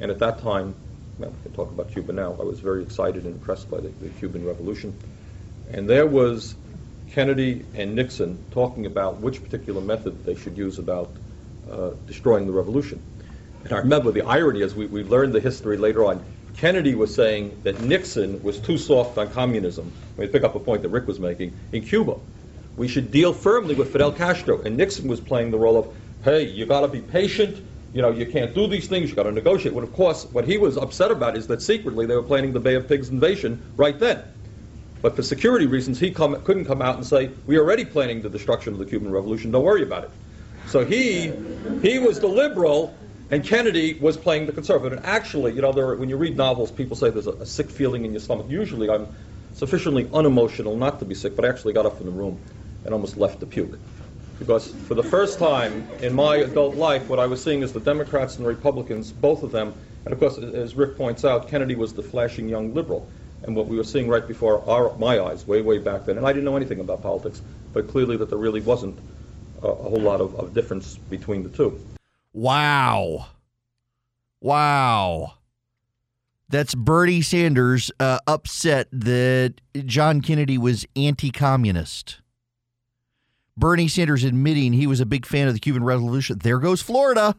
And 0.00 0.10
at 0.10 0.18
that 0.18 0.40
time, 0.40 0.74
well, 1.18 1.30
we 1.30 1.42
can 1.42 1.52
talk 1.52 1.70
about 1.70 1.92
Cuba 1.92 2.12
now, 2.12 2.36
I 2.38 2.42
was 2.42 2.60
very 2.60 2.82
excited 2.82 3.24
and 3.24 3.34
impressed 3.34 3.70
by 3.70 3.78
the, 3.78 3.88
the 3.88 4.08
Cuban 4.10 4.44
Revolution. 4.44 4.98
And 5.70 5.88
there 5.88 6.06
was 6.06 6.54
Kennedy 7.12 7.64
and 7.74 7.94
Nixon 7.94 8.44
talking 8.50 8.86
about 8.86 9.20
which 9.20 9.42
particular 9.42 9.80
method 9.80 10.24
they 10.24 10.34
should 10.34 10.56
use 10.56 10.78
about 10.78 11.10
uh, 11.70 11.90
destroying 12.06 12.46
the 12.46 12.52
revolution. 12.52 13.02
And 13.64 13.72
I 13.72 13.78
remember 13.78 14.12
the 14.12 14.22
irony 14.22 14.62
as 14.62 14.74
we, 14.74 14.86
we 14.86 15.02
learned 15.02 15.32
the 15.32 15.40
history 15.40 15.76
later 15.76 16.04
on. 16.04 16.24
Kennedy 16.56 16.94
was 16.94 17.14
saying 17.14 17.60
that 17.64 17.80
Nixon 17.80 18.42
was 18.42 18.58
too 18.58 18.78
soft 18.78 19.18
on 19.18 19.28
communism. 19.30 19.92
Let 20.16 20.28
me 20.28 20.32
pick 20.32 20.44
up 20.44 20.54
a 20.54 20.60
point 20.60 20.82
that 20.82 20.88
Rick 20.88 21.06
was 21.06 21.20
making. 21.20 21.54
In 21.72 21.82
Cuba, 21.82 22.16
we 22.76 22.88
should 22.88 23.10
deal 23.10 23.32
firmly 23.32 23.74
with 23.74 23.92
Fidel 23.92 24.12
Castro. 24.12 24.62
And 24.62 24.76
Nixon 24.76 25.08
was 25.08 25.20
playing 25.20 25.50
the 25.50 25.58
role 25.58 25.76
of, 25.76 25.94
hey, 26.22 26.44
you 26.44 26.64
got 26.64 26.80
to 26.80 26.88
be 26.88 27.00
patient. 27.00 27.60
You 27.92 28.02
know, 28.02 28.10
you 28.10 28.26
can't 28.26 28.54
do 28.54 28.66
these 28.68 28.88
things. 28.88 29.10
You 29.10 29.16
got 29.16 29.24
to 29.24 29.32
negotiate. 29.32 29.74
Well, 29.74 29.84
of 29.84 29.92
course, 29.92 30.24
what 30.32 30.46
he 30.46 30.58
was 30.58 30.76
upset 30.76 31.10
about 31.10 31.36
is 31.36 31.46
that 31.48 31.60
secretly 31.60 32.06
they 32.06 32.14
were 32.14 32.22
planning 32.22 32.52
the 32.52 32.60
Bay 32.60 32.74
of 32.74 32.88
Pigs 32.88 33.08
invasion 33.08 33.62
right 33.76 33.98
then. 33.98 34.22
But 35.02 35.16
for 35.16 35.22
security 35.22 35.66
reasons, 35.66 36.00
he 36.00 36.10
come, 36.10 36.40
couldn't 36.42 36.64
come 36.64 36.82
out 36.82 36.96
and 36.96 37.06
say, 37.06 37.30
"We 37.46 37.56
are 37.56 37.60
already 37.60 37.84
planning 37.84 38.22
the 38.22 38.30
destruction 38.30 38.72
of 38.72 38.78
the 38.78 38.86
Cuban 38.86 39.10
Revolution. 39.10 39.50
Don't 39.50 39.64
worry 39.64 39.82
about 39.82 40.04
it." 40.04 40.10
So 40.66 40.84
he 40.84 41.32
he 41.82 41.98
was 41.98 42.20
the 42.20 42.26
liberal, 42.26 42.94
and 43.30 43.44
Kennedy 43.44 43.98
was 44.00 44.16
playing 44.16 44.46
the 44.46 44.52
conservative. 44.52 44.98
And 44.98 45.06
actually, 45.06 45.52
you 45.52 45.62
know, 45.62 45.72
there 45.72 45.94
when 45.94 46.08
you 46.08 46.16
read 46.16 46.36
novels, 46.36 46.70
people 46.70 46.96
say 46.96 47.10
there's 47.10 47.26
a, 47.26 47.32
a 47.32 47.46
sick 47.46 47.70
feeling 47.70 48.04
in 48.04 48.12
your 48.12 48.20
stomach. 48.20 48.46
Usually, 48.48 48.90
I'm 48.90 49.06
sufficiently 49.54 50.08
unemotional 50.12 50.76
not 50.76 50.98
to 50.98 51.04
be 51.04 51.14
sick, 51.14 51.36
but 51.36 51.44
I 51.44 51.48
actually 51.48 51.72
got 51.72 51.86
up 51.86 51.96
from 51.96 52.06
the 52.06 52.12
room 52.12 52.38
and 52.84 52.92
almost 52.92 53.16
left 53.16 53.40
to 53.40 53.46
puke. 53.46 53.78
Because 54.38 54.68
for 54.86 54.94
the 54.94 55.02
first 55.02 55.38
time 55.38 55.88
in 56.02 56.14
my 56.14 56.36
adult 56.36 56.76
life, 56.76 57.08
what 57.08 57.18
I 57.18 57.26
was 57.26 57.42
seeing 57.42 57.62
is 57.62 57.72
the 57.72 57.80
Democrats 57.80 58.36
and 58.36 58.44
the 58.44 58.48
Republicans, 58.48 59.10
both 59.10 59.42
of 59.42 59.50
them, 59.50 59.72
and 60.04 60.12
of 60.12 60.20
course, 60.20 60.36
as 60.36 60.74
Rick 60.74 60.96
points 60.96 61.24
out, 61.24 61.48
Kennedy 61.48 61.74
was 61.74 61.94
the 61.94 62.02
flashing 62.02 62.48
young 62.48 62.74
liberal. 62.74 63.08
And 63.46 63.54
what 63.54 63.66
we 63.66 63.76
were 63.76 63.84
seeing 63.84 64.08
right 64.08 64.26
before 64.26 64.68
our, 64.68 64.96
my 64.98 65.20
eyes, 65.20 65.46
way, 65.46 65.62
way 65.62 65.78
back 65.78 66.04
then, 66.04 66.18
and 66.18 66.26
I 66.26 66.32
didn't 66.32 66.44
know 66.44 66.56
anything 66.56 66.80
about 66.80 67.02
politics, 67.02 67.40
but 67.72 67.88
clearly 67.88 68.16
that 68.16 68.28
there 68.28 68.38
really 68.38 68.60
wasn't 68.60 68.98
a, 69.62 69.68
a 69.68 69.74
whole 69.74 70.00
lot 70.00 70.20
of, 70.20 70.34
of 70.34 70.52
difference 70.52 70.96
between 70.96 71.42
the 71.42 71.48
two. 71.50 71.80
Wow. 72.32 73.28
Wow. 74.40 75.34
That's 76.48 76.74
Bernie 76.74 77.22
Sanders 77.22 77.90
uh, 77.98 78.18
upset 78.26 78.88
that 78.92 79.54
John 79.84 80.20
Kennedy 80.20 80.58
was 80.58 80.86
anti 80.94 81.30
communist. 81.30 82.20
Bernie 83.56 83.88
Sanders 83.88 84.22
admitting 84.22 84.72
he 84.72 84.86
was 84.86 85.00
a 85.00 85.06
big 85.06 85.24
fan 85.26 85.48
of 85.48 85.54
the 85.54 85.60
Cuban 85.60 85.82
Revolution. 85.82 86.38
There 86.38 86.58
goes 86.58 86.82
Florida. 86.82 87.34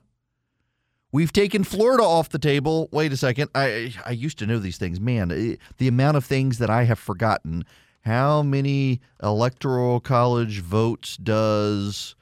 We've 1.11 1.31
taken 1.31 1.63
Florida 1.63 2.03
off 2.03 2.29
the 2.29 2.39
table. 2.39 2.89
Wait 2.91 3.13
a 3.13 3.17
second. 3.17 3.49
I 3.55 3.93
I 4.05 4.11
used 4.11 4.37
to 4.39 4.45
know 4.45 4.59
these 4.59 4.77
things. 4.77 4.99
Man, 4.99 5.31
eh, 5.31 5.55
the 5.77 5.87
amount 5.87 6.17
of 6.17 6.25
things 6.25 6.57
that 6.57 6.69
I 6.69 6.83
have 6.83 6.99
forgotten. 6.99 7.63
How 8.01 8.41
many 8.41 9.01
electoral 9.21 9.99
college 9.99 10.61
votes 10.61 11.17
does 11.17 12.15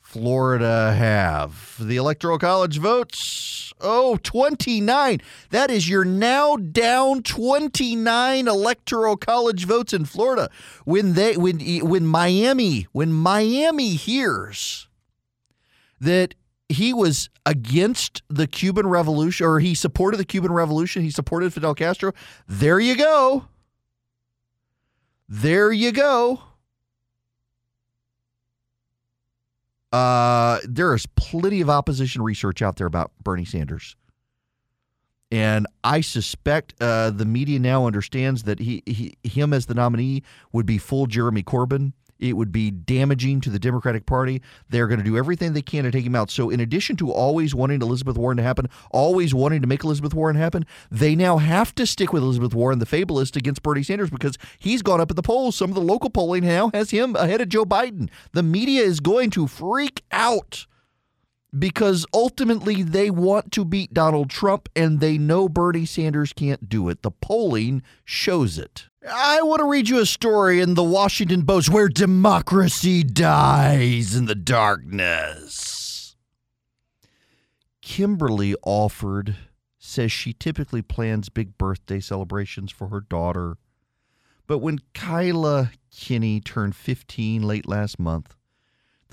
Florida 0.00 0.94
have? 0.94 1.76
The 1.80 1.96
electoral 1.96 2.38
college 2.38 2.78
votes, 2.78 3.72
oh, 3.80 4.18
29. 4.22 5.20
That 5.50 5.70
is 5.70 5.88
your 5.88 6.04
now 6.04 6.56
down 6.56 7.22
29 7.22 8.48
electoral 8.48 9.16
college 9.16 9.64
votes 9.64 9.92
in 9.92 10.04
Florida. 10.04 10.50
When 10.84 11.14
they 11.14 11.36
when 11.36 11.60
when 11.88 12.06
Miami, 12.06 12.86
when 12.92 13.12
Miami 13.12 13.90
hears 13.90 14.88
that 16.00 16.34
he 16.68 16.92
was 16.92 17.28
against 17.44 18.22
the 18.28 18.46
Cuban 18.46 18.86
Revolution, 18.86 19.46
or 19.46 19.60
he 19.60 19.74
supported 19.74 20.16
the 20.16 20.24
Cuban 20.24 20.52
Revolution. 20.52 21.02
He 21.02 21.10
supported 21.10 21.52
Fidel 21.52 21.74
Castro. 21.74 22.12
There 22.48 22.80
you 22.80 22.96
go. 22.96 23.46
There 25.28 25.72
you 25.72 25.92
go. 25.92 26.40
Uh, 29.92 30.58
there 30.64 30.92
is 30.94 31.06
plenty 31.14 31.60
of 31.60 31.70
opposition 31.70 32.22
research 32.22 32.62
out 32.62 32.76
there 32.76 32.86
about 32.86 33.12
Bernie 33.22 33.44
Sanders. 33.44 33.96
And 35.30 35.66
I 35.82 36.00
suspect 36.00 36.74
uh, 36.80 37.10
the 37.10 37.24
media 37.24 37.58
now 37.58 37.86
understands 37.86 38.44
that 38.44 38.58
he, 38.58 38.82
he, 38.86 39.16
him 39.22 39.52
as 39.52 39.66
the 39.66 39.74
nominee 39.74 40.22
would 40.52 40.66
be 40.66 40.78
full 40.78 41.06
Jeremy 41.06 41.42
Corbyn. 41.42 41.92
It 42.24 42.38
would 42.38 42.52
be 42.52 42.70
damaging 42.70 43.42
to 43.42 43.50
the 43.50 43.58
Democratic 43.58 44.06
Party. 44.06 44.40
They're 44.70 44.86
going 44.86 44.98
to 44.98 45.04
do 45.04 45.18
everything 45.18 45.52
they 45.52 45.60
can 45.60 45.84
to 45.84 45.90
take 45.90 46.06
him 46.06 46.16
out. 46.16 46.30
So, 46.30 46.48
in 46.48 46.58
addition 46.58 46.96
to 46.96 47.12
always 47.12 47.54
wanting 47.54 47.82
Elizabeth 47.82 48.16
Warren 48.16 48.38
to 48.38 48.42
happen, 48.42 48.70
always 48.90 49.34
wanting 49.34 49.60
to 49.60 49.66
make 49.66 49.84
Elizabeth 49.84 50.14
Warren 50.14 50.36
happen, 50.36 50.64
they 50.90 51.14
now 51.14 51.36
have 51.36 51.74
to 51.74 51.86
stick 51.86 52.14
with 52.14 52.22
Elizabeth 52.22 52.54
Warren, 52.54 52.78
the 52.78 52.86
fabulist, 52.86 53.36
against 53.36 53.62
Bernie 53.62 53.82
Sanders 53.82 54.08
because 54.08 54.38
he's 54.58 54.80
gone 54.80 55.02
up 55.02 55.10
in 55.10 55.16
the 55.16 55.22
polls. 55.22 55.54
Some 55.54 55.70
of 55.70 55.74
the 55.74 55.82
local 55.82 56.08
polling 56.08 56.44
now 56.44 56.70
has 56.72 56.90
him 56.90 57.14
ahead 57.14 57.42
of 57.42 57.50
Joe 57.50 57.66
Biden. 57.66 58.08
The 58.32 58.42
media 58.42 58.82
is 58.82 59.00
going 59.00 59.28
to 59.32 59.46
freak 59.46 60.02
out 60.10 60.66
because 61.58 62.04
ultimately 62.12 62.82
they 62.82 63.10
want 63.10 63.52
to 63.52 63.64
beat 63.64 63.94
Donald 63.94 64.30
Trump 64.30 64.68
and 64.74 65.00
they 65.00 65.18
know 65.18 65.48
Bernie 65.48 65.86
Sanders 65.86 66.32
can't 66.32 66.68
do 66.68 66.88
it. 66.88 67.02
The 67.02 67.10
polling 67.10 67.82
shows 68.04 68.58
it. 68.58 68.88
I 69.08 69.42
want 69.42 69.60
to 69.60 69.66
read 69.66 69.88
you 69.88 70.00
a 70.00 70.06
story 70.06 70.60
in 70.60 70.74
the 70.74 70.82
Washington 70.82 71.44
Post 71.44 71.70
where 71.70 71.88
democracy 71.88 73.02
dies 73.02 74.16
in 74.16 74.24
the 74.24 74.34
darkness. 74.34 76.16
Kimberly 77.82 78.54
Alford 78.66 79.36
says 79.78 80.10
she 80.10 80.32
typically 80.32 80.80
plans 80.80 81.28
big 81.28 81.58
birthday 81.58 82.00
celebrations 82.00 82.72
for 82.72 82.88
her 82.88 83.02
daughter. 83.02 83.58
But 84.46 84.58
when 84.58 84.78
Kyla 84.94 85.70
Kenney 85.94 86.40
turned 86.40 86.74
15 86.74 87.42
late 87.42 87.68
last 87.68 87.98
month, 87.98 88.34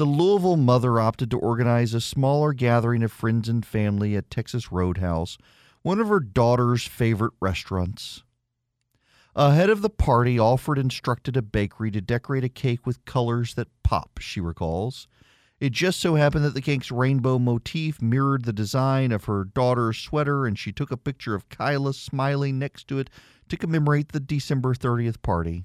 the 0.02 0.06
Louisville 0.06 0.58
mother 0.58 1.00
opted 1.00 1.30
to 1.30 1.38
organize 1.38 1.94
a 1.94 2.02
smaller 2.02 2.54
gathering 2.54 3.04
of 3.04 3.12
friends 3.12 3.48
and 3.48 3.64
family 3.64 4.16
at 4.16 4.32
Texas 4.32 4.72
Roadhouse, 4.72 5.38
one 5.84 6.00
of 6.00 6.08
her 6.08 6.20
daughter's 6.20 6.88
favorite 6.88 7.34
restaurants. 7.40 8.24
Ahead 9.36 9.70
of 9.70 9.84
the 9.84 9.92
party, 9.92 10.40
Alford 10.40 10.80
instructed 10.80 11.38
a 11.38 11.44
bakery 11.44 11.92
to 11.92 12.02
decorate 12.02 12.44
a 12.44 12.50
cake 12.50 12.88
with 12.88 13.06
colors 13.06 13.54
that 13.54 13.68
pop, 13.84 14.18
she 14.20 14.42
recalls. 14.42 15.08
It 15.60 15.72
just 15.72 16.00
so 16.00 16.16
happened 16.16 16.46
that 16.46 16.56
the 16.56 16.62
cake's 16.62 16.90
rainbow 16.90 17.38
motif 17.38 18.02
mirrored 18.02 18.46
the 18.46 18.54
design 18.54 19.12
of 19.12 19.26
her 19.26 19.44
daughter's 19.44 20.00
sweater, 20.00 20.48
and 20.48 20.58
she 20.58 20.72
took 20.72 20.90
a 20.90 20.98
picture 20.98 21.36
of 21.36 21.50
Kyla 21.50 21.94
smiling 21.94 22.58
next 22.58 22.88
to 22.88 22.98
it 22.98 23.12
to 23.50 23.56
commemorate 23.56 24.14
the 24.14 24.20
December 24.20 24.74
30th 24.74 25.22
party. 25.22 25.64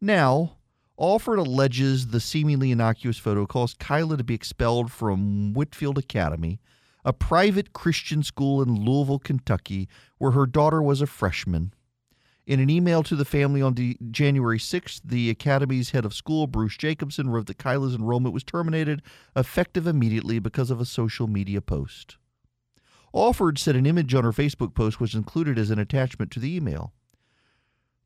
Now, 0.00 0.57
Alford 1.00 1.38
alleges 1.38 2.08
the 2.08 2.20
seemingly 2.20 2.72
innocuous 2.72 3.18
photo 3.18 3.46
caused 3.46 3.78
Kyla 3.78 4.16
to 4.16 4.24
be 4.24 4.34
expelled 4.34 4.90
from 4.90 5.54
Whitefield 5.54 5.96
Academy, 5.96 6.60
a 7.04 7.12
private 7.12 7.72
Christian 7.72 8.24
school 8.24 8.60
in 8.60 8.84
Louisville, 8.84 9.20
Kentucky, 9.20 9.88
where 10.18 10.32
her 10.32 10.46
daughter 10.46 10.82
was 10.82 11.00
a 11.00 11.06
freshman. 11.06 11.72
In 12.48 12.58
an 12.60 12.70
email 12.70 13.02
to 13.04 13.14
the 13.14 13.24
family 13.24 13.62
on 13.62 13.74
D- 13.74 13.96
January 14.10 14.58
6th, 14.58 15.02
the 15.04 15.30
Academy's 15.30 15.90
head 15.90 16.04
of 16.04 16.14
school, 16.14 16.46
Bruce 16.46 16.76
Jacobson, 16.76 17.28
wrote 17.28 17.46
that 17.46 17.58
Kyla's 17.58 17.94
enrollment 17.94 18.34
was 18.34 18.42
terminated 18.42 19.02
effective 19.36 19.86
immediately 19.86 20.38
because 20.38 20.70
of 20.70 20.80
a 20.80 20.86
social 20.86 21.28
media 21.28 21.60
post. 21.60 22.16
Alford 23.14 23.58
said 23.58 23.76
an 23.76 23.86
image 23.86 24.14
on 24.14 24.24
her 24.24 24.32
Facebook 24.32 24.74
post 24.74 24.98
was 24.98 25.14
included 25.14 25.58
as 25.58 25.70
an 25.70 25.78
attachment 25.78 26.30
to 26.32 26.40
the 26.40 26.54
email. 26.56 26.92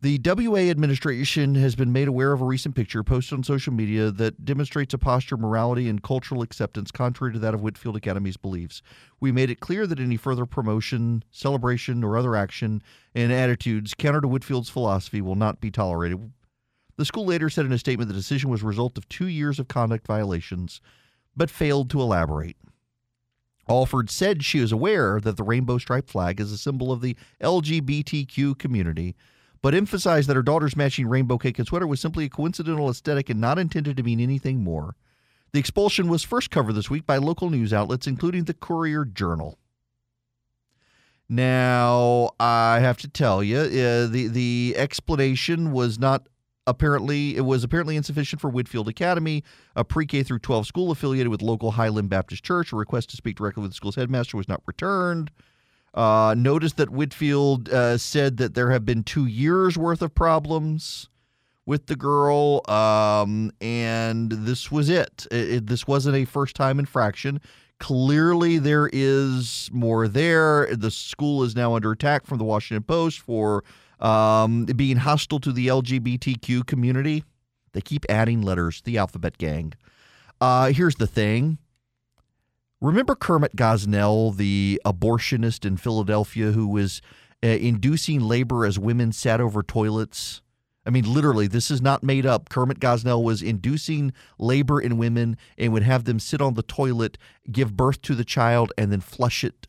The 0.03 0.21
WA 0.25 0.69
administration 0.69 1.55
has 1.55 1.77
been 1.77 1.93
made 1.93 2.09
aware 2.09 2.33
of 2.33 2.41
a 2.41 2.45
recent 2.45 2.75
picture 2.75 3.05
posted 3.05 3.39
on 3.39 3.45
social 3.45 3.73
media 3.73 4.11
that 4.11 4.45
demonstrates 4.45 4.93
a 4.93 4.99
posture 4.99 5.37
of 5.37 5.41
morality 5.41 5.89
and 5.89 6.03
cultural 6.03 6.43
acceptance 6.43 6.91
contrary 6.91 7.33
to 7.35 7.39
that 7.39 7.55
of 7.55 7.63
Whitefield 7.63 7.95
Academy's 7.95 8.37
beliefs. 8.37 8.83
We 9.21 9.31
made 9.31 9.49
it 9.49 9.61
clear 9.61 9.87
that 9.87 10.01
any 10.01 10.17
further 10.17 10.45
promotion, 10.45 11.23
celebration, 11.31 12.03
or 12.03 12.17
other 12.17 12.35
action 12.35 12.83
and 13.15 13.33
attitudes 13.33 13.95
counter 13.95 14.21
to 14.21 14.27
Whitefield's 14.27 14.69
philosophy 14.69 15.21
will 15.21 15.37
not 15.37 15.61
be 15.61 15.71
tolerated. 15.71 16.33
The 16.97 17.05
school 17.05 17.27
later 17.27 17.49
said 17.49 17.65
in 17.65 17.73
a 17.73 17.79
statement 17.79 18.09
the 18.09 18.15
decision 18.15 18.51
was 18.51 18.65
a 18.65 18.67
result 18.67 18.99
of 18.99 19.09
two 19.09 19.29
years 19.29 19.61
of 19.61 19.69
conduct 19.69 20.09
violations, 20.09 20.81
but 21.37 21.49
failed 21.49 21.91
to 21.91 22.01
elaborate. 22.01 22.57
Alford 23.69 24.11
said 24.11 24.43
she 24.43 24.59
is 24.59 24.73
aware 24.73 25.21
that 25.21 25.37
the 25.37 25.45
rainbow 25.45 25.79
striped 25.79 26.11
flag 26.11 26.41
is 26.41 26.51
a 26.51 26.59
symbol 26.59 26.91
of 26.91 27.03
the 27.03 27.17
LGBTQ 27.41 28.59
community 28.59 29.15
but 29.63 29.75
emphasized 29.75 30.29
that 30.29 30.37
her 30.37 30.43
daughter's 30.43 30.77
matching 30.77 31.09
rainbow 31.09 31.39
cake 31.39 31.59
and 31.59 31.69
sweater 31.69 31.87
was 31.87 32.01
simply 32.01 32.25
a 32.25 32.29
coincidental 32.29 32.91
aesthetic 32.91 33.31
and 33.31 33.41
not 33.41 33.59
intended 33.59 33.97
to 33.97 34.03
mean 34.03 34.21
anything 34.21 34.63
more. 34.63 34.97
The 35.53 35.61
expulsion 35.61 36.09
was 36.09 36.25
first 36.25 36.51
covered 36.51 36.73
this 36.73 36.91
week 36.91 37.07
by 37.07 37.19
local 37.19 37.49
news 37.49 37.73
outlets, 37.73 38.07
including 38.07 38.45
the 38.45 38.55
Courier 38.55 39.05
Journal. 39.05 39.59
Now, 41.29 42.31
I 42.41 42.81
have 42.81 42.99
to 42.99 43.09
tell 43.09 43.43
you, 43.43 43.59
uh, 43.59 44.07
the 44.07 44.29
the 44.29 44.75
explanation 44.77 45.73
was 45.73 45.99
not 45.99 46.29
apparently 46.67 47.37
it 47.37 47.43
was 47.43 47.65
apparently 47.65 47.97
insufficient 47.97 48.41
for 48.41 48.51
Whitefield 48.51 48.89
Academy, 48.89 49.45
a 49.77 49.85
pre-K 49.85 50.23
through 50.23 50.41
12 50.41 50.67
school 50.67 50.91
affiliated 50.91 51.29
with 51.29 51.43
local 51.43 51.73
Highland 51.73 52.11
Baptist 52.11 52.45
Church. 52.45 52.73
A 52.73 52.77
request 52.77 53.11
to 53.11 53.17
speak 53.17 53.37
directly 53.37 53.63
with 53.63 53.71
the 53.71 53.77
school's 53.77 53.97
headmaster 53.97 54.37
was 54.37 54.49
not 54.49 54.63
returned. 54.67 55.31
Uh, 55.95 56.35
notice 56.37 56.75
that 56.75 56.91
Whitefield 56.91 57.69
uh, 57.69 57.99
said 57.99 58.39
that 58.39 58.55
there 58.55 58.71
have 58.71 58.85
been 58.85 59.05
two 59.05 59.27
years 59.27 59.77
worth 59.77 60.01
of 60.01 60.15
problems 60.15 61.09
with 61.67 61.87
the 61.87 61.97
girl, 61.97 62.63
um, 62.69 63.53
and 63.61 64.33
this 64.33 64.71
was 64.71 64.89
it. 64.89 65.27
It, 65.31 65.51
it. 65.51 65.67
This 65.67 65.87
wasn't 65.87 66.17
a 66.17 66.25
first 66.25 66.57
time 66.57 66.79
infraction. 66.79 67.41
Clearly, 67.79 68.59
there 68.59 68.89
is 68.93 69.69
more 69.73 70.09
there. 70.09 70.75
The 70.75 70.91
school 70.91 71.43
is 71.43 71.55
now 71.55 71.75
under 71.75 71.93
attack 71.93 72.27
from 72.27 72.39
the 72.39 72.45
Washington 72.45 72.85
Post 72.85 73.21
for 73.21 73.65
um, 74.01 74.65
being 74.65 74.97
hostile 74.97 75.41
to 75.41 75.53
the 75.53 75.67
LGBTQ 75.67 76.67
community. 76.67 77.25
They 77.73 77.81
keep 77.81 78.05
adding 78.09 78.43
letters, 78.43 78.83
the 78.83 78.99
alphabet 78.99 79.39
gang. 79.39 79.75
Uh, 80.41 80.73
here's 80.73 80.97
the 80.97 81.07
thing. 81.07 81.59
Remember 82.83 83.15
Kermit 83.15 83.55
Gosnell, 83.55 84.37
the 84.37 84.83
abortionist 84.85 85.65
in 85.65 85.77
Philadelphia 85.77 86.51
who 86.51 86.67
was 86.67 87.01
uh, 87.41 87.47
inducing 87.47 88.21
labor 88.21 88.67
as 88.67 88.77
women 88.77 89.13
sat 89.13 89.41
over 89.41 89.63
toilets? 89.63 90.43
I 90.85 90.91
mean, 90.91 91.05
literally, 91.05 91.47
this 91.47 91.71
is 91.71 91.81
not 91.81 92.03
made 92.03 92.27
up. 92.27 92.49
Kermit 92.49 92.81
Gosnell 92.81 93.23
was 93.23 93.41
inducing 93.41 94.13
labor 94.37 94.81
in 94.81 94.99
women 94.99 95.37
and 95.57 95.73
would 95.73 95.85
have 95.85 96.07
them 96.07 96.19
sit 96.19 96.41
on 96.41 96.55
the 96.55 96.65
toilet, 96.65 97.19
give 97.53 97.77
birth 97.77 98.03
to 98.03 98.17
the 98.17 98.25
child, 98.25 98.73
and 98.77 98.91
then 98.91 99.01
flush 99.01 99.45
it. 99.45 99.69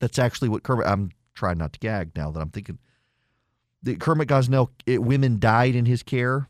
That's 0.00 0.18
actually 0.18 0.48
what 0.48 0.64
Kermit. 0.64 0.88
I'm 0.88 1.12
trying 1.34 1.58
not 1.58 1.74
to 1.74 1.78
gag 1.78 2.10
now 2.16 2.32
that 2.32 2.40
I'm 2.40 2.50
thinking. 2.50 2.80
The 3.84 3.94
Kermit 3.94 4.26
Gosnell, 4.26 4.70
it, 4.84 5.00
women 5.00 5.38
died 5.38 5.76
in 5.76 5.86
his 5.86 6.02
care. 6.02 6.48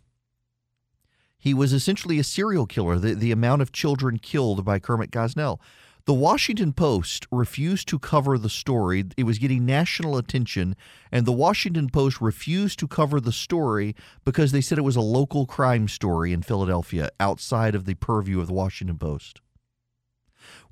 He 1.47 1.55
was 1.55 1.73
essentially 1.73 2.19
a 2.19 2.25
serial 2.25 2.67
killer. 2.67 2.99
The, 2.99 3.15
the 3.15 3.31
amount 3.31 3.63
of 3.63 3.71
children 3.71 4.19
killed 4.19 4.65
by 4.65 4.81
Kermit 4.81 5.13
Gosnell. 5.13 5.61
The 6.05 6.13
Washington 6.13 6.73
Post 6.73 7.25
refused 7.31 7.87
to 7.87 8.01
cover 8.01 8.37
the 8.37 8.51
story. 8.51 9.05
It 9.17 9.23
was 9.27 9.39
getting 9.39 9.65
national 9.65 10.17
attention, 10.17 10.75
and 11.13 11.25
the 11.25 11.31
Washington 11.31 11.89
Post 11.89 12.21
refused 12.21 12.81
to 12.81 12.89
cover 12.89 13.21
the 13.21 13.31
story 13.31 13.95
because 14.25 14.51
they 14.51 14.61
said 14.61 14.77
it 14.77 14.83
was 14.83 14.97
a 14.97 15.01
local 15.01 15.47
crime 15.47 15.87
story 15.87 16.33
in 16.33 16.43
Philadelphia 16.43 17.11
outside 17.21 17.77
of 17.77 17.85
the 17.85 17.95
purview 17.95 18.41
of 18.41 18.49
the 18.49 18.53
Washington 18.53 18.99
Post. 18.99 19.41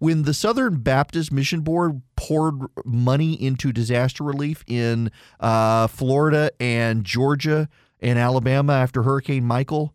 When 0.01 0.23
the 0.23 0.35
Southern 0.35 0.79
Baptist 0.81 1.31
Mission 1.31 1.61
Board 1.61 2.03
poured 2.17 2.63
money 2.85 3.41
into 3.41 3.73
disaster 3.73 4.25
relief 4.25 4.65
in 4.67 5.13
uh, 5.39 5.87
Florida 5.87 6.51
and 6.59 7.05
Georgia 7.05 7.69
and 8.01 8.19
Alabama 8.19 8.73
after 8.73 9.05
Hurricane 9.05 9.45
Michael, 9.45 9.95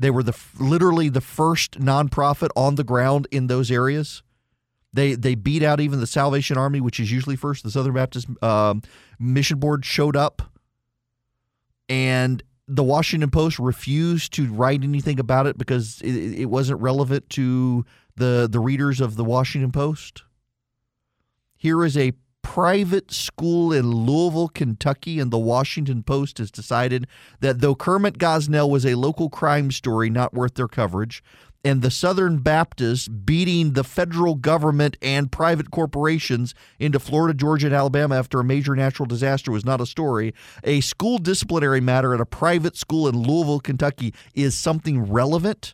they 0.00 0.10
were 0.10 0.22
the 0.22 0.36
literally 0.58 1.10
the 1.10 1.20
first 1.20 1.78
nonprofit 1.78 2.48
on 2.56 2.76
the 2.76 2.84
ground 2.84 3.28
in 3.30 3.48
those 3.48 3.70
areas. 3.70 4.22
They 4.92 5.14
they 5.14 5.34
beat 5.34 5.62
out 5.62 5.78
even 5.78 6.00
the 6.00 6.06
Salvation 6.06 6.56
Army, 6.56 6.80
which 6.80 6.98
is 6.98 7.12
usually 7.12 7.36
first. 7.36 7.62
The 7.64 7.70
Southern 7.70 7.92
Baptist 7.92 8.26
um, 8.42 8.82
Mission 9.18 9.58
Board 9.58 9.84
showed 9.84 10.16
up, 10.16 10.40
and 11.88 12.42
the 12.66 12.82
Washington 12.82 13.30
Post 13.30 13.58
refused 13.58 14.32
to 14.34 14.50
write 14.50 14.82
anything 14.82 15.20
about 15.20 15.46
it 15.46 15.58
because 15.58 16.00
it, 16.00 16.14
it 16.14 16.46
wasn't 16.46 16.80
relevant 16.80 17.28
to 17.30 17.84
the 18.16 18.48
the 18.50 18.58
readers 18.58 19.02
of 19.02 19.16
the 19.16 19.24
Washington 19.24 19.70
Post. 19.70 20.22
Here 21.56 21.84
is 21.84 21.98
a 21.98 22.14
private 22.50 23.12
school 23.12 23.72
in 23.72 23.92
Louisville, 23.92 24.48
Kentucky, 24.48 25.20
and 25.20 25.30
the 25.30 25.38
Washington 25.38 26.02
Post 26.02 26.38
has 26.38 26.50
decided 26.50 27.06
that 27.38 27.60
though 27.60 27.76
Kermit 27.76 28.18
Gosnell 28.18 28.68
was 28.68 28.84
a 28.84 28.96
local 28.96 29.30
crime 29.30 29.70
story 29.70 30.10
not 30.10 30.34
worth 30.34 30.54
their 30.54 30.66
coverage, 30.66 31.22
and 31.64 31.80
the 31.80 31.92
Southern 31.92 32.38
Baptists 32.38 33.06
beating 33.06 33.74
the 33.74 33.84
federal 33.84 34.34
government 34.34 34.96
and 35.00 35.30
private 35.30 35.70
corporations 35.70 36.52
into 36.80 36.98
Florida, 36.98 37.34
Georgia, 37.34 37.68
and 37.68 37.74
Alabama 37.74 38.16
after 38.16 38.40
a 38.40 38.44
major 38.44 38.74
natural 38.74 39.06
disaster 39.06 39.52
was 39.52 39.64
not 39.64 39.80
a 39.80 39.86
story. 39.86 40.34
A 40.64 40.80
school 40.80 41.18
disciplinary 41.18 41.80
matter 41.80 42.14
at 42.14 42.20
a 42.20 42.26
private 42.26 42.76
school 42.76 43.06
in 43.06 43.16
Louisville, 43.16 43.60
Kentucky 43.60 44.12
is 44.34 44.58
something 44.58 45.08
relevant. 45.08 45.72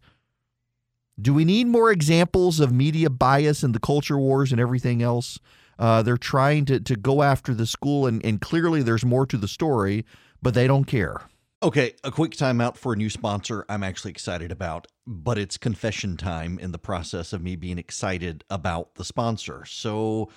Do 1.19 1.33
we 1.33 1.47
need 1.47 1.69
more 1.69 1.91
examples 1.91 2.61
of 2.61 2.71
media 2.71 3.09
bias 3.09 3.63
and 3.63 3.75
the 3.75 3.81
culture 3.81 4.19
wars 4.19 4.53
and 4.53 4.61
everything 4.61 5.01
else? 5.01 5.39
Uh, 5.79 6.03
they're 6.03 6.17
trying 6.17 6.65
to, 6.65 6.81
to 6.81 6.97
go 6.97 7.23
after 7.23 7.55
the 7.55 7.67
school, 7.67 8.07
and, 8.07 8.25
and 8.25 8.41
clearly 8.41 8.83
there's 8.83 9.05
more 9.05 9.27
to 9.27 9.37
the 9.37 9.49
story, 9.49 10.05
but 10.43 10.55
they 10.55 10.67
don't 10.67 10.85
care. 10.85 11.23
Okay, 11.63 11.95
a 12.05 12.11
quick 12.11 12.33
timeout 12.33 12.77
for 12.77 12.93
a 12.93 12.97
new 12.97 13.09
sponsor 13.09 13.65
I'm 13.69 13.83
actually 13.83 14.11
excited 14.11 14.53
about, 14.53 14.87
but 15.07 15.39
it's 15.39 15.57
confession 15.57 16.17
time 16.17 16.59
in 16.59 16.71
the 16.71 16.79
process 16.79 17.33
of 17.33 17.43
me 17.43 17.57
being 17.57 17.79
excited 17.79 18.45
about 18.51 18.95
the 18.97 19.05
sponsor. 19.05 19.65
So, 19.65 20.31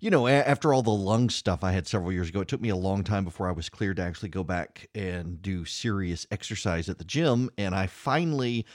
you 0.00 0.10
know, 0.10 0.26
after 0.26 0.74
all 0.74 0.82
the 0.82 0.90
lung 0.90 1.30
stuff 1.30 1.62
I 1.62 1.72
had 1.72 1.86
several 1.86 2.12
years 2.12 2.28
ago, 2.28 2.40
it 2.40 2.48
took 2.48 2.60
me 2.60 2.70
a 2.70 2.76
long 2.76 3.04
time 3.04 3.24
before 3.24 3.48
I 3.48 3.52
was 3.52 3.68
cleared 3.68 3.96
to 3.96 4.02
actually 4.02 4.30
go 4.30 4.42
back 4.42 4.88
and 4.94 5.40
do 5.40 5.64
serious 5.64 6.26
exercise 6.32 6.88
at 6.88 6.98
the 6.98 7.04
gym. 7.04 7.50
And 7.56 7.74
I 7.74 7.86
finally 7.86 8.66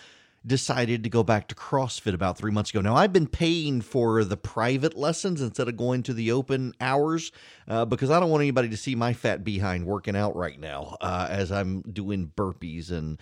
decided 0.46 1.04
to 1.04 1.10
go 1.10 1.24
back 1.24 1.48
to 1.50 1.56
CrossFit 1.56 2.14
about 2.14 2.38
three 2.38 2.52
months 2.52 2.70
ago. 2.70 2.82
Now, 2.82 2.96
I've 2.96 3.14
been 3.14 3.28
paying 3.28 3.82
for 3.82 4.24
the 4.24 4.38
private 4.38 4.98
lessons 4.98 5.42
instead 5.42 5.68
of 5.68 5.78
going 5.78 6.04
to 6.04 6.14
the 6.14 6.32
open 6.32 6.74
hours 6.80 7.32
uh, 7.68 7.86
because 7.86 8.10
I 8.10 8.20
don't 8.20 8.30
want 8.30 8.42
anybody 8.42 8.70
to 8.70 8.78
see 8.78 8.96
my 8.96 9.14
fat 9.14 9.44
behind 9.44 9.86
working 9.86 10.16
out 10.16 10.36
right 10.36 10.60
now 10.60 10.98
uh, 11.02 11.28
as 11.30 11.52
I'm 11.52 11.82
doing 11.82 12.32
burpees 12.36 12.92
and 12.92 13.20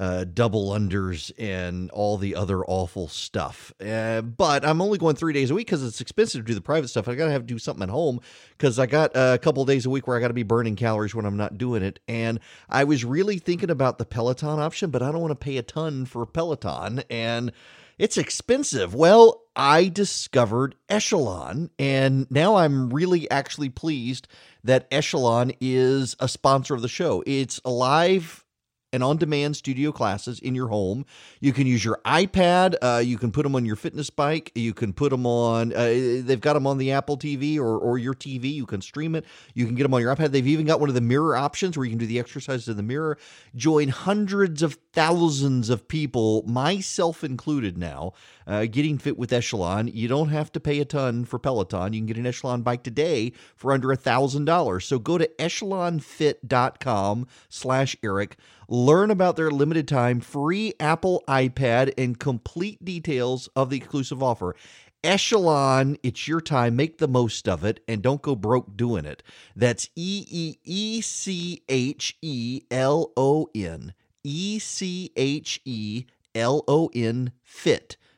uh, 0.00 0.24
double 0.24 0.70
unders 0.70 1.30
and 1.38 1.90
all 1.90 2.16
the 2.16 2.34
other 2.34 2.64
awful 2.64 3.06
stuff. 3.06 3.70
Uh, 3.84 4.22
but 4.22 4.64
I'm 4.64 4.80
only 4.80 4.96
going 4.96 5.14
three 5.14 5.34
days 5.34 5.50
a 5.50 5.54
week 5.54 5.66
because 5.66 5.84
it's 5.84 6.00
expensive 6.00 6.40
to 6.40 6.46
do 6.46 6.54
the 6.54 6.62
private 6.62 6.88
stuff. 6.88 7.06
I 7.06 7.14
got 7.14 7.26
to 7.26 7.32
have 7.32 7.42
to 7.42 7.46
do 7.46 7.58
something 7.58 7.82
at 7.82 7.90
home 7.90 8.20
because 8.56 8.78
I 8.78 8.86
got 8.86 9.10
a 9.14 9.38
couple 9.38 9.62
days 9.66 9.84
a 9.84 9.90
week 9.90 10.08
where 10.08 10.16
I 10.16 10.20
got 10.20 10.28
to 10.28 10.34
be 10.34 10.42
burning 10.42 10.74
calories 10.74 11.14
when 11.14 11.26
I'm 11.26 11.36
not 11.36 11.58
doing 11.58 11.82
it. 11.82 12.00
And 12.08 12.40
I 12.70 12.84
was 12.84 13.04
really 13.04 13.38
thinking 13.38 13.68
about 13.68 13.98
the 13.98 14.06
Peloton 14.06 14.58
option, 14.58 14.90
but 14.90 15.02
I 15.02 15.12
don't 15.12 15.20
want 15.20 15.32
to 15.32 15.36
pay 15.36 15.58
a 15.58 15.62
ton 15.62 16.06
for 16.06 16.24
Peloton. 16.24 17.02
And 17.10 17.52
it's 17.98 18.16
expensive. 18.16 18.94
Well, 18.94 19.42
I 19.54 19.88
discovered 19.88 20.76
Echelon, 20.88 21.68
and 21.78 22.26
now 22.30 22.56
I'm 22.56 22.88
really 22.88 23.30
actually 23.30 23.68
pleased 23.68 24.28
that 24.64 24.88
Echelon 24.90 25.52
is 25.60 26.16
a 26.18 26.26
sponsor 26.26 26.74
of 26.74 26.80
the 26.80 26.88
show. 26.88 27.22
It's 27.26 27.60
a 27.66 27.70
live 27.70 28.46
and 28.92 29.02
on 29.04 29.16
demand 29.16 29.56
studio 29.56 29.92
classes 29.92 30.40
in 30.40 30.54
your 30.54 30.68
home. 30.68 31.04
You 31.40 31.52
can 31.52 31.66
use 31.66 31.84
your 31.84 32.00
iPad. 32.04 32.74
Uh, 32.82 33.02
you 33.04 33.18
can 33.18 33.30
put 33.30 33.44
them 33.44 33.54
on 33.54 33.64
your 33.64 33.76
fitness 33.76 34.10
bike. 34.10 34.50
You 34.54 34.74
can 34.74 34.92
put 34.92 35.10
them 35.10 35.26
on, 35.26 35.72
uh, 35.72 35.84
they've 36.22 36.40
got 36.40 36.54
them 36.54 36.66
on 36.66 36.78
the 36.78 36.92
Apple 36.92 37.16
TV 37.16 37.58
or, 37.58 37.78
or 37.78 37.98
your 37.98 38.14
TV. 38.14 38.52
You 38.52 38.66
can 38.66 38.80
stream 38.80 39.14
it. 39.14 39.24
You 39.54 39.66
can 39.66 39.74
get 39.74 39.84
them 39.84 39.94
on 39.94 40.00
your 40.00 40.14
iPad. 40.14 40.30
They've 40.32 40.46
even 40.46 40.66
got 40.66 40.80
one 40.80 40.88
of 40.88 40.94
the 40.94 41.00
mirror 41.00 41.36
options 41.36 41.76
where 41.76 41.84
you 41.84 41.90
can 41.90 41.98
do 41.98 42.06
the 42.06 42.18
exercises 42.18 42.68
in 42.68 42.76
the 42.76 42.82
mirror. 42.82 43.18
Join 43.54 43.88
hundreds 43.88 44.62
of 44.62 44.78
thousands 44.92 45.70
of 45.70 45.86
people, 45.86 46.42
myself 46.46 47.22
included 47.22 47.78
now, 47.78 48.12
uh, 48.50 48.66
getting 48.66 48.98
fit 48.98 49.16
with 49.16 49.32
Echelon. 49.32 49.88
You 49.88 50.08
don't 50.08 50.28
have 50.28 50.52
to 50.52 50.60
pay 50.60 50.80
a 50.80 50.84
ton 50.84 51.24
for 51.24 51.38
Peloton. 51.38 51.94
You 51.94 52.00
can 52.00 52.06
get 52.06 52.18
an 52.18 52.26
Echelon 52.26 52.60
bike 52.60 52.82
today 52.82 53.32
for 53.56 53.72
under 53.72 53.92
a 53.92 53.96
$1,000. 53.96 54.82
So 54.82 54.98
go 54.98 55.16
to 55.16 55.30
echelonfit.com 55.38 57.26
slash 57.48 57.96
Eric 58.02 58.36
Learn 58.72 59.10
about 59.10 59.34
their 59.34 59.50
limited 59.50 59.88
time 59.88 60.20
free 60.20 60.74
Apple 60.78 61.24
iPad 61.26 61.92
and 61.98 62.16
complete 62.16 62.84
details 62.84 63.48
of 63.56 63.68
the 63.68 63.78
exclusive 63.78 64.22
offer. 64.22 64.54
Echelon, 65.02 65.96
it's 66.04 66.28
your 66.28 66.40
time. 66.40 66.76
Make 66.76 66.98
the 66.98 67.08
most 67.08 67.48
of 67.48 67.64
it 67.64 67.82
and 67.88 68.00
don't 68.00 68.22
go 68.22 68.36
broke 68.36 68.76
doing 68.76 69.06
it. 69.06 69.24
That's 69.56 69.90
E 69.96 70.24
E 70.30 70.56
E 70.62 71.00
C 71.00 71.64
H 71.68 72.16
E 72.22 72.62
L 72.70 73.10
O 73.16 73.48
N. 73.56 73.92
E 74.22 74.60
C 74.60 75.10
H 75.16 75.60
E 75.64 76.04
L 76.36 76.62
O 76.68 76.90
N 76.94 77.32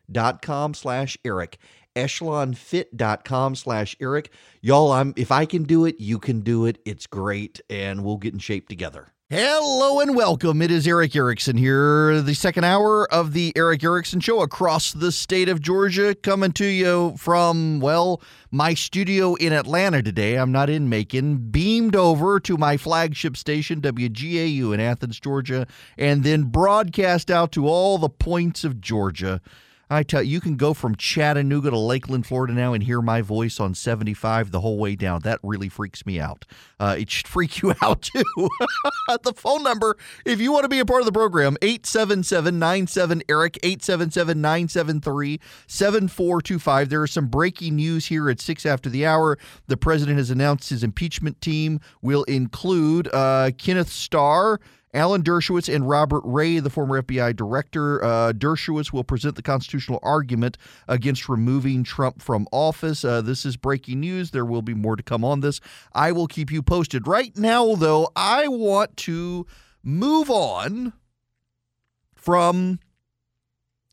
fit.com 0.07 0.75
slash 0.75 1.17
Eric. 1.25 1.59
Echelonfit.com 1.95 3.55
slash 3.55 3.97
Eric. 4.01 4.31
Y'all, 4.63 4.93
I'm 4.93 5.13
if 5.17 5.31
I 5.31 5.45
can 5.45 5.65
do 5.65 5.85
it, 5.85 6.01
you 6.01 6.19
can 6.19 6.41
do 6.41 6.65
it. 6.65 6.79
It's 6.85 7.07
great, 7.07 7.61
and 7.69 8.03
we'll 8.03 8.17
get 8.17 8.33
in 8.33 8.39
shape 8.39 8.69
together. 8.69 9.09
Hello 9.29 10.01
and 10.01 10.15
welcome. 10.15 10.61
It 10.61 10.71
is 10.71 10.87
Erick 10.87 11.17
Erickson 11.17 11.57
here, 11.57 12.21
the 12.21 12.35
second 12.35 12.65
hour 12.65 13.11
of 13.11 13.33
the 13.33 13.51
Erick 13.57 13.83
Erickson 13.83 14.21
Show 14.21 14.43
across 14.43 14.93
the 14.93 15.11
state 15.11 15.49
of 15.49 15.63
Georgia, 15.63 16.15
coming 16.15 16.53
to 16.53 16.67
you 16.67 17.15
from, 17.17 17.81
well, 17.81 18.21
my 18.51 18.75
studio 18.75 19.35
in 19.37 19.55
Atlanta 19.55 20.03
today. 20.03 20.37
I'm 20.37 20.53
not 20.53 20.69
in 20.69 20.91
Macon, 20.91 21.51
beamed 21.51 21.97
over 21.97 22.41
to 22.41 22.59
my 22.59 22.77
flagship 22.77 23.39
station, 23.39 23.81
WGAU 23.81 24.75
in 24.75 24.81
Athens, 24.81 25.19
Georgia, 25.19 25.67
and 25.97 26.25
then 26.25 26.43
broadcast 26.45 27.31
out 27.31 27.53
to 27.53 27.67
all 27.67 27.97
the 27.97 28.11
points 28.11 28.65
of 28.65 28.83
Georgia. 28.83 29.41
I 29.93 30.03
tell 30.03 30.23
you, 30.23 30.31
you 30.31 30.41
can 30.41 30.57
go 30.57 30.73
from 30.73 30.95
Chattanooga 30.95 31.71
to 31.71 31.79
Lakeland, 31.79 32.27
Florida 32.27 32.55
now 32.55 32.73
and 32.73 32.83
hear 32.83 33.03
my 33.03 33.21
voice 33.21 33.61
on 33.61 33.75
75 33.75 34.51
the 34.51 34.61
whole 34.61 34.79
way 34.79 34.97
down. 34.97 35.21
That 35.21 35.39
really 35.43 35.69
freaks 35.69 36.07
me 36.07 36.19
out. 36.19 36.47
Uh, 36.81 36.97
it 36.99 37.11
should 37.11 37.29
freak 37.29 37.61
you 37.61 37.75
out 37.83 38.01
too. 38.01 38.23
the 39.23 39.35
phone 39.37 39.63
number, 39.63 39.97
if 40.25 40.41
you 40.41 40.51
want 40.51 40.65
to 40.65 40.69
be 40.69 40.79
a 40.79 40.87
part 40.87 41.01
of 41.01 41.07
the 41.07 41.13
program, 41.13 41.57
877 41.61 42.59
97 42.59 43.23
Eric, 43.29 43.59
877 43.63 44.41
973 44.41 45.41
7425. 45.67 46.89
There 46.89 47.05
is 47.05 47.11
some 47.11 47.27
breaking 47.27 47.77
news 47.77 48.07
here 48.07 48.31
at 48.31 48.41
6 48.41 48.65
after 48.65 48.89
the 48.89 49.05
hour. 49.05 49.39
The 49.67 49.77
president 49.77 50.17
has 50.19 50.31
announced 50.31 50.71
his 50.71 50.83
impeachment 50.83 51.41
team 51.41 51.81
will 52.01 52.25
include 52.25 53.09
uh, 53.13 53.51
Kenneth 53.59 53.91
Starr. 53.91 54.59
Alan 54.95 55.23
Dershowitz 55.23 55.75
and 55.75 55.89
Robert 55.89 56.23
Ray, 56.25 56.59
the 56.59 56.69
former 56.69 57.01
FBI 57.03 57.35
director. 57.35 58.03
Uh, 58.05 58.33
Dershowitz 58.33 58.93
will 58.93 59.05
present 59.05 59.37
the 59.37 59.43
constitutional 59.43 59.99
argument 60.03 60.59
against 60.87 61.29
removing 61.29 61.83
Trump 61.83 62.21
from 62.21 62.47
office. 62.53 63.05
Uh, 63.05 63.23
this 63.23 63.47
is 63.47 63.57
breaking 63.57 64.01
news. 64.01 64.33
There 64.33 64.45
will 64.45 64.61
be 64.61 64.75
more 64.75 64.97
to 64.97 65.03
come 65.03 65.25
on 65.25 65.41
this. 65.41 65.61
I 65.95 66.13
will 66.13 66.27
keep 66.27 66.53
you 66.53 66.63
posted. 66.63 67.07
Right 67.07 67.37
now, 67.37 67.75
though, 67.75 68.11
I 68.15 68.49
want 68.49 68.97
to 68.99 69.47
move 69.83 70.31
on 70.31 70.93
from 72.15 72.79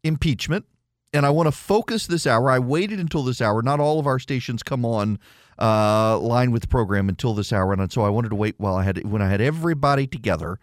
impeachment 0.03 0.65
and 1.13 1.25
I 1.25 1.29
want 1.29 1.47
to 1.47 1.51
focus 1.51 2.07
this 2.07 2.27
hour. 2.27 2.51
I 2.51 2.59
waited 2.59 2.99
until 2.99 3.23
this 3.23 3.41
hour. 3.41 3.61
Not 3.61 3.79
all 3.79 3.99
of 3.99 4.07
our 4.07 4.19
stations 4.19 4.63
come 4.63 4.85
on 4.85 5.17
uh, 5.57 6.17
line 6.19 6.51
with 6.51 6.61
the 6.61 6.67
program 6.67 7.09
until 7.09 7.33
this 7.33 7.51
hour, 7.51 7.73
and 7.73 7.91
so 7.91 8.03
I 8.03 8.09
wanted 8.09 8.29
to 8.29 8.35
wait 8.35 8.55
while 8.57 8.75
I 8.75 8.83
had 8.83 9.03
when 9.09 9.21
I 9.21 9.29
had 9.29 9.41
everybody 9.41 10.07
together 10.07 10.59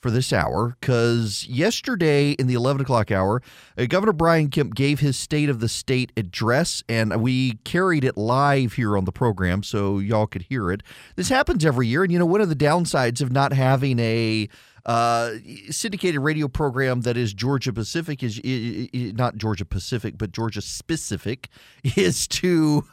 for 0.00 0.10
this 0.10 0.32
hour 0.32 0.76
because 0.80 1.46
yesterday 1.46 2.30
in 2.32 2.46
the 2.46 2.54
11 2.54 2.82
o'clock 2.82 3.10
hour, 3.10 3.42
uh, 3.76 3.86
Governor 3.86 4.12
Brian 4.12 4.48
Kemp 4.48 4.74
gave 4.74 5.00
his 5.00 5.18
State 5.18 5.48
of 5.48 5.60
the 5.60 5.68
State 5.68 6.12
address, 6.16 6.82
and 6.88 7.20
we 7.20 7.54
carried 7.64 8.04
it 8.04 8.16
live 8.16 8.74
here 8.74 8.96
on 8.96 9.04
the 9.04 9.12
program 9.12 9.62
so 9.62 9.98
y'all 9.98 10.26
could 10.26 10.42
hear 10.42 10.70
it. 10.70 10.82
This 11.16 11.28
happens 11.28 11.64
every 11.64 11.86
year, 11.86 12.02
and 12.02 12.12
you 12.12 12.18
know, 12.18 12.26
one 12.26 12.40
of 12.40 12.48
the 12.48 12.56
downsides 12.56 13.20
of 13.20 13.30
not 13.30 13.52
having 13.52 13.98
a 13.98 14.48
uh, 14.86 15.32
syndicated 15.70 16.20
radio 16.20 16.48
program 16.48 17.02
that 17.02 17.16
is 17.16 17.34
Georgia 17.34 17.72
Pacific 17.72 18.22
is, 18.22 18.38
is, 18.38 18.88
is 18.92 19.12
not 19.14 19.36
Georgia 19.36 19.64
Pacific, 19.64 20.16
but 20.16 20.32
Georgia 20.32 20.62
specific 20.62 21.48
is 21.96 22.26
to. 22.28 22.84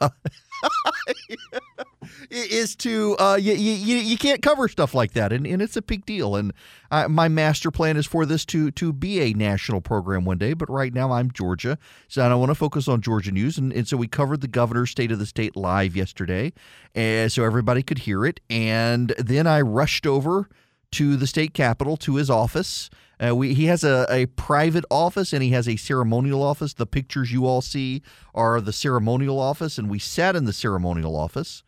is 2.30 2.76
to 2.76 3.16
uh, 3.18 3.36
you, 3.36 3.52
you, 3.54 3.96
you 3.96 4.18
can't 4.18 4.42
cover 4.42 4.68
stuff 4.68 4.94
like 4.94 5.12
that, 5.12 5.32
and, 5.32 5.46
and 5.46 5.62
it's 5.62 5.76
a 5.76 5.82
big 5.82 6.04
deal. 6.06 6.36
And 6.36 6.52
uh, 6.90 7.08
my 7.08 7.28
master 7.28 7.70
plan 7.70 7.96
is 7.96 8.06
for 8.06 8.26
this 8.26 8.44
to 8.46 8.70
to 8.72 8.92
be 8.92 9.20
a 9.20 9.32
national 9.32 9.80
program 9.80 10.24
one 10.24 10.38
day. 10.38 10.52
But 10.52 10.70
right 10.70 10.92
now, 10.92 11.12
I'm 11.12 11.30
Georgia, 11.30 11.78
so 12.08 12.22
I 12.22 12.34
want 12.34 12.50
to 12.50 12.54
focus 12.54 12.88
on 12.88 13.00
Georgia 13.00 13.32
news. 13.32 13.58
And, 13.58 13.72
and 13.72 13.86
so 13.86 13.96
we 13.96 14.08
covered 14.08 14.40
the 14.40 14.48
governor's 14.48 14.90
state 14.90 15.12
of 15.12 15.18
the 15.18 15.26
state 15.26 15.56
live 15.56 15.96
yesterday, 15.96 16.52
so 16.94 17.44
everybody 17.44 17.82
could 17.82 17.98
hear 17.98 18.24
it. 18.24 18.40
And 18.50 19.14
then 19.18 19.46
I 19.46 19.60
rushed 19.60 20.06
over 20.06 20.48
to 20.92 21.16
the 21.16 21.26
state 21.26 21.54
capitol 21.54 21.96
to 21.98 22.16
his 22.16 22.30
office. 22.30 22.90
Uh, 23.20 23.34
we, 23.34 23.54
he 23.54 23.66
has 23.66 23.82
a, 23.82 24.06
a 24.08 24.26
private 24.26 24.84
office 24.90 25.32
and 25.32 25.42
he 25.42 25.50
has 25.50 25.68
a 25.68 25.76
ceremonial 25.76 26.42
office. 26.42 26.74
The 26.74 26.86
pictures 26.86 27.32
you 27.32 27.46
all 27.46 27.60
see 27.60 28.02
are 28.34 28.60
the 28.60 28.72
ceremonial 28.72 29.40
office, 29.40 29.76
and 29.76 29.90
we 29.90 29.98
sat 29.98 30.36
in 30.36 30.44
the 30.44 30.52
ceremonial 30.52 31.16
office 31.16 31.62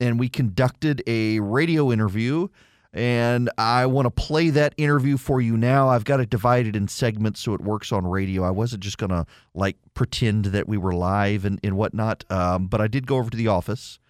and 0.00 0.18
we 0.18 0.28
conducted 0.28 1.02
a 1.06 1.40
radio 1.40 1.92
interview. 1.92 2.48
And 2.92 3.50
I 3.56 3.86
want 3.86 4.06
to 4.06 4.10
play 4.10 4.50
that 4.50 4.74
interview 4.76 5.16
for 5.16 5.40
you 5.40 5.56
now. 5.56 5.88
I've 5.88 6.04
got 6.04 6.18
it 6.18 6.28
divided 6.28 6.74
in 6.74 6.88
segments 6.88 7.38
so 7.38 7.54
it 7.54 7.60
works 7.60 7.92
on 7.92 8.04
radio. 8.04 8.42
I 8.42 8.50
wasn't 8.50 8.82
just 8.82 8.98
going 8.98 9.10
to 9.10 9.26
like 9.54 9.76
pretend 9.94 10.46
that 10.46 10.66
we 10.66 10.76
were 10.76 10.92
live 10.92 11.44
and, 11.44 11.60
and 11.62 11.76
whatnot, 11.76 12.24
um, 12.30 12.66
but 12.66 12.80
I 12.80 12.88
did 12.88 13.06
go 13.06 13.18
over 13.18 13.30
to 13.30 13.36
the 13.36 13.46
office 13.46 14.00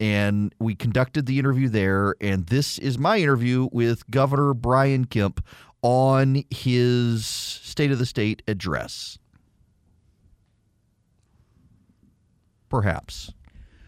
and 0.00 0.54
we 0.58 0.74
conducted 0.74 1.26
the 1.26 1.38
interview 1.38 1.68
there. 1.68 2.14
And 2.20 2.46
this 2.46 2.78
is 2.78 2.98
my 2.98 3.18
interview 3.18 3.68
with 3.72 4.08
Governor 4.10 4.54
Brian 4.54 5.06
Kemp 5.06 5.44
on 5.82 6.44
his 6.50 7.26
State 7.26 7.90
of 7.90 7.98
the 7.98 8.06
State 8.06 8.42
address. 8.48 9.18
Perhaps. 12.68 13.32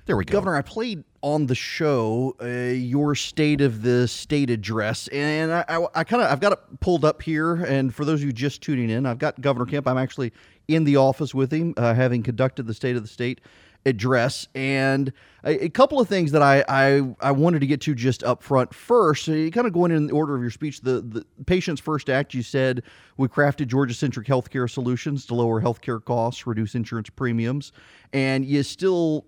There 0.07 0.17
we 0.17 0.25
go. 0.25 0.33
Governor, 0.33 0.57
I 0.57 0.63
played 0.63 1.05
on 1.21 1.47
the 1.47 1.55
show 1.55 2.35
uh, 2.41 2.47
your 2.47 3.15
State 3.15 3.61
of 3.61 3.83
the 3.83 4.09
State 4.09 4.49
address, 4.49 5.09
and 5.09 5.53
I, 5.53 5.65
I, 5.69 5.87
I 5.97 6.05
kind 6.05 6.23
of 6.23 6.31
I've 6.31 6.41
got 6.41 6.53
it 6.53 6.61
pulled 6.81 7.05
up 7.05 7.21
here. 7.21 7.57
And 7.57 7.95
for 7.95 8.07
those 8.07 8.21
of 8.21 8.27
you 8.27 8.33
just 8.33 8.63
tuning 8.63 8.89
in, 8.89 9.05
I've 9.05 9.19
got 9.19 9.39
Governor 9.41 9.67
Kemp. 9.67 9.87
I'm 9.87 9.99
actually 9.99 10.33
in 10.67 10.85
the 10.85 10.97
office 10.97 11.35
with 11.35 11.53
him, 11.53 11.75
uh, 11.77 11.93
having 11.93 12.23
conducted 12.23 12.67
the 12.67 12.75
State 12.75 12.97
of 12.97 13.03
the 13.03 13.09
State 13.09 13.41
address. 13.87 14.49
And 14.55 15.13
a, 15.45 15.65
a, 15.65 15.69
couple 15.69 16.01
of 16.01 16.09
things 16.09 16.33
that 16.33 16.43
I, 16.43 16.65
I, 16.69 17.15
I 17.21 17.31
wanted 17.33 17.61
to 17.61 17.67
get 17.67 17.81
to 17.83 17.95
just 17.95 18.23
up 18.23 18.43
front 18.43 18.75
first. 18.75 19.25
So 19.25 19.33
you 19.33 19.51
kind 19.51 19.67
of 19.67 19.73
going 19.73 19.91
in 19.91 20.07
the 20.07 20.13
order 20.13 20.35
of 20.35 20.43
your 20.43 20.51
speech 20.51 20.81
the, 20.81 21.01
the 21.01 21.25
patients 21.47 21.81
first 21.81 22.11
act 22.11 22.35
you 22.35 22.43
said 22.43 22.83
we 23.17 23.29
crafted 23.29 23.69
georgia 23.69 23.95
centric 23.95 24.27
healthcare 24.27 24.69
solutions 24.69 25.27
to 25.27 25.35
lower 25.35 25.63
healthcare 25.63 26.05
costs 26.05 26.47
reduce 26.47 26.75
insurance 26.75 27.11
premiums. 27.11 27.73
And 28.13 28.45
you 28.45 28.63
still 28.63 29.25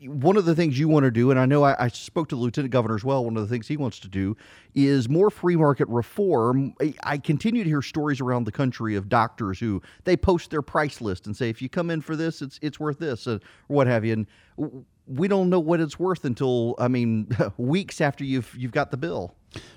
one 0.00 0.36
of 0.36 0.44
the 0.44 0.54
things 0.54 0.78
you 0.78 0.88
want 0.88 1.04
to 1.04 1.10
do, 1.10 1.30
and 1.30 1.40
I 1.40 1.46
know 1.46 1.64
I, 1.64 1.84
I, 1.84 1.88
spoke 1.88 2.28
to 2.28 2.36
the 2.36 2.40
lieutenant 2.40 2.70
governor 2.70 2.94
as 2.94 3.02
well. 3.02 3.24
One 3.24 3.36
of 3.36 3.42
the 3.42 3.48
things 3.48 3.66
he 3.66 3.76
wants 3.76 3.98
to 4.00 4.08
do 4.08 4.36
is 4.74 5.08
more 5.08 5.28
free 5.28 5.56
market 5.56 5.88
reform. 5.88 6.74
I, 6.80 6.94
I, 7.02 7.18
continue 7.18 7.64
to 7.64 7.68
hear 7.68 7.82
stories 7.82 8.20
around 8.20 8.44
the 8.44 8.52
country 8.52 8.94
of 8.94 9.08
doctors 9.08 9.58
who 9.58 9.82
they 10.04 10.16
post 10.16 10.50
their 10.50 10.62
price 10.62 11.00
list 11.00 11.26
and 11.26 11.36
say, 11.36 11.48
if 11.48 11.60
you 11.60 11.68
come 11.68 11.90
in 11.90 12.00
for 12.00 12.14
this, 12.14 12.42
it's 12.42 12.60
it's 12.62 12.78
worth 12.78 12.98
this, 12.98 13.26
or 13.26 13.40
what 13.66 13.88
have 13.88 14.04
you. 14.04 14.12
And 14.56 14.86
we 15.06 15.26
don't 15.26 15.50
know 15.50 15.60
what 15.60 15.80
it's 15.80 15.98
worth 15.98 16.24
until 16.24 16.76
I 16.78 16.86
mean 16.86 17.28
weeks 17.56 18.00
after 18.00 18.24
you've 18.24 18.54
you've 18.56 18.72
got 18.72 18.92
the 18.92 18.96
bill. 18.96 19.34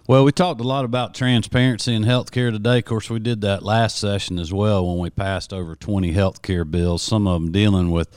Well, 0.08 0.24
we 0.24 0.32
talked 0.32 0.60
a 0.62 0.66
lot 0.66 0.86
about 0.86 1.16
transparency 1.16 1.96
in 1.96 2.04
healthcare 2.04 2.52
today. 2.52 2.80
Of 2.80 2.86
course, 2.86 3.10
we 3.10 3.20
did 3.20 3.42
that 3.42 3.64
last 3.64 3.98
session 3.98 4.38
as 4.38 4.54
well 4.54 4.86
when 4.86 5.00
we 5.00 5.10
passed 5.10 5.54
over 5.54 5.76
20 5.76 6.14
healthcare 6.14 6.70
bills, 6.70 7.02
some 7.02 7.26
of 7.26 7.42
them 7.42 7.52
dealing 7.52 7.90
with 7.90 8.10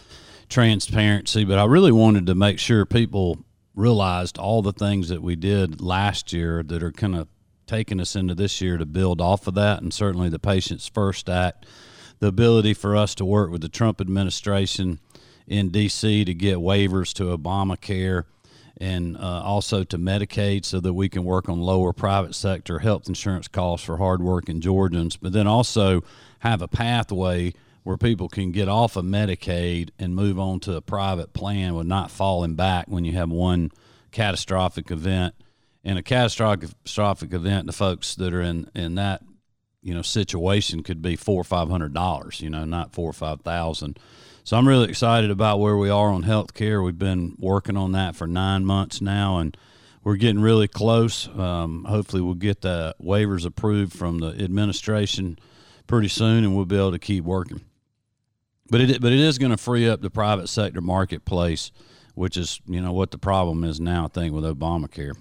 transparency, 0.54 1.42
but 1.42 1.58
I 1.58 1.64
really 1.64 1.90
wanted 1.90 2.26
to 2.26 2.34
make 2.36 2.60
sure 2.60 2.86
people 2.86 3.44
realized 3.74 4.38
all 4.38 4.62
the 4.62 4.72
things 4.72 5.08
that 5.08 5.20
we 5.20 5.34
did 5.34 5.80
last 5.80 6.32
year 6.32 6.62
that 6.62 6.80
are 6.80 6.92
kind 6.92 7.16
of 7.16 7.26
taking 7.66 7.98
us 7.98 8.14
into 8.14 8.36
this 8.36 8.60
year 8.60 8.78
to 8.78 8.86
build 8.86 9.20
off 9.20 9.48
of 9.48 9.54
that, 9.54 9.82
and 9.82 9.92
certainly 9.92 10.28
the 10.28 10.38
Patients 10.38 10.86
First 10.86 11.28
Act, 11.28 11.66
the 12.20 12.28
ability 12.28 12.72
for 12.72 12.94
us 12.94 13.16
to 13.16 13.24
work 13.24 13.50
with 13.50 13.62
the 13.62 13.68
Trump 13.68 14.00
administration 14.00 15.00
in 15.48 15.70
D.C. 15.70 16.24
to 16.24 16.32
get 16.32 16.58
waivers 16.58 17.12
to 17.14 17.36
Obamacare 17.36 18.22
and 18.76 19.16
uh, 19.16 19.42
also 19.42 19.82
to 19.82 19.98
Medicaid 19.98 20.64
so 20.64 20.78
that 20.78 20.94
we 20.94 21.08
can 21.08 21.24
work 21.24 21.48
on 21.48 21.60
lower 21.60 21.92
private 21.92 22.36
sector 22.36 22.78
health 22.78 23.08
insurance 23.08 23.48
costs 23.48 23.84
for 23.84 23.96
hardworking 23.96 24.60
Georgians, 24.60 25.16
but 25.16 25.32
then 25.32 25.48
also 25.48 26.04
have 26.38 26.62
a 26.62 26.68
pathway 26.68 27.52
where 27.84 27.96
people 27.96 28.28
can 28.28 28.50
get 28.50 28.68
off 28.68 28.96
of 28.96 29.04
Medicaid 29.04 29.90
and 29.98 30.16
move 30.16 30.38
on 30.38 30.58
to 30.60 30.74
a 30.74 30.80
private 30.80 31.32
plan 31.32 31.74
with 31.74 31.86
not 31.86 32.10
falling 32.10 32.54
back 32.54 32.86
when 32.88 33.04
you 33.04 33.12
have 33.12 33.30
one 33.30 33.70
catastrophic 34.10 34.90
event. 34.90 35.34
And 35.84 35.98
a 35.98 36.02
catastrophic 36.02 37.32
event, 37.32 37.66
the 37.66 37.72
folks 37.72 38.14
that 38.14 38.32
are 38.32 38.40
in, 38.40 38.70
in 38.74 38.94
that 38.94 39.22
you 39.82 39.94
know 39.94 40.02
situation 40.02 40.82
could 40.82 41.02
be 41.02 41.14
four 41.14 41.40
or 41.42 41.44
five 41.44 41.68
hundred 41.68 41.92
dollars, 41.92 42.40
you 42.40 42.48
know, 42.48 42.64
not 42.64 42.94
four 42.94 43.10
or 43.10 43.12
five 43.12 43.42
thousand. 43.42 43.98
So 44.42 44.56
I'm 44.56 44.66
really 44.66 44.88
excited 44.88 45.30
about 45.30 45.60
where 45.60 45.76
we 45.76 45.90
are 45.90 46.08
on 46.08 46.22
health 46.22 46.54
care. 46.54 46.82
We've 46.82 46.98
been 46.98 47.36
working 47.38 47.76
on 47.76 47.92
that 47.92 48.16
for 48.16 48.26
nine 48.26 48.64
months 48.64 49.02
now, 49.02 49.38
and 49.38 49.56
we're 50.02 50.16
getting 50.16 50.40
really 50.40 50.68
close. 50.68 51.28
Um, 51.28 51.84
hopefully, 51.84 52.22
we'll 52.22 52.34
get 52.34 52.62
the 52.62 52.94
waivers 52.98 53.44
approved 53.44 53.92
from 53.92 54.18
the 54.18 54.28
administration 54.28 55.38
pretty 55.86 56.08
soon, 56.08 56.44
and 56.44 56.56
we'll 56.56 56.64
be 56.64 56.76
able 56.76 56.92
to 56.92 56.98
keep 56.98 57.24
working. 57.24 57.60
But 58.70 58.80
it 58.80 59.00
but 59.00 59.12
it 59.12 59.20
is 59.20 59.38
going 59.38 59.50
to 59.50 59.56
free 59.56 59.88
up 59.88 60.00
the 60.00 60.10
private 60.10 60.48
sector 60.48 60.80
marketplace, 60.80 61.70
which 62.14 62.36
is 62.36 62.60
you 62.66 62.80
know 62.80 62.92
what 62.92 63.10
the 63.10 63.18
problem 63.18 63.64
is 63.64 63.80
now. 63.80 64.06
I 64.06 64.08
think 64.08 64.34
with 64.34 64.44
Obamacare. 64.44 65.14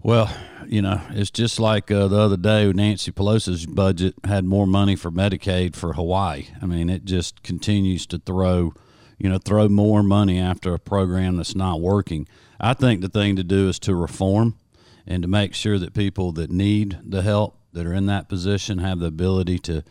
Well, 0.00 0.32
you 0.68 0.80
know, 0.80 1.00
it's 1.10 1.30
just 1.30 1.58
like 1.58 1.90
uh, 1.90 2.06
the 2.06 2.18
other 2.18 2.36
day 2.36 2.72
Nancy 2.72 3.10
Pelosi's 3.10 3.66
budget 3.66 4.14
had 4.24 4.44
more 4.44 4.66
money 4.66 4.94
for 4.94 5.10
Medicaid 5.10 5.74
for 5.74 5.94
Hawaii. 5.94 6.46
I 6.62 6.66
mean, 6.66 6.88
it 6.88 7.04
just 7.04 7.42
continues 7.42 8.06
to 8.06 8.18
throw, 8.18 8.74
you 9.18 9.28
know, 9.28 9.38
throw 9.38 9.68
more 9.68 10.04
money 10.04 10.38
after 10.38 10.72
a 10.72 10.78
program 10.78 11.36
that's 11.36 11.56
not 11.56 11.80
working. 11.80 12.28
I 12.60 12.74
think 12.74 13.00
the 13.00 13.08
thing 13.08 13.34
to 13.36 13.44
do 13.44 13.68
is 13.68 13.80
to 13.80 13.94
reform 13.96 14.56
and 15.04 15.22
to 15.22 15.28
make 15.28 15.52
sure 15.52 15.80
that 15.80 15.94
people 15.94 16.30
that 16.32 16.50
need 16.50 16.98
the 17.04 17.22
help 17.22 17.58
that 17.72 17.84
are 17.84 17.94
in 17.94 18.06
that 18.06 18.28
position 18.28 18.78
have 18.78 19.00
the 19.00 19.06
ability 19.06 19.58
to 19.60 19.82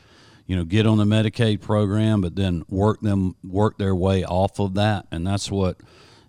you 0.47 0.55
know, 0.55 0.63
get 0.63 0.87
on 0.87 0.97
the 0.97 1.03
Medicaid 1.03 1.61
program, 1.61 2.21
but 2.21 2.35
then 2.35 2.63
work 2.69 3.01
them 3.01 3.35
work 3.43 3.77
their 3.77 3.93
way 3.93 4.23
off 4.23 4.59
of 4.59 4.73
that, 4.75 5.05
and 5.11 5.27
that's 5.27 5.51
what 5.51 5.77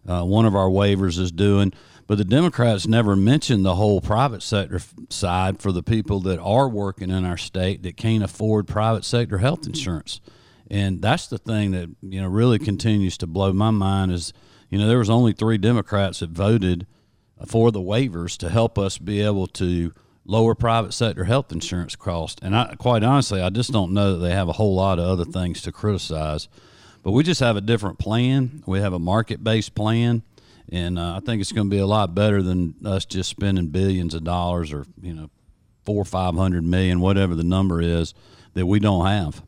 uh, 0.07 0.25
one 0.25 0.45
of 0.45 0.55
our 0.55 0.69
waivers 0.69 1.19
is 1.19 1.31
doing. 1.33 1.73
But 2.09 2.19
the 2.19 2.25
Democrats 2.25 2.87
never 2.87 3.15
mentioned 3.15 3.65
the 3.65 3.77
whole 3.77 4.01
private 4.01 4.43
sector 4.43 4.81
side 5.11 5.61
for 5.61 5.73
the 5.73 5.83
people 5.83 6.21
that 6.21 6.41
are 6.41 6.69
working 6.69 7.11
in 7.11 7.25
our 7.25 7.37
state 7.37 7.83
that 7.83 7.97
can't 7.97 8.25
afford 8.25 8.67
private 8.67 9.05
sector 9.05 9.39
health 9.39 9.67
insurance. 9.67 10.21
And 10.71 11.01
that's 11.01 11.29
the 11.29 11.39
thing 11.39 11.71
that 11.73 11.89
you 12.03 12.21
know 12.21 12.29
really 12.29 12.59
continues 12.59 13.19
to 13.19 13.27
blow 13.27 13.53
my 13.53 13.71
mind 13.71 14.11
is 14.13 14.33
you 14.69 14.79
know 14.79 14.89
there 14.89 14.99
was 14.99 15.11
only 15.11 15.33
three 15.33 15.59
Democrats 15.59 16.21
that 16.21 16.31
voted 16.31 16.87
for 17.47 17.71
the 17.71 17.81
waivers 17.81 18.37
to 18.39 18.49
help 18.49 18.79
us 18.79 18.99
be 18.99 19.21
able 19.21 19.47
to 19.47 19.93
lower 20.29 20.55
private 20.55 20.93
sector 20.93 21.25
health 21.25 21.51
insurance 21.51 21.97
costs. 21.97 22.41
And 22.43 22.55
I 22.55 22.77
quite 22.77 23.03
honestly, 23.03 23.41
I 23.41 23.49
just 23.51 23.73
don't 23.73 23.93
know 23.93 24.13
that 24.13 24.19
they 24.19 24.33
have 24.33 24.49
a 24.49 24.53
whole 24.53 24.77
lot 24.77 25.01
of 25.01 25.07
other 25.07 25.25
things 25.25 25.63
to 25.63 25.73
criticize. 25.73 26.49
But 27.03 27.13
we 27.13 27.25
just 27.25 27.41
have 27.41 27.57
a 27.57 27.61
different 27.61 27.99
plan. 27.99 28.63
We 28.67 28.81
have 28.81 28.93
a 28.93 28.99
market 28.99 29.43
based 29.43 29.75
plan. 29.75 30.23
And 30.71 30.99
uh, 30.99 31.17
I 31.17 31.21
think 31.21 31.41
it's 31.41 31.51
going 31.51 31.69
to 31.69 31.75
be 31.75 31.81
a 31.81 31.87
lot 31.87 32.15
better 32.15 32.43
than 32.43 32.75
us 32.85 33.07
just 33.07 33.31
spending 33.31 33.69
billions 33.69 34.13
of 34.13 34.23
dollars 34.23 34.71
or, 34.73 34.85
you 35.01 35.15
know, 35.15 35.31
four 35.87 36.03
or 36.03 36.05
five 36.05 36.35
hundred 36.35 36.65
million, 36.65 37.01
whatever 37.01 37.35
the 37.35 37.45
number 37.45 37.81
is, 37.81 38.13
that 38.53 38.67
we 38.67 38.79
don't 38.79 39.07
have. 39.07 39.43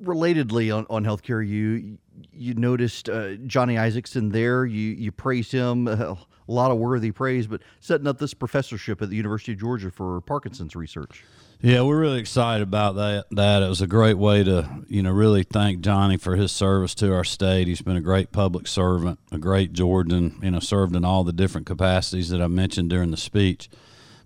Relatedly 0.00 0.76
on, 0.76 0.86
on 0.88 1.04
healthcare, 1.04 1.44
you 1.44 1.98
you 2.36 2.54
noticed 2.54 3.08
uh, 3.08 3.34
Johnny 3.46 3.76
Isakson 3.76 4.32
there. 4.32 4.64
You 4.64 4.92
you 4.92 5.12
praised 5.12 5.52
him 5.52 5.88
a 5.88 6.16
lot 6.46 6.70
of 6.70 6.78
worthy 6.78 7.10
praise, 7.10 7.46
but 7.46 7.62
setting 7.80 8.06
up 8.06 8.18
this 8.18 8.34
professorship 8.34 9.00
at 9.02 9.10
the 9.10 9.16
University 9.16 9.52
of 9.52 9.58
Georgia 9.58 9.90
for 9.90 10.20
Parkinson's 10.20 10.76
research. 10.76 11.24
Yeah, 11.60 11.80
we're 11.80 11.98
really 11.98 12.20
excited 12.20 12.62
about 12.62 12.96
that. 12.96 13.24
That 13.30 13.62
it 13.62 13.68
was 13.68 13.80
a 13.80 13.86
great 13.86 14.18
way 14.18 14.44
to, 14.44 14.84
you 14.86 15.02
know, 15.02 15.12
really 15.12 15.44
thank 15.44 15.80
Johnny 15.80 16.18
for 16.18 16.36
his 16.36 16.52
service 16.52 16.94
to 16.96 17.14
our 17.14 17.24
state. 17.24 17.66
He's 17.66 17.80
been 17.80 17.96
a 17.96 18.02
great 18.02 18.32
public 18.32 18.66
servant, 18.66 19.18
a 19.32 19.38
great 19.38 19.72
Georgian. 19.72 20.38
You 20.42 20.50
know, 20.50 20.60
served 20.60 20.94
in 20.94 21.04
all 21.04 21.24
the 21.24 21.32
different 21.32 21.66
capacities 21.66 22.28
that 22.28 22.42
I 22.42 22.48
mentioned 22.48 22.90
during 22.90 23.10
the 23.10 23.16
speech. 23.16 23.70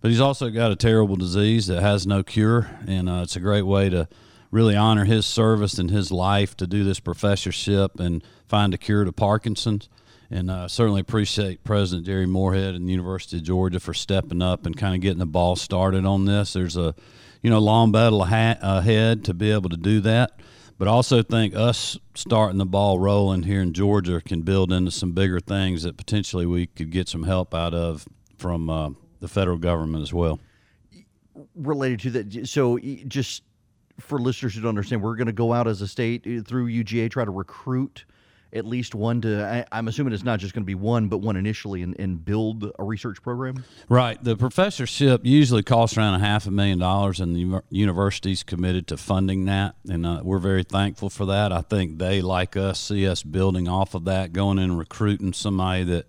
But 0.01 0.11
he's 0.11 0.21
also 0.21 0.51
got 0.51 0.73
a 0.73 0.77
terrible 0.77 1.17
disease 1.17 1.67
that 1.69 1.83
has 1.83 2.07
no 2.07 2.23
cure, 2.23 2.71
and 2.87 3.09
uh, 3.09 3.21
it's 3.23 3.37
a 3.37 3.41
great 3.41 3.63
way 3.63 3.89
to 3.91 4.09
really 4.51 4.77
honor 4.77 5.05
his 5.05 5.27
service 5.27 5.79
and 5.79 5.91
his 5.91 6.11
life 6.11 6.57
to 6.57 6.67
do 6.67 6.85
this 6.85 7.01
professorship 7.01 8.01
and 8.01 8.25
find 8.47 8.73
a 8.75 8.79
cure 8.79 9.05
to 9.05 9.13
Parkinson's. 9.13 9.89
And 10.31 10.51
uh, 10.51 10.69
certainly 10.69 11.01
appreciate 11.01 11.65
President 11.65 12.07
Jere 12.07 12.27
Morehead 12.27 12.75
and 12.75 12.87
the 12.87 12.93
University 12.93 13.39
of 13.39 13.45
Georgia 13.45 13.81
for 13.81 13.95
stepping 13.95 14.43
up 14.43 14.67
and 14.67 14.77
kind 14.77 14.95
of 14.95 15.01
getting 15.01 15.19
the 15.19 15.27
ball 15.27 15.57
started 15.57 16.05
on 16.05 16.27
this. 16.27 16.53
There's 16.53 16.77
a, 16.77 16.95
you 17.43 17.49
know, 17.49 17.59
long 17.59 17.93
battle 17.93 18.23
ahead 18.23 19.25
to 19.25 19.35
be 19.35 19.51
able 19.51 19.71
to 19.71 19.77
do 19.77 20.01
that. 20.01 20.41
But 20.77 20.87
also 20.87 21.23
think 21.23 21.57
us 21.57 21.99
starting 22.15 22.59
the 22.59 22.67
ball 22.67 23.01
rolling 23.01 23.43
here 23.43 23.61
in 23.63 23.73
Georgia 23.73 24.21
can 24.21 24.43
build 24.43 24.71
into 24.71 24.93
some 24.93 25.13
bigger 25.13 25.41
things 25.41 25.83
that 25.83 25.97
potentially 25.97 26.47
we 26.47 26.67
could 26.67 26.91
get 26.91 27.09
some 27.09 27.25
help 27.25 27.53
out 27.55 27.75
of 27.75 28.07
from 28.37 28.71
uh, 28.71 28.91
the 29.21 29.29
federal 29.29 29.59
government 29.59 30.03
as 30.03 30.13
well. 30.13 30.39
Related 31.57 32.01
to 32.01 32.11
that, 32.11 32.47
so 32.47 32.79
just 32.79 33.43
for 34.01 34.19
listeners 34.19 34.55
who 34.55 34.61
don't 34.61 34.71
understand, 34.71 35.03
we're 35.03 35.17
going 35.17 35.27
to 35.27 35.33
go 35.33 35.53
out 35.53 35.67
as 35.67 35.83
a 35.83 35.89
state 35.89 36.27
uh, 36.27 36.43
through 36.43 36.67
UGA, 36.67 37.11
try 37.11 37.25
to 37.25 37.31
recruit 37.31 38.05
at 38.53 38.65
least 38.65 38.95
one 38.95 39.21
to 39.21 39.67
I, 39.71 39.79
am 39.79 39.89
assuming 39.89 40.13
it's 40.13 40.25
not 40.25 40.41
just 40.41 40.55
going 40.55 40.63
to 40.63 40.67
be 40.67 40.75
one 40.75 41.09
but 41.09 41.19
one 41.19 41.37
initially 41.37 41.83
and, 41.83 41.99
and 41.99 42.25
build 42.25 42.71
a 42.79 42.85
research 42.85 43.23
program? 43.23 43.65
Right. 43.89 44.23
The 44.23 44.37
professorship 44.37 45.25
usually 45.25 45.63
costs 45.63 45.99
around 45.99 46.15
a 46.15 46.19
half 46.21 46.47
a 46.47 46.51
million 46.51 46.79
dollars 46.79 47.21
and 47.21 47.37
the 47.37 47.63
university's 47.71 48.43
committed 48.43 48.87
to 48.89 48.97
funding 48.97 49.45
that 49.47 49.75
and 49.89 50.07
uh, 50.07 50.21
we're 50.23 50.39
very 50.39 50.63
thankful 50.63 51.11
for 51.11 51.27
that. 51.27 51.53
I 51.53 51.61
think 51.61 51.99
they 51.99 52.23
like 52.23 52.57
us 52.57 52.81
see 52.81 53.07
us 53.07 53.23
building 53.23 53.69
off 53.69 53.95
of 53.95 54.05
that 54.05 54.33
going 54.33 54.59
in 54.59 54.65
and 54.65 54.79
recruiting 54.79 55.33
somebody 55.33 55.85
that 55.85 56.07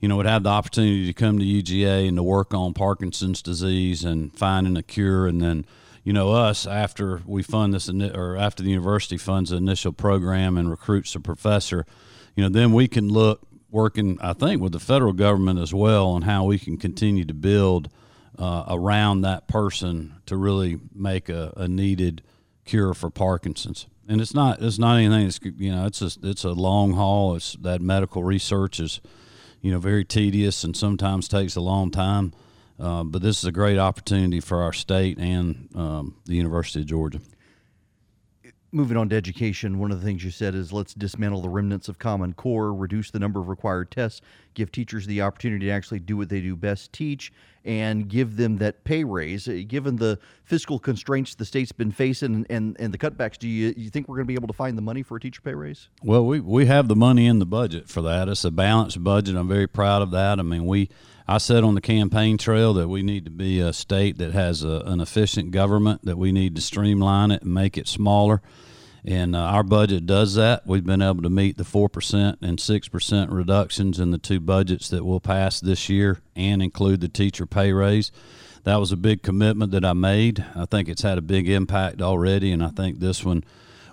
you 0.00 0.08
know 0.08 0.16
would 0.16 0.26
have 0.26 0.44
the 0.44 0.50
opportunity 0.50 1.06
to 1.06 1.12
come 1.12 1.38
to 1.38 1.44
uga 1.44 2.06
and 2.06 2.16
to 2.16 2.22
work 2.22 2.52
on 2.52 2.74
parkinson's 2.74 3.40
disease 3.40 4.04
and 4.04 4.36
finding 4.36 4.76
a 4.76 4.82
cure 4.82 5.28
and 5.28 5.40
then 5.40 5.64
you 6.04 6.12
know, 6.12 6.32
us 6.32 6.66
after 6.66 7.22
we 7.26 7.42
fund 7.42 7.74
this 7.74 7.88
or 7.88 8.36
after 8.36 8.62
the 8.62 8.70
university 8.70 9.16
funds 9.16 9.50
the 9.50 9.56
initial 9.56 9.92
program 9.92 10.56
and 10.56 10.68
recruits 10.70 11.14
a 11.14 11.20
professor, 11.20 11.86
you 12.34 12.42
know, 12.42 12.48
then 12.48 12.72
we 12.72 12.88
can 12.88 13.08
look 13.08 13.46
working, 13.70 14.18
I 14.20 14.32
think, 14.32 14.60
with 14.60 14.72
the 14.72 14.80
federal 14.80 15.12
government 15.12 15.58
as 15.58 15.72
well 15.72 16.08
on 16.08 16.22
how 16.22 16.44
we 16.44 16.58
can 16.58 16.76
continue 16.76 17.24
to 17.24 17.34
build 17.34 17.88
uh, 18.38 18.64
around 18.68 19.22
that 19.22 19.46
person 19.46 20.14
to 20.26 20.36
really 20.36 20.78
make 20.94 21.28
a, 21.28 21.52
a, 21.56 21.68
needed 21.68 22.22
cure 22.64 22.94
for 22.94 23.10
Parkinson's. 23.10 23.86
And 24.08 24.20
it's 24.20 24.34
not 24.34 24.60
it's 24.62 24.78
not 24.78 24.96
anything 24.96 25.24
that's 25.24 25.40
you 25.58 25.70
know 25.70 25.86
it's 25.86 26.02
a, 26.02 26.10
it's 26.22 26.44
a 26.44 26.52
long 26.52 26.92
haul. 26.94 27.36
It's 27.36 27.54
that 27.56 27.80
medical 27.80 28.24
research 28.24 28.80
is 28.80 29.00
you 29.60 29.70
know 29.70 29.78
very 29.78 30.04
tedious 30.04 30.64
and 30.64 30.76
sometimes 30.76 31.28
takes 31.28 31.56
a 31.56 31.60
long 31.60 31.90
time. 31.90 32.32
Uh, 32.82 33.04
but 33.04 33.22
this 33.22 33.38
is 33.38 33.44
a 33.44 33.52
great 33.52 33.78
opportunity 33.78 34.40
for 34.40 34.60
our 34.60 34.72
state 34.72 35.16
and 35.16 35.68
um, 35.76 36.16
the 36.24 36.34
University 36.34 36.80
of 36.80 36.86
Georgia. 36.86 37.20
Moving 38.72 38.96
on 38.96 39.08
to 39.10 39.16
education, 39.16 39.78
one 39.78 39.92
of 39.92 40.00
the 40.00 40.04
things 40.04 40.24
you 40.24 40.30
said 40.30 40.54
is 40.54 40.72
let's 40.72 40.94
dismantle 40.94 41.42
the 41.42 41.48
remnants 41.48 41.88
of 41.88 41.98
Common 41.98 42.32
Core, 42.32 42.74
reduce 42.74 43.10
the 43.10 43.20
number 43.20 43.38
of 43.38 43.48
required 43.48 43.90
tests, 43.90 44.22
give 44.54 44.72
teachers 44.72 45.06
the 45.06 45.20
opportunity 45.20 45.66
to 45.66 45.70
actually 45.72 46.00
do 46.00 46.16
what 46.16 46.28
they 46.28 46.40
do 46.40 46.56
best 46.56 46.92
teach, 46.92 47.32
and 47.64 48.08
give 48.08 48.36
them 48.36 48.56
that 48.56 48.82
pay 48.82 49.04
raise. 49.04 49.46
Uh, 49.46 49.60
given 49.68 49.94
the 49.94 50.18
fiscal 50.44 50.78
constraints 50.78 51.34
the 51.36 51.44
state's 51.44 51.70
been 51.70 51.92
facing 51.92 52.46
and, 52.50 52.76
and 52.80 52.92
the 52.92 52.98
cutbacks, 52.98 53.38
do 53.38 53.46
you, 53.46 53.74
you 53.76 53.90
think 53.90 54.08
we're 54.08 54.16
going 54.16 54.26
to 54.26 54.28
be 54.28 54.34
able 54.34 54.48
to 54.48 54.54
find 54.54 54.76
the 54.76 54.82
money 54.82 55.02
for 55.04 55.18
a 55.18 55.20
teacher 55.20 55.42
pay 55.42 55.54
raise? 55.54 55.88
Well, 56.02 56.24
we, 56.24 56.40
we 56.40 56.66
have 56.66 56.88
the 56.88 56.96
money 56.96 57.26
in 57.26 57.38
the 57.38 57.46
budget 57.46 57.88
for 57.88 58.00
that. 58.02 58.28
It's 58.28 58.44
a 58.44 58.50
balanced 58.50 59.04
budget. 59.04 59.36
I'm 59.36 59.48
very 59.48 59.68
proud 59.68 60.02
of 60.02 60.10
that. 60.12 60.40
I 60.40 60.42
mean, 60.42 60.64
we 60.64 60.88
I 61.26 61.38
said 61.38 61.64
on 61.64 61.74
the 61.74 61.80
campaign 61.80 62.38
trail 62.38 62.74
that 62.74 62.88
we 62.88 63.02
need 63.02 63.24
to 63.24 63.30
be 63.30 63.60
a 63.60 63.72
state 63.72 64.18
that 64.18 64.32
has 64.32 64.64
a, 64.64 64.82
an 64.86 65.00
efficient 65.00 65.50
government, 65.50 66.04
that 66.04 66.18
we 66.18 66.32
need 66.32 66.56
to 66.56 66.62
streamline 66.62 67.30
it 67.30 67.42
and 67.42 67.54
make 67.54 67.78
it 67.78 67.86
smaller. 67.86 68.42
And 69.04 69.34
uh, 69.34 69.40
our 69.40 69.64
budget 69.64 70.06
does 70.06 70.34
that. 70.34 70.66
We've 70.66 70.84
been 70.84 71.02
able 71.02 71.22
to 71.22 71.30
meet 71.30 71.56
the 71.56 71.64
4% 71.64 72.36
and 72.40 72.58
6% 72.58 73.32
reductions 73.32 73.98
in 73.98 74.10
the 74.12 74.18
two 74.18 74.40
budgets 74.40 74.88
that 74.90 75.04
we'll 75.04 75.20
pass 75.20 75.60
this 75.60 75.88
year 75.88 76.20
and 76.36 76.62
include 76.62 77.00
the 77.00 77.08
teacher 77.08 77.46
pay 77.46 77.72
raise. 77.72 78.12
That 78.64 78.76
was 78.76 78.92
a 78.92 78.96
big 78.96 79.22
commitment 79.22 79.72
that 79.72 79.84
I 79.84 79.92
made. 79.92 80.44
I 80.54 80.66
think 80.66 80.88
it's 80.88 81.02
had 81.02 81.18
a 81.18 81.22
big 81.22 81.48
impact 81.48 82.00
already, 82.00 82.52
and 82.52 82.62
I 82.62 82.68
think 82.68 83.00
this 83.00 83.24
one 83.24 83.42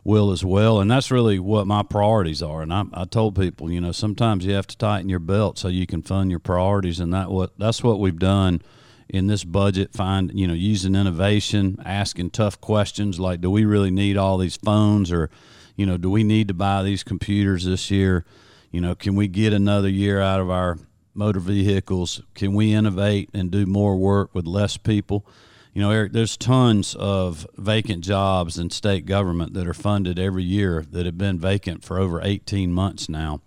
will 0.10 0.32
as 0.32 0.44
well. 0.44 0.80
And 0.80 0.90
that's 0.90 1.12
really 1.12 1.38
what 1.38 1.68
my 1.68 1.84
priorities 1.84 2.42
are. 2.42 2.64
And 2.64 2.74
I, 2.74 2.84
I 2.94 3.06
told 3.06 3.36
people, 3.36 3.72
you 3.72 3.80
know, 3.80 3.92
sometimes 3.92 4.44
you 4.44 4.54
have 4.54 4.66
to 4.68 4.78
tighten 4.78 5.08
your 5.08 5.20
belt 5.20 5.60
so 5.60 5.68
you 5.68 5.86
can 5.86 6.02
fund 6.02 6.32
your 6.32 6.40
priorities, 6.40 7.00
and 7.00 7.14
that 7.14 7.30
what 7.30 7.58
that's 7.58 7.84
what 7.84 8.00
we've 8.00 8.18
done 8.18 8.62
in 9.08 9.28
this 9.28 9.44
budget. 9.44 9.94
Find 9.94 10.32
you 10.34 10.48
know 10.48 10.54
using 10.54 10.96
innovation, 10.96 11.78
asking 11.86 12.32
tough 12.32 12.60
questions 12.60 13.20
like, 13.20 13.40
do 13.40 13.52
we 13.52 13.64
really 13.66 13.92
need 13.92 14.18
all 14.18 14.40
these 14.40 14.58
phones, 14.58 15.12
or 15.12 15.30
you 15.76 15.86
know, 15.86 15.98
do 15.98 16.10
we 16.10 16.24
need 16.24 16.48
to 16.48 16.54
buy 16.56 16.82
these 16.82 17.04
computers 17.04 17.66
this 17.66 17.92
year? 17.92 18.26
You 18.72 18.82
know, 18.82 18.96
can 18.96 19.16
we 19.16 19.28
get 19.28 19.54
another 19.54 19.90
year 19.90 20.20
out 20.20 20.40
of 20.40 20.50
our 20.50 20.80
motor 21.14 21.40
vehicles? 21.40 22.22
Can 22.34 22.54
we 22.54 22.74
innovate 22.74 23.30
and 23.34 23.52
do 23.52 23.66
more 23.66 23.96
work 23.96 24.34
with 24.34 24.48
less 24.48 24.76
people? 24.76 25.26
You 25.74 25.84
know, 25.84 25.92
Erick, 25.92 26.14
there's 26.14 26.36
tons 26.36 26.96
of 26.96 27.46
vacant 27.56 28.04
jobs 28.04 28.58
in 28.58 28.72
state 28.72 29.06
government 29.06 29.54
that 29.54 29.68
are 29.68 29.74
funded 29.74 30.18
every 30.18 30.44
year 30.44 30.84
that 30.90 31.06
have 31.06 31.18
been 31.18 31.40
vacant 31.40 31.84
for 31.84 32.00
over 32.00 32.20
18 32.24 32.74
months 32.74 33.08
now. 33.08 33.42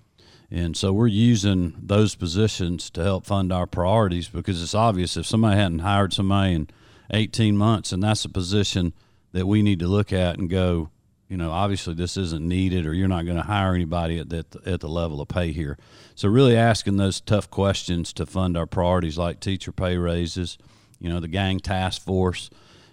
And 0.49 0.77
so 0.77 0.93
we're 0.93 1.09
using 1.09 1.75
those 1.83 2.15
positions 2.15 2.91
to 2.91 3.03
help 3.03 3.27
fund 3.27 3.53
our 3.53 3.67
priorities 3.67 4.29
because 4.29 4.63
it's 4.63 4.75
obvious 4.75 5.17
if 5.17 5.27
somebody 5.27 5.57
hadn't 5.57 5.81
hired 5.81 6.13
somebody 6.13 6.55
in 6.55 6.69
18 7.11 7.57
months 7.57 7.91
and 7.91 8.03
that's 8.03 8.25
a 8.25 8.29
position 8.29 8.93
that 9.33 9.47
we 9.47 9.63
need 9.63 9.81
to 9.81 9.89
look 9.89 10.13
at 10.13 10.39
and 10.39 10.49
go, 10.49 10.91
you 11.29 11.37
know, 11.37 11.51
obviously 11.51 11.95
this 11.95 12.17
isn't 12.17 12.47
needed 12.47 12.87
or 12.87 12.95
you're 12.95 13.09
not 13.09 13.25
going 13.25 13.39
to 13.39 13.43
hire 13.43 13.75
anybody 13.75 14.19
at, 14.19 14.29
the, 14.29 14.45
at 14.65 14.81
the 14.81 14.89
level 14.89 15.21
of 15.21 15.29
pay 15.29 15.51
here. 15.51 15.77
So 16.15 16.29
really 16.29 16.57
asking 16.57 16.99
those 16.99 17.21
tough 17.21 17.51
questions 17.51 18.13
to 18.13 18.27
fund 18.27 18.57
our 18.57 18.67
priorities 18.67 19.19
like 19.19 19.41
teacher 19.41 19.73
pay 19.73 19.97
raises– 19.97 20.57
you 21.03 21.09
know, 21.09 21.19
the 21.19 21.29
gang 21.29 21.59
task 21.59 22.01
force 22.01 22.49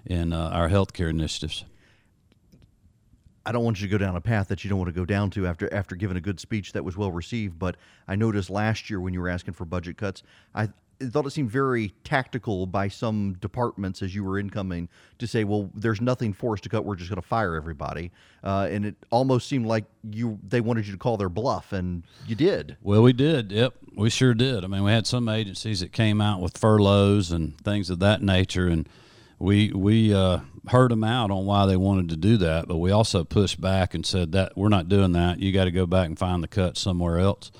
and 0.08 0.34
uh, 0.34 0.50
our 0.52 0.68
healthcare 0.68 1.10
initiatives. 1.10 1.64
I 3.46 3.52
don't 3.52 3.64
want 3.64 3.80
you 3.80 3.88
to 3.88 3.92
go 3.92 3.98
down 4.00 4.16
a 4.16 4.22
path 4.22 4.48
that 4.48 4.64
you 4.64 4.70
don't 4.70 4.80
want 4.80 4.90
to 4.90 5.00
go 5.00 5.06
down 5.06 5.30
to 5.32 5.46
after 5.46 5.72
after 5.74 5.96
giving 5.96 6.18
a 6.18 6.22
good 6.22 6.40
speech 6.40 6.74
that 6.74 6.84
was 6.84 6.98
well 6.98 7.12
received. 7.12 7.60
But 7.60 7.78
I 8.08 8.16
noticed 8.16 8.50
last 8.50 8.90
year 8.90 9.00
when 9.00 9.14
you 9.14 9.22
were 9.22 9.30
asking 9.30 9.54
for 9.54 9.64
budget 9.64 9.98
cuts, 9.98 10.24
I 10.56 10.70
thought 11.08 11.26
it 11.26 11.32
seemed 11.32 11.50
very 11.50 11.94
tactical 12.04 12.66
by 12.66 12.88
some 12.88 13.34
departments 13.40 14.02
as 14.02 14.14
you 14.14 14.24
were 14.24 14.38
incoming 14.38 14.90
to 15.20 15.28
say, 15.28 15.44
"Well, 15.44 15.70
there's 15.74 16.02
nothing 16.02 16.34
for 16.34 16.54
us 16.54 16.62
to 16.62 16.70
cut. 16.70 16.86
We're 16.86 16.96
just 16.96 17.10
going 17.10 17.22
to 17.22 17.28
fire 17.28 17.56
everybody," 17.56 18.12
uh, 18.44 18.68
and 18.70 18.86
it 18.86 18.96
almost 19.10 19.48
seemed 19.48 19.66
like 19.66 19.86
you 20.10 20.40
they 20.48 20.62
wanted 20.62 20.88
you 20.88 20.94
to 20.94 21.00
call 21.00 21.18
their 21.18 21.30
bluff, 21.30 21.72
and 21.72 22.04
you 22.28 22.36
did. 22.36 22.78
Well, 22.82 23.02
we 23.02 23.14
did. 23.14 23.52
Yep, 23.52 23.76
we 23.96 24.10
sure 24.10 24.34
did. 24.34 24.64
I 24.64 24.68
mean, 24.68 24.84
we 24.84 24.92
had 24.92 25.08
some 25.08 25.30
agencies 25.30 25.80
that 25.80 25.92
came 25.92 26.22
out 26.22 26.42
with 26.42 26.58
furloughs 26.58 27.32
and 27.32 27.58
things 27.62 27.90
of 27.90 28.00
that 28.00 28.22
nature, 28.22 28.68
and 28.68 28.88
we 29.40 29.72
we 29.72 30.14
uh, 30.14 30.40
heard 30.68 30.92
them 30.92 31.04
out 31.04 31.32
on 31.32 31.46
why 31.46 31.66
they 31.66 31.78
wanted 31.78 32.10
to 32.10 32.18
do 32.18 32.38
that, 32.38 32.68
but 32.68 32.78
we 32.78 32.92
also 32.92 33.24
pushed 33.24 33.60
back 33.60 33.94
and 33.94 34.06
said 34.06 34.34
that 34.34 34.58
we're 34.58 34.70
not 34.70 34.90
doing 34.90 35.14
that. 35.14 35.40
You 35.40 35.52
got 35.52 35.66
to 35.66 35.72
go 35.72 35.86
back 35.86 36.08
and 36.08 36.20
find 36.20 36.44
the 36.44 36.48
cut 36.48 36.78
somewhere 36.78 37.20
else. 37.20 37.52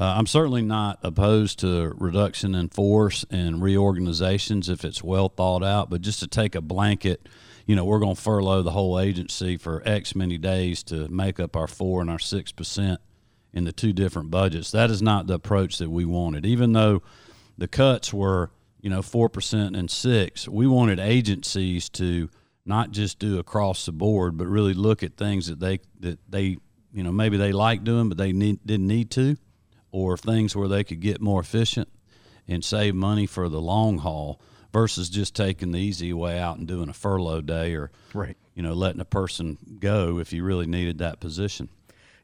Uh, 0.00 0.14
I'm 0.16 0.26
certainly 0.26 0.62
not 0.62 0.98
opposed 1.02 1.58
to 1.58 1.92
reduction 1.98 2.54
in 2.54 2.70
force 2.70 3.26
and 3.30 3.60
reorganizations 3.60 4.70
if 4.70 4.82
it's 4.82 5.04
well 5.04 5.28
thought 5.28 5.62
out, 5.62 5.90
but 5.90 6.00
just 6.00 6.20
to 6.20 6.26
take 6.26 6.54
a 6.54 6.62
blanket, 6.62 7.28
you 7.66 7.76
know, 7.76 7.84
we're 7.84 7.98
going 7.98 8.14
to 8.14 8.20
furlough 8.20 8.62
the 8.62 8.70
whole 8.70 8.98
agency 8.98 9.58
for 9.58 9.82
X 9.84 10.14
many 10.14 10.38
days 10.38 10.82
to 10.84 11.06
make 11.08 11.38
up 11.38 11.54
our 11.54 11.66
four 11.66 12.00
and 12.00 12.08
our 12.08 12.18
six 12.18 12.50
percent 12.50 12.98
in 13.52 13.64
the 13.64 13.72
two 13.72 13.92
different 13.92 14.30
budgets. 14.30 14.70
That 14.70 14.90
is 14.90 15.02
not 15.02 15.26
the 15.26 15.34
approach 15.34 15.76
that 15.76 15.90
we 15.90 16.06
wanted. 16.06 16.46
Even 16.46 16.72
though 16.72 17.02
the 17.58 17.68
cuts 17.68 18.10
were, 18.10 18.52
you 18.80 18.88
know, 18.88 19.02
four 19.02 19.28
percent 19.28 19.76
and 19.76 19.90
six, 19.90 20.48
we 20.48 20.66
wanted 20.66 20.98
agencies 20.98 21.90
to 21.90 22.30
not 22.64 22.90
just 22.90 23.18
do 23.18 23.38
across 23.38 23.84
the 23.84 23.92
board, 23.92 24.38
but 24.38 24.46
really 24.46 24.72
look 24.72 25.02
at 25.02 25.18
things 25.18 25.48
that 25.48 25.60
they 25.60 25.80
that 25.98 26.18
they 26.26 26.56
you 26.90 27.02
know 27.02 27.12
maybe 27.12 27.36
they 27.36 27.52
like 27.52 27.84
doing, 27.84 28.08
but 28.08 28.16
they 28.16 28.32
need, 28.32 28.60
didn't 28.64 28.86
need 28.86 29.10
to, 29.10 29.36
or 29.92 30.16
things 30.16 30.54
where 30.54 30.68
they 30.68 30.84
could 30.84 31.00
get 31.00 31.20
more 31.20 31.40
efficient 31.40 31.88
and 32.48 32.64
save 32.64 32.94
money 32.94 33.26
for 33.26 33.48
the 33.48 33.60
long 33.60 33.98
haul 33.98 34.40
versus 34.72 35.08
just 35.08 35.34
taking 35.34 35.72
the 35.72 35.78
easy 35.78 36.12
way 36.12 36.38
out 36.38 36.58
and 36.58 36.66
doing 36.66 36.88
a 36.88 36.92
furlough 36.92 37.40
day 37.40 37.74
or 37.74 37.90
right. 38.14 38.36
you 38.54 38.62
know 38.62 38.72
letting 38.72 39.00
a 39.00 39.04
person 39.04 39.58
go 39.78 40.18
if 40.18 40.32
you 40.32 40.44
really 40.44 40.66
needed 40.66 40.98
that 40.98 41.20
position. 41.20 41.68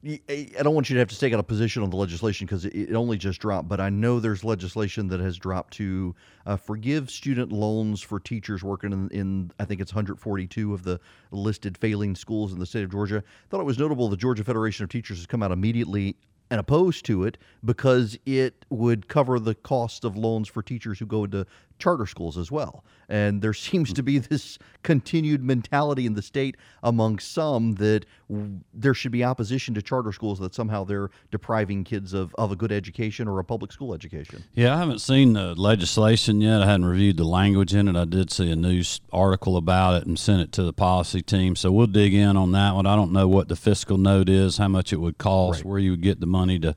I 0.05 0.63
don't 0.63 0.75
want 0.75 0.89
you 0.89 0.95
to 0.95 1.01
have 1.01 1.09
to 1.09 1.19
take 1.19 1.33
out 1.33 1.41
a 1.41 1.43
position 1.43 1.83
on 1.83 1.91
the 1.91 1.97
legislation 1.97 2.47
because 2.47 2.65
it 2.65 2.93
only 2.95 3.17
just 3.17 3.41
dropped, 3.41 3.67
but 3.67 3.81
I 3.81 3.89
know 3.89 4.21
there's 4.21 4.45
legislation 4.45 5.09
that 5.09 5.19
has 5.19 5.37
dropped 5.37 5.75
to 5.75 6.15
uh, 6.45 6.57
forgive 6.57 7.11
student 7.11 7.51
loans 7.51 8.03
for 8.03 8.21
teachers 8.21 8.63
working 8.63 8.93
in, 8.93 9.09
in, 9.09 9.51
I 9.59 9.65
think 9.65 9.81
it's 9.81 9.93
142 9.93 10.73
of 10.73 10.85
the 10.85 11.01
listed 11.33 11.77
failing 11.77 12.15
schools 12.15 12.53
in 12.53 12.61
the 12.61 12.67
state 12.67 12.85
of 12.85 12.93
Georgia. 12.93 13.17
I 13.27 13.49
thought 13.51 13.61
it 13.61 13.65
was 13.65 13.79
notable 13.79 14.09
the 14.09 14.17
Georgia 14.17 14.45
Federation 14.45 14.85
of 14.85 14.91
Teachers 14.91 15.19
has 15.19 15.27
come 15.27 15.43
out 15.43 15.51
immediately 15.51 16.17
and 16.51 16.61
opposed 16.61 17.05
to 17.07 17.25
it 17.25 17.39
because 17.65 18.19
it 18.27 18.65
would 18.71 19.09
cover 19.09 19.39
the 19.39 19.55
cost 19.55 20.05
of 20.05 20.17
loans 20.17 20.49
for 20.49 20.63
teachers 20.63 20.99
who 20.99 21.07
go 21.07 21.25
into 21.25 21.47
charter 21.79 22.07
schools 22.07 22.39
as 22.39 22.51
well. 22.51 22.85
And 23.09 23.41
there 23.43 23.55
seems 23.67 23.91
hmm. 23.91 23.95
to 23.95 24.03
be 24.03 24.19
this 24.19 24.59
continued 24.83 25.43
mentality 25.43 26.07
in 26.07 26.15
the 26.15 26.23
state 26.23 26.57
among 26.83 27.19
some 27.19 27.75
that 27.75 28.05
w- 28.29 28.61
there 28.73 28.95
should 28.95 29.13
be 29.13 29.25
opposition 29.25 29.75
to 29.75 29.83
charter 29.83 30.13
schools, 30.13 30.39
that 30.39 30.55
somehow 30.55 30.85
they're 30.85 31.11
depriving 31.31 31.85
kids 31.85 32.13
of, 32.13 32.35
of 32.37 32.53
a 32.53 32.57
good 32.57 32.73
education 32.73 33.29
or 33.29 33.39
a 33.39 33.45
public 33.45 33.73
school 33.73 33.95
education. 33.95 34.45
Yeah, 34.55 34.75
I 34.75 34.79
haven't 34.79 35.01
seen 35.01 35.33
the 35.33 35.55
legislation 35.55 36.41
yet. 36.41 36.63
I 36.63 36.67
hadn't 36.67 36.87
reviewed 36.87 37.17
the 37.17 37.25
language 37.25 37.75
in 37.75 37.89
it. 37.89 37.97
I 37.97 38.05
did 38.05 38.31
see 38.31 38.51
a 38.51 38.57
news 38.57 39.01
article 39.13 39.57
about 39.57 39.95
it 40.01 40.07
and 40.07 40.19
sent 40.19 40.41
it 40.41 40.53
to 40.53 40.63
the 40.63 40.73
policy 40.73 41.23
team. 41.23 41.57
So 41.57 41.73
we'll 41.73 41.87
dig 41.87 42.15
in 42.15 42.37
on 42.37 42.53
that 42.53 42.75
one. 42.75 42.87
I 42.87 42.97
don't 42.97 43.13
know 43.13 43.29
what 43.29 43.49
the 43.49 43.57
fiscal 43.57 43.99
note 43.99 44.29
is, 44.29 44.59
how 44.59 44.69
much 44.69 44.93
it 44.93 45.01
would 45.01 45.19
cost, 45.19 45.61
Right. 45.61 45.67
where 45.67 45.79
you 45.79 45.91
would 45.93 46.03
get 46.03 46.21
the 46.21 46.27
money 46.27 46.59
to 46.61 46.75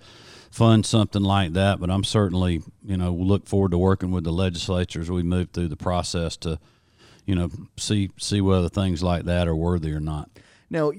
fund 0.60 0.86
something 0.86 1.24
like 1.24 1.54
that. 1.54 1.80
But 1.80 1.90
I'm 1.90 2.04
certainly, 2.04 2.62
you 2.84 2.98
know, 2.98 3.14
look 3.14 3.48
forward 3.48 3.72
to 3.72 3.78
working 3.78 4.12
with 4.12 4.26
the 4.26 4.34
legislature 4.34 5.00
as 5.00 5.10
we 5.10 5.24
move 5.24 5.52
through 5.52 5.70
the 5.70 5.78
process 5.78 6.36
to, 6.38 6.60
you 7.26 7.34
know, 7.34 7.50
see 7.78 8.12
see 8.18 8.42
whether 8.42 8.68
things 8.68 9.02
like 9.02 9.24
that 9.24 9.48
are 9.48 9.56
worthy 9.56 9.94
or 9.94 10.02
not. 10.02 10.30
Now, 10.70 10.92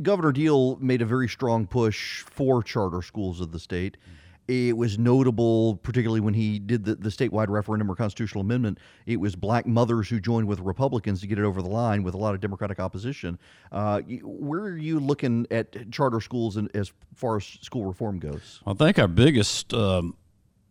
Governor 0.00 0.30
Deal 0.30 0.76
made 0.76 1.02
a 1.02 1.06
very 1.06 1.28
strong 1.28 1.66
push 1.66 2.22
for 2.22 2.62
charter 2.62 3.02
schools 3.02 3.40
of 3.40 3.50
the 3.50 3.58
state. 3.58 3.96
Mm-hmm. 3.96 4.16
It 4.50 4.76
was 4.76 4.98
notable, 4.98 5.76
particularly 5.76 6.18
when 6.18 6.34
he 6.34 6.58
did 6.58 6.84
the, 6.84 6.96
the 6.96 7.08
statewide 7.10 7.50
referendum 7.50 7.88
or 7.88 7.94
constitutional 7.94 8.40
amendment. 8.40 8.78
It 9.06 9.20
was 9.20 9.36
black 9.36 9.64
mothers 9.64 10.08
who 10.08 10.18
joined 10.18 10.48
with 10.48 10.58
Republicans 10.58 11.20
to 11.20 11.28
get 11.28 11.38
it 11.38 11.44
over 11.44 11.62
the 11.62 11.68
line 11.68 12.02
with 12.02 12.14
a 12.14 12.16
lot 12.16 12.34
of 12.34 12.40
Democratic 12.40 12.80
opposition. 12.80 13.38
Uh, 13.70 14.00
where 14.24 14.62
are 14.62 14.76
you 14.76 14.98
looking 14.98 15.46
at 15.52 15.92
charter 15.92 16.20
schools 16.20 16.56
and 16.56 16.68
as 16.74 16.92
far 17.14 17.36
as 17.36 17.44
school 17.44 17.84
reform 17.86 18.18
goes? 18.18 18.60
I 18.66 18.74
think 18.74 18.98
our 18.98 19.06
biggest, 19.06 19.72
um, 19.72 20.16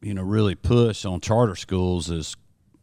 you 0.01 0.13
know, 0.13 0.23
really 0.23 0.55
push 0.55 1.05
on 1.05 1.21
charter 1.21 1.55
schools 1.55 2.09
is 2.09 2.36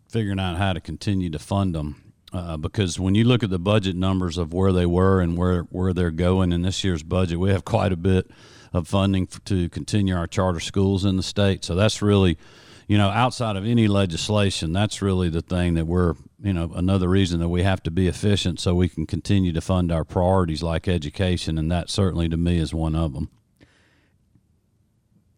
figuring 0.09 0.41
out 0.41 0.57
how 0.57 0.73
to 0.73 0.81
continue 0.81 1.29
to 1.29 1.39
fund 1.39 1.75
them. 1.75 2.15
Uh, 2.33 2.57
because 2.57 2.99
when 2.99 3.15
you 3.15 3.25
look 3.25 3.43
at 3.43 3.51
the 3.51 3.59
budget 3.59 3.97
numbers 3.97 4.39
of 4.39 4.55
where 4.55 4.73
they 4.73 4.87
were 4.87 5.21
and 5.21 5.37
where, 5.37 5.65
where 5.65 5.93
they're 5.93 6.11
going 6.11 6.53
in 6.53 6.63
this 6.63 6.83
year's 6.83 7.03
budget, 7.03 7.39
we 7.39 7.51
have 7.51 7.67
quite 7.67 7.93
a 7.93 7.97
bit 7.97 8.31
of 8.77 8.87
funding 8.89 9.29
f- 9.31 9.43
to 9.45 9.69
continue 9.69 10.17
our 10.17 10.27
charter 10.27 10.61
schools 10.61 11.05
in 11.05 11.17
the 11.17 11.23
state. 11.23 11.65
So 11.65 11.75
that's 11.75 12.03
really, 12.03 12.39
you 12.87 12.99
know, 12.99 13.09
outside 13.09 13.57
of 13.57 13.65
any 13.65 13.89
legislation, 13.89 14.73
that's 14.73 15.03
really 15.03 15.29
the 15.29 15.43
thing 15.43 15.75
that 15.75 15.87
we're, 15.87 16.15
you 16.43 16.53
know, 16.53 16.71
another 16.75 17.09
reason 17.09 17.41
that 17.41 17.49
we 17.49 17.63
have 17.63 17.83
to 17.83 17.91
be 17.91 18.07
efficient 18.07 18.61
so 18.61 18.75
we 18.75 18.89
can 18.89 19.07
continue 19.07 19.53
to 19.53 19.61
fund 19.61 19.91
our 19.91 20.05
priorities 20.05 20.63
like 20.63 20.87
education. 20.87 21.59
And 21.59 21.71
that 21.73 21.91
certainly 21.91 22.29
to 22.29 22.37
me 22.37 22.59
is 22.59 22.73
one 22.73 22.95
of 22.95 23.13
them. 23.13 23.31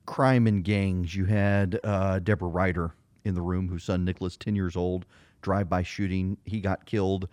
crime 0.07 0.47
and 0.47 0.65
gangs. 0.65 1.15
You 1.15 1.27
had 1.27 1.79
uh, 1.85 2.19
Deborah 2.19 2.49
Ryder 2.49 2.95
in 3.25 3.35
the 3.35 3.43
room, 3.43 3.69
whose 3.69 3.85
son 3.85 4.05
Nicholas, 4.05 4.37
ten 4.37 4.57
years 4.57 4.75
old, 4.75 5.05
drive-by 5.43 5.83
shooting. 5.83 6.39
He 6.45 6.61
got 6.61 6.87
killed. 6.87 7.29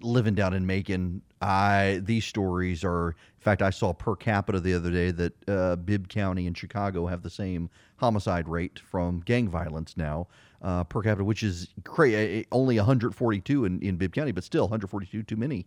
Living 0.00 0.34
down 0.34 0.54
in 0.54 0.66
Macon, 0.66 1.22
I 1.42 2.00
these 2.02 2.24
stories 2.24 2.84
are. 2.84 3.08
In 3.10 3.42
fact, 3.42 3.62
I 3.62 3.70
saw 3.70 3.92
per 3.92 4.16
capita 4.16 4.60
the 4.60 4.74
other 4.74 4.90
day 4.90 5.10
that 5.12 5.48
uh, 5.48 5.76
Bibb 5.76 6.08
County 6.08 6.46
and 6.46 6.56
Chicago 6.56 7.06
have 7.06 7.22
the 7.22 7.30
same 7.30 7.70
homicide 7.96 8.48
rate 8.48 8.78
from 8.78 9.20
gang 9.20 9.48
violence 9.48 9.96
now 9.96 10.26
uh, 10.62 10.84
per 10.84 11.02
capita, 11.02 11.24
which 11.24 11.42
is 11.42 11.68
cra- 11.84 12.44
only 12.52 12.76
142 12.76 13.64
in, 13.64 13.80
in 13.80 13.96
Bibb 13.96 14.12
County, 14.12 14.32
but 14.32 14.44
still 14.44 14.64
142 14.64 15.22
too 15.22 15.36
many. 15.36 15.66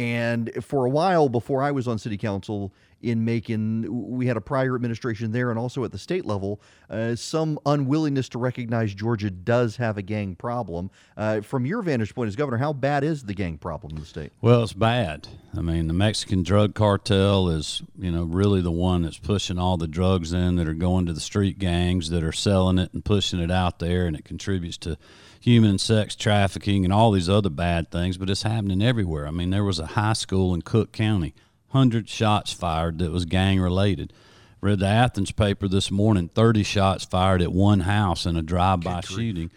And 0.00 0.50
for 0.64 0.86
a 0.86 0.88
while 0.88 1.28
before 1.28 1.62
I 1.62 1.72
was 1.72 1.86
on 1.86 1.98
city 1.98 2.16
council 2.16 2.72
in 3.02 3.22
Macon, 3.22 3.86
we 4.08 4.26
had 4.26 4.38
a 4.38 4.40
prior 4.40 4.74
administration 4.74 5.30
there 5.30 5.50
and 5.50 5.58
also 5.58 5.84
at 5.84 5.92
the 5.92 5.98
state 5.98 6.24
level, 6.24 6.58
uh, 6.88 7.14
some 7.14 7.58
unwillingness 7.66 8.30
to 8.30 8.38
recognize 8.38 8.94
Georgia 8.94 9.28
does 9.30 9.76
have 9.76 9.98
a 9.98 10.02
gang 10.02 10.36
problem. 10.36 10.90
Uh, 11.18 11.42
from 11.42 11.66
your 11.66 11.82
vantage 11.82 12.14
point 12.14 12.28
as 12.28 12.36
governor, 12.36 12.56
how 12.56 12.72
bad 12.72 13.04
is 13.04 13.24
the 13.24 13.34
gang 13.34 13.58
problem 13.58 13.92
in 13.94 14.00
the 14.00 14.06
state? 14.06 14.32
Well, 14.40 14.62
it's 14.62 14.72
bad. 14.72 15.28
I 15.54 15.60
mean, 15.60 15.86
the 15.86 15.92
Mexican 15.92 16.44
drug 16.44 16.74
cartel 16.74 17.50
is, 17.50 17.82
you 17.98 18.10
know, 18.10 18.24
really 18.24 18.62
the 18.62 18.72
one 18.72 19.02
that's 19.02 19.18
pushing 19.18 19.58
all 19.58 19.76
the 19.76 19.86
drugs 19.86 20.32
in 20.32 20.56
that 20.56 20.66
are 20.66 20.72
going 20.72 21.04
to 21.06 21.12
the 21.12 21.20
street 21.20 21.58
gangs 21.58 22.08
that 22.08 22.24
are 22.24 22.32
selling 22.32 22.78
it 22.78 22.94
and 22.94 23.04
pushing 23.04 23.38
it 23.38 23.50
out 23.50 23.80
there, 23.80 24.06
and 24.06 24.16
it 24.16 24.24
contributes 24.24 24.78
to 24.78 24.96
human 25.40 25.78
sex 25.78 26.14
trafficking 26.14 26.84
and 26.84 26.92
all 26.92 27.10
these 27.10 27.28
other 27.28 27.50
bad 27.50 27.90
things. 27.90 28.16
But 28.16 28.30
it's 28.30 28.42
happening 28.42 28.82
everywhere. 28.82 29.26
I 29.26 29.30
mean, 29.30 29.50
there 29.50 29.64
was 29.64 29.78
a 29.78 29.86
high 29.86 30.12
school 30.12 30.54
in 30.54 30.62
Cook 30.62 30.92
County, 30.92 31.34
hundred 31.68 32.08
shots 32.08 32.52
fired 32.52 32.98
that 32.98 33.10
was 33.10 33.24
gang 33.24 33.60
related. 33.60 34.12
Read 34.60 34.78
the 34.78 34.86
Athens 34.86 35.32
paper 35.32 35.66
this 35.66 35.90
morning. 35.90 36.28
Thirty 36.28 36.62
shots 36.62 37.04
fired 37.04 37.40
at 37.40 37.52
one 37.52 37.80
house 37.80 38.26
in 38.26 38.36
a 38.36 38.42
drive-by 38.42 39.00
shooting, 39.00 39.50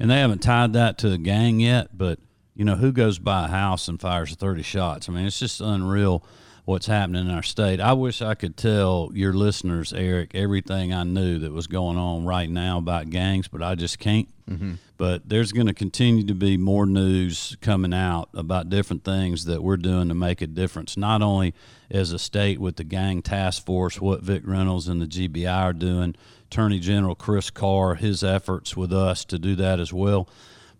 and 0.00 0.10
they 0.10 0.18
haven't 0.18 0.42
tied 0.42 0.72
that 0.72 0.98
to 0.98 1.12
a 1.12 1.18
gang 1.18 1.60
yet. 1.60 1.96
But 1.96 2.18
you 2.58 2.64
know, 2.64 2.74
who 2.74 2.90
goes 2.90 3.20
by 3.20 3.44
a 3.44 3.48
house 3.48 3.86
and 3.86 4.00
fires 4.00 4.34
30 4.34 4.62
shots? 4.62 5.08
I 5.08 5.12
mean, 5.12 5.26
it's 5.26 5.38
just 5.38 5.60
unreal 5.60 6.24
what's 6.68 6.86
happening 6.86 7.26
in 7.26 7.30
our 7.32 7.42
state. 7.42 7.80
I 7.80 7.94
wish 7.94 8.20
I 8.20 8.34
could 8.34 8.54
tell 8.58 9.10
your 9.14 9.32
listeners, 9.32 9.94
Erick, 9.94 10.34
everything 10.34 10.92
I 10.92 11.02
knew 11.02 11.38
that 11.38 11.50
was 11.50 11.66
going 11.66 11.96
on 11.96 12.26
right 12.26 12.50
now 12.50 12.76
about 12.76 13.08
gangs, 13.08 13.48
but 13.48 13.62
I 13.62 13.74
just 13.74 13.98
can't. 13.98 14.28
Mhm. 14.50 14.76
But 14.98 15.30
there's 15.30 15.52
going 15.52 15.68
to 15.68 15.72
continue 15.72 16.24
to 16.26 16.34
be 16.34 16.58
more 16.58 16.84
news 16.84 17.56
coming 17.62 17.94
out 17.94 18.28
about 18.34 18.68
different 18.68 19.02
things 19.02 19.46
that 19.46 19.62
we're 19.62 19.78
doing 19.78 20.08
to 20.08 20.14
make 20.14 20.42
a 20.42 20.46
difference, 20.46 20.98
not 20.98 21.22
only 21.22 21.54
as 21.90 22.12
a 22.12 22.18
state 22.18 22.60
with 22.60 22.76
the 22.76 22.84
gang 22.84 23.22
task 23.22 23.64
force, 23.64 23.98
what 23.98 24.22
Vic 24.22 24.42
Reynolds 24.44 24.88
and 24.88 25.00
the 25.00 25.06
GBI 25.06 25.62
are 25.62 25.72
doing, 25.72 26.16
Attorney 26.50 26.80
General 26.80 27.14
Chris 27.14 27.48
Carr, 27.48 27.94
his 27.94 28.22
efforts 28.22 28.76
with 28.76 28.92
us 28.92 29.24
to 29.24 29.38
do 29.38 29.54
that 29.56 29.80
as 29.80 29.94
well. 29.94 30.28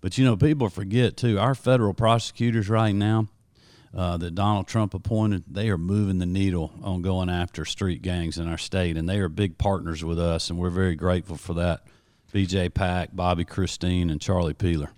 But 0.03 0.18
you 0.18 0.26
know, 0.26 0.36
people 0.36 0.68
forget 0.68 1.16
too. 1.16 1.39
Our 1.39 1.55
federal 1.55 1.95
prosecutors 1.95 2.68
right 2.68 2.95
now 2.95 3.28
uh, 3.95 4.16
that 4.18 4.34
Donald 4.34 4.66
Trump 4.66 4.95
appointed, 4.95 5.45
they 5.49 5.68
are 5.70 5.78
moving 5.78 6.18
the 6.18 6.26
needle 6.26 6.72
on 6.82 7.03
going 7.03 7.30
after 7.30 7.64
street 7.64 8.03
gangs 8.03 8.39
in 8.39 8.49
our 8.49 8.59
state, 8.59 8.97
and 8.97 9.09
they 9.09 9.18
are 9.18 9.28
big 9.28 9.59
partners 9.59 10.05
with 10.05 10.18
us, 10.18 10.51
and 10.51 10.59
we're 10.59 10.70
very 10.70 10.95
grateful 10.95 11.36
for 11.36 11.55
that. 11.55 11.82
BJay 12.32 12.72
Pak, 12.72 13.16
Bobby 13.16 13.45
Christine, 13.45 14.11
and 14.11 14.20
Charlie 14.20 14.55
Peeler. 14.55 14.91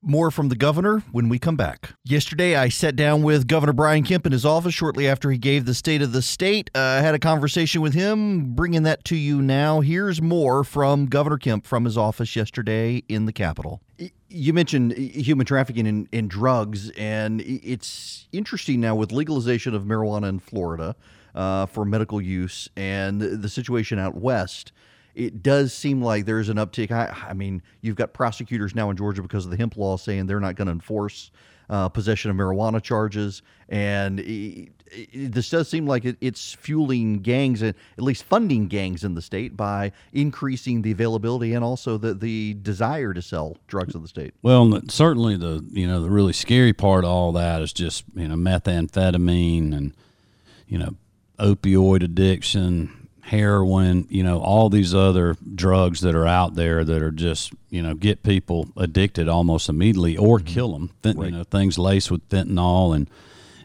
More 0.00 0.30
from 0.30 0.48
the 0.48 0.54
governor 0.54 1.00
when 1.10 1.28
we 1.28 1.40
come 1.40 1.56
back. 1.56 1.94
Yesterday, 2.04 2.54
I 2.54 2.68
sat 2.68 2.94
down 2.94 3.22
with 3.22 3.48
Governor 3.48 3.72
Brian 3.72 4.04
Kemp 4.04 4.26
in 4.26 4.32
his 4.32 4.44
office 4.44 4.72
shortly 4.72 5.08
after 5.08 5.28
he 5.30 5.38
gave 5.38 5.64
the 5.64 5.74
state 5.74 6.02
of 6.02 6.12
the 6.12 6.22
state. 6.22 6.70
Uh, 6.72 6.78
I 6.78 7.00
had 7.00 7.16
a 7.16 7.18
conversation 7.18 7.80
with 7.80 7.94
him, 7.94 8.54
bringing 8.54 8.84
that 8.84 9.04
to 9.06 9.16
you 9.16 9.42
now. 9.42 9.80
Here's 9.80 10.22
more 10.22 10.62
from 10.62 11.06
Governor 11.06 11.38
Kemp 11.38 11.66
from 11.66 11.84
his 11.84 11.98
office 11.98 12.36
yesterday 12.36 13.02
in 13.08 13.26
the 13.26 13.32
Capitol. 13.32 13.82
You 14.28 14.52
mentioned 14.52 14.92
human 14.92 15.46
trafficking 15.46 15.86
and, 15.86 16.08
and 16.12 16.28
drugs, 16.28 16.90
and 16.90 17.40
it's 17.40 18.28
interesting 18.32 18.80
now 18.80 18.94
with 18.94 19.10
legalization 19.10 19.74
of 19.74 19.84
marijuana 19.84 20.28
in 20.28 20.38
Florida 20.38 20.94
uh, 21.34 21.66
for 21.66 21.84
medical 21.84 22.20
use 22.20 22.68
and 22.76 23.20
the 23.20 23.48
situation 23.48 23.98
out 23.98 24.14
west 24.14 24.72
it 25.18 25.42
does 25.42 25.74
seem 25.74 26.00
like 26.00 26.26
there's 26.26 26.48
an 26.48 26.58
uptick. 26.58 26.92
I, 26.92 27.12
I 27.28 27.32
mean, 27.32 27.60
you've 27.80 27.96
got 27.96 28.12
prosecutors 28.12 28.76
now 28.76 28.88
in 28.88 28.96
Georgia 28.96 29.20
because 29.20 29.44
of 29.44 29.50
the 29.50 29.56
hemp 29.56 29.76
law 29.76 29.96
saying 29.96 30.26
they're 30.26 30.38
not 30.38 30.54
going 30.54 30.66
to 30.66 30.72
enforce 30.72 31.32
uh, 31.68 31.88
possession 31.88 32.30
of 32.30 32.36
marijuana 32.36 32.82
charges, 32.82 33.42
and 33.68 34.20
it, 34.20 34.70
it, 34.90 35.32
this 35.32 35.50
does 35.50 35.68
seem 35.68 35.86
like 35.86 36.04
it, 36.04 36.16
it's 36.20 36.54
fueling 36.54 37.20
gangs 37.20 37.62
and 37.62 37.74
at 37.96 38.04
least 38.04 38.24
funding 38.24 38.68
gangs 38.68 39.04
in 39.04 39.14
the 39.14 39.22
state 39.22 39.56
by 39.56 39.92
increasing 40.12 40.82
the 40.82 40.90
availability 40.90 41.52
and 41.54 41.64
also 41.64 41.98
the 41.98 42.14
the 42.14 42.54
desire 42.62 43.12
to 43.14 43.22
sell 43.22 43.56
drugs 43.66 43.94
in 43.94 44.02
the 44.02 44.08
state. 44.08 44.34
Well, 44.42 44.80
certainly 44.88 45.36
the 45.36 45.64
you 45.70 45.86
know 45.86 46.02
the 46.02 46.10
really 46.10 46.32
scary 46.32 46.72
part 46.72 47.04
of 47.04 47.10
all 47.10 47.32
that 47.32 47.62
is 47.62 47.72
just 47.72 48.04
you 48.14 48.28
know 48.28 48.36
methamphetamine 48.36 49.76
and 49.76 49.94
you 50.66 50.78
know 50.78 50.94
opioid 51.38 52.02
addiction, 52.02 52.97
heroin, 53.28 54.06
you 54.08 54.22
know, 54.22 54.40
all 54.40 54.68
these 54.70 54.94
other 54.94 55.36
drugs 55.54 56.00
that 56.00 56.14
are 56.14 56.26
out 56.26 56.54
there 56.54 56.84
that 56.84 57.02
are 57.02 57.10
just, 57.10 57.52
you 57.70 57.82
know, 57.82 57.94
get 57.94 58.22
people 58.22 58.68
addicted 58.76 59.28
almost 59.28 59.68
immediately 59.68 60.16
or 60.16 60.38
Mm-hmm. 60.38 60.46
kill 60.46 60.72
them. 60.72 60.90
You 61.30 61.32
know, 61.38 61.44
things 61.44 61.78
laced 61.78 62.10
with 62.10 62.26
fentanyl 62.28 62.94
and 62.94 63.08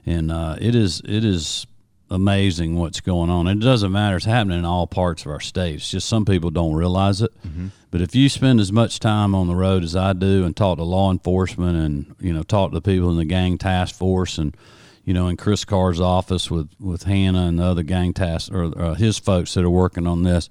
and 0.05 0.31
uh, 0.31 0.57
it 0.59 0.75
is 0.75 1.01
it 1.05 1.23
is 1.23 1.65
amazing 2.09 2.75
what's 2.77 2.99
going 2.99 3.29
on. 3.29 3.47
It 3.47 3.59
doesn't 3.59 3.91
matter; 3.91 4.17
it's 4.17 4.25
happening 4.25 4.59
in 4.59 4.65
all 4.65 4.85
parts 4.85 5.25
of 5.25 5.31
our 5.31 5.39
state. 5.39 5.75
It's 5.75 5.89
just 5.89 6.07
some 6.09 6.25
people 6.25 6.49
don't 6.51 6.73
realize 6.73 7.21
it. 7.21 7.31
Mm-hmm. 7.47 7.67
But 7.89 8.01
if 8.01 8.15
you 8.15 8.27
spend 8.27 8.59
as 8.59 8.71
much 8.71 8.99
time 8.99 9.33
on 9.33 9.47
the 9.47 9.55
road 9.55 9.83
as 9.83 9.95
I 9.95 10.11
do, 10.13 10.43
and 10.45 10.55
talk 10.55 10.77
to 10.77 10.83
law 10.83 11.09
enforcement, 11.09 11.77
and 11.77 12.15
you 12.19 12.33
know, 12.33 12.43
talk 12.43 12.71
to 12.71 12.75
the 12.75 12.81
people 12.81 13.09
in 13.11 13.17
the 13.17 13.25
gang 13.25 13.57
task 13.57 13.95
force, 13.95 14.37
and 14.37 14.57
you 15.03 15.13
know, 15.13 15.27
in 15.27 15.37
Chris 15.37 15.65
Carr's 15.65 15.99
office 15.99 16.49
with 16.49 16.69
with 16.79 17.03
Hannah 17.03 17.47
and 17.47 17.59
the 17.59 17.63
other 17.63 17.83
gang 17.83 18.13
task 18.13 18.51
or 18.51 18.77
uh, 18.79 18.93
his 18.93 19.17
folks 19.17 19.53
that 19.53 19.63
are 19.63 19.69
working 19.69 20.07
on 20.07 20.23
this. 20.23 20.49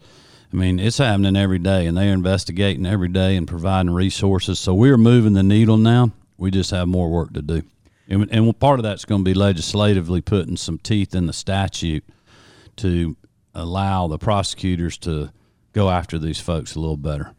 I 0.52 0.56
mean, 0.56 0.78
it's 0.78 0.98
happening 0.98 1.36
every 1.36 1.58
day, 1.58 1.86
and 1.86 1.96
they're 1.96 2.12
investigating 2.12 2.84
every 2.84 3.08
day 3.08 3.36
and 3.36 3.48
providing 3.48 3.92
resources. 3.92 4.58
So 4.58 4.74
we're 4.74 4.98
moving 4.98 5.32
the 5.32 5.42
needle 5.42 5.78
now. 5.78 6.12
We 6.36 6.50
just 6.50 6.70
have 6.72 6.88
more 6.88 7.10
work 7.10 7.32
to 7.32 7.42
do. 7.42 7.62
And, 8.06 8.28
and 8.30 8.58
part 8.58 8.78
of 8.78 8.82
that's 8.82 9.06
going 9.06 9.24
to 9.24 9.24
be 9.24 9.32
legislatively 9.32 10.20
putting 10.20 10.58
some 10.58 10.78
teeth 10.78 11.14
in 11.14 11.26
the 11.26 11.32
statute 11.32 12.04
to 12.76 13.16
allow 13.54 14.08
the 14.08 14.18
prosecutors 14.18 14.98
to 14.98 15.30
go 15.72 15.88
after 15.88 16.18
these 16.18 16.40
folks 16.40 16.74
a 16.74 16.80
little 16.80 16.98
better. 16.98 17.32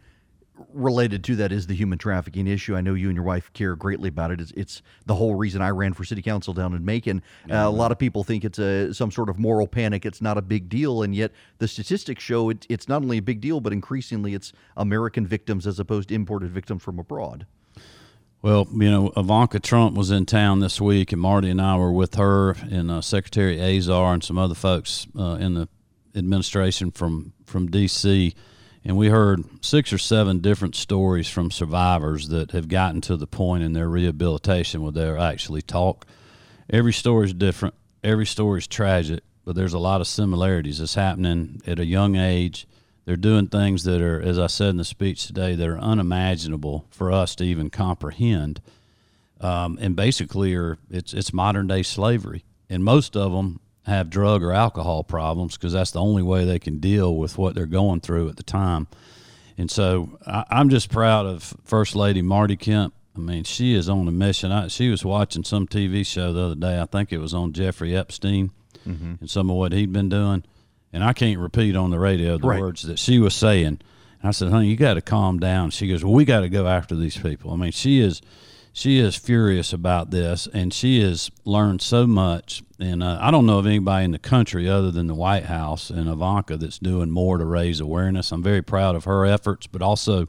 Related 0.74 1.24
to 1.26 1.36
that 1.38 1.52
is 1.52 1.68
the 1.68 1.76
human 1.76 1.98
trafficking 1.98 2.48
issue. 2.48 2.76
I 2.76 2.82
know 2.82 2.94
you 2.94 3.10
and 3.10 3.16
your 3.16 3.24
wife 3.24 3.52
care 3.54 3.76
greatly 3.76 4.10
about 4.10 4.32
it. 4.32 4.42
It's, 4.42 4.52
it's 4.52 4.82
the 5.06 5.16
whole 5.16 5.36
reason 5.36 5.62
I 5.62 5.70
ran 5.70 5.94
for 5.94 6.04
city 6.04 6.22
council 6.22 6.54
down 6.54 6.74
in 6.74 6.84
Macon. 6.84 7.22
Uh, 7.50 7.56
a 7.56 7.70
lot 7.70 7.92
of 7.92 8.00
people 8.00 8.24
think 8.24 8.44
it's 8.44 8.60
a 8.60 8.94
some 8.94 9.12
sort 9.12 9.30
of 9.30 9.40
moral 9.40 9.68
panic. 9.68 10.06
It's 10.06 10.22
not 10.22 10.38
a 10.38 10.42
big 10.42 10.70
deal, 10.70 11.04
and 11.04 11.16
yet 11.16 11.32
the 11.60 11.68
statistics 11.68 12.24
show 12.24 12.50
it, 12.50 12.66
it's 12.70 12.88
not 12.88 13.02
only 13.02 13.18
a 13.18 13.22
big 13.22 13.42
deal, 13.42 13.60
but 13.60 13.74
increasingly 13.74 14.34
it's 14.34 14.54
American 14.78 15.26
victims 15.26 15.68
as 15.68 15.80
opposed 15.80 16.10
to 16.10 16.16
imported 16.16 16.52
victims 16.52 16.84
from 16.84 17.00
abroad. 17.00 17.46
Well, 18.42 18.68
you 18.74 18.92
know, 18.92 19.14
Ivanka 19.16 19.62
Trump 19.62 19.96
was 19.96 20.12
in 20.12 20.26
town 20.26 20.60
this 20.60 20.82
week, 20.82 21.14
and 21.14 21.22
Marty 21.22 21.50
and 21.50 21.62
I 21.62 21.78
were 21.78 21.94
with 21.94 22.16
her 22.16 22.52
and 22.52 22.92
uh, 22.92 23.00
Secretary 23.00 23.58
Azar 23.78 24.14
and 24.14 24.24
some 24.24 24.38
other 24.38 24.54
folks 24.54 25.08
uh, 25.18 25.38
in 25.40 25.54
the 25.54 25.70
administration 26.14 26.92
from 26.92 27.34
from 27.46 27.72
D.C. 27.72 28.36
And 28.86 28.98
we 28.98 29.08
heard 29.08 29.44
six 29.64 29.94
or 29.94 29.98
seven 29.98 30.40
different 30.40 30.76
stories 30.76 31.30
from 31.30 31.52
survivors 31.52 32.28
that 32.30 32.52
have 32.52 32.68
gotten 32.68 33.00
to 33.02 33.16
the 33.16 33.28
point 33.28 33.64
in 33.64 33.74
their 33.74 33.88
rehabilitation 33.88 34.82
where 34.82 34.92
they 34.92 35.10
actually 35.10 35.62
talk. 35.62 36.06
Every 36.70 36.92
story 36.92 37.28
is 37.28 37.34
different. 37.34 37.76
Every 38.04 38.26
story 38.26 38.60
is 38.60 38.68
tragic, 38.68 39.22
but 39.46 39.56
there's 39.56 39.74
a 39.74 39.80
lot 39.80 40.02
of 40.02 40.08
similarities. 40.08 40.82
It's 40.82 40.96
happening 40.96 41.62
at 41.66 41.80
a 41.80 41.86
young 41.86 42.18
age. 42.18 42.68
They're 43.06 43.16
doing 43.16 43.48
things 43.48 43.84
that 43.86 44.02
are, 44.02 44.22
as 44.22 44.38
I 44.38 44.48
said 44.48 44.70
in 44.70 44.78
the 44.78 44.86
speech 44.86 45.28
today, 45.28 45.56
that 45.56 45.68
are 45.68 45.80
unimaginable 45.80 46.86
for 46.90 47.12
us 47.12 47.36
to 47.36 47.46
even 47.46 47.70
comprehend. 47.70 48.62
Um, 49.40 49.78
and 49.82 49.96
basically, 49.96 50.56
are 50.56 50.78
it's 50.90 51.14
it's 51.14 51.34
modern 51.34 51.68
day 51.68 51.84
slavery, 51.84 52.46
and 52.70 52.84
most 52.84 53.18
of 53.18 53.34
them 53.34 53.60
have 53.86 54.10
drug 54.10 54.44
or 54.44 54.52
alcohol 54.54 55.04
problems 55.04 55.58
because 55.58 55.74
that's 55.74 55.92
the 55.92 56.00
only 56.02 56.24
way 56.24 56.46
they 56.46 56.60
can 56.60 56.80
deal 56.80 57.16
with 57.18 57.38
what 57.38 57.54
they're 57.56 57.66
going 57.66 58.00
through 58.00 58.30
at 58.30 58.38
the 58.38 58.44
time. 58.44 58.88
And 59.58 59.70
so 59.70 60.18
I, 60.26 60.46
I'm 60.50 60.70
just 60.70 60.90
proud 60.90 61.26
of 61.26 61.54
First 61.66 61.96
Lady 61.96 62.22
Marty 62.22 62.56
Kemp. 62.56 62.94
I 63.16 63.20
mean, 63.20 63.44
she 63.44 63.76
is 63.76 63.90
on 63.90 64.08
a 64.08 64.12
mission. 64.12 64.52
I, 64.52 64.68
she 64.70 64.90
was 64.90 65.06
watching 65.06 65.44
some 65.44 65.68
TV 65.68 66.06
show 66.06 66.34
the 66.34 66.42
other 66.46 66.56
day. 66.56 66.80
I 66.82 66.86
think 66.86 67.12
it 67.14 67.20
was 67.20 67.34
on 67.34 67.54
Jeffrey 67.54 67.96
Epstein 67.96 68.52
Mhm. 68.88 69.22
and 69.22 69.30
some 69.30 69.50
of 69.50 69.56
what 69.56 69.72
he'd 69.72 69.94
been 69.94 70.10
doing. 70.10 70.44
And 70.92 71.04
I 71.04 71.14
can't 71.14 71.40
repeat 71.40 71.76
on 71.76 71.90
the 71.92 72.00
radio 72.00 72.38
the 72.38 72.48
Right. 72.48 72.60
words 72.60 72.82
that 72.84 73.00
she 73.00 73.20
was 73.20 73.34
saying. 73.34 73.68
And 73.68 73.80
I 74.30 74.32
said, 74.32 74.50
honey, 74.50 74.68
you 74.70 74.76
got 74.76 74.96
to 74.96 75.02
calm 75.02 75.40
down. 75.40 75.70
She 75.72 75.88
goes, 75.88 76.04
well, 76.04 76.14
we 76.14 76.26
got 76.26 76.42
to 76.42 76.50
go 76.50 76.68
after 76.68 76.96
these 76.96 77.18
people. 77.18 77.52
I 77.52 77.56
mean, 77.58 77.72
she 77.72 78.00
is, 78.00 78.22
she 78.76 78.98
is 78.98 79.16
furious 79.16 79.72
about 79.72 80.10
this, 80.10 80.48
and 80.52 80.74
she 80.74 81.00
has 81.02 81.30
learned 81.46 81.80
so 81.80 82.08
much. 82.08 82.64
And 82.80 83.04
uh, 83.04 83.20
I 83.22 83.30
don't 83.30 83.46
know 83.46 83.60
of 83.60 83.68
anybody 83.68 84.06
in 84.06 84.12
the 84.12 84.20
country 84.20 84.68
other 84.68 84.90
than 84.90 85.06
the 85.06 85.14
White 85.14 85.46
House 85.46 85.92
and 85.92 86.10
Ivanka 86.10 86.58
that's 86.58 86.80
doing 86.80 87.12
more 87.12 87.38
to 87.38 87.46
raise 87.46 87.80
awareness. 87.80 88.32
I'm 88.32 88.42
very 88.42 88.64
proud 88.64 88.96
of 88.96 89.04
her 89.04 89.28
efforts, 89.28 89.68
but 89.68 89.84
also 89.84 90.28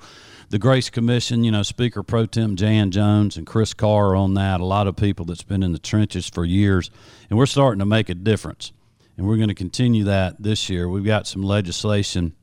the 0.51 0.59
Grace 0.59 0.91
Commission. 0.91 1.43
You 1.43 1.53
know, 1.53 1.63
Speaker 1.63 2.03
Pro 2.03 2.27
Tem 2.27 2.55
Jan 2.55 2.91
Jones 2.91 3.39
and 3.39 3.47
Chris 3.47 3.73
Carr 3.73 4.15
on 4.15 4.35
that. 4.35 4.61
A 4.61 4.67
lot 4.67 4.87
of 4.87 4.95
people 4.95 5.25
that's 5.25 5.43
been 5.43 5.63
in 5.63 5.73
the 5.73 5.79
trenches 5.79 6.29
for 6.29 6.45
years, 6.45 6.91
and 7.31 7.39
we're 7.39 7.47
starting 7.47 7.79
to 7.79 7.87
make 7.87 8.11
a 8.11 8.15
difference. 8.15 8.73
And 9.17 9.27
we're 9.27 9.37
going 9.37 9.49
to 9.49 9.55
continue 9.55 10.05
that 10.05 10.43
this 10.43 10.69
year. 10.69 10.87
We've 10.87 11.03
got 11.03 11.27
some 11.27 11.43
legislation 11.43 12.35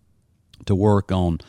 to 0.65 0.73
work 0.73 1.11
on 1.11 1.41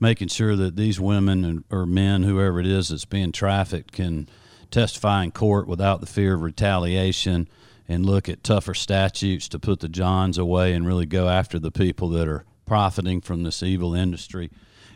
making 0.00 0.28
sure 0.28 0.56
that 0.56 0.76
these 0.76 1.00
women 1.00 1.44
and, 1.44 1.64
or 1.70 1.86
men, 1.86 2.22
whoever 2.22 2.60
it 2.60 2.66
is 2.66 2.88
that's 2.88 3.04
being 3.04 3.32
trafficked, 3.32 3.92
can 3.92 4.28
testify 4.70 5.24
in 5.24 5.30
court 5.30 5.66
without 5.66 6.00
the 6.00 6.06
fear 6.06 6.34
of 6.34 6.42
retaliation 6.42 7.48
and 7.88 8.04
look 8.04 8.28
at 8.28 8.44
tougher 8.44 8.74
statutes 8.74 9.48
to 9.48 9.58
put 9.58 9.80
the 9.80 9.88
Johns 9.88 10.36
away 10.36 10.74
and 10.74 10.86
really 10.86 11.06
go 11.06 11.28
after 11.28 11.58
the 11.58 11.70
people 11.70 12.10
that 12.10 12.28
are 12.28 12.44
profiting 12.66 13.20
from 13.20 13.42
this 13.42 13.62
evil 13.62 13.94
industry. 13.94 14.50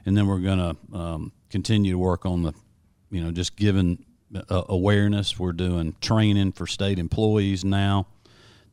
And 0.04 0.16
then 0.16 0.26
we're 0.26 0.40
going 0.40 0.58
to 0.58 0.96
um, 0.96 1.32
continue 1.48 1.92
to 1.92 1.98
work 1.98 2.26
on 2.26 2.42
the, 2.42 2.52
you 3.10 3.24
know, 3.24 3.30
just 3.30 3.56
giving 3.56 4.04
uh, 4.34 4.62
awareness. 4.68 5.38
We're 5.38 5.52
doing 5.52 5.96
training 6.00 6.52
for 6.52 6.66
state 6.66 6.98
employees 6.98 7.64
now 7.64 8.06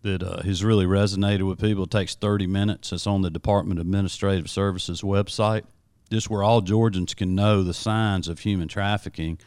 that 0.01 0.23
uh, 0.23 0.41
has 0.43 0.63
really 0.63 0.85
resonated 0.85 1.47
with 1.47 1.59
people. 1.59 1.85
It 1.85 1.91
takes 1.91 2.15
30 2.15 2.47
minutes. 2.47 2.91
It's 2.91 3.07
on 3.07 3.21
the 3.21 3.29
Department 3.29 3.79
of 3.79 3.85
Administrative 3.85 4.49
Services 4.49 5.01
website, 5.01 5.63
just 6.11 6.29
where 6.29 6.43
all 6.43 6.61
Georgians 6.61 7.13
can 7.13 7.35
know 7.35 7.63
the 7.63 7.73
signs 7.73 8.27
of 8.27 8.39
human 8.39 8.67
trafficking 8.67 9.39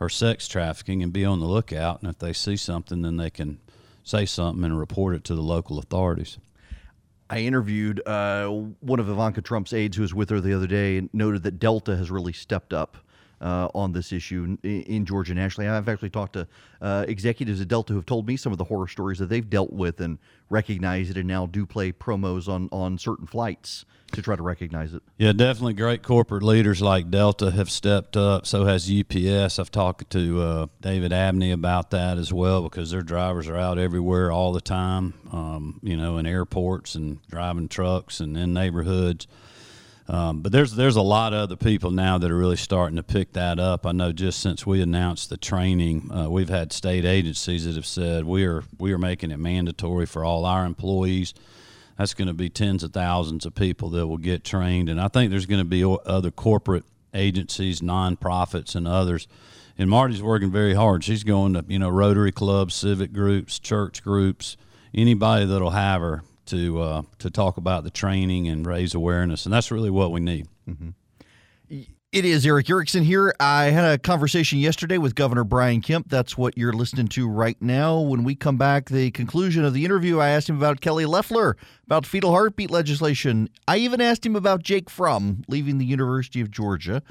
or 0.00 0.08
sex 0.08 0.48
trafficking 0.48 1.02
and 1.02 1.12
be 1.12 1.24
on 1.24 1.40
the 1.40 1.46
lookout. 1.46 2.00
And 2.02 2.10
if 2.10 2.18
they 2.18 2.32
see 2.32 2.56
something, 2.56 3.02
then 3.02 3.16
they 3.16 3.30
can 3.30 3.60
say 4.04 4.26
something 4.26 4.64
and 4.64 4.78
report 4.78 5.14
it 5.14 5.24
to 5.24 5.34
the 5.34 5.42
local 5.42 5.78
authorities. 5.78 6.38
I 7.30 7.40
interviewed 7.40 8.06
uh, 8.06 8.48
one 8.48 9.00
of 9.00 9.08
Ivanka 9.08 9.42
Trump's 9.42 9.74
aides 9.74 9.96
who 9.96 10.02
was 10.02 10.14
with 10.14 10.30
her 10.30 10.40
the 10.40 10.54
other 10.54 10.66
day 10.66 10.96
and 10.96 11.10
noted 11.12 11.42
that 11.42 11.58
Delta 11.58 11.96
has 11.96 12.10
really 12.10 12.32
stepped 12.32 12.72
up 12.72 12.96
uh, 13.40 13.68
on 13.74 13.92
this 13.92 14.12
issue 14.12 14.56
in, 14.62 14.82
in 14.82 15.04
Georgia 15.06 15.34
nationally. 15.34 15.68
I've 15.68 15.88
actually 15.88 16.10
talked 16.10 16.34
to 16.34 16.46
uh, 16.80 17.04
executives 17.08 17.60
at 17.60 17.68
Delta 17.68 17.92
who 17.92 17.98
have 17.98 18.06
told 18.06 18.26
me 18.26 18.36
some 18.36 18.52
of 18.52 18.58
the 18.58 18.64
horror 18.64 18.88
stories 18.88 19.18
that 19.18 19.28
they've 19.28 19.48
dealt 19.48 19.72
with 19.72 20.00
and 20.00 20.18
recognize 20.50 21.10
it 21.10 21.16
and 21.16 21.28
now 21.28 21.46
do 21.46 21.66
play 21.66 21.92
promos 21.92 22.48
on, 22.48 22.68
on 22.72 22.98
certain 22.98 23.26
flights 23.26 23.84
to 24.12 24.22
try 24.22 24.34
to 24.34 24.42
recognize 24.42 24.94
it. 24.94 25.02
Yeah, 25.18 25.32
definitely 25.32 25.74
great 25.74 26.02
corporate 26.02 26.42
leaders 26.42 26.80
like 26.80 27.10
Delta 27.10 27.50
have 27.50 27.70
stepped 27.70 28.16
up. 28.16 28.46
So 28.46 28.64
has 28.64 28.90
UPS. 28.90 29.58
I've 29.58 29.70
talked 29.70 30.10
to 30.10 30.40
uh, 30.40 30.66
David 30.80 31.12
Abney 31.12 31.50
about 31.50 31.90
that 31.90 32.16
as 32.16 32.32
well 32.32 32.62
because 32.62 32.90
their 32.90 33.02
drivers 33.02 33.48
are 33.48 33.56
out 33.56 33.78
everywhere 33.78 34.32
all 34.32 34.52
the 34.52 34.60
time, 34.60 35.14
um, 35.30 35.80
you 35.82 35.96
know, 35.96 36.16
in 36.16 36.26
airports 36.26 36.94
and 36.94 37.20
driving 37.28 37.68
trucks 37.68 38.20
and 38.20 38.36
in 38.36 38.54
neighborhoods. 38.54 39.26
Um, 40.08 40.40
but 40.40 40.52
there's 40.52 40.74
there's 40.74 40.96
a 40.96 41.02
lot 41.02 41.34
of 41.34 41.40
other 41.40 41.56
people 41.56 41.90
now 41.90 42.16
that 42.16 42.30
are 42.30 42.36
really 42.36 42.56
starting 42.56 42.96
to 42.96 43.02
pick 43.02 43.34
that 43.34 43.58
up. 43.58 43.84
I 43.84 43.92
know 43.92 44.10
just 44.10 44.40
since 44.40 44.66
we 44.66 44.80
announced 44.80 45.28
the 45.28 45.36
training, 45.36 46.10
uh, 46.10 46.30
we've 46.30 46.48
had 46.48 46.72
state 46.72 47.04
agencies 47.04 47.66
that 47.66 47.74
have 47.74 47.84
said 47.86 48.24
we 48.24 48.46
are 48.46 48.64
we 48.78 48.92
are 48.92 48.98
making 48.98 49.32
it 49.32 49.38
mandatory 49.38 50.06
for 50.06 50.24
all 50.24 50.46
our 50.46 50.64
employees. 50.64 51.34
That's 51.98 52.14
going 52.14 52.28
to 52.28 52.34
be 52.34 52.48
tens 52.48 52.82
of 52.84 52.92
thousands 52.92 53.44
of 53.44 53.54
people 53.54 53.90
that 53.90 54.06
will 54.06 54.18
get 54.18 54.44
trained, 54.44 54.88
and 54.88 55.00
I 55.00 55.08
think 55.08 55.30
there's 55.30 55.46
going 55.46 55.60
to 55.60 55.64
be 55.64 55.84
other 56.06 56.30
corporate 56.30 56.84
agencies, 57.12 57.80
nonprofits, 57.80 58.74
and 58.74 58.88
others. 58.88 59.28
And 59.76 59.90
Marty's 59.90 60.22
working 60.22 60.50
very 60.50 60.74
hard. 60.74 61.04
She's 61.04 61.22
going 61.22 61.52
to 61.52 61.64
you 61.68 61.78
know 61.78 61.90
Rotary 61.90 62.32
clubs, 62.32 62.74
civic 62.74 63.12
groups, 63.12 63.58
church 63.58 64.02
groups, 64.02 64.56
anybody 64.94 65.44
that'll 65.44 65.70
have 65.70 66.00
her 66.00 66.22
to 66.48 66.80
uh, 66.80 67.02
to 67.18 67.30
talk 67.30 67.56
about 67.56 67.84
the 67.84 67.90
training 67.90 68.48
and 68.48 68.66
raise 68.66 68.94
awareness, 68.94 69.46
and 69.46 69.52
that's 69.52 69.70
really 69.70 69.90
what 69.90 70.12
we 70.12 70.20
need. 70.20 70.46
It 72.10 72.24
is 72.24 72.46
Erick 72.46 72.70
Erickson 72.70 73.04
here. 73.04 73.34
I 73.38 73.64
had 73.64 73.84
a 73.84 73.98
conversation 73.98 74.58
yesterday 74.58 74.96
with 74.96 75.14
Governor 75.14 75.44
Brian 75.44 75.82
Kemp. 75.82 76.08
That's 76.08 76.38
what 76.38 76.56
you're 76.56 76.72
listening 76.72 77.08
to 77.08 77.28
right 77.28 77.60
now. 77.60 78.00
When 78.00 78.24
we 78.24 78.34
come 78.34 78.56
back, 78.56 78.88
the 78.88 79.10
conclusion 79.10 79.62
of 79.62 79.74
the 79.74 79.84
interview, 79.84 80.18
I 80.18 80.30
asked 80.30 80.48
him 80.48 80.56
about 80.56 80.80
Kelly 80.80 81.04
Loeffler, 81.04 81.58
about 81.84 82.06
fetal 82.06 82.30
heartbeat 82.30 82.70
legislation. 82.70 83.50
I 83.68 83.76
even 83.76 84.00
asked 84.00 84.24
him 84.24 84.36
about 84.36 84.62
Jake 84.62 84.88
Fromm 84.88 85.42
leaving 85.48 85.76
the 85.76 85.84
University 85.84 86.40
of 86.40 86.50
Georgia. 86.50 87.02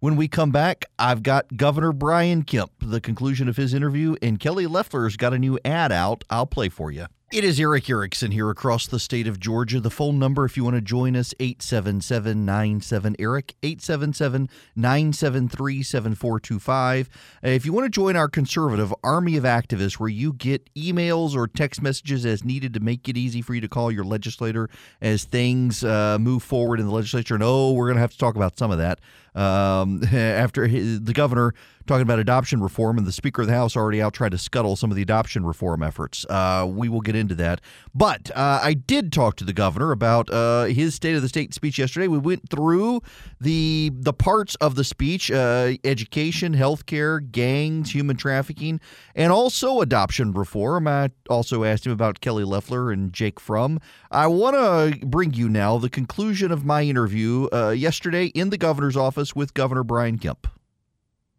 When 0.00 0.16
we 0.16 0.26
come 0.26 0.52
back, 0.52 0.86
I've 0.98 1.22
got 1.22 1.58
Governor 1.58 1.92
Brian 1.92 2.42
Kemp, 2.42 2.72
the 2.80 3.00
conclusion 3.00 3.48
of 3.50 3.58
his 3.58 3.74
interview, 3.74 4.16
and 4.22 4.40
Kelly 4.40 4.66
Loeffler's 4.66 5.18
got 5.18 5.34
a 5.34 5.38
new 5.38 5.58
ad 5.66 5.92
out. 5.92 6.24
I'll 6.30 6.46
play 6.46 6.70
for 6.70 6.90
you. 6.90 7.08
It 7.32 7.42
is 7.42 7.58
Erick 7.58 7.90
Erickson 7.90 8.30
here 8.30 8.50
across 8.50 8.86
the 8.86 9.00
state 9.00 9.26
of 9.26 9.40
Georgia. 9.40 9.80
The 9.80 9.90
phone 9.90 10.16
number, 10.16 10.44
if 10.44 10.56
you 10.56 10.62
want 10.62 10.76
to 10.76 10.80
join 10.80 11.16
us, 11.16 11.34
877 11.40 12.44
97 12.44 13.16
Eric, 13.18 13.56
877 13.64 14.48
973 14.76 15.82
7425. 15.82 17.08
If 17.42 17.66
you 17.66 17.72
want 17.72 17.84
to 17.86 17.90
join 17.90 18.14
our 18.14 18.28
conservative 18.28 18.94
army 19.02 19.36
of 19.36 19.42
activists 19.42 19.94
where 19.94 20.08
you 20.08 20.34
get 20.34 20.72
emails 20.76 21.34
or 21.34 21.48
text 21.48 21.82
messages 21.82 22.24
as 22.24 22.44
needed 22.44 22.72
to 22.74 22.80
make 22.80 23.08
it 23.08 23.16
easy 23.16 23.42
for 23.42 23.56
you 23.56 23.60
to 23.60 23.68
call 23.68 23.90
your 23.90 24.04
legislator 24.04 24.70
as 25.00 25.24
things 25.24 25.82
uh, 25.82 26.18
move 26.20 26.44
forward 26.44 26.78
in 26.78 26.86
the 26.86 26.92
legislature, 26.92 27.34
and 27.34 27.42
oh, 27.42 27.72
we're 27.72 27.86
going 27.86 27.96
to 27.96 28.02
have 28.02 28.12
to 28.12 28.18
talk 28.18 28.36
about 28.36 28.56
some 28.56 28.70
of 28.70 28.78
that 28.78 29.00
um, 29.36 30.02
after 30.12 30.66
his, 30.66 31.02
the 31.02 31.12
governor 31.12 31.54
talking 31.86 32.02
about 32.02 32.18
adoption 32.18 32.60
reform, 32.60 32.98
and 32.98 33.06
the 33.06 33.12
Speaker 33.12 33.42
of 33.42 33.48
the 33.48 33.54
House 33.54 33.76
already 33.76 34.02
out 34.02 34.12
trying 34.12 34.32
to 34.32 34.38
scuttle 34.38 34.76
some 34.76 34.90
of 34.90 34.96
the 34.96 35.02
adoption 35.02 35.46
reform 35.46 35.82
efforts. 35.82 36.26
Uh, 36.28 36.66
we 36.68 36.88
will 36.88 37.00
get 37.00 37.14
into 37.14 37.34
that. 37.36 37.60
But 37.94 38.30
uh, 38.34 38.60
I 38.62 38.74
did 38.74 39.12
talk 39.12 39.36
to 39.36 39.44
the 39.44 39.52
governor 39.52 39.92
about 39.92 40.28
uh, 40.30 40.64
his 40.64 40.94
State 40.94 41.14
of 41.14 41.22
the 41.22 41.28
State 41.28 41.54
speech 41.54 41.78
yesterday. 41.78 42.08
We 42.08 42.18
went 42.18 42.50
through 42.50 43.02
the 43.40 43.92
the 43.94 44.12
parts 44.12 44.54
of 44.56 44.74
the 44.74 44.84
speech: 44.84 45.30
uh, 45.30 45.74
education, 45.84 46.54
healthcare, 46.54 47.30
gangs, 47.30 47.92
human 47.92 48.16
trafficking, 48.16 48.80
and 49.14 49.32
also 49.32 49.80
adoption 49.80 50.32
reform. 50.32 50.88
I 50.88 51.10
also 51.30 51.64
asked 51.64 51.86
him 51.86 51.92
about 51.92 52.20
Kelly 52.20 52.44
Loeffler 52.44 52.90
and 52.90 53.12
Jake 53.12 53.38
Fromm. 53.38 53.80
I 54.10 54.26
want 54.26 54.56
to 54.56 55.06
bring 55.06 55.34
you 55.34 55.48
now 55.48 55.78
the 55.78 55.90
conclusion 55.90 56.50
of 56.50 56.64
my 56.64 56.82
interview 56.82 57.48
uh, 57.52 57.70
yesterday 57.70 58.26
in 58.26 58.50
the 58.50 58.58
governor's 58.58 58.96
office 58.96 59.25
with 59.34 59.54
Governor 59.54 59.82
Brian 59.82 60.18
Kemp 60.18 60.46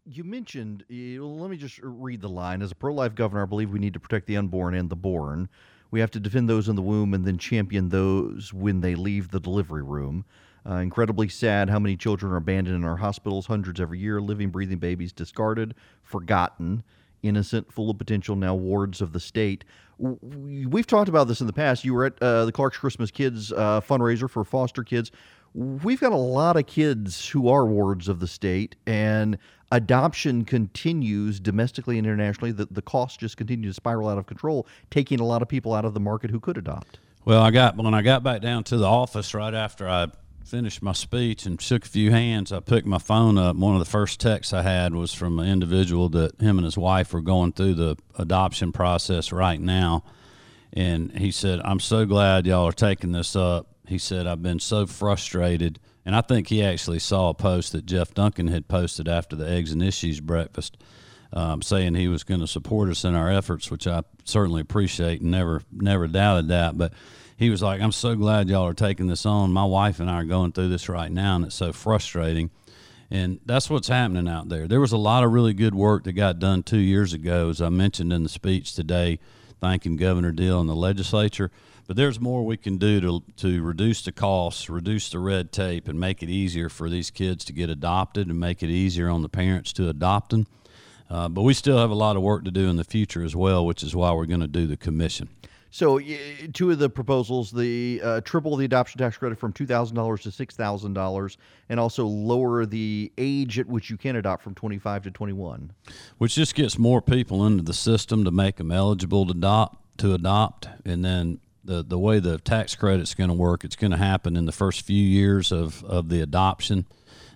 you 0.09 0.23
mentioned, 0.23 0.85
let 0.89 1.49
me 1.49 1.57
just 1.57 1.79
read 1.83 2.21
the 2.21 2.29
line. 2.29 2.61
As 2.61 2.71
a 2.71 2.75
pro 2.75 2.93
life 2.93 3.13
governor, 3.13 3.43
I 3.43 3.45
believe 3.45 3.71
we 3.71 3.79
need 3.79 3.93
to 3.93 3.99
protect 3.99 4.25
the 4.25 4.38
unborn 4.38 4.73
and 4.73 4.89
the 4.89 4.95
born. 4.95 5.49
We 5.91 5.99
have 5.99 6.11
to 6.11 6.19
defend 6.19 6.49
those 6.49 6.69
in 6.69 6.75
the 6.75 6.81
womb 6.81 7.13
and 7.13 7.25
then 7.25 7.38
champion 7.38 7.89
those 7.89 8.53
when 8.53 8.81
they 8.81 8.95
leave 8.95 9.31
the 9.31 9.39
delivery 9.39 9.83
room. 9.83 10.25
Uh, 10.65 10.75
incredibly 10.75 11.29
sad 11.29 11.69
how 11.69 11.79
many 11.79 11.95
children 11.95 12.31
are 12.31 12.38
abandoned 12.38 12.75
in 12.75 12.83
our 12.83 12.97
hospitals, 12.97 13.45
hundreds 13.45 13.79
every 13.79 13.99
year, 13.99 14.19
living, 14.19 14.49
breathing 14.49 14.79
babies 14.79 15.13
discarded, 15.13 15.73
forgotten, 16.03 16.83
innocent, 17.23 17.71
full 17.71 17.89
of 17.89 17.97
potential, 17.97 18.35
now 18.35 18.53
wards 18.53 19.01
of 19.01 19.13
the 19.13 19.19
state. 19.19 19.63
We've 19.97 20.88
talked 20.88 21.09
about 21.09 21.27
this 21.27 21.39
in 21.39 21.47
the 21.47 21.53
past. 21.53 21.85
You 21.85 21.93
were 21.93 22.05
at 22.05 22.21
uh, 22.21 22.45
the 22.45 22.51
Clark's 22.51 22.77
Christmas 22.77 23.11
Kids 23.11 23.51
uh, 23.53 23.81
fundraiser 23.81 24.29
for 24.29 24.43
foster 24.43 24.83
kids. 24.83 25.11
We've 25.58 25.99
got 25.99 26.14
a 26.14 26.18
lot 26.18 26.55
of 26.55 26.68
kids 26.68 27.30
who 27.30 27.49
are 27.49 27.66
wards 27.66 28.08
of 28.08 28.20
the 28.20 28.28
state, 28.28 28.76
and 28.86 29.39
adoption 29.72 30.45
continues 30.45 31.39
domestically 31.39 31.97
and 31.97 32.05
internationally. 32.05 32.51
The, 32.51 32.68
the 32.70 32.84
costs 32.84 33.18
just 33.18 33.38
continue 33.38 33.68
to 33.68 33.74
spiral 33.74 34.08
out 34.08 34.20
of 34.20 34.28
control, 34.28 34.68
taking 34.91 35.20
a 35.20 35.26
lot 35.26 35.41
of 35.41 35.47
people 35.47 35.74
out 35.74 35.84
of 35.84 35.95
the 35.95 35.99
market 35.99 36.30
who 36.30 36.39
could 36.39 36.60
adopt. 36.60 36.99
Well, 37.26 37.41
I 37.41 37.49
got 37.49 37.76
when 37.76 37.95
I 37.95 38.03
got 38.03 38.22
back 38.22 38.41
down 38.41 38.66
to 38.66 38.78
the 38.78 38.86
office 38.86 39.34
right 39.34 39.55
after 39.55 39.89
I 39.89 40.10
finished 40.45 40.84
my 40.84 40.91
speech 40.91 41.47
and 41.47 41.60
shook 41.60 41.86
a 41.86 41.89
few 41.89 42.12
hands, 42.12 42.51
I 42.51 42.60
picked 42.60 42.86
my 42.86 42.99
phone 42.99 43.39
up. 43.39 43.55
One 43.55 43.74
of 43.74 43.80
the 43.80 43.86
first 43.86 44.20
texts 44.20 44.53
I 44.53 44.62
had 44.62 44.93
was 44.93 45.12
from 45.12 45.39
an 45.39 45.47
individual 45.47 46.08
that 46.10 46.39
him 46.39 46.60
and 46.60 46.66
his 46.66 46.78
wife 46.78 47.14
were 47.14 47.22
going 47.22 47.53
through 47.53 47.74
the 47.74 47.97
adoption 48.20 48.72
process 48.72 49.32
right 49.32 49.60
now. 49.60 50.03
And 50.72 51.18
he 51.18 51.32
said, 51.32 51.62
I'm 51.66 51.80
so 51.80 52.05
glad 52.05 52.45
y'all 52.45 52.68
are 52.68 52.72
taking 52.72 53.12
this 53.12 53.36
up. 53.36 53.74
He 53.88 53.97
said, 53.97 54.27
I've 54.27 54.43
been 54.43 54.59
so 54.59 54.85
frustrated 54.85 55.79
and 56.07 56.15
I 56.15 56.21
think 56.21 56.47
he 56.47 56.63
actually 56.63 56.99
saw 56.99 57.27
a 57.27 57.33
post 57.33 57.73
that 57.73 57.85
Jeff 57.85 58.13
Duncan 58.13 58.47
had 58.47 58.69
posted 58.69 59.09
after 59.09 59.35
the 59.35 59.45
Eggs 59.45 59.73
and 59.73 59.83
Issues 59.83 60.21
breakfast, 60.21 60.77
um, 61.33 61.61
saying 61.61 61.95
he 61.95 62.07
was 62.07 62.23
going 62.23 62.39
to 62.39 62.47
support 62.47 62.88
us 62.88 63.03
in 63.03 63.13
our 63.13 63.29
efforts, 63.29 63.69
which 63.69 63.85
I 63.88 64.03
certainly 64.23 64.61
appreciate 64.61 65.19
and 65.19 65.31
never 65.31 65.63
never 65.69 66.07
doubted 66.07 66.47
that. 66.47 66.77
But 66.77 66.93
he 67.35 67.49
was 67.49 67.61
like, 67.61 67.81
"I'm 67.81 67.91
so 67.91 68.15
glad 68.15 68.47
y'all 68.47 68.65
are 68.65 68.73
taking 68.73 69.07
this 69.07 69.25
on. 69.25 69.51
My 69.51 69.65
wife 69.65 69.99
and 69.99 70.09
I 70.09 70.21
are 70.21 70.23
going 70.23 70.53
through 70.53 70.69
this 70.69 70.88
right 70.88 71.11
now, 71.11 71.35
and 71.35 71.43
it's 71.43 71.55
so 71.55 71.73
frustrating." 71.73 72.51
And 73.11 73.41
that's 73.45 73.69
what's 73.69 73.89
happening 73.89 74.29
out 74.29 74.47
there. 74.47 74.65
There 74.65 74.79
was 74.79 74.93
a 74.93 74.97
lot 74.97 75.25
of 75.25 75.33
really 75.33 75.53
good 75.53 75.75
work 75.75 76.05
that 76.05 76.13
got 76.13 76.39
done 76.39 76.63
two 76.63 76.79
years 76.79 77.11
ago, 77.11 77.49
as 77.49 77.61
I 77.61 77.67
mentioned 77.67 78.13
in 78.13 78.23
the 78.23 78.29
speech 78.29 78.75
today, 78.75 79.19
thanking 79.59 79.97
Governor 79.97 80.31
Deal 80.31 80.61
and 80.61 80.69
the 80.69 80.75
legislature. 80.75 81.51
But 81.88 81.95
there's 81.95 82.19
more 82.19 82.45
we 82.45 82.57
can 82.57 82.77
do 82.77 82.99
to, 82.99 83.23
to 83.38 83.63
reduce 83.63 84.03
the 84.03 84.11
costs, 84.11 84.69
reduce 84.69 85.09
the 85.09 85.19
red 85.19 85.53
tape, 85.53 85.88
and 85.88 85.97
make 85.97 86.21
it 86.21 86.29
easier 86.29 86.67
for 86.67 86.89
these 86.89 87.09
kids 87.09 87.45
to 87.45 87.53
get 87.53 87.69
adopted 87.69 88.27
and 88.27 88.38
make 88.38 88.61
it 88.61 88.69
easier 88.69 89.09
on 89.09 89.21
the 89.21 89.29
parents 89.29 89.71
to 89.73 89.88
adopt 89.88 90.31
them. 90.31 90.47
Uh, 91.09 91.29
but 91.29 91.43
we 91.43 91.53
still 91.53 91.77
have 91.77 91.89
a 91.89 91.95
lot 91.95 92.17
of 92.17 92.21
work 92.21 92.43
to 92.43 92.51
do 92.51 92.67
in 92.69 92.75
the 92.75 92.83
future 92.83 93.23
as 93.23 93.38
well, 93.38 93.65
which 93.65 93.83
is 93.83 93.95
why 93.95 94.11
we're 94.11 94.25
going 94.25 94.41
to 94.41 94.47
do 94.47 94.67
the 94.67 94.75
commission. 94.75 95.29
So, 95.69 95.99
two 96.53 96.71
of 96.71 96.79
the 96.79 96.89
proposals: 96.89 97.51
the 97.51 98.01
uh, 98.03 98.21
triple 98.21 98.55
the 98.55 98.65
adoption 98.65 98.99
tax 98.99 99.17
credit 99.17 99.38
from 99.38 99.53
two 99.53 99.65
thousand 99.65 99.95
dollars 99.95 100.23
to 100.23 100.31
six 100.31 100.55
thousand 100.55 100.93
dollars, 100.93 101.38
and 101.69 101.79
also 101.79 102.05
lower 102.05 102.65
the 102.65 103.11
age 103.17 103.59
at 103.59 103.67
which 103.67 103.89
you 103.89 103.97
can 103.97 104.15
adopt 104.15 104.43
from 104.43 104.55
twenty 104.55 104.77
five 104.77 105.03
to 105.03 105.11
twenty 105.11 105.33
one. 105.33 105.71
Which 106.17 106.35
just 106.35 106.55
gets 106.55 106.77
more 106.77 107.01
people 107.01 107.45
into 107.45 107.63
the 107.63 107.73
system 107.73 108.23
to 108.25 108.31
make 108.31 108.55
them 108.57 108.71
eligible 108.71 109.25
to 109.25 109.31
adopt. 109.31 109.97
To 109.99 110.13
adopt, 110.13 110.69
and 110.85 111.03
then 111.03 111.39
the 111.68 111.84
the 111.84 111.99
way 111.99 112.20
the 112.20 112.39
tax 112.39 112.76
credit's 112.76 113.13
going 113.13 113.30
to 113.30 113.36
work, 113.36 113.63
it's 113.63 113.76
going 113.76 113.91
to 113.91 113.97
happen 113.97 114.36
in 114.36 114.45
the 114.45 114.51
first 114.51 114.82
few 114.82 115.03
years 115.03 115.51
of 115.51 115.84
of 115.84 116.09
the 116.09 116.22
adoption. 116.22 116.86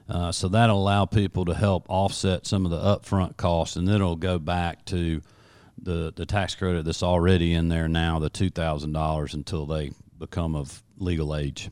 Uh, 0.10 0.32
so 0.32 0.48
that'll 0.48 0.82
allow 0.82 1.06
people 1.06 1.46
to 1.46 1.54
help 1.54 1.86
offset 1.88 2.46
some 2.48 2.66
of 2.66 2.72
the 2.72 2.78
upfront 2.80 3.38
costs, 3.38 3.76
and 3.76 3.88
then 3.88 3.96
it'll 3.96 4.16
go 4.16 4.40
back 4.40 4.84
to 4.86 5.22
the 5.78 6.12
the 6.16 6.26
tax 6.26 6.56
credit 6.56 6.86
that's 6.86 7.04
already 7.04 7.54
in 7.54 7.68
there 7.68 7.88
now, 7.88 8.20
the 8.20 8.30
two 8.30 8.50
thousand 8.50 8.94
dollars, 8.94 9.34
until 9.34 9.66
they 9.66 9.92
become 10.18 10.56
of 10.56 10.82
legal 10.98 11.36
age. 11.36 11.70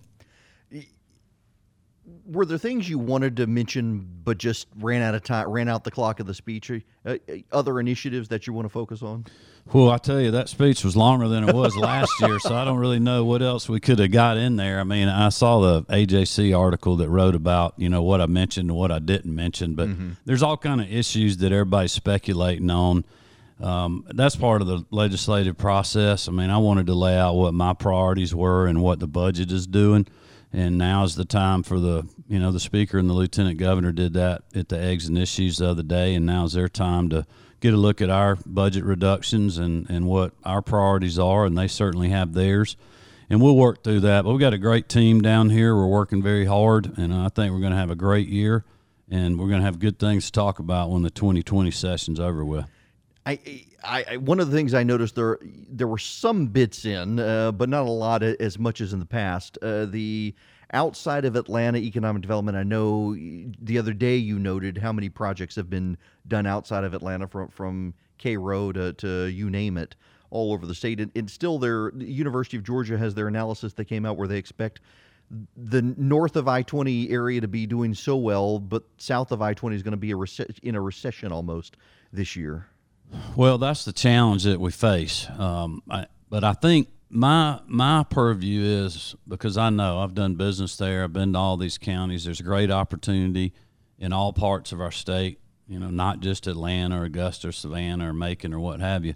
Were 2.31 2.45
there 2.45 2.57
things 2.57 2.87
you 2.87 2.99
wanted 2.99 3.37
to 3.37 3.47
mention, 3.47 4.07
but 4.23 4.37
just 4.37 4.67
ran 4.79 5.01
out 5.01 5.15
of 5.15 5.23
time, 5.23 5.49
ran 5.49 5.67
out 5.67 5.83
the 5.83 5.91
clock 5.91 6.19
of 6.19 6.27
the 6.27 6.33
speech? 6.33 6.71
Uh, 7.05 7.17
other 7.51 7.79
initiatives 7.79 8.27
that 8.29 8.45
you 8.45 8.53
want 8.53 8.65
to 8.65 8.69
focus 8.69 9.01
on? 9.01 9.25
Well, 9.71 9.91
I 9.91 9.97
tell 9.99 10.19
you, 10.19 10.31
that 10.31 10.49
speech 10.49 10.83
was 10.83 10.95
longer 10.95 11.27
than 11.27 11.47
it 11.47 11.53
was 11.53 11.77
last 11.77 12.11
year, 12.21 12.39
so 12.39 12.55
I 12.55 12.65
don't 12.65 12.79
really 12.79 12.99
know 12.99 13.23
what 13.23 13.43
else 13.43 13.69
we 13.69 13.79
could 13.79 13.99
have 13.99 14.11
got 14.11 14.37
in 14.37 14.55
there. 14.55 14.79
I 14.79 14.83
mean, 14.83 15.07
I 15.07 15.29
saw 15.29 15.59
the 15.59 15.83
AJC 15.83 16.57
article 16.57 16.95
that 16.97 17.09
wrote 17.09 17.35
about 17.35 17.75
you 17.77 17.87
know 17.87 18.01
what 18.01 18.19
I 18.19 18.25
mentioned 18.25 18.71
and 18.71 18.77
what 18.77 18.91
I 18.91 18.97
didn't 18.97 19.33
mention, 19.33 19.75
but 19.75 19.89
mm-hmm. 19.89 20.11
there's 20.25 20.41
all 20.41 20.57
kind 20.57 20.81
of 20.81 20.91
issues 20.91 21.37
that 21.37 21.51
everybody's 21.51 21.91
speculating 21.91 22.71
on. 22.71 23.05
Um, 23.59 24.05
that's 24.09 24.35
part 24.35 24.61
of 24.61 24.67
the 24.67 24.85
legislative 24.89 25.57
process. 25.57 26.27
I 26.27 26.31
mean, 26.31 26.49
I 26.49 26.57
wanted 26.57 26.87
to 26.87 26.93
lay 26.95 27.15
out 27.15 27.35
what 27.35 27.53
my 27.53 27.73
priorities 27.73 28.33
were 28.33 28.65
and 28.65 28.81
what 28.81 28.99
the 28.99 29.07
budget 29.07 29.51
is 29.51 29.67
doing, 29.67 30.07
and 30.51 30.79
now 30.79 31.03
is 31.03 31.15
the 31.15 31.25
time 31.25 31.61
for 31.61 31.79
the 31.79 32.07
you 32.29 32.37
know 32.37 32.51
the 32.51 32.59
speaker 32.59 32.99
and 32.99 33.09
the 33.09 33.13
lieutenant 33.13 33.57
governor 33.57 33.91
did 33.91 34.13
that 34.13 34.43
at 34.53 34.69
the 34.69 34.79
eggs 34.79 35.07
and 35.07 35.17
issues 35.17 35.57
the 35.57 35.67
other 35.67 35.83
day, 35.83 36.13
and 36.13 36.25
now 36.25 36.45
is 36.45 36.53
their 36.53 36.69
time 36.69 37.09
to 37.09 37.25
get 37.59 37.73
a 37.73 37.77
look 37.77 38.01
at 38.01 38.09
our 38.09 38.37
budget 38.45 38.83
reductions 38.83 39.57
and, 39.57 39.89
and 39.89 40.05
what 40.05 40.31
our 40.45 40.61
priorities 40.61 41.17
are, 41.17 41.45
and 41.45 41.57
they 41.57 41.67
certainly 41.67 42.09
have 42.09 42.33
theirs. 42.33 42.77
And 43.31 43.41
we'll 43.41 43.55
work 43.55 43.83
through 43.83 44.01
that. 44.01 44.23
But 44.23 44.31
we've 44.31 44.39
got 44.39 44.53
a 44.53 44.59
great 44.59 44.87
team 44.87 45.21
down 45.21 45.49
here. 45.49 45.75
We're 45.75 45.87
working 45.87 46.21
very 46.21 46.45
hard, 46.45 46.97
and 46.97 47.13
I 47.13 47.29
think 47.29 47.51
we're 47.51 47.59
going 47.59 47.73
to 47.73 47.77
have 47.77 47.91
a 47.91 47.95
great 47.95 48.27
year, 48.27 48.63
and 49.09 49.39
we're 49.39 49.47
going 49.47 49.59
to 49.59 49.65
have 49.65 49.79
good 49.79 49.97
things 49.97 50.27
to 50.27 50.31
talk 50.31 50.59
about 50.59 50.91
when 50.91 51.01
the 51.01 51.11
2020 51.11 51.71
session's 51.71 52.19
over 52.19 52.45
with. 52.45 52.65
I, 53.25 53.65
I, 53.83 54.17
one 54.17 54.39
of 54.39 54.49
the 54.49 54.55
things 54.55 54.73
I 54.73 54.83
noticed 54.83 55.15
there 55.15 55.39
there 55.43 55.87
were 55.87 55.97
some 55.97 56.47
bits 56.47 56.85
in, 56.85 57.19
uh, 57.19 57.51
but 57.51 57.69
not 57.69 57.85
a 57.85 57.91
lot 57.91 58.23
as 58.23 58.57
much 58.57 58.81
as 58.81 58.93
in 58.93 58.99
the 58.99 59.05
past. 59.05 59.57
Uh, 59.61 59.85
the 59.85 60.33
outside 60.71 61.25
of 61.25 61.35
Atlanta 61.35 61.79
economic 61.79 62.21
development, 62.21 62.57
I 62.57 62.63
know 62.63 63.13
the 63.13 63.77
other 63.77 63.93
day 63.93 64.17
you 64.17 64.39
noted 64.39 64.77
how 64.77 64.91
many 64.91 65.09
projects 65.09 65.55
have 65.55 65.69
been 65.69 65.97
done 66.27 66.45
outside 66.45 66.83
of 66.83 66.93
Atlanta 66.93 67.27
from 67.27 67.49
from 67.49 67.93
Cairo 68.21 68.71
to, 68.71 68.93
to 68.93 69.25
you 69.25 69.49
name 69.49 69.77
it 69.77 69.95
all 70.29 70.53
over 70.53 70.65
the 70.65 70.75
state. 70.75 70.99
And, 70.99 71.11
and 71.15 71.29
still, 71.29 71.59
their 71.59 71.91
the 71.93 72.05
University 72.05 72.57
of 72.57 72.63
Georgia 72.63 72.97
has 72.97 73.15
their 73.15 73.27
analysis 73.27 73.73
that 73.73 73.85
came 73.85 74.05
out 74.05 74.17
where 74.17 74.27
they 74.27 74.37
expect 74.37 74.81
the 75.55 75.81
north 75.81 76.35
of 76.35 76.47
I 76.47 76.63
twenty 76.63 77.09
area 77.09 77.41
to 77.41 77.47
be 77.47 77.65
doing 77.65 77.93
so 77.93 78.15
well, 78.17 78.59
but 78.59 78.83
south 78.97 79.31
of 79.31 79.41
I 79.41 79.53
twenty 79.53 79.75
is 79.75 79.83
going 79.83 79.91
to 79.91 79.97
be 79.97 80.11
a 80.11 80.17
in 80.63 80.75
a 80.75 80.81
recession 80.81 81.31
almost 81.31 81.77
this 82.11 82.35
year. 82.35 82.67
Well, 83.35 83.57
that's 83.57 83.85
the 83.85 83.93
challenge 83.93 84.43
that 84.43 84.59
we 84.59 84.71
face. 84.71 85.27
Um, 85.37 85.81
I, 85.89 86.05
but 86.29 86.43
I 86.43 86.53
think 86.53 86.89
my 87.09 87.59
my 87.67 88.03
purview 88.03 88.63
is 88.85 89.15
because 89.27 89.57
I 89.57 89.69
know 89.69 89.99
I've 89.99 90.13
done 90.13 90.35
business 90.35 90.75
there. 90.77 91.03
I've 91.03 91.13
been 91.13 91.33
to 91.33 91.39
all 91.39 91.57
these 91.57 91.77
counties. 91.77 92.25
There's 92.25 92.41
great 92.41 92.71
opportunity 92.71 93.53
in 93.97 94.13
all 94.13 94.33
parts 94.33 94.71
of 94.71 94.79
our 94.79 94.91
state. 94.91 95.39
You 95.67 95.79
know, 95.79 95.89
not 95.89 96.19
just 96.19 96.47
Atlanta 96.47 97.01
or 97.01 97.05
Augusta 97.05 97.49
or 97.49 97.51
Savannah 97.51 98.09
or 98.09 98.13
Macon 98.13 98.53
or 98.53 98.59
what 98.59 98.79
have 98.79 99.05
you. 99.05 99.15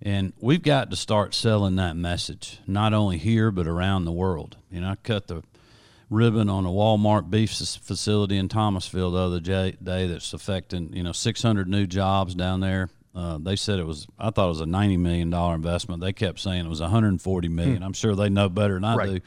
And 0.00 0.32
we've 0.40 0.62
got 0.62 0.90
to 0.90 0.96
start 0.96 1.32
selling 1.32 1.76
that 1.76 1.96
message, 1.96 2.58
not 2.66 2.92
only 2.92 3.18
here 3.18 3.50
but 3.50 3.66
around 3.66 4.04
the 4.04 4.12
world. 4.12 4.56
You 4.70 4.80
know, 4.80 4.90
I 4.90 4.96
cut 4.96 5.28
the 5.28 5.42
ribbon 6.10 6.48
on 6.48 6.66
a 6.66 6.70
Walmart 6.70 7.30
beef 7.30 7.52
facility 7.52 8.36
in 8.36 8.48
Thomasville 8.48 9.12
the 9.12 9.18
other 9.18 9.40
day 9.40 9.76
that's 9.80 10.32
affecting 10.32 10.92
you 10.92 11.02
know 11.02 11.12
600 11.12 11.68
new 11.68 11.86
jobs 11.86 12.34
down 12.34 12.60
there. 12.60 12.88
Uh, 13.14 13.38
they 13.38 13.56
said 13.56 13.78
it 13.78 13.86
was. 13.86 14.06
I 14.18 14.30
thought 14.30 14.46
it 14.46 14.48
was 14.48 14.60
a 14.62 14.66
90 14.66 14.96
million 14.96 15.30
dollar 15.30 15.54
investment. 15.54 16.00
They 16.00 16.12
kept 16.12 16.40
saying 16.40 16.64
it 16.64 16.68
was 16.68 16.80
140 16.80 17.48
million. 17.48 17.78
Hmm. 17.78 17.82
I'm 17.82 17.92
sure 17.92 18.14
they 18.14 18.30
know 18.30 18.48
better 18.48 18.74
than 18.74 18.84
I 18.84 18.94
Right. 18.96 19.10
do. 19.14 19.20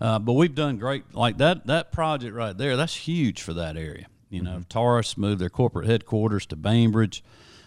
Uh, 0.00 0.18
but 0.18 0.32
we've 0.32 0.54
done 0.54 0.78
great. 0.78 1.14
Like 1.14 1.38
that 1.38 1.66
that 1.66 1.92
project 1.92 2.34
right 2.34 2.56
there. 2.56 2.76
That's 2.76 2.94
huge 2.96 3.42
for 3.42 3.52
that 3.54 3.76
area. 3.76 4.06
You 4.30 4.42
know, 4.42 4.62
Taurus 4.68 5.16
moved 5.18 5.40
their 5.40 5.50
corporate 5.50 5.86
headquarters 5.86 6.46
to 6.46 6.56
Bainbridge. 6.56 7.22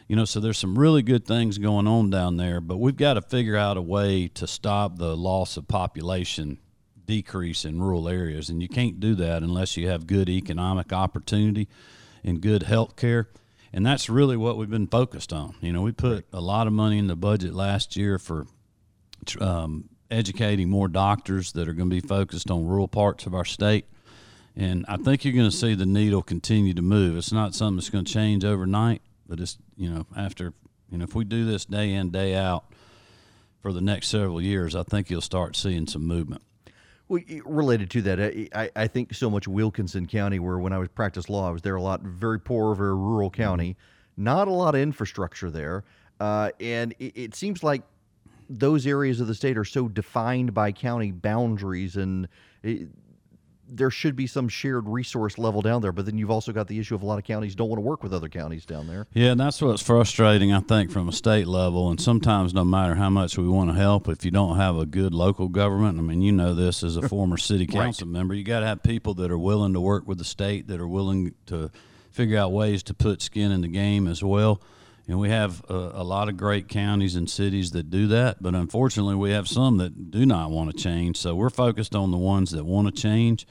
You 0.07 0.15
know, 0.17 0.25
so 0.25 0.39
there's 0.39 0.57
some 0.57 0.77
really 0.77 1.01
good 1.01 1.25
things 1.25 1.57
going 1.57 1.87
on 1.87 2.09
down 2.09 2.37
there. 2.37 2.59
But 2.59 2.77
we've 2.77 2.95
got 2.97 3.13
to 3.13 3.21
figure 3.21 3.55
out 3.55 3.77
a 3.77 3.81
way 3.81 4.27
to 4.29 4.47
stop 4.47 4.97
the 4.97 5.15
loss 5.15 5.55
of 5.57 5.67
population 5.67 6.57
decrease 7.05 7.65
in 7.65 7.81
rural 7.81 8.07
areas, 8.09 8.49
and 8.49 8.61
you 8.61 8.67
can't 8.69 8.99
do 8.99 9.13
that 9.15 9.43
unless 9.43 9.75
you 9.77 9.87
have 9.89 10.07
good 10.07 10.29
economic 10.29 10.91
opportunity 10.93 11.67
and 12.23 12.41
good 12.41 12.63
health 12.63 12.95
care. 12.95 13.27
And 13.73 13.85
that's 13.85 14.07
really 14.07 14.37
what 14.37 14.57
we've 14.57 14.69
been 14.69 14.87
focused 14.87 15.33
on. 15.33 15.55
You 15.59 15.73
know, 15.73 15.81
we 15.81 15.91
put 15.91 16.25
a 16.31 16.39
lot 16.39 16.67
of 16.67 16.73
money 16.73 16.99
in 16.99 17.07
the 17.07 17.15
budget 17.15 17.55
last 17.55 17.95
year 17.97 18.19
for 18.19 18.45
um, 19.41 19.89
educating 20.11 20.69
more 20.69 20.87
doctors 20.87 21.53
that 21.53 21.67
are 21.67 21.73
going 21.73 21.89
to 21.89 22.01
be 22.01 22.07
focused 22.07 22.51
on 22.51 22.67
rural 22.67 22.87
parts 22.87 23.25
of 23.25 23.33
our 23.33 23.45
state. 23.45 23.85
And 24.55 24.85
I 24.87 24.97
think 24.97 25.25
you're 25.25 25.33
going 25.33 25.49
to 25.49 25.55
see 25.55 25.73
the 25.73 25.87
needle 25.87 26.21
continue 26.21 26.75
to 26.75 26.83
move. 26.83 27.17
It's 27.17 27.31
not 27.31 27.55
something 27.55 27.77
that's 27.77 27.89
going 27.89 28.05
to 28.05 28.13
change 28.13 28.45
overnight, 28.45 29.01
but 29.27 29.39
it's, 29.39 29.57
you 29.75 29.89
know, 29.89 30.05
after, 30.15 30.53
you 30.91 30.99
know, 30.99 31.05
if 31.05 31.15
we 31.15 31.23
do 31.23 31.43
this 31.45 31.65
day 31.65 31.93
in, 31.93 32.11
day 32.11 32.35
out 32.35 32.65
for 33.59 33.73
the 33.73 33.81
next 33.81 34.09
several 34.09 34.39
years, 34.39 34.75
I 34.75 34.83
think 34.83 35.09
you'll 35.09 35.21
start 35.21 35.55
seeing 35.55 35.87
some 35.87 36.05
movement. 36.05 36.43
Well, 37.13 37.21
related 37.45 37.91
to 37.91 38.01
that, 38.01 38.49
I, 38.55 38.71
I, 38.75 38.87
think 38.87 39.13
so 39.13 39.29
much 39.29 39.47
Wilkinson 39.47 40.07
County, 40.07 40.39
where 40.39 40.57
when 40.57 40.73
I 40.73 40.79
was 40.79 40.89
practice 40.89 41.29
law, 41.29 41.47
I 41.47 41.51
was 41.51 41.61
there 41.61 41.75
a 41.75 41.81
lot, 41.81 42.01
very 42.01 42.39
poor, 42.39 42.73
very 42.73 42.95
rural 42.95 43.29
county, 43.29 43.77
not 44.17 44.47
a 44.47 44.51
lot 44.51 44.73
of 44.73 44.81
infrastructure 44.81 45.51
there, 45.51 45.83
uh, 46.19 46.49
and 46.59 46.95
it, 46.97 47.13
it 47.15 47.35
seems 47.35 47.61
like 47.61 47.83
those 48.49 48.87
areas 48.87 49.19
of 49.19 49.27
the 49.27 49.35
state 49.35 49.59
are 49.59 49.63
so 49.63 49.87
defined 49.87 50.55
by 50.55 50.71
county 50.71 51.11
boundaries, 51.11 51.97
and 51.97 52.27
it, 52.63 52.87
there 53.75 53.89
should 53.89 54.15
be 54.15 54.27
some 54.27 54.47
shared 54.47 54.87
resource 54.87 55.37
level 55.37 55.61
down 55.61 55.81
there. 55.81 55.91
But 55.91 56.05
then 56.05 56.17
you've 56.17 56.31
also 56.31 56.51
got 56.51 56.67
the 56.67 56.79
issue 56.79 56.95
of 56.95 57.01
a 57.01 57.05
lot 57.05 57.17
of 57.17 57.23
counties 57.23 57.55
don't 57.55 57.69
want 57.69 57.77
to 57.77 57.81
work 57.81 58.03
with 58.03 58.13
other 58.13 58.29
counties 58.29 58.65
down 58.65 58.87
there. 58.87 59.07
Yeah, 59.13 59.31
and 59.31 59.39
that's 59.39 59.61
what's 59.61 59.81
frustrating, 59.81 60.53
I 60.53 60.59
think, 60.59 60.91
from 60.91 61.09
a 61.09 61.11
state 61.11 61.47
level. 61.47 61.89
And 61.89 61.99
sometimes, 61.99 62.53
no 62.53 62.63
matter 62.63 62.95
how 62.95 63.09
much 63.09 63.37
we 63.37 63.47
want 63.47 63.69
to 63.69 63.75
help, 63.75 64.07
if 64.07 64.23
you 64.23 64.31
don't 64.31 64.57
have 64.57 64.77
a 64.77 64.85
good 64.85 65.13
local 65.13 65.47
government, 65.47 65.97
I 65.97 66.01
mean, 66.01 66.21
you 66.21 66.31
know 66.31 66.53
this 66.53 66.83
as 66.83 66.97
a 66.97 67.07
former 67.09 67.37
city 67.37 67.63
Right. 67.65 67.85
council 67.85 68.07
member, 68.07 68.33
you 68.33 68.43
got 68.43 68.59
to 68.61 68.67
have 68.67 68.83
people 68.83 69.13
that 69.15 69.31
are 69.31 69.37
willing 69.37 69.73
to 69.73 69.81
work 69.81 70.07
with 70.07 70.17
the 70.17 70.23
state, 70.25 70.67
that 70.67 70.79
are 70.79 70.87
willing 70.87 71.33
to 71.47 71.71
figure 72.11 72.37
out 72.37 72.51
ways 72.51 72.83
to 72.83 72.93
put 72.93 73.21
skin 73.21 73.51
in 73.51 73.61
the 73.61 73.67
game 73.67 74.07
as 74.07 74.23
well. 74.23 74.61
And 75.07 75.19
we 75.19 75.29
have 75.29 75.63
a, 75.69 75.73
a 75.73 76.03
lot 76.03 76.29
of 76.29 76.37
great 76.37 76.69
counties 76.69 77.15
and 77.15 77.29
cities 77.29 77.71
that 77.71 77.89
do 77.89 78.07
that, 78.07 78.41
but 78.41 78.55
unfortunately, 78.55 79.15
we 79.15 79.31
have 79.31 79.49
some 79.49 79.77
that 79.77 80.11
do 80.11 80.25
not 80.25 80.49
want 80.49 80.71
to 80.71 80.77
change. 80.77 81.17
So 81.17 81.35
we're 81.35 81.49
focused 81.49 81.93
on 81.93 82.11
the 82.11 82.17
ones 82.17 82.51
that 82.51 82.63
want 82.63 82.87
to 82.87 83.01
change. 83.01 83.45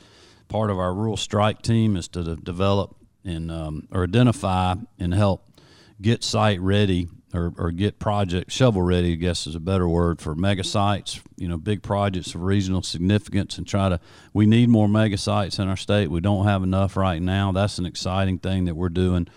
Part 0.49 0.71
of 0.71 0.79
our 0.79 0.95
rural 0.95 1.17
strike 1.17 1.61
team 1.61 1.97
is 1.97 2.09
to 2.09 2.23
de- 2.23 2.37
develop 2.37 2.97
and 3.25 3.51
um, 3.51 3.87
or 3.91 4.05
identify 4.05 4.75
and 4.99 5.13
help 5.13 5.47
get 6.01 6.25
site 6.25 6.61
ready 6.61 7.09
or, 7.35 7.53
or 7.57 7.71
get 7.71 7.99
project 7.99 8.51
shovel 8.51 8.83
ready, 8.83 9.13
I 9.13 9.17
guess 9.17 9.47
is 9.47 9.55
a 9.55 9.61
better 9.61 9.89
word 9.89 10.21
for 10.21 10.35
mega 10.35 10.65
sites, 10.65 11.21
you 11.37 11.49
know, 11.49 11.57
big 11.57 11.83
projects 11.83 12.35
of 12.35 12.43
regional 12.43 12.83
significance 12.83 13.59
and 13.59 13.67
try 13.67 13.89
to, 13.89 14.01
we 14.33 14.47
need 14.47 14.69
more 14.69 14.89
mega 14.89 15.17
sites 15.17 15.59
in 15.59 15.69
our 15.69 15.77
state. 15.77 16.11
We 16.11 16.21
don't 16.21 16.47
have 16.47 16.63
enough 16.63 16.97
right 16.97 17.21
now. 17.23 17.53
That's 17.53 17.79
an 17.79 17.87
exciting 17.87 18.39
thing 18.39 18.67
that 18.67 18.75
we're 18.75 18.91
doing 18.91 19.29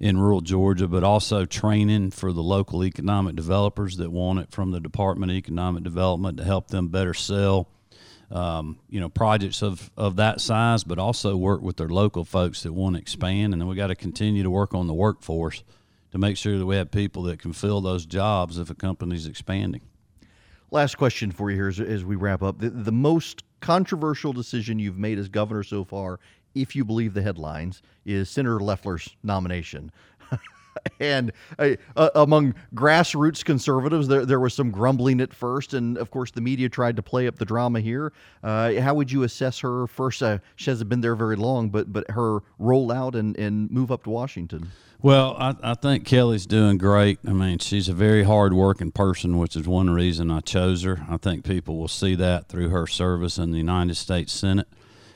in 0.00 0.18
rural 0.18 0.40
Georgia, 0.40 0.88
but 0.88 1.04
also 1.04 1.44
training 1.44 2.10
for 2.10 2.32
the 2.32 2.42
local 2.42 2.84
economic 2.84 3.36
developers 3.36 3.96
that 3.96 4.10
want 4.10 4.38
it 4.38 4.50
from 4.50 4.70
the 4.70 4.80
Department 4.80 5.32
of 5.32 5.36
Economic 5.36 5.82
Development 5.82 6.36
to 6.38 6.44
help 6.44 6.68
them 6.68 6.88
better 6.88 7.14
sell 7.14 7.68
um, 8.30 8.78
you 8.88 9.00
know, 9.00 9.08
projects 9.08 9.62
of, 9.62 9.90
of 9.96 10.16
that 10.16 10.40
size, 10.40 10.84
but 10.84 10.98
also 10.98 11.36
work 11.36 11.62
with 11.62 11.76
their 11.76 11.88
local 11.88 12.24
folks 12.24 12.62
that 12.62 12.72
want 12.72 12.96
to 12.96 13.00
expand. 13.00 13.52
And 13.52 13.60
then 13.60 13.68
we 13.68 13.76
got 13.76 13.86
to 13.88 13.94
continue 13.94 14.42
to 14.42 14.50
work 14.50 14.74
on 14.74 14.86
the 14.86 14.94
workforce 14.94 15.62
to 16.12 16.18
make 16.18 16.36
sure 16.36 16.58
that 16.58 16.66
we 16.66 16.76
have 16.76 16.90
people 16.90 17.22
that 17.24 17.38
can 17.38 17.52
fill 17.52 17.80
those 17.80 18.06
jobs 18.06 18.58
if 18.58 18.70
a 18.70 18.74
company's 18.74 19.26
expanding. 19.26 19.82
Last 20.70 20.96
question 20.96 21.30
for 21.30 21.50
you 21.50 21.56
here 21.56 21.68
as, 21.68 21.78
as 21.78 22.04
we 22.04 22.16
wrap 22.16 22.42
up. 22.42 22.58
The, 22.58 22.70
the 22.70 22.92
most 22.92 23.44
controversial 23.60 24.32
decision 24.32 24.78
you've 24.78 24.98
made 24.98 25.18
as 25.18 25.28
governor 25.28 25.62
so 25.62 25.84
far, 25.84 26.18
if 26.56 26.74
you 26.74 26.84
believe 26.84 27.14
the 27.14 27.22
headlines, 27.22 27.82
is 28.04 28.28
Senator 28.30 28.60
Loeffler's 28.60 29.14
nomination. 29.22 29.92
and 31.00 31.32
uh, 31.58 31.70
uh, 31.96 32.10
among 32.14 32.54
grassroots 32.74 33.44
conservatives, 33.44 34.08
there, 34.08 34.24
there 34.24 34.40
was 34.40 34.54
some 34.54 34.70
grumbling 34.70 35.20
at 35.20 35.32
first. 35.32 35.74
And 35.74 35.98
of 35.98 36.10
course, 36.10 36.30
the 36.30 36.40
media 36.40 36.68
tried 36.68 36.96
to 36.96 37.02
play 37.02 37.26
up 37.26 37.38
the 37.38 37.44
drama 37.44 37.80
here. 37.80 38.12
Uh, 38.42 38.74
how 38.80 38.94
would 38.94 39.10
you 39.10 39.22
assess 39.22 39.58
her? 39.60 39.86
First, 39.86 40.22
uh, 40.22 40.38
she 40.56 40.70
hasn't 40.70 40.88
been 40.88 41.00
there 41.00 41.16
very 41.16 41.36
long, 41.36 41.68
but, 41.68 41.92
but 41.92 42.10
her 42.10 42.40
rollout 42.60 43.14
and, 43.14 43.36
and 43.38 43.70
move 43.70 43.90
up 43.92 44.04
to 44.04 44.10
Washington. 44.10 44.70
Well, 45.02 45.36
I, 45.38 45.54
I 45.62 45.74
think 45.74 46.06
Kelly's 46.06 46.46
doing 46.46 46.78
great. 46.78 47.18
I 47.26 47.32
mean, 47.32 47.58
she's 47.58 47.88
a 47.88 47.92
very 47.92 48.24
hard-working 48.24 48.92
person, 48.92 49.36
which 49.36 49.54
is 49.54 49.68
one 49.68 49.90
reason 49.90 50.30
I 50.30 50.40
chose 50.40 50.84
her. 50.84 51.04
I 51.08 51.18
think 51.18 51.44
people 51.44 51.76
will 51.76 51.88
see 51.88 52.14
that 52.14 52.48
through 52.48 52.70
her 52.70 52.86
service 52.86 53.36
in 53.36 53.50
the 53.50 53.58
United 53.58 53.96
States 53.96 54.32
Senate. 54.32 54.68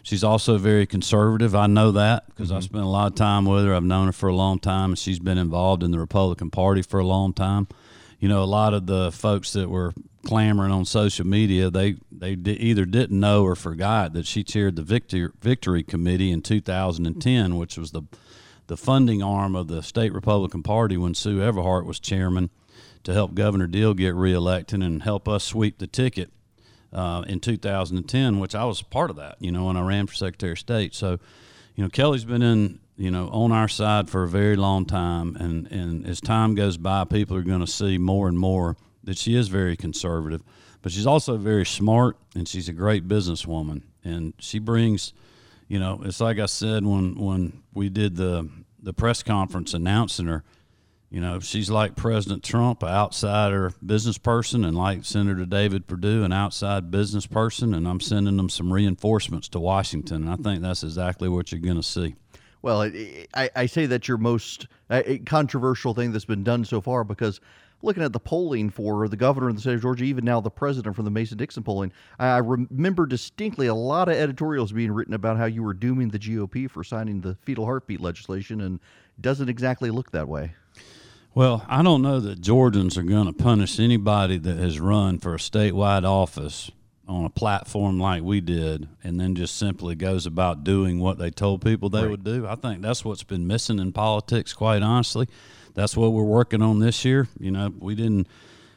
She's 0.03 0.25
also 0.25 0.59
very 0.59 0.87
conservative. 0.87 1.55
I 1.55 1.67
know 1.67 1.93
that 1.93 2.27
because 2.29 2.51
I 2.51 2.57
mm-hmm. 2.57 2.63
spent 2.63 2.85
a 2.85 2.89
lot 2.89 3.09
of 3.09 3.15
time 3.15 3.45
with 3.45 3.65
her. 3.65 3.75
I've 3.75 3.85
known 3.85 4.07
her 4.07 4.13
for 4.13 4.29
a 4.29 4.35
long 4.35 4.59
time, 4.59 4.91
and 4.91 4.99
she's 4.99 5.19
been 5.19 5.39
involved 5.39 5.83
in 5.83 5.91
the 5.91 5.99
Republican 5.99 6.51
Party 6.51 6.83
for 6.83 7.01
a 7.01 7.05
long 7.05 7.33
time. 7.33 7.69
You 8.19 8.29
know, 8.29 8.43
a 8.43 8.45
lot 8.45 8.75
of 8.75 8.87
the 8.87 9.13
folks 9.13 9.53
that 9.53 9.69
were 9.69 9.93
clamoring 10.25 10.73
on 10.73 10.85
social 10.85 11.27
media, 11.27 11.71
they 11.71 11.97
they 12.11 12.35
di- 12.37 12.53
either 12.53 12.85
didn't 12.85 13.19
know 13.19 13.45
or 13.45 13.55
forgot 13.55 14.13
that 14.15 14.27
she 14.27 14.43
chaired 14.45 14.77
the 14.77 14.83
Victory 14.83 15.29
Victory 15.41 15.83
Committee 15.83 16.31
in 16.31 16.43
2010, 16.43 17.23
mm-hmm. 17.23 17.59
which 17.59 17.77
was 17.77 17.93
the 17.93 18.03
the 18.67 18.77
funding 18.77 19.23
arm 19.23 19.57
of 19.57 19.69
the 19.69 19.83
state 19.83 20.13
Republican 20.13 20.63
Party 20.63 20.97
when 20.97 21.15
Sue 21.15 21.39
Everhart 21.41 21.85
was 21.85 21.99
chairman 21.99 22.51
to 23.03 23.13
help 23.13 23.35
Governor 23.35 23.67
Deal 23.67 23.95
get 23.95 24.15
reelected 24.15 24.83
and 24.83 25.03
help 25.03 25.29
us 25.29 25.45
sweep 25.45 25.79
the 25.79 25.87
ticket 25.87 26.31
uh, 26.93 27.25
in 27.27 27.41
2010, 27.41 28.39
which 28.41 28.55
I 28.55 28.65
was 28.65 28.83
part 28.83 29.11
of 29.11 29.17
that, 29.17 29.37
you 29.41 29.53
know, 29.53 29.67
when 29.67 29.77
I 29.77 29.83
ran 29.83 30.07
for 30.07 30.15
Secretary 30.15 30.53
of 30.53 30.59
State. 30.59 30.95
So, 30.95 31.19
you 31.77 31.85
know, 31.85 31.89
Kelly's 31.89 32.25
been 32.25 32.43
in, 32.43 32.81
you 32.97 33.11
know, 33.11 33.29
on 33.29 33.53
our 33.53 33.69
side 33.69 34.11
for 34.11 34.25
a 34.25 34.29
very 34.29 34.57
long 34.57 34.85
time. 34.85 35.37
And, 35.37 35.67
and 35.71 36.07
as 36.07 36.21
time 36.21 36.55
goes 36.55 36.77
by, 36.77 37.05
people 37.05 37.37
are 37.37 37.43
going 37.43 37.61
to 37.61 37.67
see 37.67 37.99
more 37.99 38.29
and 38.29 38.39
more 38.39 38.77
that 39.05 39.17
she 39.17 39.35
is 39.35 39.49
very 39.49 39.77
conservative, 39.77 40.43
but 40.83 40.93
she's 40.93 41.07
also 41.07 41.37
very 41.37 41.65
smart 41.65 42.17
and 42.35 42.47
she's 42.47 42.69
a 42.69 42.73
great 42.73 43.09
businesswoman. 43.09 43.83
And 44.05 44.35
she 44.39 44.59
brings, 44.59 45.13
you 45.69 45.79
know, 45.79 46.03
it's 46.05 46.21
like 46.21 46.39
I 46.39 46.47
said 46.47 46.85
when, 46.85 47.15
when 47.15 47.63
we 47.73 47.89
did 47.89 48.17
the, 48.17 48.49
the 48.83 48.93
press 48.93 49.23
conference 49.23 49.75
announcing 49.75 50.27
her, 50.27 50.45
you 51.11 51.21
know, 51.21 51.41
she's 51.41 51.69
like 51.69 51.97
President 51.97 52.45
Trump, 52.45 52.85
an 52.85 52.89
outsider 52.89 53.73
business 53.85 54.17
person, 54.17 54.65
and 54.65 54.77
like 54.77 55.05
Senator 55.05 55.45
David 55.45 55.89
Perdue, 55.89 56.23
an 56.23 56.33
outside 56.33 56.91
business 56.93 57.27
person. 57.27 57.75
And 57.75 57.89
I'm 57.89 58.01
sending 58.01 58.37
them 58.37 58.49
some 58.49 58.73
reinforcements 58.73 59.49
to 59.49 59.59
Washington. 59.59 60.29
And 60.29 60.31
I 60.31 60.37
think 60.37 60.63
that's 60.63 60.85
exactly 60.85 61.29
what 61.29 61.51
you're 61.51 61.61
going 61.61 61.77
to 61.77 61.83
see. 61.83 62.15
Well, 62.63 62.83
I, 63.35 63.51
I, 63.57 63.67
say 63.67 63.87
that's 63.87 64.07
your 64.07 64.19
most 64.19 64.69
controversial 65.25 65.95
thing 65.95 66.13
that's 66.13 66.27
been 66.27 66.45
done 66.45 66.65
so 66.65 66.83
far 66.83 67.05
because 67.05 67.41
looking 67.83 68.03
at 68.03 68.13
the 68.13 68.21
polling 68.21 68.71
for 68.71 69.09
the 69.09 69.17
governor 69.17 69.49
of 69.49 69.55
the 69.55 69.61
state 69.63 69.75
of 69.75 69.83
Georgia, 69.83 70.05
even 70.05 70.25
now 70.27 70.41
the 70.41 70.51
president 70.51 70.95
from 70.95 71.07
the 71.07 71.11
Mason 71.11 71.39
Dixon 71.39 71.63
polling, 71.63 71.91
I 72.19 72.37
remember 72.39 73.07
distinctly 73.07 73.67
a 73.67 73.75
lot 73.75 74.09
of 74.09 74.15
editorials 74.15 74.73
being 74.73 74.93
written 74.93 75.15
about 75.15 75.39
how 75.39 75.47
you 75.47 75.63
were 75.63 75.75
dooming 75.75 76.11
the 76.11 76.19
GOP 76.19 76.71
for 76.71 76.85
signing 76.85 77.23
the 77.23 77.35
fetal 77.43 77.65
heartbeat 77.65 78.01
legislation, 78.01 78.61
and 78.61 78.79
doesn't 79.21 79.49
exactly 79.49 79.91
look 79.91 80.11
that 80.13 80.29
way. 80.29 80.53
Well, 81.35 81.65
I 81.69 81.83
don't 81.83 82.03
know 82.03 82.19
that 82.21 82.41
Georgians 82.41 82.99
are 82.99 83.03
going 83.03 83.27
to 83.27 83.33
punish 83.33 83.79
anybody 83.79 84.37
that 84.39 84.57
has 84.59 84.81
run 84.81 85.19
for 85.19 85.35
a 85.35 85.39
statewide 85.39 86.05
office 86.05 86.71
on 87.07 87.25
a 87.25 87.31
platform 87.31 87.99
like 88.01 88.23
we 88.23 88.41
did 88.41 88.89
and 89.03 89.19
then 89.21 89.35
just 89.35 89.57
simply 89.57 89.95
goes 89.95 90.27
about 90.27 90.65
doing 90.65 90.99
what 90.99 91.19
they 91.19 91.31
told 91.31 91.63
people 91.65 91.89
they 91.89 92.03
Right. 92.03 92.11
would 92.11 92.25
do. 92.25 92.47
I 92.47 92.57
think 92.57 92.83
that's 92.83 93.05
what's 93.05 93.23
been 93.23 93.47
missing 93.47 93.79
in 93.79 93.93
politics, 93.93 94.53
quite 94.53 94.83
honestly. 94.83 95.29
That's 95.75 95.97
what 95.97 96.13
we're 96.13 96.25
working 96.25 96.63
on 96.63 96.81
this 96.81 97.05
year. 97.05 97.29
You 97.39 97.53
know, 97.53 97.73
we 97.79 97.95
didn't, 97.95 98.27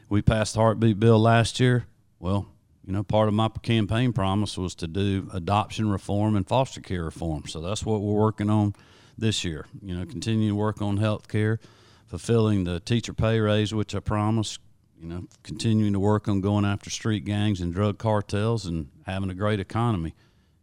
we 0.09 0.21
passed 0.21 0.53
the 0.53 0.59
heartbeat 0.59 0.99
bill 0.99 1.19
last 1.19 1.59
year. 1.59 1.85
Well, 2.19 2.47
you 2.85 2.93
know, 2.93 3.01
part 3.03 3.27
of 3.27 3.33
my 3.33 3.49
campaign 3.63 4.13
promise 4.13 4.57
was 4.57 4.75
to 4.75 4.87
do 4.87 5.27
adoption 5.33 5.89
reform 5.89 6.35
and 6.35 6.47
foster 6.47 6.81
care 6.81 7.03
reform. 7.03 7.45
So 7.47 7.61
that's 7.61 7.83
what 7.83 8.01
we're 8.01 8.13
working 8.13 8.49
on 8.49 8.75
this 9.17 9.43
year. 9.43 9.65
You 9.81 9.95
know, 9.97 10.05
continue 10.05 10.49
to 10.49 10.55
work 10.55 10.81
on 10.81 10.97
health 10.97 11.27
care, 11.27 11.59
fulfilling 12.07 12.63
the 12.63 12.79
teacher 12.79 13.13
pay 13.13 13.39
raise, 13.39 13.73
which 13.73 13.95
I 13.95 13.99
promised, 13.99 14.59
you 15.01 15.07
know, 15.07 15.27
continuing 15.43 15.93
to 15.93 15.99
work 15.99 16.27
on 16.27 16.41
going 16.41 16.65
after 16.65 16.89
street 16.89 17.25
gangs 17.25 17.61
and 17.61 17.73
drug 17.73 17.97
cartels 17.97 18.65
and 18.65 18.89
having 19.05 19.29
a 19.29 19.33
great 19.33 19.59
economy. 19.59 20.13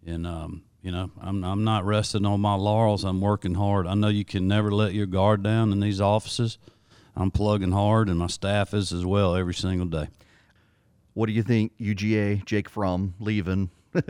and 0.06 0.26
um, 0.26 0.62
you 0.82 0.90
know, 0.90 1.10
I'm 1.20 1.44
I'm 1.44 1.64
not 1.64 1.84
resting 1.84 2.24
on 2.24 2.40
my 2.40 2.54
laurels. 2.54 3.04
I'm 3.04 3.20
working 3.20 3.54
hard. 3.54 3.86
I 3.86 3.94
know 3.94 4.08
you 4.08 4.24
can 4.24 4.48
never 4.48 4.70
let 4.70 4.94
your 4.94 5.06
guard 5.06 5.42
down 5.42 5.72
in 5.72 5.80
these 5.80 6.00
offices. 6.00 6.58
I'm 7.14 7.30
plugging 7.30 7.72
hard, 7.72 8.08
and 8.08 8.18
my 8.18 8.28
staff 8.28 8.72
is 8.72 8.92
as 8.92 9.04
well 9.04 9.34
every 9.34 9.52
single 9.52 9.86
day. 9.86 10.08
What 11.12 11.26
do 11.26 11.32
you 11.32 11.42
think, 11.42 11.76
UGA, 11.78 12.44
Jake 12.46 12.68
Fromm 12.68 13.14
leaving? 13.18 13.70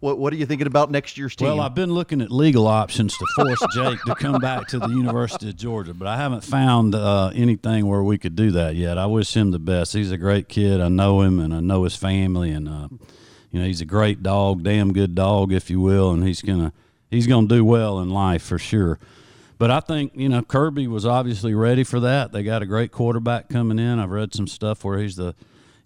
what 0.00 0.18
What 0.18 0.32
are 0.32 0.36
you 0.36 0.46
thinking 0.46 0.66
about 0.66 0.90
next 0.90 1.18
year's 1.18 1.34
team? 1.34 1.48
Well, 1.48 1.60
I've 1.60 1.74
been 1.74 1.92
looking 1.92 2.20
at 2.20 2.30
legal 2.30 2.66
options 2.66 3.16
to 3.16 3.26
force 3.34 3.60
Jake 3.74 4.00
to 4.02 4.14
come 4.14 4.40
back 4.40 4.68
to 4.68 4.78
the 4.78 4.88
University 4.88 5.50
of 5.50 5.56
Georgia, 5.56 5.94
but 5.94 6.06
I 6.08 6.16
haven't 6.16 6.44
found 6.44 6.94
uh, 6.94 7.30
anything 7.34 7.86
where 7.86 8.02
we 8.02 8.18
could 8.18 8.36
do 8.36 8.50
that 8.52 8.74
yet. 8.76 8.98
I 8.98 9.06
wish 9.06 9.36
him 9.36 9.50
the 9.50 9.58
best. 9.58 9.92
He's 9.92 10.10
a 10.12 10.18
great 10.18 10.48
kid. 10.48 10.80
I 10.80 10.88
know 10.88 11.22
him, 11.22 11.40
and 11.40 11.54
I 11.54 11.60
know 11.60 11.84
his 11.84 11.96
family, 11.96 12.50
and 12.50 12.68
uh, 12.68 12.88
you 13.50 13.60
know 13.60 13.66
he's 13.66 13.80
a 13.80 13.86
great 13.86 14.22
dog, 14.22 14.62
damn 14.62 14.92
good 14.92 15.14
dog, 15.14 15.52
if 15.52 15.70
you 15.70 15.80
will, 15.80 16.10
and 16.10 16.26
he's 16.26 16.42
gonna 16.42 16.72
he's 17.10 17.26
gonna 17.26 17.48
do 17.48 17.64
well 17.64 18.00
in 18.00 18.10
life 18.10 18.42
for 18.42 18.58
sure. 18.58 18.98
But 19.58 19.72
I 19.72 19.80
think 19.80 20.12
you 20.14 20.28
know 20.28 20.42
Kirby 20.42 20.86
was 20.86 21.04
obviously 21.04 21.54
ready 21.54 21.82
for 21.82 21.98
that. 22.00 22.32
They 22.32 22.44
got 22.44 22.62
a 22.62 22.66
great 22.66 22.92
quarterback 22.92 23.48
coming 23.48 23.78
in. 23.78 23.98
I've 23.98 24.10
read 24.10 24.32
some 24.32 24.46
stuff 24.46 24.84
where 24.84 24.98
he's 24.98 25.16
the 25.16 25.34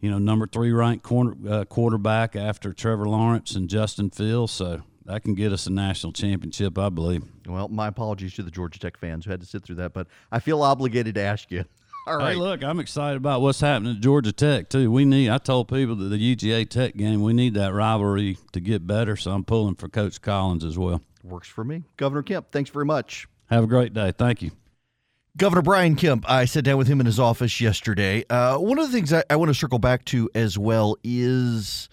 you 0.02 0.10
know, 0.10 0.18
number 0.18 0.46
three 0.46 0.72
ranked 0.72 1.04
corner, 1.04 1.34
uh, 1.48 1.64
quarterback 1.64 2.36
after 2.36 2.72
Trevor 2.74 3.08
Lawrence 3.08 3.54
and 3.54 3.70
Justin 3.70 4.10
Fields. 4.10 4.52
So 4.52 4.82
that 5.06 5.22
can 5.22 5.34
get 5.34 5.52
us 5.52 5.66
a 5.66 5.70
national 5.70 6.12
championship, 6.12 6.76
I 6.76 6.90
believe. 6.90 7.22
Well, 7.46 7.68
my 7.68 7.86
apologies 7.86 8.34
to 8.34 8.42
the 8.42 8.50
Georgia 8.50 8.78
Tech 8.78 8.98
fans 8.98 9.24
who 9.24 9.30
had 9.30 9.40
to 9.40 9.46
sit 9.46 9.62
through 9.62 9.76
that, 9.76 9.94
but 9.94 10.08
I 10.30 10.40
feel 10.40 10.60
obligated 10.62 11.14
to 11.14 11.22
ask 11.22 11.50
you. 11.50 11.64
All 12.06 12.16
right. 12.16 12.32
Hey, 12.32 12.34
look, 12.34 12.64
I'm 12.64 12.80
excited 12.80 13.16
about 13.16 13.42
what's 13.42 13.60
happening 13.60 13.94
at 13.94 14.02
Georgia 14.02 14.32
Tech 14.32 14.68
too. 14.68 14.90
We 14.90 15.04
need. 15.04 15.30
I 15.30 15.38
told 15.38 15.68
people 15.68 15.94
that 15.94 16.08
the 16.08 16.36
UGA 16.36 16.68
Tech 16.68 16.96
game, 16.96 17.22
we 17.22 17.32
need 17.32 17.54
that 17.54 17.72
rivalry 17.72 18.38
to 18.50 18.60
get 18.60 18.88
better. 18.88 19.14
So 19.14 19.30
I'm 19.30 19.44
pulling 19.44 19.76
for 19.76 19.88
Coach 19.88 20.20
Collins 20.20 20.64
as 20.64 20.76
well. 20.76 21.00
Works 21.22 21.46
for 21.46 21.62
me, 21.62 21.84
Governor 21.96 22.24
Kemp. 22.24 22.50
Thanks 22.50 22.70
very 22.70 22.84
much. 22.84 23.28
Have 23.50 23.62
a 23.62 23.68
great 23.68 23.94
day. 23.94 24.10
Thank 24.10 24.42
you. 24.42 24.50
Governor 25.36 25.62
Brian 25.62 25.96
Kemp, 25.96 26.28
I 26.28 26.44
sat 26.44 26.64
down 26.64 26.76
with 26.76 26.88
him 26.88 27.00
in 27.00 27.06
his 27.06 27.18
office 27.18 27.59
yesterday. 27.59 28.22
Uh, 28.28 28.59
one 28.59 28.78
of 28.78 28.86
the 28.86 28.92
things 28.92 29.14
I, 29.14 29.24
I, 29.30 29.36
want 29.36 29.48
to 29.48 29.54
circle 29.54 29.78
back 29.78 30.04
to 30.06 30.28
as 30.34 30.59
well 30.59 30.96
is 31.02 31.88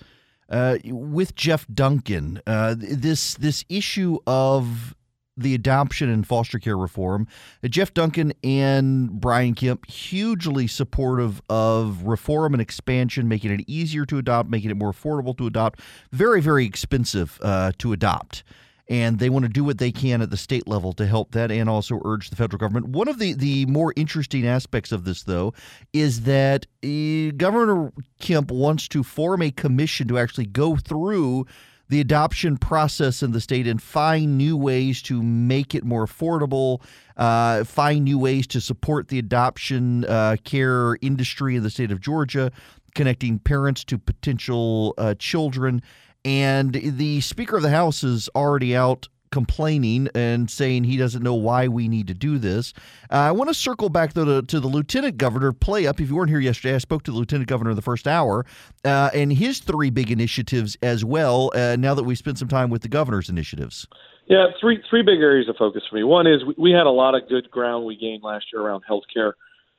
uh, 0.49 0.77
with 0.83 1.35
Jeff 1.35 1.65
Duncan, 1.73 2.41
uh, 2.45 2.75
this 2.77 3.35
this 3.35 3.63
issue 3.69 4.17
of 4.27 4.93
the 5.37 5.55
adoption 5.55 6.09
and 6.09 6.27
foster 6.27 6.59
care 6.59 6.77
reform. 6.77 7.27
Jeff 7.63 7.93
Duncan 7.93 8.33
and 8.43 9.09
Brian 9.21 9.53
Kemp 9.53 9.85
hugely 9.85 10.67
supportive 10.67 11.41
of 11.49 12.03
reform 12.03 12.53
and 12.53 12.61
expansion, 12.61 13.29
making 13.29 13.51
it 13.51 13.61
easier 13.67 14.05
to 14.07 14.17
adopt, 14.17 14.49
making 14.49 14.69
it 14.69 14.75
more 14.75 14.91
affordable 14.91 15.37
to 15.37 15.47
adopt, 15.47 15.79
very 16.11 16.41
very 16.41 16.65
expensive 16.65 17.39
uh, 17.41 17.71
to 17.77 17.93
adopt 17.93 18.43
and 18.89 19.19
they 19.19 19.29
want 19.29 19.45
to 19.45 19.49
do 19.49 19.63
what 19.63 19.77
they 19.77 19.91
can 19.91 20.21
at 20.21 20.31
the 20.31 20.37
state 20.37 20.67
level 20.67 20.93
to 20.93 21.05
help 21.05 21.31
that 21.31 21.51
and 21.51 21.69
also 21.69 22.01
urge 22.03 22.31
the 22.31 22.35
federal 22.35 22.57
government. 22.57 22.87
One 22.87 23.07
of 23.07 23.19
the, 23.19 23.33
the 23.33 23.67
more 23.67 23.93
interesting 23.95 24.47
aspects 24.47 24.91
of 24.91 25.05
this, 25.05 25.23
though, 25.23 25.53
is 25.93 26.21
that 26.21 26.65
uh, 26.83 27.31
Governor 27.37 27.93
Kemp 28.19 28.51
wants 28.51 28.87
to 28.89 29.03
form 29.03 29.43
a 29.43 29.51
commission 29.51 30.07
to 30.07 30.17
actually 30.17 30.47
go 30.47 30.75
through 30.75 31.45
the 31.89 31.99
adoption 31.99 32.57
process 32.57 33.23
in 33.23 33.31
the 33.31 33.41
state 33.41 33.67
and 33.67 33.81
find 33.81 34.37
new 34.37 34.55
ways 34.55 35.01
to 35.01 35.21
make 35.23 35.73
it 35.73 35.83
more 35.83 36.05
affordable, 36.05 36.81
uh, 37.17 37.63
find 37.63 38.05
new 38.05 38.17
ways 38.17 38.45
to 38.47 38.61
support 38.61 39.07
the 39.07 39.17
adoption 39.19 40.05
uh, 40.05 40.35
care 40.43 40.97
industry 41.01 41.55
in 41.55 41.63
the 41.63 41.69
state 41.69 41.91
of 41.91 41.99
Georgia, 41.99 42.51
connecting 42.93 43.39
parents 43.39 43.83
to 43.83 43.97
potential 43.97 44.93
uh, 44.97 45.15
children. 45.17 45.81
And 46.25 46.73
the 46.73 47.21
Speaker 47.21 47.57
of 47.57 47.63
the 47.63 47.69
House 47.69 48.03
is 48.03 48.29
already 48.35 48.75
out 48.75 49.07
complaining 49.31 50.09
and 50.15 50.49
saying 50.49 50.83
he 50.83 50.97
doesn't 50.97 51.23
know 51.23 51.35
why 51.35 51.67
we 51.67 51.87
need 51.87 52.07
to 52.07 52.13
do 52.13 52.37
this. 52.37 52.73
Uh, 53.11 53.15
I 53.15 53.31
want 53.31 53.49
to 53.49 53.53
circle 53.53 53.89
back 53.89 54.13
though 54.13 54.25
to, 54.25 54.41
to, 54.47 54.59
the 54.59 54.67
lieutenant 54.67 55.17
governor 55.17 55.51
play 55.51 55.87
up. 55.87 55.99
If 55.99 56.09
you 56.09 56.15
weren't 56.15 56.29
here 56.29 56.39
yesterday, 56.39 56.75
I 56.75 56.79
spoke 56.79 57.03
to 57.03 57.11
the 57.11 57.17
lieutenant 57.17 57.47
governor 57.47 57.71
in 57.71 57.75
the 57.75 57.81
first 57.81 58.07
hour 58.07 58.45
uh, 58.83 59.09
and 59.13 59.31
his 59.31 59.59
three 59.59 59.89
big 59.89 60.11
initiatives 60.11 60.77
as 60.81 61.05
well. 61.05 61.51
Uh, 61.53 61.75
now 61.77 61.93
that 61.93 62.03
we 62.03 62.15
spent 62.15 62.39
some 62.39 62.47
time 62.47 62.69
with 62.69 62.81
the 62.81 62.89
governor's 62.89 63.29
initiatives. 63.29 63.87
Yeah, 64.27 64.47
three 64.61 64.79
three 64.87 65.01
big 65.01 65.19
areas 65.19 65.49
of 65.49 65.55
focus 65.57 65.81
for 65.89 65.95
me. 65.95 66.03
One 66.03 66.27
is 66.27 66.41
we, 66.55 66.71
had 66.71 66.85
a 66.85 66.91
lot 66.91 67.15
of 67.15 67.27
good 67.27 67.49
ground 67.49 67.85
we 67.85 67.97
gained 67.97 68.21
last 68.21 68.45
year 68.53 68.61
around 68.61 68.83
healthcare. 68.87 69.33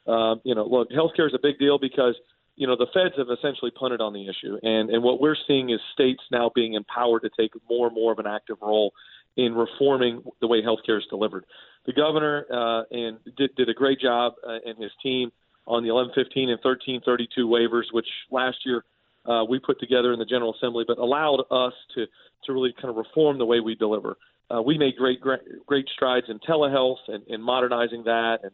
Uh, 0.08 0.40
you 0.42 0.56
know, 0.56 0.64
look, 0.64 0.90
healthcare 0.90 1.28
is 1.28 1.34
a 1.34 1.38
big 1.40 1.56
deal 1.60 1.78
because 1.78 2.16
you 2.60 2.66
know, 2.66 2.76
the 2.76 2.88
feds 2.92 3.14
have 3.16 3.28
essentially 3.30 3.70
punted 3.70 4.02
on 4.02 4.12
the 4.12 4.28
issue. 4.28 4.58
And, 4.62 4.90
and 4.90 5.02
what 5.02 5.18
we're 5.18 5.36
seeing 5.48 5.70
is 5.70 5.80
states 5.94 6.20
now 6.30 6.50
being 6.54 6.74
empowered 6.74 7.22
to 7.22 7.30
take 7.34 7.52
more 7.70 7.86
and 7.86 7.94
more 7.94 8.12
of 8.12 8.18
an 8.18 8.26
active 8.26 8.58
role 8.60 8.92
in 9.38 9.54
reforming 9.54 10.22
the 10.42 10.46
way 10.46 10.60
healthcare 10.60 10.98
is 10.98 11.06
delivered. 11.08 11.46
The 11.86 11.94
governor 11.94 12.44
uh, 12.52 12.82
and 12.90 13.16
did, 13.38 13.54
did 13.56 13.70
a 13.70 13.72
great 13.72 13.98
job 13.98 14.34
uh, 14.46 14.58
and 14.66 14.76
his 14.76 14.92
team 15.02 15.32
on 15.66 15.84
the 15.84 15.90
1115 15.90 16.50
and 16.50 16.60
1332 16.62 17.48
waivers, 17.48 17.84
which 17.92 18.06
last 18.30 18.58
year 18.66 18.84
uh, 19.24 19.42
we 19.48 19.58
put 19.58 19.80
together 19.80 20.12
in 20.12 20.18
the 20.18 20.26
General 20.26 20.54
Assembly, 20.54 20.84
but 20.86 20.98
allowed 20.98 21.40
us 21.50 21.72
to, 21.94 22.04
to 22.44 22.52
really 22.52 22.74
kind 22.74 22.90
of 22.90 22.96
reform 22.96 23.38
the 23.38 23.46
way 23.46 23.60
we 23.60 23.74
deliver. 23.74 24.18
Uh, 24.54 24.60
we 24.60 24.76
made 24.76 24.96
great, 24.96 25.18
great, 25.22 25.40
great 25.64 25.88
strides 25.94 26.26
in 26.28 26.38
telehealth 26.40 27.00
and, 27.08 27.22
and 27.28 27.42
modernizing 27.42 28.04
that 28.04 28.40
and, 28.42 28.52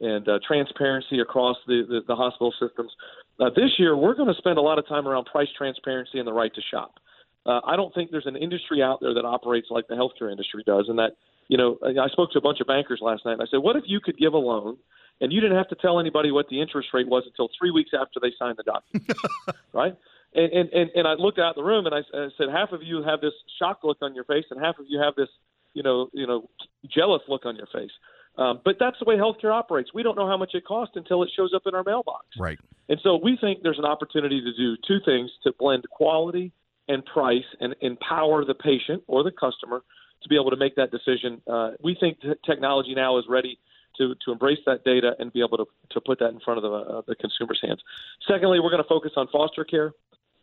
and 0.00 0.26
uh, 0.26 0.38
transparency 0.46 1.20
across 1.20 1.58
the, 1.66 1.82
the, 1.86 2.00
the 2.08 2.16
hospital 2.16 2.54
systems. 2.58 2.90
Uh, 3.40 3.50
this 3.56 3.70
year, 3.78 3.96
we're 3.96 4.14
going 4.14 4.28
to 4.28 4.38
spend 4.38 4.58
a 4.58 4.62
lot 4.62 4.78
of 4.78 4.86
time 4.86 5.08
around 5.08 5.24
price 5.24 5.48
transparency 5.56 6.18
and 6.18 6.26
the 6.26 6.32
right 6.32 6.54
to 6.54 6.60
shop. 6.70 6.94
Uh, 7.44 7.60
I 7.64 7.76
don't 7.76 7.92
think 7.94 8.10
there's 8.10 8.26
an 8.26 8.36
industry 8.36 8.82
out 8.82 9.00
there 9.00 9.14
that 9.14 9.24
operates 9.24 9.66
like 9.70 9.88
the 9.88 9.94
healthcare 9.94 10.30
industry 10.30 10.62
does, 10.64 10.86
and 10.88 10.98
that 10.98 11.16
you 11.48 11.58
know, 11.58 11.78
I 11.84 12.08
spoke 12.08 12.32
to 12.32 12.38
a 12.38 12.40
bunch 12.40 12.60
of 12.60 12.66
bankers 12.66 13.00
last 13.02 13.26
night, 13.26 13.32
and 13.32 13.42
I 13.42 13.46
said, 13.50 13.58
what 13.58 13.76
if 13.76 13.84
you 13.86 14.00
could 14.00 14.16
give 14.16 14.32
a 14.32 14.38
loan 14.38 14.78
and 15.20 15.32
you 15.32 15.40
didn't 15.40 15.56
have 15.56 15.68
to 15.68 15.74
tell 15.74 16.00
anybody 16.00 16.30
what 16.30 16.48
the 16.48 16.60
interest 16.60 16.88
rate 16.94 17.06
was 17.06 17.24
until 17.26 17.50
three 17.58 17.70
weeks 17.70 17.90
after 17.92 18.20
they 18.20 18.32
signed 18.38 18.56
the 18.56 18.62
document, 18.62 19.12
right? 19.72 19.94
And, 20.34 20.50
and 20.50 20.72
and 20.72 20.90
and 20.94 21.06
I 21.06 21.12
looked 21.12 21.38
out 21.38 21.54
the 21.54 21.62
room 21.62 21.84
and 21.84 21.94
I, 21.94 21.98
I 22.14 22.28
said, 22.38 22.48
half 22.50 22.72
of 22.72 22.82
you 22.82 23.02
have 23.02 23.20
this 23.20 23.34
shock 23.58 23.80
look 23.84 23.98
on 24.00 24.14
your 24.14 24.24
face, 24.24 24.44
and 24.50 24.58
half 24.58 24.78
of 24.78 24.86
you 24.88 24.98
have 24.98 25.14
this, 25.14 25.28
you 25.74 25.82
know, 25.82 26.08
you 26.14 26.26
know, 26.26 26.48
jealous 26.88 27.20
look 27.28 27.44
on 27.44 27.56
your 27.56 27.66
face. 27.66 27.90
Um, 28.38 28.60
but 28.64 28.76
that's 28.80 28.96
the 28.98 29.04
way 29.04 29.16
healthcare 29.16 29.52
operates. 29.52 29.90
We 29.92 30.02
don't 30.02 30.16
know 30.16 30.26
how 30.26 30.38
much 30.38 30.54
it 30.54 30.64
costs 30.64 30.96
until 30.96 31.22
it 31.22 31.30
shows 31.36 31.52
up 31.54 31.62
in 31.66 31.74
our 31.74 31.84
mailbox. 31.84 32.26
Right. 32.38 32.58
And 32.88 32.98
so 33.02 33.18
we 33.22 33.36
think 33.40 33.62
there's 33.62 33.78
an 33.78 33.84
opportunity 33.84 34.40
to 34.40 34.52
do 34.56 34.76
two 34.88 35.04
things 35.04 35.30
to 35.44 35.52
blend 35.58 35.84
quality 35.90 36.52
and 36.88 37.04
price 37.04 37.44
and 37.60 37.74
empower 37.80 38.44
the 38.44 38.54
patient 38.54 39.02
or 39.06 39.22
the 39.22 39.30
customer 39.30 39.82
to 40.22 40.28
be 40.28 40.36
able 40.36 40.50
to 40.50 40.56
make 40.56 40.76
that 40.76 40.90
decision. 40.90 41.42
Uh, 41.46 41.72
we 41.82 41.96
think 41.98 42.18
technology 42.44 42.94
now 42.94 43.18
is 43.18 43.24
ready 43.28 43.58
to, 43.98 44.14
to 44.24 44.32
embrace 44.32 44.58
that 44.66 44.84
data 44.84 45.12
and 45.18 45.32
be 45.32 45.40
able 45.40 45.58
to, 45.58 45.66
to 45.90 46.00
put 46.00 46.18
that 46.18 46.28
in 46.28 46.40
front 46.40 46.58
of 46.58 46.62
the, 46.62 46.70
uh, 46.70 47.02
the 47.06 47.14
consumer's 47.16 47.60
hands. 47.62 47.80
Secondly, 48.26 48.60
we're 48.60 48.70
going 48.70 48.82
to 48.82 48.88
focus 48.88 49.12
on 49.16 49.28
foster 49.30 49.64
care. 49.64 49.92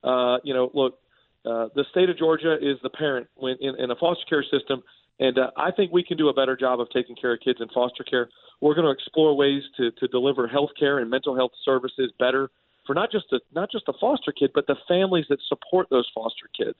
Uh, 0.03 0.37
you 0.43 0.53
know, 0.53 0.69
look, 0.73 0.99
uh, 1.45 1.67
the 1.75 1.85
state 1.91 2.09
of 2.09 2.17
Georgia 2.17 2.55
is 2.61 2.77
the 2.83 2.89
parent 2.89 3.27
when 3.35 3.55
in, 3.59 3.75
in 3.79 3.91
a 3.91 3.95
foster 3.95 4.23
care 4.29 4.43
system 4.43 4.83
and 5.19 5.37
uh, 5.37 5.51
I 5.57 5.71
think 5.71 5.91
we 5.91 6.03
can 6.03 6.17
do 6.17 6.29
a 6.29 6.33
better 6.33 6.55
job 6.55 6.79
of 6.79 6.89
taking 6.91 7.15
care 7.15 7.33
of 7.33 7.39
kids 7.43 7.59
in 7.61 7.67
foster 7.69 8.03
care. 8.03 8.29
We're 8.61 8.75
going 8.75 8.85
to 8.85 8.91
explore 8.91 9.35
ways 9.35 9.63
to, 9.77 9.91
to 9.91 10.07
deliver 10.07 10.47
health 10.47 10.71
care 10.79 10.99
and 10.99 11.09
mental 11.09 11.35
health 11.35 11.51
services 11.63 12.11
better 12.17 12.49
for 12.87 12.93
not 12.93 13.11
just 13.11 13.25
a, 13.31 13.39
not 13.53 13.69
just 13.71 13.87
a 13.87 13.93
foster 13.99 14.31
kid, 14.31 14.51
but 14.53 14.65
the 14.67 14.75
families 14.87 15.25
that 15.29 15.39
support 15.47 15.87
those 15.89 16.09
foster 16.13 16.49
kids. 16.57 16.77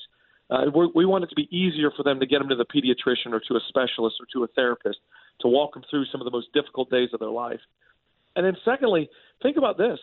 Uh, 0.50 0.66
we 0.96 1.06
want 1.06 1.24
it 1.24 1.28
to 1.28 1.36
be 1.36 1.48
easier 1.56 1.92
for 1.96 2.02
them 2.02 2.20
to 2.20 2.26
get 2.26 2.40
them 2.40 2.50
to 2.50 2.56
the 2.56 2.66
pediatrician 2.66 3.34
or 3.34 3.40
to 3.40 3.56
a 3.56 3.60
specialist 3.68 4.16
or 4.20 4.26
to 4.34 4.44
a 4.44 4.48
therapist 4.56 4.98
to 5.42 5.48
walk 5.48 5.76
them 5.76 5.84
through 5.90 6.06
some 6.12 6.20
of 6.20 6.26
the 6.26 6.32
most 6.32 6.52
difficult 6.54 6.90
days 6.90 7.10
of 7.14 7.20
their 7.20 7.30
life. 7.30 7.60
And 8.36 8.44
then, 8.46 8.58
secondly, 8.66 9.10
think 9.44 9.58
about 9.58 9.78
this 9.78 10.00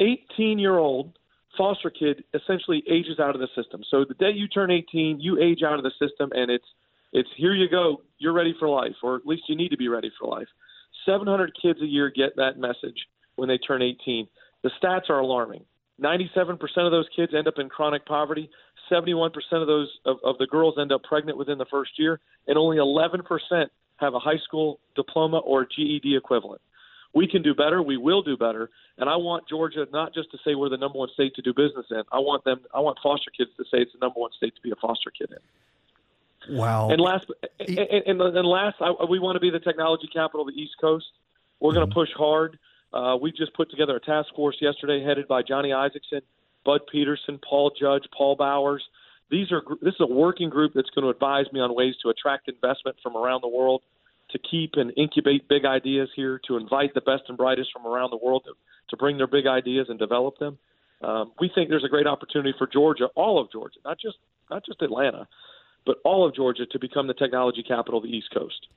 18 0.00 0.58
year 0.58 0.76
old 0.76 1.18
foster 1.56 1.90
kid 1.90 2.22
essentially 2.34 2.82
ages 2.90 3.18
out 3.18 3.34
of 3.34 3.40
the 3.40 3.48
system. 3.56 3.82
So 3.90 4.04
the 4.06 4.14
day 4.14 4.30
you 4.34 4.46
turn 4.46 4.70
18, 4.70 5.20
you 5.20 5.40
age 5.40 5.62
out 5.62 5.78
of 5.78 5.84
the 5.84 5.92
system, 5.98 6.30
and 6.32 6.50
it's 6.50 6.66
it's 7.12 7.28
here 7.36 7.54
you 7.54 7.68
go, 7.68 8.02
you're 8.18 8.32
ready 8.32 8.54
for 8.58 8.68
life, 8.68 8.94
or 9.02 9.16
at 9.16 9.26
least 9.26 9.44
you 9.48 9.56
need 9.56 9.70
to 9.70 9.76
be 9.76 9.88
ready 9.88 10.10
for 10.18 10.28
life. 10.28 10.48
700 11.06 11.52
kids 11.60 11.80
a 11.80 11.86
year 11.86 12.10
get 12.14 12.36
that 12.36 12.58
message 12.58 12.96
when 13.36 13.48
they 13.48 13.58
turn 13.58 13.82
18. 13.82 14.26
The 14.62 14.70
stats 14.82 15.08
are 15.08 15.20
alarming. 15.20 15.64
97% 16.02 16.58
of 16.78 16.92
those 16.92 17.06
kids 17.14 17.32
end 17.36 17.48
up 17.48 17.54
in 17.58 17.68
chronic 17.68 18.06
poverty. 18.06 18.50
71% 18.90 19.30
of 19.52 19.66
those 19.66 19.88
of, 20.04 20.18
of 20.24 20.38
the 20.38 20.46
girls 20.46 20.74
end 20.80 20.92
up 20.92 21.02
pregnant 21.02 21.38
within 21.38 21.58
the 21.58 21.66
first 21.70 21.92
year, 21.98 22.20
and 22.46 22.56
only 22.56 22.76
11% 22.76 23.22
have 23.96 24.14
a 24.14 24.18
high 24.18 24.38
school 24.44 24.80
diploma 24.94 25.38
or 25.38 25.66
GED 25.66 26.16
equivalent. 26.16 26.60
We 27.14 27.26
can 27.26 27.42
do 27.42 27.54
better. 27.54 27.82
We 27.82 27.96
will 27.96 28.22
do 28.22 28.36
better. 28.36 28.70
And 28.98 29.08
I 29.08 29.16
want 29.16 29.48
Georgia 29.48 29.86
not 29.92 30.14
just 30.14 30.30
to 30.32 30.38
say 30.44 30.54
we're 30.54 30.68
the 30.68 30.76
number 30.76 30.98
one 30.98 31.08
state 31.14 31.34
to 31.36 31.42
do 31.42 31.52
business 31.52 31.86
in. 31.90 32.02
I 32.12 32.18
want 32.18 32.44
them. 32.44 32.60
I 32.74 32.80
want 32.80 32.98
foster 33.02 33.30
kids 33.36 33.50
to 33.56 33.64
say 33.64 33.78
it's 33.78 33.92
the 33.92 33.98
number 33.98 34.20
one 34.20 34.30
state 34.36 34.54
to 34.54 34.62
be 34.62 34.70
a 34.70 34.76
foster 34.76 35.10
kid 35.10 35.30
in. 35.30 35.38
Wow. 36.50 36.90
And 36.90 37.00
last, 37.00 37.26
and, 37.60 37.78
and, 37.78 38.20
and 38.20 38.46
last, 38.46 38.76
I, 38.80 38.92
we 39.08 39.18
want 39.18 39.36
to 39.36 39.40
be 39.40 39.50
the 39.50 39.60
technology 39.60 40.08
capital 40.12 40.46
of 40.46 40.54
the 40.54 40.60
East 40.60 40.74
Coast. 40.80 41.06
We're 41.60 41.72
going 41.72 41.86
to 41.86 41.90
mm-hmm. 41.90 42.00
push 42.00 42.10
hard. 42.16 42.58
Uh, 42.92 43.16
we 43.20 43.32
just 43.32 43.54
put 43.54 43.70
together 43.70 43.96
a 43.96 44.00
task 44.00 44.28
force 44.34 44.56
yesterday, 44.60 45.04
headed 45.04 45.28
by 45.28 45.42
Johnny 45.42 45.70
Isakson, 45.70 46.22
Bud 46.64 46.82
Peterson, 46.90 47.38
Paul 47.46 47.72
Judge, 47.78 48.04
Paul 48.16 48.36
Bowers, 48.36 48.82
These 49.30 49.52
are 49.52 49.62
this 49.82 49.94
is 49.94 50.00
a 50.00 50.06
working 50.06 50.48
group 50.48 50.72
that's 50.74 50.90
going 50.90 51.04
to 51.04 51.10
advise 51.10 51.46
me 51.52 51.60
on 51.60 51.74
ways 51.74 51.94
to 52.02 52.08
attract 52.08 52.48
investment 52.48 52.96
from 53.02 53.16
around 53.16 53.42
the 53.42 53.48
world, 53.48 53.82
to 54.30 54.38
keep 54.38 54.72
and 54.74 54.92
incubate 54.96 55.48
big 55.48 55.64
ideas 55.64 56.08
here, 56.16 56.40
to 56.46 56.56
invite 56.56 56.94
the 56.94 57.00
best 57.00 57.24
and 57.28 57.36
brightest 57.36 57.70
from 57.72 57.86
around 57.86 58.10
the 58.10 58.16
world 58.16 58.44
to, 58.46 58.52
to 58.90 58.96
bring 58.96 59.18
their 59.18 59.26
big 59.26 59.46
ideas 59.46 59.86
and 59.88 59.98
develop 59.98 60.38
them. 60.38 60.58
Um, 61.02 61.32
we 61.40 61.50
think 61.54 61.68
there's 61.68 61.84
a 61.84 61.88
great 61.88 62.06
opportunity 62.06 62.54
for 62.58 62.66
Georgia, 62.66 63.08
all 63.14 63.40
of 63.40 63.52
Georgia, 63.52 63.78
not 63.84 63.98
just 64.00 64.16
not 64.50 64.64
just 64.64 64.80
Atlanta, 64.82 65.28
but 65.88 65.96
all 66.04 66.28
of 66.28 66.34
Georgia 66.34 66.66
to 66.66 66.78
become 66.78 67.06
the 67.06 67.14
technology 67.14 67.62
capital 67.66 67.96
of 67.96 68.04
the 68.04 68.10
East 68.10 68.28
Coast. 68.32 68.68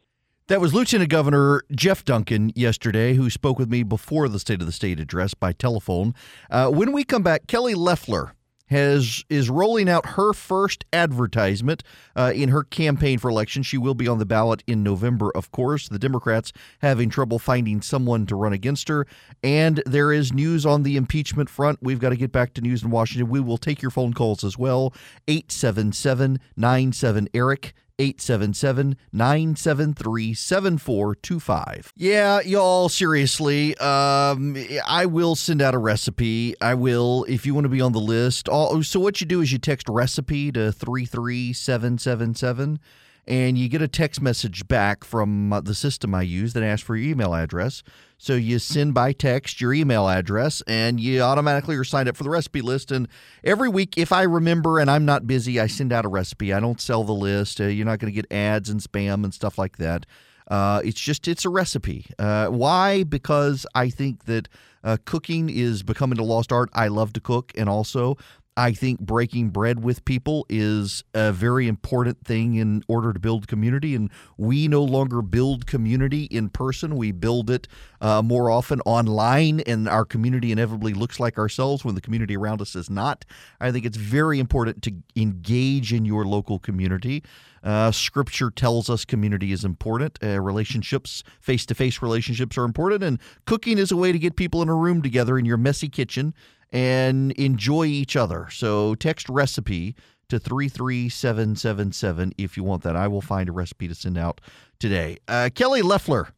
That 0.48 0.62
was 0.62 0.74
Lieutenant 0.74 1.10
Governor 1.10 1.62
Jeff 1.70 2.06
Duncan 2.06 2.54
yesterday, 2.56 3.16
who 3.16 3.30
spoke 3.30 3.60
with 3.60 3.70
me 3.70 3.84
before 3.84 4.30
the 4.30 4.40
State 4.40 4.62
of 4.62 4.66
the 4.66 4.72
State 4.72 4.98
address 4.98 5.34
by 5.34 5.52
telephone. 5.52 6.16
Uh, 6.50 6.70
when 6.70 6.94
we 6.94 7.04
come 7.04 7.22
back, 7.22 7.48
Kelly 7.48 7.76
Loeffler 7.76 8.34
has 8.72 9.24
is 9.30 9.50
rolling 9.50 9.90
out 9.90 10.06
her 10.06 10.34
first 10.34 10.86
advertisement 10.94 11.84
uh, 12.16 12.32
in 12.34 12.50
her 12.50 12.64
campaign 12.64 13.20
for 13.20 13.30
election. 13.30 13.62
She 13.64 13.78
will 13.78 13.94
be 13.94 14.08
on 14.08 14.18
the 14.18 14.26
ballot 14.26 14.64
in 14.66 14.82
November, 14.82 15.30
of 15.36 15.52
course. 15.52 15.90
The 15.90 16.00
Democrats 16.00 16.54
having 16.82 17.10
trouble 17.10 17.38
finding 17.38 17.82
someone 17.82 18.26
to 18.28 18.36
run 18.36 18.54
against 18.54 18.88
her, 18.88 19.06
and 19.44 19.84
there 19.86 20.12
is 20.14 20.34
news 20.34 20.66
on 20.66 20.84
the 20.84 20.96
impeachment 20.96 21.50
front. 21.50 21.80
We've 21.82 22.00
got 22.00 22.10
to 22.10 22.18
get 22.18 22.32
back 22.32 22.54
to 22.56 22.62
news 22.62 22.82
in 22.82 22.90
Washington. 22.90 23.30
We 23.30 23.42
will 23.42 23.58
take 23.58 23.82
your 23.82 23.92
phone 23.92 24.14
calls 24.14 24.44
as 24.44 24.58
well. 24.58 24.94
877 25.28 26.40
97 26.56 27.30
Eric. 27.34 27.74
877 28.02 28.98
973 29.14 30.34
7425. 30.34 31.94
Yeah, 31.96 32.42
y'all, 32.42 32.90
seriously, 32.90 33.78
um, 33.78 34.58
I 34.88 35.06
will 35.06 35.36
send 35.36 35.62
out 35.62 35.76
a 35.76 35.78
recipe. 35.78 36.56
I 36.60 36.74
will, 36.74 37.26
if 37.30 37.46
you 37.46 37.54
want 37.54 37.66
to 37.66 37.70
be 37.70 37.82
on 37.82 37.92
the 37.92 38.00
list. 38.00 38.50
All, 38.50 38.82
so, 38.82 39.00
what 39.00 39.22
you 39.22 39.28
do 39.28 39.42
is 39.42 39.52
you 39.52 39.60
text 39.60 39.88
recipe 39.88 40.52
to 40.52 40.72
33777 40.72 42.80
and 43.28 43.58
you 43.58 43.70
get 43.70 43.82
a 43.82 43.88
text 43.88 44.22
message 44.22 44.68
back 44.68 45.04
from 45.04 45.62
the 45.64 45.76
system 45.76 46.16
I 46.16 46.24
use 46.24 46.54
that 46.54 46.64
asks 46.64 46.86
for 46.86 46.96
your 46.96 47.12
email 47.12 47.34
address. 47.34 47.84
So 48.18 48.34
you 48.34 48.60
send 48.60 48.94
by 48.94 49.14
text 49.14 49.62
your 49.62 49.74
email 49.74 50.08
address 50.08 50.62
and 50.68 51.00
you 51.00 51.22
automatically 51.22 51.76
are 51.76 51.84
signed 51.84 52.08
up 52.08 52.18
for 52.18 52.24
the 52.24 52.30
recipe 52.30 52.62
list. 52.62 52.92
And 52.92 53.08
every 53.44 53.70
week, 53.70 53.98
if 53.98 54.12
I 54.12 54.24
remember 54.24 54.80
and 54.80 54.92
I'm 54.92 55.06
not 55.06 55.26
busy, 55.26 55.60
I 55.60 55.68
send 55.68 55.92
out 55.92 56.06
a 56.06 56.08
recipe. 56.10 56.54
I 56.54 56.60
don't 56.60 56.80
sell 56.80 57.04
the 57.04 57.14
list. 57.14 57.60
Uh, 57.60 57.66
you're 57.66 57.86
not 57.86 58.00
going 58.00 58.14
to 58.14 58.16
get 58.16 58.32
ads 58.32 58.70
and 58.70 58.80
spam 58.80 59.24
and 59.24 59.34
stuff 59.34 59.58
like 59.58 59.78
that. 59.78 60.06
Uh, 60.48 60.82
it's 60.84 61.00
just 61.00 61.28
it's 61.28 61.46
a 61.46 61.50
recipe. 61.50 62.06
Uh, 62.20 62.48
why? 62.48 63.04
Because 63.04 63.66
I 63.74 63.90
think 63.90 64.26
that 64.26 64.50
uh, 64.84 64.98
cooking 65.06 65.50
is 65.50 65.82
becoming 65.82 66.20
a 66.20 66.24
lost 66.24 66.52
art. 66.52 66.70
I 66.74 66.90
love 66.90 67.14
to 67.14 67.22
cook, 67.22 67.54
and 67.56 67.70
also 67.70 68.18
I 68.58 68.74
think 68.74 69.00
breaking 69.00 69.50
bread 69.50 69.82
with 69.82 70.04
people 70.04 70.46
is 70.50 71.06
a 71.14 71.32
very 71.32 71.70
important 71.70 72.26
thing 72.26 72.56
in 72.56 72.84
order 72.90 73.14
to 73.14 73.20
build 73.20 73.48
community. 73.48 73.96
And 73.96 74.12
we 74.38 74.68
no 74.68 74.84
longer 74.84 75.22
build 75.22 75.66
community 75.66 76.26
in 76.26 76.50
person. 76.50 76.98
We 76.98 77.14
build 77.14 77.50
it 77.50 77.70
uh, 78.02 78.22
more 78.22 78.50
often 78.50 78.82
online, 78.82 79.62
and 79.62 79.88
our 79.88 80.04
community 80.04 80.52
inevitably 80.52 80.94
looks 80.94 81.18
like 81.18 81.38
ourselves 81.38 81.86
when 81.86 81.96
the 81.96 82.02
community 82.02 82.36
around 82.36 82.62
us 82.62 82.76
is 82.76 82.90
not. 82.90 83.24
I 83.62 83.72
think 83.72 83.86
it's 83.86 83.98
very 83.98 84.40
important 84.40 84.84
to 84.84 84.94
engage 85.16 85.94
in 85.94 86.04
your 86.04 86.26
local 86.26 86.60
community. 86.60 87.24
Uh, 87.64 87.92
scripture 87.92 88.50
tells 88.50 88.90
us 88.90 89.06
community 89.06 89.52
is 89.52 89.64
important. 89.64 90.20
Uh, 90.22 90.42
relationships, 90.42 91.24
face 91.40 91.66
to 91.68 91.76
face 91.76 92.02
relationships, 92.02 92.58
are 92.58 92.66
important. 92.66 93.04
And 93.04 93.20
cooking 93.46 93.78
is 93.78 93.92
a 93.92 93.98
way 93.98 94.12
to 94.12 94.20
get 94.20 94.36
people 94.36 94.62
in 94.62 94.68
a 94.68 94.76
room 94.76 95.02
together 95.02 95.38
in 95.38 95.46
your 95.46 95.58
messy 95.58 95.88
kitchen 95.88 96.34
and 96.72 97.32
enjoy 97.34 97.86
each 97.86 98.16
other. 98.16 98.48
So 98.52 98.96
text 98.96 99.30
recipe 99.30 99.96
to 100.30 100.40
33777 100.40 102.34
if 102.38 102.56
you 102.56 102.64
want 102.64 102.84
that. 102.84 102.96
I 102.96 103.08
will 103.08 103.22
find 103.22 103.50
a 103.50 103.52
recipe 103.52 103.88
to 103.88 103.96
send 103.96 104.18
out 104.18 104.42
today. 104.80 105.18
Uh, 105.28 105.50
Kelly 105.54 105.82
Loeffler 105.82 106.30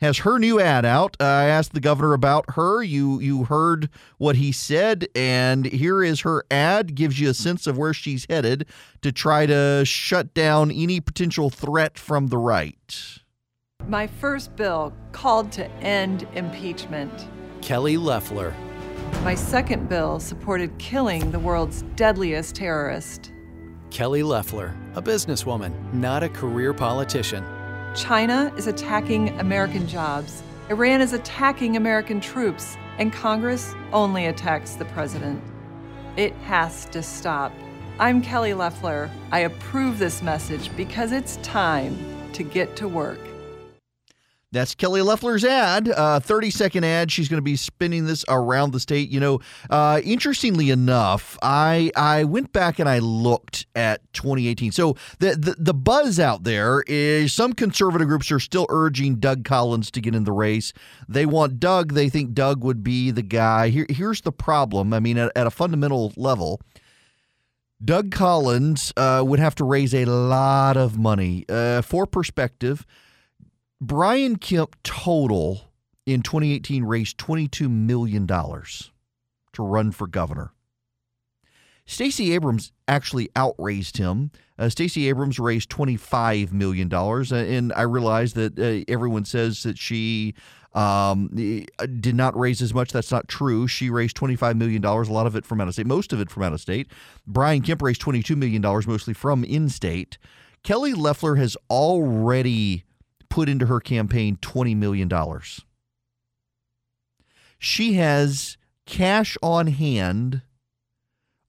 has 0.00 0.18
her 0.18 0.38
new 0.38 0.60
ad 0.60 0.84
out. 0.84 1.16
Uh, 1.20 1.24
I 1.24 1.44
asked 1.44 1.72
the 1.72 1.80
governor 1.80 2.12
about 2.12 2.44
her. 2.50 2.82
You 2.82 3.20
you 3.20 3.44
heard 3.44 3.88
what 4.18 4.36
he 4.36 4.52
said, 4.52 5.08
and 5.14 5.66
here 5.66 6.02
is 6.02 6.20
her 6.20 6.44
ad. 6.50 6.94
Gives 6.94 7.20
you 7.20 7.30
a 7.30 7.34
sense 7.34 7.66
of 7.66 7.76
where 7.76 7.94
she's 7.94 8.26
headed 8.28 8.66
to 9.02 9.12
try 9.12 9.46
to 9.46 9.84
shut 9.84 10.34
down 10.34 10.70
any 10.70 11.00
potential 11.00 11.50
threat 11.50 11.98
from 11.98 12.28
the 12.28 12.38
right. 12.38 13.18
My 13.88 14.06
first 14.06 14.54
bill 14.56 14.92
called 15.12 15.52
to 15.52 15.70
end 15.76 16.26
impeachment. 16.34 17.28
Kelly 17.62 17.96
Loeffler. 17.96 18.54
My 19.22 19.34
second 19.34 19.88
bill 19.88 20.18
supported 20.20 20.76
killing 20.78 21.30
the 21.30 21.38
world's 21.38 21.82
deadliest 21.96 22.54
terrorist. 22.54 23.32
Kelly 23.90 24.22
Loeffler, 24.22 24.74
a 24.94 25.02
businesswoman, 25.02 25.72
not 25.92 26.22
a 26.22 26.28
career 26.28 26.72
politician. 26.72 27.44
China 27.94 28.52
is 28.56 28.66
attacking 28.66 29.38
American 29.40 29.86
jobs. 29.86 30.42
Iran 30.70 31.00
is 31.00 31.12
attacking 31.12 31.76
American 31.76 32.20
troops. 32.20 32.76
And 32.98 33.12
Congress 33.12 33.74
only 33.92 34.26
attacks 34.26 34.74
the 34.74 34.84
president. 34.86 35.42
It 36.16 36.34
has 36.44 36.84
to 36.86 37.02
stop. 37.02 37.50
I'm 37.98 38.20
Kelly 38.20 38.52
Loeffler. 38.52 39.10
I 39.32 39.40
approve 39.40 39.98
this 39.98 40.22
message 40.22 40.74
because 40.76 41.10
it's 41.10 41.36
time 41.38 41.96
to 42.34 42.42
get 42.42 42.76
to 42.76 42.88
work. 42.88 43.18
That's 44.52 44.74
Kelly 44.74 45.00
Loeffler's 45.00 45.44
ad, 45.44 45.88
uh, 45.88 46.18
30 46.18 46.50
second 46.50 46.84
ad. 46.84 47.12
She's 47.12 47.28
going 47.28 47.38
to 47.38 47.42
be 47.42 47.54
spinning 47.54 48.06
this 48.06 48.24
around 48.28 48.72
the 48.72 48.80
state. 48.80 49.08
You 49.08 49.20
know, 49.20 49.40
uh, 49.70 50.00
interestingly 50.02 50.70
enough, 50.70 51.38
I 51.40 51.92
I 51.94 52.24
went 52.24 52.52
back 52.52 52.80
and 52.80 52.88
I 52.88 52.98
looked 52.98 53.66
at 53.76 54.12
2018. 54.12 54.72
So 54.72 54.96
the, 55.20 55.36
the 55.36 55.54
the 55.56 55.74
buzz 55.74 56.18
out 56.18 56.42
there 56.42 56.82
is 56.88 57.32
some 57.32 57.52
conservative 57.52 58.08
groups 58.08 58.32
are 58.32 58.40
still 58.40 58.66
urging 58.70 59.16
Doug 59.16 59.44
Collins 59.44 59.88
to 59.92 60.00
get 60.00 60.16
in 60.16 60.24
the 60.24 60.32
race. 60.32 60.72
They 61.08 61.26
want 61.26 61.60
Doug. 61.60 61.92
They 61.92 62.08
think 62.08 62.34
Doug 62.34 62.64
would 62.64 62.82
be 62.82 63.12
the 63.12 63.22
guy. 63.22 63.68
Here, 63.68 63.86
here's 63.88 64.22
the 64.22 64.32
problem. 64.32 64.92
I 64.92 64.98
mean, 64.98 65.16
at, 65.16 65.30
at 65.36 65.46
a 65.46 65.50
fundamental 65.50 66.12
level. 66.16 66.60
Doug 67.82 68.10
Collins 68.10 68.92
uh, 68.96 69.22
would 69.24 69.38
have 69.38 69.54
to 69.54 69.64
raise 69.64 69.94
a 69.94 70.04
lot 70.04 70.76
of 70.76 70.98
money. 70.98 71.46
Uh, 71.48 71.80
for 71.80 72.04
perspective, 72.04 72.84
Brian 73.80 74.36
Kemp 74.36 74.76
total 74.82 75.72
in 76.06 76.22
2018 76.22 76.84
raised 76.84 77.18
$22 77.18 77.70
million 77.70 78.26
to 78.26 79.62
run 79.62 79.92
for 79.92 80.06
governor. 80.06 80.52
Stacey 81.86 82.34
Abrams 82.34 82.72
actually 82.86 83.30
outraised 83.36 83.96
him. 83.96 84.30
Uh, 84.58 84.68
Stacey 84.68 85.08
Abrams 85.08 85.40
raised 85.40 85.70
$25 85.70 86.52
million. 86.52 86.92
Uh, 86.92 87.34
and 87.34 87.72
I 87.72 87.82
realize 87.82 88.34
that 88.34 88.58
uh, 88.58 88.84
everyone 88.92 89.24
says 89.24 89.64
that 89.64 89.76
she 89.76 90.34
um, 90.72 91.28
did 92.00 92.14
not 92.14 92.38
raise 92.38 92.62
as 92.62 92.72
much. 92.72 92.92
That's 92.92 93.10
not 93.10 93.26
true. 93.26 93.66
She 93.66 93.90
raised 93.90 94.16
$25 94.16 94.56
million, 94.56 94.84
a 94.84 95.02
lot 95.04 95.26
of 95.26 95.34
it 95.34 95.44
from 95.44 95.60
out 95.60 95.68
of 95.68 95.74
state, 95.74 95.86
most 95.86 96.12
of 96.12 96.20
it 96.20 96.30
from 96.30 96.44
out 96.44 96.52
of 96.52 96.60
state. 96.60 96.86
Brian 97.26 97.62
Kemp 97.62 97.82
raised 97.82 98.02
$22 98.02 98.36
million, 98.36 98.62
mostly 98.62 99.14
from 99.14 99.42
in 99.42 99.68
state. 99.68 100.18
Kelly 100.62 100.92
Loeffler 100.92 101.36
has 101.36 101.56
already 101.70 102.84
put 103.30 103.48
into 103.48 103.66
her 103.66 103.80
campaign 103.80 104.36
$20 104.36 104.76
million. 104.76 105.10
She 107.58 107.94
has 107.94 108.58
cash 108.84 109.36
on 109.42 109.68
hand 109.68 110.42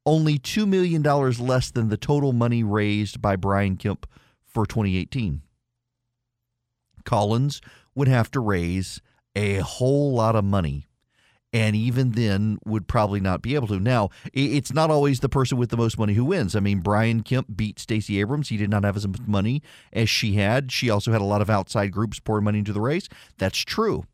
only 0.06 0.40
$2 0.40 0.68
million 0.68 1.04
less 1.04 1.72
than 1.72 1.90
the 1.90 1.98
total 1.98 2.34
money 2.34 2.64
raised 2.64 3.22
by 3.22 3.36
Brian 3.36 3.78
Kemp 3.78 4.08
for 4.46 4.66
2018. 4.66 5.42
Collins 7.04 7.62
would 7.96 8.08
have 8.08 8.32
to 8.32 8.40
raise 8.40 9.02
a 9.36 9.58
whole 9.58 10.14
lot 10.14 10.36
of 10.36 10.44
money 10.44 10.88
and 11.54 11.76
even 11.76 12.12
then 12.12 12.58
would 12.66 12.88
probably 12.88 13.20
not 13.20 13.42
be 13.42 13.56
able 13.56 13.68
to. 13.68 13.80
Now, 13.80 14.10
it's 14.34 14.74
not 14.74 14.90
always 14.90 15.20
the 15.20 15.30
person 15.30 15.58
with 15.58 15.70
the 15.70 15.78
most 15.78 15.98
money 15.98 16.14
who 16.14 16.26
wins. 16.26 16.56
I 16.56 16.62
mean, 16.62 16.80
Brian 16.80 17.24
Kemp 17.24 17.48
beat 17.56 17.80
Stacey 17.80 18.20
Abrams. 18.20 18.50
He 18.50 18.58
did 18.58 18.70
not 18.70 18.84
have 18.84 18.96
as 18.96 19.08
much 19.08 19.22
money 19.28 19.62
as 19.92 20.10
she 20.10 20.34
had. 20.34 20.72
She 20.72 20.90
also 20.90 21.12
had 21.12 21.22
a 21.22 21.26
lot 21.26 21.42
of 21.42 21.50
outside 21.50 21.92
groups 21.92 22.20
pouring 22.20 22.46
money 22.46 22.60
into 22.60 22.74
the 22.74 22.82
race. 22.82 23.10
That's 23.38 23.60
true. 23.60 24.06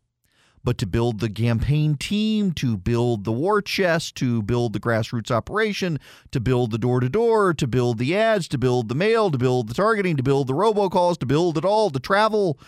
But 0.63 0.79
to 0.79 0.87
build 0.87 1.19
the 1.19 1.29
campaign 1.29 1.95
team, 1.95 2.51
to 2.53 2.75
build 2.75 3.23
the 3.23 3.31
war 3.31 3.61
chest, 3.61 4.15
to 4.15 4.41
build 4.41 4.73
the 4.73 4.79
grassroots 4.79 5.31
operation, 5.31 5.99
to 6.31 6.39
build 6.39 6.71
the 6.71 6.79
door 6.79 6.99
to 6.99 7.07
door, 7.07 7.53
to 7.53 7.67
build 7.67 7.99
the 7.99 8.15
ads, 8.17 8.47
to 8.49 8.57
build 8.57 8.89
the 8.89 8.95
mail, 8.95 9.29
to 9.31 9.37
build 9.37 9.69
the 9.69 9.75
targeting, 9.75 10.17
to 10.17 10.23
build 10.23 10.47
the 10.47 10.53
robocalls, 10.53 11.19
to 11.19 11.25
build 11.25 11.57
it 11.57 11.63
all, 11.63 11.89
to 11.91 11.99
travel, 11.99 12.59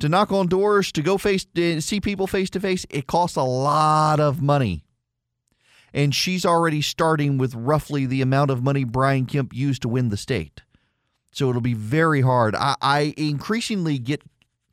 to 0.00 0.08
knock 0.08 0.32
on 0.32 0.46
doors, 0.46 0.90
to 0.92 1.02
go 1.02 1.18
face 1.18 1.44
to 1.54 1.80
see 1.80 2.00
people 2.00 2.26
face 2.26 2.50
to 2.50 2.60
face, 2.60 2.84
it 2.90 3.06
costs 3.06 3.36
a 3.36 3.42
lot 3.42 4.20
of 4.20 4.42
money. 4.42 4.84
And 5.92 6.14
she's 6.14 6.44
already 6.44 6.82
starting 6.82 7.38
with 7.38 7.54
roughly 7.54 8.04
the 8.04 8.20
amount 8.20 8.50
of 8.50 8.62
money 8.62 8.84
Brian 8.84 9.26
Kemp 9.26 9.54
used 9.54 9.82
to 9.82 9.88
win 9.88 10.08
the 10.08 10.16
state. 10.16 10.62
So 11.30 11.48
it'll 11.50 11.60
be 11.60 11.74
very 11.74 12.20
hard. 12.20 12.54
I, 12.56 12.74
I 12.80 13.14
increasingly 13.16 13.98
get 13.98 14.22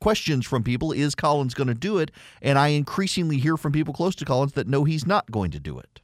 questions 0.02 0.44
from 0.44 0.64
people 0.64 0.90
is 0.90 1.14
Collins 1.14 1.54
going 1.54 1.68
to 1.68 1.74
do 1.74 1.98
it? 1.98 2.10
And 2.42 2.58
I 2.58 2.68
increasingly 2.68 3.38
hear 3.38 3.56
from 3.56 3.72
people 3.72 3.94
close 3.94 4.16
to 4.16 4.24
Collins 4.24 4.52
that 4.54 4.66
no, 4.66 4.82
he's 4.82 5.06
not 5.06 5.30
going 5.30 5.52
to 5.52 5.60
do 5.60 5.78
it. 5.78 6.00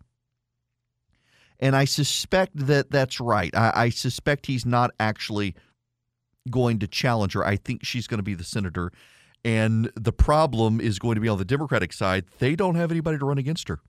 And 1.59 1.75
I 1.75 1.85
suspect 1.85 2.53
that 2.55 2.93
that's 2.93 3.21
right. 3.21 3.53
I, 3.57 3.73
I 3.75 3.89
suspect 3.89 4.47
he's 4.47 4.65
not 4.65 4.93
actually 5.01 5.57
going 6.49 6.79
to 6.81 6.87
challenge 6.87 7.35
her. 7.35 7.47
I 7.47 7.57
think 7.57 7.85
she's 7.85 8.07
going 8.07 8.19
to 8.19 8.25
be 8.25 8.35
the 8.35 8.45
senator. 8.45 8.93
And 9.45 9.91
the 9.95 10.13
problem 10.13 10.81
is 10.81 10.99
going 10.99 11.15
to 11.15 11.21
be 11.21 11.29
on 11.29 11.39
the 11.39 11.45
Democratic 11.45 11.93
side. 11.93 12.25
They 12.39 12.57
don't 12.57 12.75
have 12.75 12.91
anybody 12.91 13.19
to 13.19 13.25
run 13.25 13.39
against 13.39 13.69
her. 13.69 13.81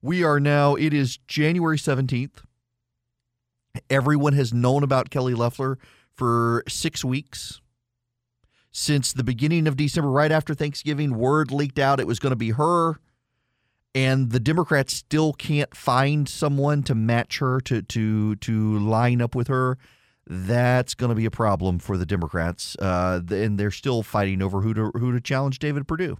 We 0.00 0.22
are 0.22 0.38
now, 0.38 0.74
it 0.74 0.94
is 0.94 1.18
January 1.26 1.78
17th. 1.78 2.44
Everyone 3.90 4.32
has 4.34 4.54
known 4.54 4.82
about 4.82 5.10
Kelly 5.10 5.34
Loeffler 5.34 5.78
for 6.14 6.62
six 6.68 7.04
weeks. 7.04 7.60
Since 8.70 9.12
the 9.12 9.24
beginning 9.24 9.66
of 9.66 9.76
December, 9.76 10.10
right 10.10 10.30
after 10.30 10.54
Thanksgiving, 10.54 11.16
word 11.16 11.50
leaked 11.50 11.78
out 11.78 11.98
it 11.98 12.06
was 12.06 12.18
going 12.18 12.30
to 12.30 12.36
be 12.36 12.50
her. 12.50 13.00
And 13.94 14.30
the 14.30 14.40
Democrats 14.40 14.92
still 14.92 15.32
can't 15.32 15.74
find 15.74 16.28
someone 16.28 16.82
to 16.84 16.94
match 16.94 17.38
her, 17.38 17.60
to, 17.62 17.80
to, 17.80 18.36
to 18.36 18.78
line 18.78 19.22
up 19.22 19.34
with 19.34 19.48
her 19.48 19.78
that's 20.26 20.94
going 20.94 21.10
to 21.10 21.14
be 21.14 21.24
a 21.24 21.30
problem 21.30 21.78
for 21.78 21.96
the 21.96 22.06
Democrats, 22.06 22.76
uh, 22.76 23.20
and 23.30 23.58
they're 23.58 23.70
still 23.70 24.02
fighting 24.02 24.42
over 24.42 24.60
who 24.60 24.74
to 24.74 24.90
who 24.94 25.12
to 25.12 25.20
challenge 25.20 25.58
David 25.58 25.86
Perdue. 25.86 26.18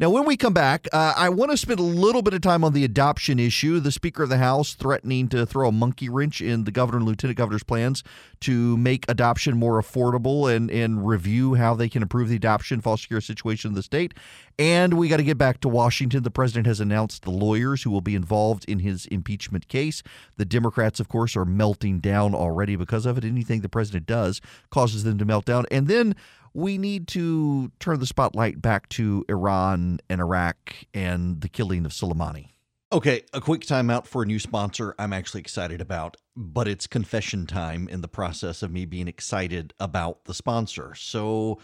Now, 0.00 0.08
when 0.08 0.24
we 0.24 0.36
come 0.36 0.54
back, 0.54 0.88
uh, 0.94 1.12
I 1.14 1.28
want 1.28 1.50
to 1.50 1.58
spend 1.58 1.78
a 1.78 1.82
little 1.82 2.22
bit 2.22 2.32
of 2.32 2.40
time 2.40 2.64
on 2.64 2.72
the 2.72 2.84
adoption 2.84 3.38
issue. 3.38 3.80
The 3.80 3.92
Speaker 3.92 4.22
of 4.22 4.30
the 4.30 4.38
House 4.38 4.72
threatening 4.72 5.28
to 5.28 5.44
throw 5.44 5.68
a 5.68 5.72
monkey 5.72 6.08
wrench 6.08 6.40
in 6.40 6.64
the 6.64 6.70
governor 6.70 6.96
and 6.96 7.06
lieutenant 7.06 7.36
governor's 7.36 7.62
plans 7.62 8.02
to 8.40 8.78
make 8.78 9.04
adoption 9.10 9.58
more 9.58 9.78
affordable 9.78 10.50
and, 10.50 10.70
and 10.70 11.06
review 11.06 11.54
how 11.54 11.74
they 11.74 11.90
can 11.90 12.00
improve 12.00 12.30
the 12.30 12.36
adoption 12.36 12.80
foster 12.80 13.08
care 13.08 13.20
situation 13.20 13.72
in 13.72 13.74
the 13.74 13.82
state. 13.82 14.14
And 14.58 14.94
we 14.94 15.08
got 15.08 15.18
to 15.18 15.22
get 15.22 15.36
back 15.36 15.60
to 15.60 15.68
Washington. 15.68 16.22
The 16.22 16.30
president 16.30 16.66
has 16.66 16.80
announced 16.80 17.22
the 17.22 17.30
lawyers 17.30 17.82
who 17.82 17.90
will 17.90 18.00
be 18.00 18.14
involved 18.14 18.64
in 18.66 18.78
his 18.78 19.04
impeachment 19.06 19.68
case. 19.68 20.02
The 20.38 20.46
Democrats, 20.46 21.00
of 21.00 21.08
course, 21.08 21.36
are 21.36 21.44
melting 21.44 22.00
down 22.00 22.34
already 22.34 22.76
because 22.76 23.04
of 23.04 23.18
it. 23.18 23.24
Anything 23.24 23.60
the 23.60 23.68
president 23.68 24.06
does 24.06 24.40
causes 24.70 25.04
them 25.04 25.18
to 25.18 25.26
melt 25.26 25.44
down. 25.44 25.66
And 25.70 25.88
then 25.88 26.14
we 26.54 26.78
need 26.78 27.08
to 27.08 27.70
turn 27.78 28.00
the 28.00 28.06
spotlight 28.06 28.60
back 28.60 28.88
to 28.90 29.24
Iran 29.28 30.00
and 30.08 30.20
Iraq 30.20 30.74
and 30.92 31.40
the 31.40 31.48
killing 31.48 31.84
of 31.84 31.92
Soleimani. 31.92 32.48
Okay, 32.92 33.22
a 33.32 33.40
quick 33.40 33.60
timeout 33.60 34.06
for 34.06 34.24
a 34.24 34.26
new 34.26 34.40
sponsor 34.40 34.96
I'm 34.98 35.12
actually 35.12 35.42
excited 35.42 35.80
about, 35.80 36.16
but 36.36 36.66
it's 36.66 36.88
confession 36.88 37.46
time 37.46 37.86
in 37.88 38.00
the 38.00 38.08
process 38.08 38.64
of 38.64 38.72
me 38.72 38.84
being 38.84 39.06
excited 39.06 39.72
about 39.78 40.24
the 40.24 40.34
sponsor. 40.34 40.96
So, 40.96 41.60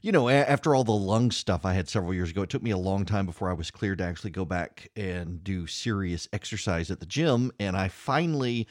you 0.00 0.10
know, 0.10 0.30
after 0.30 0.74
all 0.74 0.84
the 0.84 0.92
lung 0.92 1.30
stuff 1.32 1.66
I 1.66 1.74
had 1.74 1.90
several 1.90 2.14
years 2.14 2.30
ago, 2.30 2.40
it 2.40 2.48
took 2.48 2.62
me 2.62 2.70
a 2.70 2.78
long 2.78 3.04
time 3.04 3.26
before 3.26 3.50
I 3.50 3.52
was 3.52 3.70
cleared 3.70 3.98
to 3.98 4.04
actually 4.04 4.30
go 4.30 4.46
back 4.46 4.90
and 4.96 5.44
do 5.44 5.66
serious 5.66 6.26
exercise 6.32 6.90
at 6.90 6.98
the 6.98 7.04
gym. 7.04 7.52
And 7.60 7.76
I 7.76 7.88
finally 7.88 8.66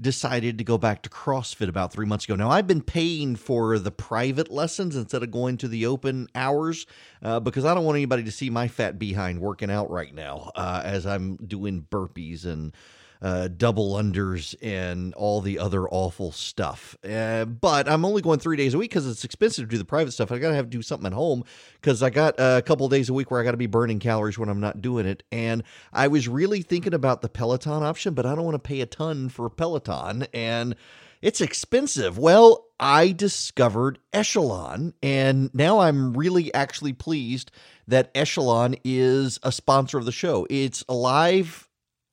decided 0.00 0.58
to 0.58 0.64
go 0.64 0.78
back 0.78 1.02
to 1.02 1.10
CrossFit 1.10 1.68
about 1.68 1.92
three 1.92 2.06
months 2.06 2.24
ago. 2.24 2.36
Now, 2.36 2.50
I've 2.50 2.66
been 2.66 2.82
paying 2.82 3.36
for 3.36 3.78
the 3.78 3.90
private 3.90 4.50
lessons 4.50 4.96
instead 4.96 5.22
of 5.22 5.30
going 5.30 5.56
to 5.58 5.68
the 5.68 5.86
open 5.86 6.28
hours 6.34 6.86
uh, 7.22 7.40
because 7.40 7.64
I 7.64 7.74
don't 7.74 7.84
want 7.84 7.96
anybody 7.96 8.22
to 8.24 8.30
see 8.30 8.50
my 8.50 8.68
fat 8.68 8.98
behind 8.98 9.40
working 9.40 9.70
out 9.70 9.90
right 9.90 10.14
now 10.14 10.52
uh, 10.54 10.82
as 10.84 11.06
I'm 11.06 11.36
doing 11.36 11.86
burpees 11.90 12.44
and 12.44 12.72
uh, 13.20 13.48
double 13.48 13.94
unders 13.94 14.54
and 14.62 15.14
all 15.14 15.40
the 15.40 15.58
other 15.58 15.88
awful 15.88 16.32
stuff. 16.32 16.96
Uh, 17.08 17.44
but 17.44 17.88
I'm 17.88 18.04
only 18.04 18.22
going 18.22 18.38
three 18.38 18.56
days 18.56 18.74
a 18.74 18.78
week 18.78 18.90
because 18.90 19.06
it's 19.06 19.24
expensive 19.24 19.64
to 19.64 19.70
do 19.70 19.78
the 19.78 19.84
private 19.84 20.12
stuff. 20.12 20.30
I 20.32 20.38
got 20.38 20.50
to 20.50 20.54
have 20.54 20.66
to 20.66 20.70
do 20.70 20.82
something 20.82 21.06
at 21.06 21.12
home 21.12 21.44
because 21.80 22.02
I 22.02 22.10
got 22.10 22.34
a 22.38 22.62
couple 22.62 22.88
days 22.88 23.08
a 23.08 23.14
week 23.14 23.30
where 23.30 23.40
I 23.40 23.44
got 23.44 23.52
to 23.52 23.56
be 23.56 23.66
burning 23.66 23.98
calories 23.98 24.38
when 24.38 24.48
I'm 24.48 24.60
not 24.60 24.82
doing 24.82 25.06
it. 25.06 25.22
And 25.32 25.62
I 25.92 26.08
was 26.08 26.28
really 26.28 26.62
thinking 26.62 26.94
about 26.94 27.22
the 27.22 27.28
Peloton 27.28 27.82
option, 27.82 28.14
but 28.14 28.26
I 28.26 28.34
don't 28.34 28.44
want 28.44 28.54
to 28.54 28.58
pay 28.58 28.80
a 28.80 28.86
ton 28.86 29.28
for 29.28 29.50
Peloton. 29.50 30.26
And 30.32 30.76
it's 31.20 31.40
expensive. 31.40 32.16
Well, 32.16 32.66
I 32.78 33.10
discovered 33.10 33.98
Echelon, 34.12 34.94
and 35.02 35.52
now 35.52 35.80
I'm 35.80 36.16
really 36.16 36.54
actually 36.54 36.92
pleased 36.92 37.50
that 37.88 38.10
Echelon 38.14 38.76
is 38.84 39.40
a 39.42 39.50
sponsor 39.50 39.98
of 39.98 40.04
the 40.04 40.12
show. 40.12 40.46
It's 40.48 40.84
a 40.88 40.94
live 40.94 41.67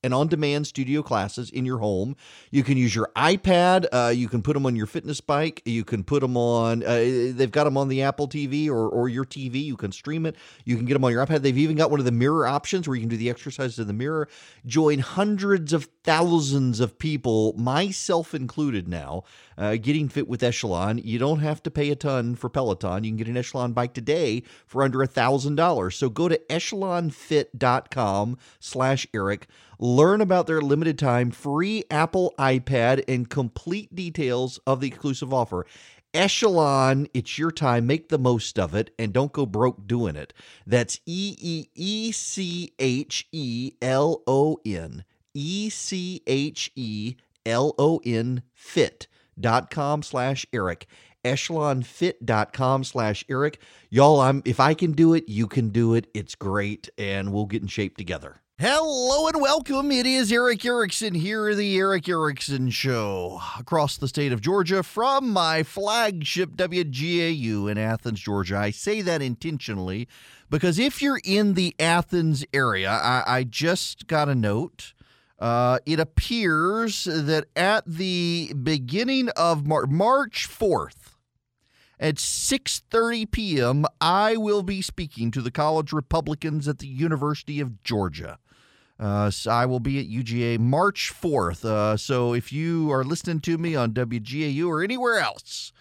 and 0.06 0.14
on 0.14 0.28
demand 0.28 0.68
studio 0.68 1.02
classes 1.02 1.50
in 1.50 1.66
your 1.66 1.80
home. 1.80 2.16
You 2.52 2.64
can 2.64 2.78
use 2.78 2.94
your 2.94 3.10
iPad. 3.16 3.88
Uh, 3.92 4.14
you 4.16 4.30
can 4.30 4.44
put 4.44 4.54
them 4.54 4.68
on 4.68 4.76
your 4.76 4.86
fitness 4.86 5.20
bike. 5.20 5.64
You 5.66 5.84
can 5.84 6.04
put 6.04 6.22
them 6.22 6.38
on, 6.38 6.84
uh, 6.84 6.98
they've 7.34 7.52
got 7.52 7.64
them 7.64 7.76
on 7.76 7.88
the 7.88 8.04
Apple 8.04 8.28
TV 8.28 8.70
or, 8.70 8.88
or 8.88 9.10
your 9.10 9.26
TV. 9.26 9.64
You 9.64 9.76
can 9.76 9.92
stream 9.92 10.28
it. 10.28 10.36
You 10.64 10.78
can 10.78 10.86
get 10.86 10.94
them 10.94 11.04
on 11.04 11.12
your 11.12 11.26
iPad. 11.26 11.42
They've 11.42 11.58
even 11.58 11.76
got 11.76 11.90
one 11.90 12.00
of 12.00 12.06
the 12.06 12.12
mirror 12.12 12.46
options 12.46 12.88
where 12.88 12.94
you 12.94 13.02
can 13.02 13.10
do 13.10 13.18
the 13.18 13.32
exercises 13.32 13.80
in 13.80 13.88
the 13.88 13.94
mirror. 13.94 14.28
Join 14.68 15.00
hundreds 15.00 15.74
of 15.74 15.90
thousands 16.04 16.80
of 16.80 17.00
people, 17.00 17.54
myself 17.54 18.36
included 18.36 18.88
now, 18.88 19.24
uh, 19.58 19.76
getting 19.76 20.10
fit 20.10 20.28
with 20.28 20.44
Echelon. 20.44 21.00
You 21.00 21.20
don't 21.20 21.40
have 21.40 21.62
to 21.64 21.72
pay 21.72 21.90
a 21.92 21.96
ton 21.96 22.36
for 22.36 22.50
Peloton. 22.50 23.04
You 23.04 23.12
can 23.12 23.18
get 23.18 23.28
an 23.28 23.38
Echelon 23.38 23.74
bike 23.74 23.94
today 23.94 24.44
for 24.66 24.84
under 24.84 25.02
a 25.02 25.08
$1,000. 25.08 25.94
So 25.94 26.10
go 26.10 26.28
to 26.28 26.38
echelonfit.com 26.50 28.38
slash 28.60 29.08
Eric. 29.14 29.48
Learn 29.80 30.22
about 30.22 30.48
their 30.48 30.62
limited 30.62 30.98
time 30.98 31.32
free 31.32 31.84
Apple 31.92 32.34
iPad 32.40 33.04
and 33.08 33.30
complete 33.30 33.94
details 33.94 34.60
of 34.66 34.80
the 34.80 34.88
exclusive 34.88 35.34
offer. 35.34 35.66
Echelon, 36.14 37.08
it's 37.14 37.38
your 37.38 37.52
time. 37.52 37.86
Make 37.86 38.08
the 38.08 38.18
most 38.18 38.58
of 38.58 38.74
it 38.74 38.90
and 38.98 39.12
don't 39.12 39.34
go 39.34 39.46
broke 39.46 39.86
doing 39.86 40.16
it. 40.16 40.34
That's 40.66 41.02
E 41.06 41.36
E 41.38 41.68
E 41.76 42.14
C 42.14 42.74
H 42.80 43.28
E 43.34 43.74
L 43.82 44.24
O 44.26 44.58
N. 44.66 45.04
E 45.34 45.70
C 45.70 46.24
H 46.26 46.72
E 46.78 47.16
L 47.46 47.76
O 47.78 48.00
N 48.06 48.44
fit.com 49.36 50.04
slash 50.04 50.46
Eric. 50.54 50.88
Echelonfit.com 51.24 52.84
slash 52.84 53.26
Eric. 53.30 53.60
Y'all, 53.90 54.22
I'm 54.22 54.42
if 54.46 54.60
I 54.60 54.74
can 54.74 54.92
do 54.92 55.14
it, 55.14 55.28
you 55.28 55.48
can 55.48 55.70
do 55.70 55.96
it. 55.96 56.08
It's 56.14 56.36
great, 56.36 56.90
and 56.98 57.34
we'll 57.34 57.48
get 57.48 57.62
in 57.62 57.68
shape 57.68 57.98
together. 57.98 58.42
Hello 58.58 59.28
and 59.28 59.42
welcome. 59.42 59.92
It 59.92 60.06
is 60.06 60.32
Erick 60.32 60.64
Erickson 60.64 61.14
here, 61.14 61.54
the 61.54 61.76
Erick 61.76 62.08
Erickson 62.08 62.70
Show, 62.70 63.42
across 63.60 63.98
the 63.98 64.08
state 64.08 64.32
of 64.32 64.40
Georgia 64.40 64.82
from 64.82 65.30
my 65.30 65.64
flagship 65.64 66.52
WGAU 66.56 67.70
in 67.70 67.78
Athens, 67.78 68.22
Georgia. 68.22 68.56
I 68.58 68.70
say 68.70 69.02
that 69.02 69.22
intentionally 69.22 70.08
because 70.50 70.80
if 70.80 71.02
you're 71.02 71.20
in 71.26 71.56
the 71.56 71.76
Athens 71.80 72.46
area, 72.54 72.92
I, 72.92 73.24
I 73.28 73.44
just 73.44 74.08
got 74.08 74.30
a 74.30 74.36
note. 74.36 74.94
Uh, 75.38 75.80
it 75.86 76.00
appears 76.00 77.04
that 77.04 77.46
at 77.56 77.86
the 77.86 78.54
beginning 78.62 79.30
of 79.30 79.68
Mar- 79.68 79.86
March 79.86 80.48
4th, 80.48 81.16
at 82.00 82.16
6:30 82.16 83.32
p.m., 83.32 83.86
I 84.02 84.38
will 84.38 84.64
be 84.64 84.82
speaking 84.82 85.32
to 85.32 85.42
the 85.42 85.52
college 85.52 85.94
Republicans 85.94 86.68
at 86.68 86.80
the 86.80 86.88
University 86.88 87.60
of 87.60 87.84
Georgia. 87.84 88.38
Uh, 88.98 89.30
so 89.30 89.52
I 89.52 89.66
will 89.66 89.82
be 89.82 90.00
at 90.00 90.08
UGA 90.08 90.60
March 90.60 91.14
4th. 91.14 91.66
Uh, 91.66 91.98
so 91.98 92.34
if 92.34 92.54
you 92.54 92.92
are 92.92 93.04
listening 93.04 93.42
to 93.42 93.58
me 93.58 93.76
on 93.76 93.92
WGAU 93.92 94.68
or 94.68 94.84
anywhere 94.84 95.20
else, 95.20 95.74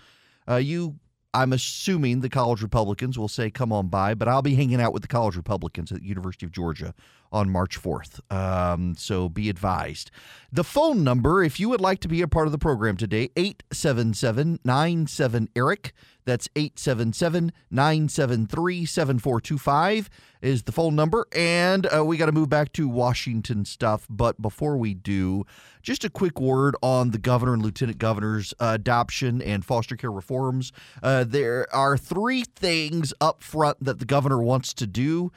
uh, 0.48 0.56
you 0.56 0.98
I'm 1.32 1.52
assuming 1.52 2.20
the 2.20 2.28
college 2.28 2.62
Republicans 2.62 3.18
will 3.18 3.28
say, 3.28 3.50
come 3.50 3.72
on 3.72 3.88
by, 3.88 4.14
but 4.14 4.28
I'll 4.28 4.40
be 4.40 4.54
hanging 4.54 4.80
out 4.80 4.92
with 4.92 5.02
the 5.02 5.08
college 5.08 5.34
Republicans 5.34 5.90
at 5.90 6.00
the 6.00 6.06
University 6.06 6.46
of 6.46 6.52
Georgia 6.52 6.94
on 7.34 7.50
March 7.50 7.82
4th. 7.82 8.20
Um, 8.32 8.94
so 8.96 9.28
be 9.28 9.50
advised. 9.50 10.12
The 10.52 10.64
phone 10.64 11.02
number, 11.02 11.42
if 11.42 11.58
you 11.58 11.68
would 11.68 11.80
like 11.80 11.98
to 12.00 12.08
be 12.08 12.22
a 12.22 12.28
part 12.28 12.46
of 12.46 12.52
the 12.52 12.58
program 12.58 12.96
today, 12.96 13.30
877 13.36 14.60
97 14.64 15.48
Eric. 15.56 15.92
That's 16.24 16.48
877 16.54 17.52
973 17.70 18.86
7425 18.86 20.08
is 20.40 20.62
the 20.62 20.72
phone 20.72 20.94
number. 20.94 21.26
And 21.34 21.86
uh, 21.92 22.04
we 22.04 22.16
got 22.16 22.26
to 22.26 22.32
move 22.32 22.48
back 22.48 22.72
to 22.74 22.88
Washington 22.88 23.64
stuff. 23.64 24.06
But 24.08 24.40
before 24.40 24.76
we 24.76 24.94
do, 24.94 25.44
just 25.82 26.04
a 26.04 26.10
quick 26.10 26.40
word 26.40 26.76
on 26.82 27.10
the 27.10 27.18
governor 27.18 27.54
and 27.54 27.62
lieutenant 27.62 27.98
governor's 27.98 28.54
uh, 28.60 28.72
adoption 28.74 29.42
and 29.42 29.64
foster 29.64 29.96
care 29.96 30.12
reforms. 30.12 30.72
Uh, 31.02 31.24
there 31.24 31.66
are 31.74 31.98
three 31.98 32.44
things 32.44 33.12
up 33.20 33.42
front 33.42 33.82
that 33.84 33.98
the 33.98 34.06
governor 34.06 34.40
wants 34.40 34.72
to 34.74 34.86
do. 34.86 35.32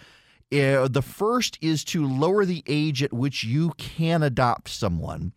Uh, 0.51 0.87
the 0.87 1.01
first 1.01 1.57
is 1.61 1.83
to 1.83 2.07
lower 2.07 2.45
the 2.45 2.63
age 2.67 3.03
at 3.03 3.11
which 3.11 3.43
you 3.43 3.71
can 3.77 4.23
adopt 4.23 4.69
someone. 4.69 5.33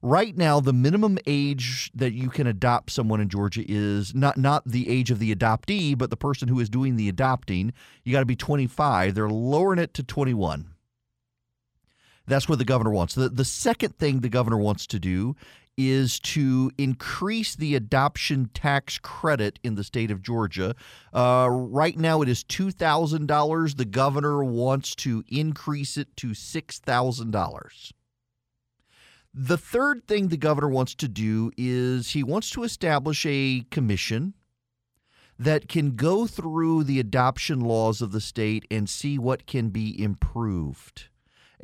Right 0.00 0.36
now, 0.36 0.60
the 0.60 0.72
minimum 0.72 1.18
age 1.26 1.90
that 1.94 2.12
you 2.12 2.28
can 2.28 2.46
adopt 2.46 2.90
someone 2.90 3.20
in 3.20 3.28
Georgia 3.28 3.64
is 3.66 4.14
not 4.14 4.36
not 4.36 4.62
the 4.66 4.88
age 4.88 5.10
of 5.10 5.18
the 5.18 5.34
adoptee, 5.34 5.96
but 5.96 6.10
the 6.10 6.16
person 6.16 6.48
who 6.48 6.60
is 6.60 6.68
doing 6.68 6.96
the 6.96 7.08
adopting. 7.08 7.72
You 8.04 8.12
got 8.12 8.20
to 8.20 8.26
be 8.26 8.36
25. 8.36 9.14
They're 9.14 9.28
lowering 9.28 9.78
it 9.78 9.94
to 9.94 10.02
21. 10.02 10.74
That's 12.26 12.48
what 12.48 12.58
the 12.58 12.64
governor 12.64 12.90
wants. 12.90 13.14
The, 13.14 13.28
the 13.28 13.44
second 13.44 13.98
thing 13.98 14.20
the 14.20 14.28
governor 14.28 14.58
wants 14.58 14.86
to 14.88 14.98
do 14.98 15.36
is 15.76 16.20
to 16.20 16.70
increase 16.78 17.54
the 17.54 17.74
adoption 17.74 18.50
tax 18.54 18.98
credit 18.98 19.58
in 19.62 19.74
the 19.74 19.84
state 19.84 20.10
of 20.10 20.22
Georgia. 20.22 20.74
Uh, 21.12 21.48
right 21.50 21.98
now, 21.98 22.22
it 22.22 22.28
is 22.28 22.44
$2,000. 22.44 23.76
The 23.76 23.84
governor 23.84 24.44
wants 24.44 24.94
to 24.96 25.24
increase 25.28 25.96
it 25.96 26.16
to 26.18 26.28
$6,000. 26.28 27.92
The 29.36 29.58
third 29.58 30.06
thing 30.06 30.28
the 30.28 30.36
governor 30.36 30.68
wants 30.68 30.94
to 30.94 31.08
do 31.08 31.50
is 31.56 32.10
he 32.10 32.22
wants 32.22 32.50
to 32.50 32.62
establish 32.62 33.26
a 33.26 33.66
commission 33.70 34.34
that 35.36 35.68
can 35.68 35.96
go 35.96 36.28
through 36.28 36.84
the 36.84 37.00
adoption 37.00 37.60
laws 37.60 38.00
of 38.00 38.12
the 38.12 38.20
state 38.20 38.64
and 38.70 38.88
see 38.88 39.18
what 39.18 39.46
can 39.46 39.70
be 39.70 40.00
improved 40.00 41.08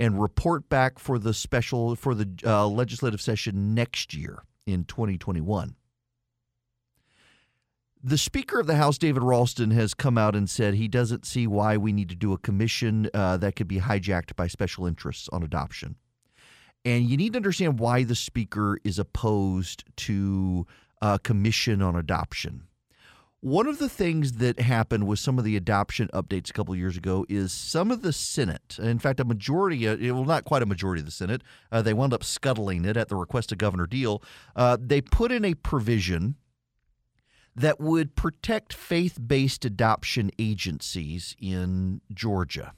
and 0.00 0.20
report 0.20 0.66
back 0.70 0.98
for 0.98 1.18
the 1.18 1.34
special 1.34 1.94
for 1.94 2.14
the 2.14 2.28
uh, 2.44 2.66
legislative 2.66 3.20
session 3.20 3.74
next 3.74 4.14
year 4.14 4.42
in 4.66 4.82
2021. 4.84 5.76
The 8.02 8.16
Speaker 8.16 8.58
of 8.58 8.66
the 8.66 8.76
House, 8.76 8.96
David 8.96 9.22
Ralston, 9.22 9.72
has 9.72 9.92
come 9.92 10.16
out 10.16 10.34
and 10.34 10.48
said 10.48 10.72
he 10.72 10.88
doesn't 10.88 11.26
see 11.26 11.46
why 11.46 11.76
we 11.76 11.92
need 11.92 12.08
to 12.08 12.16
do 12.16 12.32
a 12.32 12.38
commission 12.38 13.10
uh, 13.12 13.36
that 13.36 13.56
could 13.56 13.68
be 13.68 13.78
hijacked 13.78 14.34
by 14.36 14.46
special 14.46 14.86
interests 14.86 15.28
on 15.34 15.42
adoption. 15.42 15.96
And 16.82 17.04
you 17.04 17.18
need 17.18 17.34
to 17.34 17.36
understand 17.36 17.78
why 17.78 18.04
the 18.04 18.14
Speaker 18.14 18.78
is 18.82 18.98
opposed 18.98 19.84
to 19.96 20.66
a 21.02 21.18
commission 21.18 21.82
on 21.82 21.94
adoption. 21.94 22.62
One 23.42 23.66
of 23.66 23.78
the 23.78 23.88
things 23.88 24.32
that 24.32 24.60
happened 24.60 25.06
with 25.06 25.18
some 25.18 25.38
of 25.38 25.44
the 25.44 25.56
adoption 25.56 26.10
updates 26.12 26.50
a 26.50 26.52
couple 26.52 26.76
years 26.76 26.98
ago 26.98 27.24
is 27.26 27.52
some 27.52 27.90
of 27.90 28.02
the 28.02 28.12
Senate, 28.12 28.78
in 28.78 28.98
fact, 28.98 29.18
a 29.18 29.24
majority, 29.24 29.88
uh, 29.88 29.96
well, 30.14 30.26
not 30.26 30.44
quite 30.44 30.62
a 30.62 30.66
majority 30.66 31.00
of 31.00 31.06
the 31.06 31.10
Senate, 31.10 31.42
uh, 31.72 31.80
they 31.80 31.94
wound 31.94 32.12
up 32.12 32.22
scuttling 32.22 32.84
it 32.84 32.98
at 32.98 33.08
the 33.08 33.16
request 33.16 33.50
of 33.50 33.56
Governor 33.56 33.86
Deal. 33.86 34.22
Uh, 34.54 34.76
they 34.78 35.00
put 35.00 35.32
in 35.32 35.46
a 35.46 35.54
provision 35.54 36.34
that 37.56 37.80
would 37.80 38.14
protect 38.14 38.74
faith 38.74 39.18
based 39.26 39.64
adoption 39.64 40.30
agencies 40.38 41.34
in 41.40 42.02
Georgia. 42.12 42.74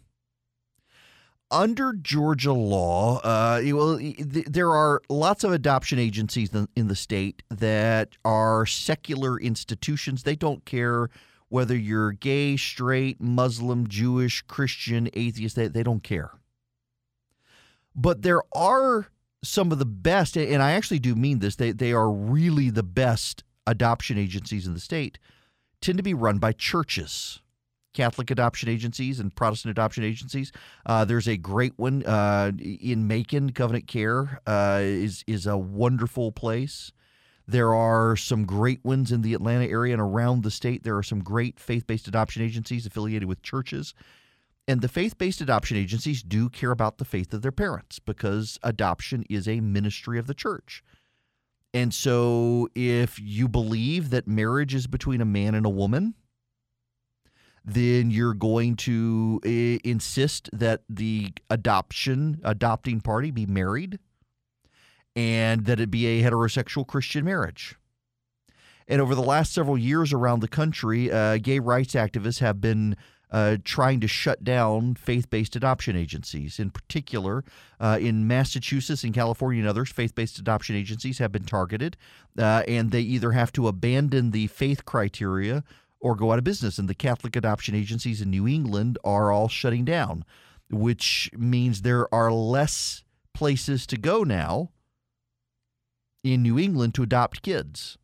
Under 1.52 1.92
Georgia 1.92 2.54
law, 2.54 3.18
uh, 3.18 3.60
well, 3.62 4.00
there 4.18 4.70
are 4.70 5.02
lots 5.10 5.44
of 5.44 5.52
adoption 5.52 5.98
agencies 5.98 6.48
in 6.74 6.88
the 6.88 6.96
state 6.96 7.42
that 7.50 8.16
are 8.24 8.64
secular 8.64 9.38
institutions. 9.38 10.22
They 10.22 10.34
don't 10.34 10.64
care 10.64 11.10
whether 11.50 11.76
you're 11.76 12.12
gay, 12.12 12.56
straight, 12.56 13.20
Muslim, 13.20 13.86
Jewish, 13.86 14.40
Christian, 14.40 15.10
atheist, 15.12 15.54
they, 15.54 15.68
they 15.68 15.82
don't 15.82 16.02
care. 16.02 16.30
But 17.94 18.22
there 18.22 18.40
are 18.56 19.08
some 19.44 19.70
of 19.72 19.78
the 19.78 19.84
best, 19.84 20.38
and 20.38 20.62
I 20.62 20.72
actually 20.72 21.00
do 21.00 21.14
mean 21.14 21.40
this, 21.40 21.56
they, 21.56 21.72
they 21.72 21.92
are 21.92 22.10
really 22.10 22.70
the 22.70 22.82
best 22.82 23.44
adoption 23.66 24.16
agencies 24.16 24.66
in 24.66 24.72
the 24.72 24.80
state 24.80 25.18
tend 25.82 25.98
to 25.98 26.02
be 26.02 26.14
run 26.14 26.38
by 26.38 26.52
churches. 26.52 27.42
Catholic 27.92 28.30
adoption 28.30 28.68
agencies 28.68 29.20
and 29.20 29.34
Protestant 29.34 29.70
adoption 29.70 30.04
agencies. 30.04 30.52
Uh, 30.86 31.04
there's 31.04 31.28
a 31.28 31.36
great 31.36 31.72
one 31.76 32.04
uh, 32.04 32.52
in 32.58 33.06
Macon. 33.06 33.52
Covenant 33.52 33.86
Care 33.86 34.40
uh, 34.46 34.80
is 34.82 35.24
is 35.26 35.46
a 35.46 35.56
wonderful 35.56 36.32
place. 36.32 36.92
There 37.46 37.74
are 37.74 38.16
some 38.16 38.44
great 38.44 38.84
ones 38.84 39.10
in 39.10 39.22
the 39.22 39.34
Atlanta 39.34 39.66
area 39.66 39.92
and 39.92 40.00
around 40.00 40.42
the 40.42 40.50
state. 40.50 40.84
There 40.84 40.96
are 40.96 41.02
some 41.02 41.22
great 41.22 41.58
faith-based 41.58 42.06
adoption 42.06 42.42
agencies 42.42 42.86
affiliated 42.86 43.28
with 43.28 43.42
churches. 43.42 43.94
And 44.68 44.80
the 44.80 44.88
faith-based 44.88 45.40
adoption 45.40 45.76
agencies 45.76 46.22
do 46.22 46.48
care 46.48 46.70
about 46.70 46.98
the 46.98 47.04
faith 47.04 47.34
of 47.34 47.42
their 47.42 47.52
parents 47.52 47.98
because 47.98 48.60
adoption 48.62 49.24
is 49.28 49.48
a 49.48 49.60
ministry 49.60 50.18
of 50.18 50.28
the 50.28 50.34
church. 50.34 50.84
And 51.74 51.92
so, 51.92 52.68
if 52.74 53.18
you 53.18 53.48
believe 53.48 54.10
that 54.10 54.28
marriage 54.28 54.74
is 54.74 54.86
between 54.86 55.20
a 55.20 55.26
man 55.26 55.54
and 55.54 55.66
a 55.66 55.70
woman, 55.70 56.14
then 57.64 58.10
you're 58.10 58.34
going 58.34 58.76
to 58.76 59.40
uh, 59.44 59.88
insist 59.88 60.50
that 60.52 60.82
the 60.88 61.32
adoption 61.48 62.40
adopting 62.44 63.00
party 63.00 63.30
be 63.30 63.46
married 63.46 63.98
and 65.14 65.66
that 65.66 65.78
it 65.78 65.90
be 65.90 66.06
a 66.06 66.22
heterosexual 66.22 66.86
Christian 66.86 67.24
marriage. 67.24 67.76
And 68.88 69.00
over 69.00 69.14
the 69.14 69.22
last 69.22 69.52
several 69.52 69.78
years 69.78 70.12
around 70.12 70.40
the 70.40 70.48
country, 70.48 71.10
uh, 71.10 71.38
gay 71.38 71.58
rights 71.58 71.94
activists 71.94 72.40
have 72.40 72.60
been 72.60 72.96
uh, 73.30 73.56
trying 73.64 73.98
to 74.00 74.06
shut 74.06 74.44
down 74.44 74.94
faith 74.94 75.30
based 75.30 75.56
adoption 75.56 75.96
agencies. 75.96 76.58
In 76.58 76.70
particular, 76.70 77.44
uh, 77.80 77.98
in 78.00 78.26
Massachusetts 78.26 79.04
and 79.04 79.14
California 79.14 79.60
and 79.60 79.68
others, 79.68 79.90
faith 79.90 80.14
based 80.14 80.38
adoption 80.38 80.76
agencies 80.76 81.18
have 81.18 81.32
been 81.32 81.44
targeted, 81.44 81.96
uh, 82.38 82.62
and 82.68 82.90
they 82.90 83.00
either 83.00 83.32
have 83.32 83.50
to 83.52 83.68
abandon 83.68 84.32
the 84.32 84.48
faith 84.48 84.84
criteria 84.84 85.64
or 86.02 86.14
go 86.14 86.32
out 86.32 86.38
of 86.38 86.44
business. 86.44 86.78
And 86.78 86.88
the 86.88 86.94
Catholic 86.94 87.34
adoption 87.36 87.74
agencies 87.74 88.20
in 88.20 88.30
New 88.30 88.46
England 88.46 88.98
are 89.04 89.32
all 89.32 89.48
shutting 89.48 89.84
down, 89.84 90.24
which 90.70 91.30
means 91.34 91.80
there 91.82 92.12
are 92.14 92.30
less 92.30 93.04
places 93.32 93.86
to 93.86 93.96
go 93.96 94.22
now 94.22 94.70
in 96.22 96.42
New 96.42 96.58
England 96.58 96.94
to 96.94 97.02
adopt 97.02 97.42
kids 97.42 97.96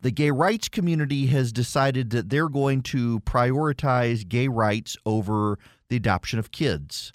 the 0.00 0.10
gay 0.10 0.30
rights 0.30 0.68
community 0.68 1.26
has 1.26 1.52
decided 1.52 2.10
that 2.10 2.30
they're 2.30 2.48
going 2.48 2.82
to 2.82 3.20
prioritize 3.20 4.26
gay 4.26 4.48
rights 4.48 4.96
over 5.04 5.58
the 5.88 5.96
adoption 5.96 6.38
of 6.38 6.52
kids 6.52 7.12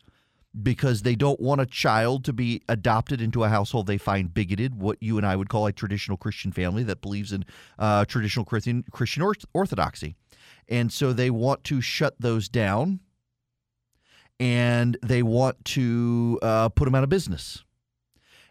because 0.62 1.02
they 1.02 1.16
don't 1.16 1.40
want 1.40 1.62
a 1.62 1.66
child 1.66 2.24
to 2.26 2.34
be 2.34 2.62
adopted 2.70 3.22
into 3.22 3.44
a 3.44 3.50
household 3.50 3.88
they 3.88 3.98
find 3.98 4.34
bigoted, 4.34 4.76
what 4.76 5.02
you 5.02 5.18
and 5.18 5.26
I 5.26 5.36
would 5.36 5.50
call 5.50 5.66
a 5.66 5.72
traditional 5.72 6.18
Christian 6.18 6.52
family 6.52 6.84
that 6.84 7.02
believes 7.02 7.32
in 7.34 7.46
uh, 7.80 8.06
traditional 8.06 8.46
Christian, 8.46 8.84
Christian 8.92 9.24
orthodoxy. 9.54 10.16
And 10.70 10.92
so 10.92 11.12
they 11.12 11.30
want 11.30 11.64
to 11.66 11.82
shut 11.82 12.16
those 12.20 12.48
down 12.48 13.00
and 14.40 14.98
they 15.02 15.24
want 15.24 15.64
to 15.66 16.40
uh, 16.42 16.70
put 16.70 16.86
them 16.86 16.96
out 16.96 17.04
of 17.04 17.10
business. 17.10 17.64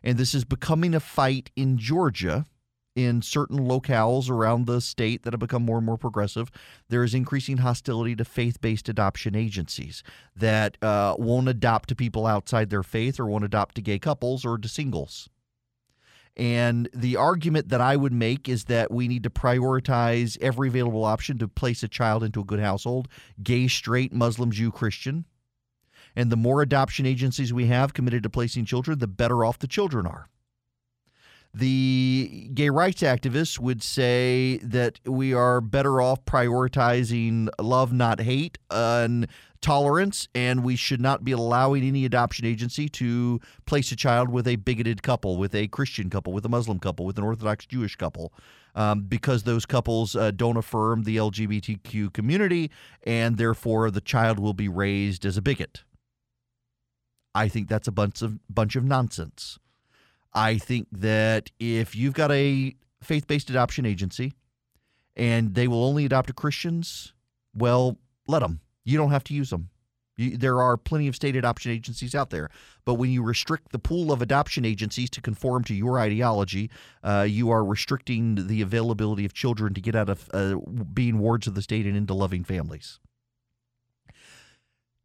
And 0.03 0.19
this 0.19 0.35
is 0.35 0.45
becoming 0.45 0.95
a 0.95 1.01
fight 1.01 1.51
in 1.55 1.79
Georgia 1.79 2.47
in 2.95 3.23
certain 3.23 3.61
locales 3.61 4.29
around 4.29 4.67
the 4.67 4.81
state 4.81 5.23
that 5.23 5.33
have 5.33 5.41
become 5.41 5.65
more 5.65 5.79
and 5.79 5.87
more 5.87 5.97
progressive, 5.97 6.51
there 6.89 7.03
is 7.03 7.15
increasing 7.15 7.59
hostility 7.59 8.15
to 8.17 8.25
faith 8.25 8.61
based 8.61 8.89
adoption 8.89 9.35
agencies 9.35 10.03
that 10.37 10.77
uh, 10.83 11.15
won't 11.19 11.49
adopt 11.49 11.89
to 11.89 11.97
people 11.97 12.27
outside 12.27 12.71
their 12.71 12.83
faith 12.83 13.19
or 13.19 13.27
won't 13.27 13.45
adopt 13.45 13.75
to 13.77 13.83
gay 13.83 13.99
couples 13.99 14.45
or 14.45 14.59
to 14.59 14.69
singles. 14.69 15.29
And 16.37 16.89
the 16.95 17.17
argument 17.17 17.69
that 17.69 17.83
I 17.83 17.97
would 17.97 18.13
make 18.13 18.49
is 18.49 18.65
that 18.65 18.91
we 18.91 19.07
need 19.07 19.23
to 19.25 19.31
prioritize 19.31 20.39
every 20.41 20.69
available 20.69 21.05
option 21.05 21.37
to 21.39 21.49
place 21.49 21.83
a 21.83 21.89
child 21.89 22.25
into 22.25 22.41
a 22.41 22.45
good 22.45 22.61
household 22.61 23.09
gay, 23.43 23.69
straight, 23.69 24.13
Muslim, 24.13 24.51
Jew, 24.51 24.71
Christian. 24.71 25.27
And 26.17 26.31
the 26.31 26.37
more 26.37 26.61
adoption 26.63 27.07
agencies 27.07 27.53
we 27.53 27.67
have 27.67 27.95
committed 27.95 28.23
to 28.23 28.31
placing 28.31 28.67
children, 28.67 28.99
the 28.99 29.07
better 29.07 29.45
off 29.45 29.59
the 29.59 29.67
children 29.67 30.07
are. 30.07 30.29
The 31.55 32.51
gay 32.55 32.71
rights 32.71 33.03
activists 33.03 33.59
would 33.59 33.83
say 33.83 34.57
that 34.63 34.99
we 35.05 35.35
are 35.35 35.61
better 35.61 36.01
off 36.01 36.25
prioritizing 36.25 37.51
love, 37.61 37.93
not 37.93 38.21
hate, 38.23 38.57
and 38.71 39.29
tolerance, 39.61 40.29
and 40.35 40.65
we 40.65 40.77
should 40.77 41.01
not 41.01 41.25
be 41.25 41.33
allowing 41.33 41.85
any 41.85 42.07
adoption 42.07 42.47
agency 42.47 42.89
to 42.89 43.39
place 43.67 43.93
a 43.93 43.97
child 43.97 44.31
with 44.31 44.49
a 44.49 44.57
bigoted 44.57 45.03
couple, 45.03 45.37
with 45.37 45.55
a 45.55 45.69
Christian 45.69 46.09
couple, 46.09 46.33
with 46.33 46.47
a 46.47 46.49
Muslim 46.49 46.79
couple, 46.79 47.05
with 47.05 47.19
an 47.19 47.25
Orthodox 47.25 47.67
Jewish 47.67 47.97
couple. 47.97 48.33
Um, 48.75 49.03
because 49.03 49.43
those 49.43 49.67
couples 49.67 50.17
uh, 50.17 50.31
don't 50.31 50.57
affirm 50.57 51.03
the 51.03 51.19
LGBTQ 51.19 52.15
community, 52.15 52.71
and 53.03 53.37
therefore 53.37 53.91
the 53.91 54.01
child 54.01 54.39
will 54.39 54.55
be 54.55 54.69
raised 54.69 55.27
as 55.27 55.37
a 55.37 55.43
bigot. 55.43 55.85
I 57.35 57.49
think 57.49 57.69
that's 57.69 57.89
a 57.89 57.93
bunch 57.93 58.23
of 58.23 58.39
bunch 58.49 58.75
of 58.75 58.85
nonsense. 58.85 59.59
I 60.35 60.59
think 60.59 60.89
that 60.93 61.51
if 61.59 61.95
you've 61.95 62.15
got 62.15 62.31
a 62.33 62.75
faith 63.03 63.27
based 63.27 63.51
adoption 63.51 63.85
agency 63.85 64.33
and 65.17 65.55
they 65.55 65.69
will 65.69 65.85
only 65.85 66.05
adopt 66.05 66.35
Christians, 66.35 67.13
well, 67.55 67.99
let 68.27 68.41
them. 68.41 68.61
You 68.85 68.99
don't 68.99 69.11
have 69.11 69.25
to 69.25 69.35
use 69.35 69.51
them. 69.51 69.69
You, 70.17 70.37
there 70.37 70.61
are 70.61 70.77
plenty 70.77 71.09
of 71.09 71.17
state 71.17 71.37
adoption 71.37 71.73
agencies 71.73 72.15
out 72.15 72.31
there. 72.31 72.51
But 72.85 72.95
when 72.95 73.11
you 73.11 73.23
restrict 73.23 73.73
the 73.73 73.79
pool 73.79 74.13
of 74.13 74.21
adoption 74.21 74.65
agencies 74.65 75.09
to 75.11 75.21
conform 75.21 75.65
to 75.65 75.75
your 75.75 75.99
ideology, 75.99 76.71
uh, 77.03 77.27
you 77.29 77.51
are 77.51 77.65
restricting 77.65 78.47
the 78.47 78.63
availability 78.63 79.25
of 79.25 79.33
children 79.33 79.75
to 79.75 79.81
get 79.81 79.95
out 79.95 80.09
of 80.09 80.29
uh, 80.33 80.57
being 80.93 81.19
wards 81.19 81.47
of 81.47 81.55
the 81.55 81.63
state 81.63 81.87
and 81.87 81.97
into 81.97 82.15
loving 82.15 82.45
families. 82.45 82.99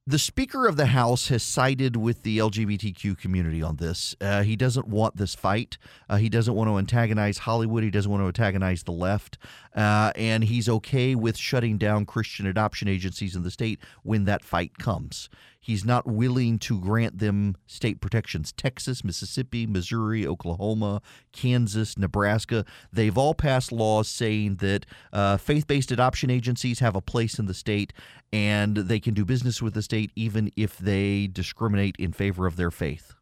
The 0.09 0.17
Speaker 0.17 0.67
of 0.67 0.77
the 0.77 0.85
House 0.85 1.27
has 1.27 1.43
sided 1.43 1.97
with 1.97 2.23
the 2.23 2.37
LGBTQ 2.37 3.17
community 3.17 3.61
on 3.61 3.75
this. 3.75 4.15
Uh, 4.21 4.41
he 4.41 4.55
doesn't 4.55 4.87
want 4.87 5.17
this 5.17 5.35
fight. 5.35 5.77
Uh, 6.07 6.15
he 6.15 6.29
doesn't 6.29 6.53
want 6.53 6.69
to 6.69 6.77
antagonize 6.77 7.39
Hollywood. 7.39 7.83
He 7.83 7.89
doesn't 7.89 8.09
want 8.09 8.23
to 8.23 8.27
antagonize 8.27 8.83
the 8.83 8.93
left. 8.93 9.37
Uh, 9.75 10.13
and 10.15 10.45
he's 10.45 10.69
okay 10.69 11.13
with 11.13 11.35
shutting 11.35 11.77
down 11.77 12.05
Christian 12.05 12.47
adoption 12.47 12.87
agencies 12.87 13.35
in 13.35 13.43
the 13.43 13.51
state 13.51 13.81
when 14.03 14.23
that 14.23 14.45
fight 14.45 14.77
comes. 14.77 15.27
He's 15.67 15.83
not 15.83 16.07
willing 16.07 16.59
to 16.59 16.79
grant 16.79 17.17
them 17.17 17.57
state 17.65 17.99
protections. 17.99 18.53
Texas, 18.53 19.03
Mississippi, 19.03 19.67
Missouri, 19.67 20.25
Oklahoma, 20.25 21.01
Kansas, 21.33 21.97
Nebraska, 21.97 22.63
they've 22.93 23.17
all 23.17 23.33
passed 23.33 23.73
laws 23.73 24.07
saying 24.07 24.55
that 24.61 24.85
uh, 25.11 25.35
faith 25.35 25.67
based 25.67 25.91
adoption 25.91 26.29
agencies 26.29 26.79
have 26.79 26.95
a 26.95 27.01
place 27.01 27.37
in 27.37 27.47
the 27.47 27.53
state 27.53 27.91
and 28.31 28.77
they 28.77 29.01
can 29.01 29.13
do 29.13 29.25
business 29.25 29.61
with 29.61 29.73
the 29.73 29.81
state 29.81 30.09
even 30.15 30.49
if 30.55 30.77
they 30.77 31.27
discriminate 31.27 31.97
in 31.99 32.13
favor 32.13 32.47
of 32.47 32.55
their 32.55 32.71
faith. 32.71 33.16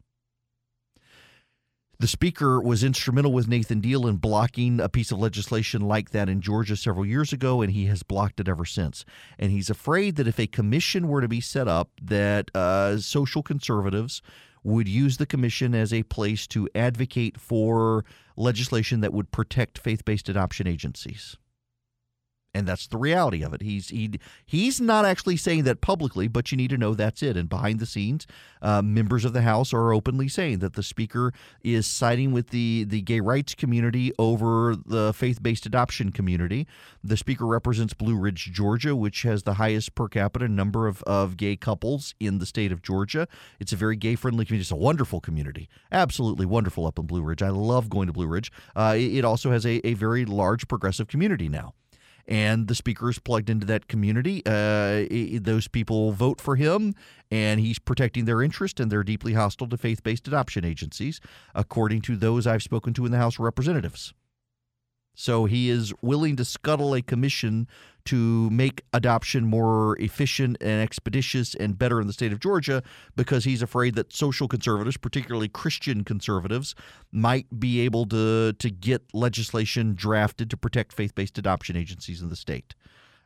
The 1.98 2.08
Speaker 2.08 2.60
was 2.60 2.84
instrumental 2.84 3.32
with 3.32 3.48
Nathan 3.48 3.80
Deal 3.80 4.06
in 4.06 4.18
blocking 4.18 4.82
a 4.82 4.90
piece 4.90 5.14
of 5.14 5.20
legislation 5.20 5.82
like 5.82 6.10
that 6.10 6.28
in 6.28 6.42
Georgia 6.42 6.76
several 6.76 7.06
years 7.06 7.32
ago, 7.32 7.62
and 7.62 7.72
he 7.72 7.86
has 7.86 8.04
blocked 8.04 8.42
it 8.42 8.50
ever 8.50 8.66
since. 8.66 9.06
And 9.40 9.50
he's 9.50 9.70
afraid 9.70 10.18
that 10.18 10.28
if 10.28 10.38
a 10.38 10.46
commission 10.46 11.08
were 11.08 11.22
to 11.22 11.30
be 11.30 11.40
set 11.40 11.70
up, 11.70 11.92
that 12.02 12.52
uh, 12.54 12.98
social 12.98 13.42
conservatives 13.42 14.22
would 14.62 14.90
use 14.90 15.18
the 15.18 15.26
commission 15.26 15.74
as 15.74 15.94
a 15.94 16.04
place 16.04 16.48
to 16.48 16.68
advocate 16.76 17.40
for 17.40 18.04
legislation 18.36 19.00
that 19.00 19.14
would 19.14 19.32
protect 19.32 19.78
faith-based 19.78 20.28
adoption 20.28 20.68
agencies 20.68 21.38
and 22.56 22.66
that's 22.66 22.88
the 22.88 22.98
reality 22.98 23.44
of 23.44 23.54
it. 23.54 23.62
He's 23.62 23.90
he 23.90 24.12
he's 24.46 24.80
not 24.80 25.04
actually 25.04 25.36
saying 25.36 25.64
that 25.66 25.82
publicly, 25.82 26.30
but 26.30 26.52
you 26.52 26.58
need 26.58 26.70
to 26.70 26.78
know 26.78 26.94
that's 26.94 27.22
it. 27.22 27.36
And 27.36 27.50
behind 27.50 27.80
the 27.80 27.86
scenes, 27.86 28.26
uh, 28.62 28.82
members 28.82 29.26
of 29.26 29.34
the 29.34 29.42
House 29.42 29.74
are 29.74 29.94
openly 29.94 30.30
saying 30.30 30.60
that 30.60 30.74
the 30.74 30.82
Speaker 30.82 31.34
is 31.64 31.86
siding 31.86 32.32
with 32.32 32.52
the 32.52 32.86
the 32.86 33.02
gay 33.02 33.20
rights 33.20 33.56
community 33.56 34.14
over 34.18 34.74
the 34.74 35.12
faith 35.14 35.44
based 35.44 35.66
adoption 35.66 36.14
community. 36.14 36.66
The 37.04 37.18
Speaker 37.18 37.46
represents 37.46 37.94
Blue 37.94 38.16
Ridge, 38.16 38.52
Georgia, 38.54 38.96
which 38.96 39.24
has 39.24 39.44
the 39.44 39.56
highest 39.56 39.94
per 39.94 40.08
capita 40.08 40.48
number 40.48 40.88
of, 40.88 41.04
of 41.04 41.36
gay 41.36 41.58
couples 41.58 42.16
in 42.22 42.40
the 42.40 42.46
state 42.46 42.72
of 42.72 42.82
Georgia. 42.82 43.28
It's 43.60 43.74
a 43.74 43.76
very 43.76 43.98
gay 43.98 44.16
friendly 44.16 44.46
community. 44.46 44.62
It's 44.62 44.72
a 44.72 44.78
wonderful 44.78 45.20
community, 45.20 45.68
absolutely 45.92 46.46
wonderful 46.46 46.88
up 46.88 46.98
in 46.98 47.06
Blue 47.06 47.22
Ridge. 47.22 47.44
I 47.44 47.50
love 47.50 47.90
going 47.90 48.08
to 48.08 48.14
Blue 48.14 48.28
Ridge. 48.28 48.50
Uh, 48.78 48.96
it 48.98 49.26
also 49.26 49.52
has 49.52 49.66
a, 49.66 49.86
a 49.86 49.94
very 49.94 50.24
large 50.24 50.70
progressive 50.70 51.08
community 51.08 51.50
now 51.50 51.74
and 52.28 52.68
the 52.68 52.76
speaker 52.76 53.10
is 53.10 53.20
plugged 53.20 53.50
into 53.50 53.66
that 53.68 53.88
community. 53.88 54.42
Uh, 54.46 55.06
those 55.42 55.68
people 55.68 56.12
vote 56.12 56.42
for 56.42 56.56
him, 56.56 56.94
and 57.30 57.60
he's 57.60 57.80
protecting 57.80 58.26
their 58.26 58.42
interest, 58.42 58.80
and 58.80 58.92
they're 58.92 59.04
deeply 59.04 59.34
hostile 59.34 59.68
to 59.68 59.78
faith 59.78 60.04
based 60.04 60.28
adoption 60.28 60.66
agencies, 60.66 61.20
according 61.54 62.02
to 62.02 62.16
those 62.16 62.48
I've 62.48 62.64
spoken 62.64 62.94
to 62.96 63.06
in 63.06 63.12
the 63.12 63.18
House 63.18 63.36
of 63.36 63.42
Representatives. 63.42 64.14
So 65.16 65.46
he 65.46 65.70
is 65.70 65.94
willing 66.02 66.36
to 66.36 66.46
scuttle 66.46 66.94
a 66.94 67.02
commission 67.02 67.68
to 68.06 68.50
make 68.50 68.84
adoption 68.94 69.46
more 69.46 69.98
efficient 70.00 70.58
and 70.62 70.82
expeditious 70.82 71.56
and 71.56 71.78
better 71.78 72.00
in 72.00 72.08
the 72.08 72.14
state 72.14 72.32
of 72.32 72.40
Georgia 72.40 72.84
because 73.16 73.44
he's 73.44 73.62
afraid 73.62 73.96
that 73.96 74.14
social 74.14 74.48
conservatives, 74.48 74.98
particularly 74.98 75.48
Christian 75.48 76.04
conservatives, 76.04 76.76
might 77.12 77.60
be 77.60 77.82
able 77.82 78.06
to 78.08 78.54
to 78.54 78.70
get 78.70 79.04
legislation 79.14 79.96
drafted 79.96 80.50
to 80.50 80.58
protect 80.58 80.94
faith-based 80.94 81.38
adoption 81.38 81.76
agencies 81.76 82.22
in 82.22 82.30
the 82.30 82.36
state. 82.36 82.76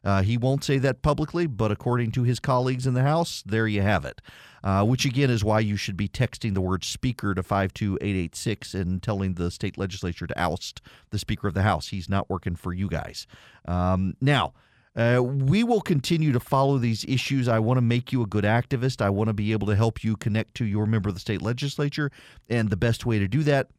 Uh, 0.04 0.22
he 0.22 0.38
won't 0.38 0.64
say 0.64 0.78
that 0.78 1.02
publicly, 1.02 1.46
but 1.46 1.72
according 1.72 2.12
to 2.12 2.24
his 2.24 2.40
colleagues 2.40 2.88
in 2.88 2.94
the 2.94 3.04
House, 3.04 3.44
there 3.46 3.68
you 3.68 3.82
have 3.82 4.06
it. 4.06 4.22
Uh, 4.64 4.84
which 4.84 5.06
again 5.06 5.30
is 5.30 5.44
why 5.44 5.60
you 5.60 5.78
should 5.78 5.96
be 5.96 6.08
texting 6.08 6.54
the 6.54 6.62
word 6.62 6.84
speaker 6.84 7.34
to 7.34 7.42
52886 7.42 8.74
and 8.74 9.02
telling 9.02 9.36
the 9.36 9.50
state 9.50 9.78
legislature 9.78 10.28
to 10.28 10.38
oust 10.38 10.82
the 11.12 11.20
Speaker 11.20 11.48
of 11.48 11.54
the 11.54 11.62
House. 11.62 11.90
He's 11.90 12.10
not 12.10 12.30
working 12.30 12.56
for 12.56 12.74
you 12.74 12.90
guys. 12.90 13.26
Um, 13.66 14.16
now, 14.20 14.54
uh, 15.00 15.24
we 15.24 15.64
will 15.64 15.80
continue 15.80 16.34
to 16.34 16.40
follow 16.42 16.78
these 16.78 17.06
issues. 17.06 17.48
I 17.48 17.60
want 17.60 17.78
to 17.78 17.82
make 17.82 18.12
you 18.12 18.22
a 18.22 18.28
good 18.28 18.44
activist. 18.44 19.02
I 19.02 19.10
want 19.10 19.30
to 19.30 19.34
be 19.34 19.54
able 19.54 19.68
to 19.68 19.76
help 19.76 20.04
you 20.04 20.18
connect 20.18 20.56
to 20.56 20.66
your 20.66 20.86
member 20.86 21.08
of 21.08 21.16
the 21.16 21.22
state 21.22 21.42
legislature. 21.42 22.12
And 22.50 22.70
the 22.70 22.78
best 22.78 23.06
way 23.06 23.18
to 23.18 23.28
do 23.28 23.42
that 23.44 23.70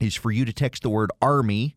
is 0.00 0.16
for 0.16 0.32
you 0.32 0.44
to 0.44 0.52
text 0.52 0.82
the 0.82 0.90
word 0.90 1.12
Army 1.22 1.76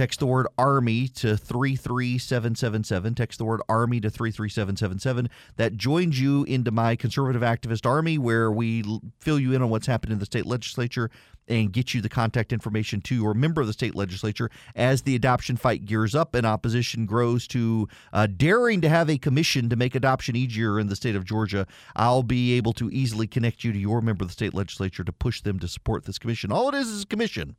Text 0.00 0.20
the 0.20 0.26
word 0.26 0.46
Army 0.56 1.08
to 1.08 1.36
33777. 1.36 3.14
Text 3.14 3.38
the 3.38 3.44
word 3.44 3.60
Army 3.68 4.00
to 4.00 4.08
33777. 4.08 5.28
That 5.56 5.76
joins 5.76 6.18
you 6.18 6.42
into 6.44 6.70
my 6.70 6.96
conservative 6.96 7.42
activist 7.42 7.84
army 7.84 8.16
where 8.16 8.50
we 8.50 8.82
fill 9.18 9.38
you 9.38 9.52
in 9.52 9.60
on 9.60 9.68
what's 9.68 9.86
happened 9.86 10.14
in 10.14 10.18
the 10.18 10.24
state 10.24 10.46
legislature 10.46 11.10
and 11.48 11.70
get 11.70 11.92
you 11.92 12.00
the 12.00 12.08
contact 12.08 12.50
information 12.50 13.02
to 13.02 13.14
your 13.14 13.34
member 13.34 13.60
of 13.60 13.66
the 13.66 13.74
state 13.74 13.94
legislature 13.94 14.50
as 14.74 15.02
the 15.02 15.14
adoption 15.14 15.58
fight 15.58 15.84
gears 15.84 16.14
up 16.14 16.34
and 16.34 16.46
opposition 16.46 17.04
grows 17.04 17.46
to 17.48 17.86
uh, 18.14 18.26
daring 18.26 18.80
to 18.80 18.88
have 18.88 19.10
a 19.10 19.18
commission 19.18 19.68
to 19.68 19.76
make 19.76 19.94
adoption 19.94 20.34
easier 20.34 20.80
in 20.80 20.86
the 20.86 20.96
state 20.96 21.14
of 21.14 21.26
Georgia. 21.26 21.66
I'll 21.94 22.22
be 22.22 22.54
able 22.54 22.72
to 22.72 22.88
easily 22.90 23.26
connect 23.26 23.64
you 23.64 23.72
to 23.74 23.78
your 23.78 24.00
member 24.00 24.22
of 24.24 24.28
the 24.28 24.32
state 24.32 24.54
legislature 24.54 25.04
to 25.04 25.12
push 25.12 25.42
them 25.42 25.58
to 25.58 25.68
support 25.68 26.06
this 26.06 26.18
commission. 26.18 26.50
All 26.50 26.70
it 26.70 26.74
is 26.74 26.88
is 26.88 27.02
a 27.02 27.06
commission. 27.06 27.56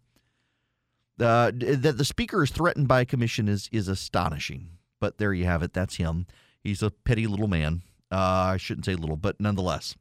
Uh, 1.22 1.52
that 1.54 1.98
the 1.98 2.06
speaker 2.06 2.44
is 2.44 2.50
threatened 2.50 2.88
by 2.88 3.02
a 3.02 3.06
commission 3.06 3.48
is 3.48 3.70
is 3.72 3.88
astonishing. 3.88 4.70
But 5.00 5.18
there 5.18 5.34
you 5.34 5.46
have 5.46 5.64
it. 5.64 5.74
That's 5.74 5.96
him. 5.96 6.28
He's 6.64 6.84
a 6.84 6.92
petty 6.92 7.28
little 7.28 7.48
man. 7.48 7.82
Uh, 8.12 8.54
I 8.54 8.58
shouldn't 8.58 8.86
say 8.86 8.96
little, 8.96 9.18
but 9.18 9.40
nonetheless. 9.40 9.96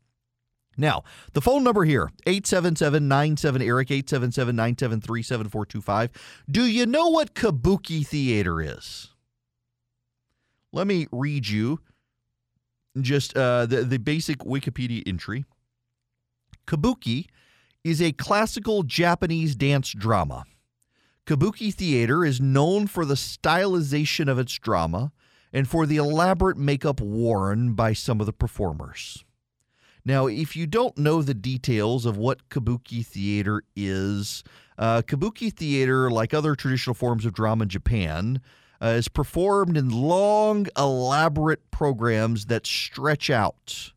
Now, 0.77 1.05
the 1.33 1.41
phone 1.41 1.65
number 1.65 1.85
here, 1.85 2.11
877-97-ERIC, 2.27 4.05
877-973-7425. 4.05 6.11
Do 6.51 6.65
you 6.65 6.87
know 6.87 7.09
what 7.09 7.35
Kabuki 7.35 8.07
Theater 8.07 8.61
is? 8.61 9.09
Let 10.73 10.87
me 10.87 11.09
read 11.11 11.49
you 11.49 11.81
just 13.01 13.37
uh, 13.37 13.67
the, 13.67 13.83
the 13.83 13.99
basic 13.99 14.39
Wikipedia 14.39 15.03
entry. 15.07 15.45
Kabuki 16.67 17.27
is 17.85 18.01
a 18.01 18.13
classical 18.13 18.83
Japanese 18.83 19.55
dance 19.55 19.93
drama 19.93 20.45
Kabuki 21.27 21.73
theater 21.73 22.25
is 22.25 22.41
known 22.41 22.87
for 22.87 23.05
the 23.05 23.15
stylization 23.15 24.29
of 24.29 24.39
its 24.39 24.55
drama 24.55 25.13
and 25.53 25.69
for 25.69 25.87
the 25.87 25.97
elaborate 25.97 26.57
makeup 26.57 27.01
worn 27.01 27.75
by 27.75 27.93
some 27.93 28.21
of 28.21 28.27
the 28.27 28.33
performers. 28.33 29.25
Now, 30.05 30.27
if 30.27 30.57
you 30.57 30.67
don't 30.67 30.97
know 30.97 31.23
the 31.23 31.35
details 31.35 32.07
of 32.07 32.17
what 32.17 32.49
kabuki 32.49 33.05
theater 33.05 33.63
is, 33.77 34.43
uh, 34.79 35.03
kabuki 35.03 35.53
theater, 35.53 36.11
like 36.11 36.33
other 36.33 36.55
traditional 36.55 36.95
forms 36.95 37.27
of 37.27 37.35
drama 37.35 37.65
in 37.65 37.69
Japan, 37.69 38.41
uh, 38.83 38.87
is 38.87 39.09
performed 39.09 39.77
in 39.77 39.91
long, 39.91 40.67
elaborate 40.77 41.71
programs 41.71 42.47
that 42.47 42.67
stretch 42.67 43.29
out 43.29 43.93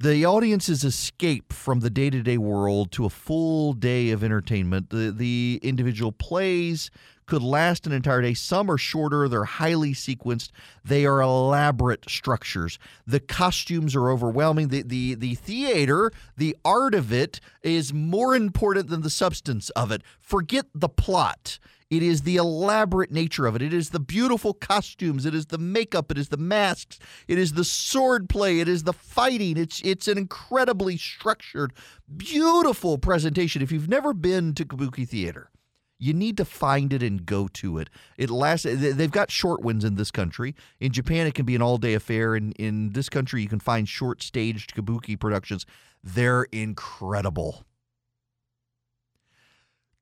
the 0.00 0.24
audience's 0.24 0.82
escape 0.82 1.52
from 1.52 1.80
the 1.80 1.90
day-to-day 1.90 2.38
world 2.38 2.90
to 2.92 3.04
a 3.04 3.10
full 3.10 3.74
day 3.74 4.10
of 4.10 4.24
entertainment. 4.24 4.88
The 4.88 5.10
the 5.10 5.60
individual 5.62 6.10
plays 6.10 6.90
could 7.26 7.42
last 7.42 7.86
an 7.86 7.92
entire 7.92 8.22
day. 8.22 8.32
Some 8.32 8.70
are 8.70 8.78
shorter, 8.78 9.28
they're 9.28 9.44
highly 9.44 9.92
sequenced, 9.92 10.50
they 10.82 11.04
are 11.04 11.20
elaborate 11.20 12.08
structures. 12.08 12.78
The 13.06 13.20
costumes 13.20 13.94
are 13.94 14.10
overwhelming. 14.10 14.68
The 14.68 14.82
the 14.82 15.14
the 15.14 15.34
theater, 15.34 16.10
the 16.34 16.56
art 16.64 16.94
of 16.94 17.12
it 17.12 17.38
is 17.62 17.92
more 17.92 18.34
important 18.34 18.88
than 18.88 19.02
the 19.02 19.10
substance 19.10 19.68
of 19.70 19.92
it. 19.92 20.02
Forget 20.18 20.64
the 20.74 20.88
plot. 20.88 21.58
It 21.90 22.04
is 22.04 22.22
the 22.22 22.36
elaborate 22.36 23.10
nature 23.10 23.46
of 23.46 23.56
it. 23.56 23.62
It 23.62 23.74
is 23.74 23.90
the 23.90 23.98
beautiful 23.98 24.54
costumes. 24.54 25.26
It 25.26 25.34
is 25.34 25.46
the 25.46 25.58
makeup. 25.58 26.12
It 26.12 26.18
is 26.18 26.28
the 26.28 26.36
masks. 26.36 27.00
It 27.26 27.36
is 27.36 27.54
the 27.54 27.64
sword 27.64 28.28
play. 28.28 28.60
It 28.60 28.68
is 28.68 28.84
the 28.84 28.92
fighting. 28.92 29.56
It's 29.56 29.82
it's 29.82 30.06
an 30.06 30.16
incredibly 30.16 30.96
structured, 30.96 31.72
beautiful 32.16 32.96
presentation. 32.96 33.60
If 33.60 33.72
you've 33.72 33.88
never 33.88 34.14
been 34.14 34.54
to 34.54 34.64
Kabuki 34.64 35.08
Theater, 35.08 35.50
you 35.98 36.14
need 36.14 36.36
to 36.36 36.44
find 36.44 36.92
it 36.92 37.02
and 37.02 37.26
go 37.26 37.48
to 37.54 37.78
it. 37.78 37.90
It 38.16 38.30
lasts. 38.30 38.66
They've 38.68 39.10
got 39.10 39.32
short 39.32 39.62
ones 39.62 39.84
in 39.84 39.96
this 39.96 40.12
country. 40.12 40.54
In 40.78 40.92
Japan, 40.92 41.26
it 41.26 41.34
can 41.34 41.44
be 41.44 41.56
an 41.56 41.62
all-day 41.62 41.94
affair. 41.94 42.36
And 42.36 42.52
in 42.52 42.90
this 42.92 43.08
country, 43.08 43.42
you 43.42 43.48
can 43.48 43.60
find 43.60 43.88
short-staged 43.88 44.76
kabuki 44.76 45.18
productions. 45.18 45.66
They're 46.04 46.44
incredible. 46.52 47.64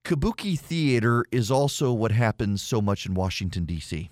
Kabuki 0.09 0.59
theater 0.59 1.27
is 1.31 1.51
also 1.51 1.93
what 1.93 2.13
happens 2.13 2.63
so 2.63 2.81
much 2.81 3.05
in 3.05 3.13
Washington, 3.13 3.67
D.C. 3.67 4.09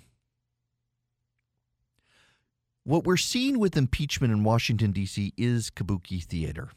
What 2.83 3.03
we're 3.03 3.17
seeing 3.17 3.57
with 3.57 3.75
impeachment 3.75 4.31
in 4.31 4.43
Washington, 4.43 4.91
D.C. 4.91 5.33
is 5.37 5.71
Kabuki 5.71 6.23
theater. 6.23 6.69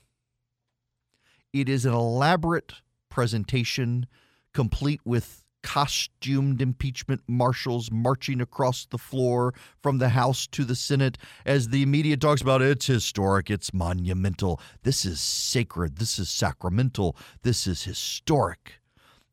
It 1.52 1.68
is 1.68 1.84
an 1.84 1.92
elaborate 1.92 2.72
presentation 3.10 4.06
complete 4.54 5.02
with 5.04 5.44
costumed 5.62 6.62
impeachment 6.62 7.20
marshals 7.28 7.90
marching 7.92 8.40
across 8.40 8.86
the 8.86 8.96
floor 8.96 9.52
from 9.82 9.98
the 9.98 10.08
House 10.08 10.46
to 10.46 10.64
the 10.64 10.74
Senate 10.74 11.18
as 11.44 11.68
the 11.68 11.84
media 11.84 12.16
talks 12.16 12.40
about 12.40 12.62
it's 12.62 12.86
historic, 12.86 13.50
it's 13.50 13.74
monumental, 13.74 14.58
this 14.82 15.04
is 15.04 15.20
sacred, 15.20 15.98
this 15.98 16.18
is 16.18 16.30
sacramental, 16.30 17.14
this 17.42 17.66
is 17.66 17.82
historic. 17.82 18.79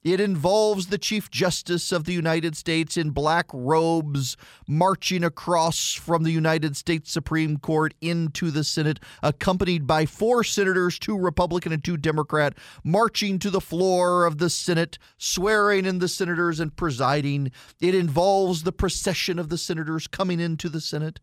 It 0.08 0.22
involves 0.22 0.88
the 0.88 0.98
Chief 0.98 1.30
Justice 1.30 1.92
of 1.92 2.06
the 2.06 2.14
United 2.14 2.56
States 2.56 2.96
in 2.96 3.10
black 3.10 3.48
robes 3.52 4.38
marching 4.66 5.22
across 5.22 5.96
from 5.96 6.24
the 6.24 6.32
United 6.32 6.78
States 6.78 7.12
Supreme 7.12 7.58
Court 7.58 7.94
into 8.00 8.50
the 8.50 8.64
Senate, 8.64 9.02
accompanied 9.22 9.86
by 9.86 10.06
four 10.06 10.46
senators, 10.46 10.98
two 10.98 11.18
Republican 11.18 11.74
and 11.74 11.84
two 11.84 11.98
Democrat, 11.98 12.58
marching 12.86 13.38
to 13.40 13.50
the 13.50 13.60
floor 13.60 14.26
of 14.26 14.38
the 14.38 14.50
Senate, 14.50 14.98
swearing 15.18 15.86
in 15.86 16.00
the 16.00 16.08
senators 16.08 16.62
and 16.62 16.74
presiding. 16.78 17.52
It 17.82 17.94
involves 17.94 18.64
the 18.64 18.72
procession 18.72 19.38
of 19.38 19.50
the 19.50 19.58
senators 19.58 20.08
coming 20.08 20.40
into 20.40 20.70
the 20.70 20.80
Senate 20.80 21.20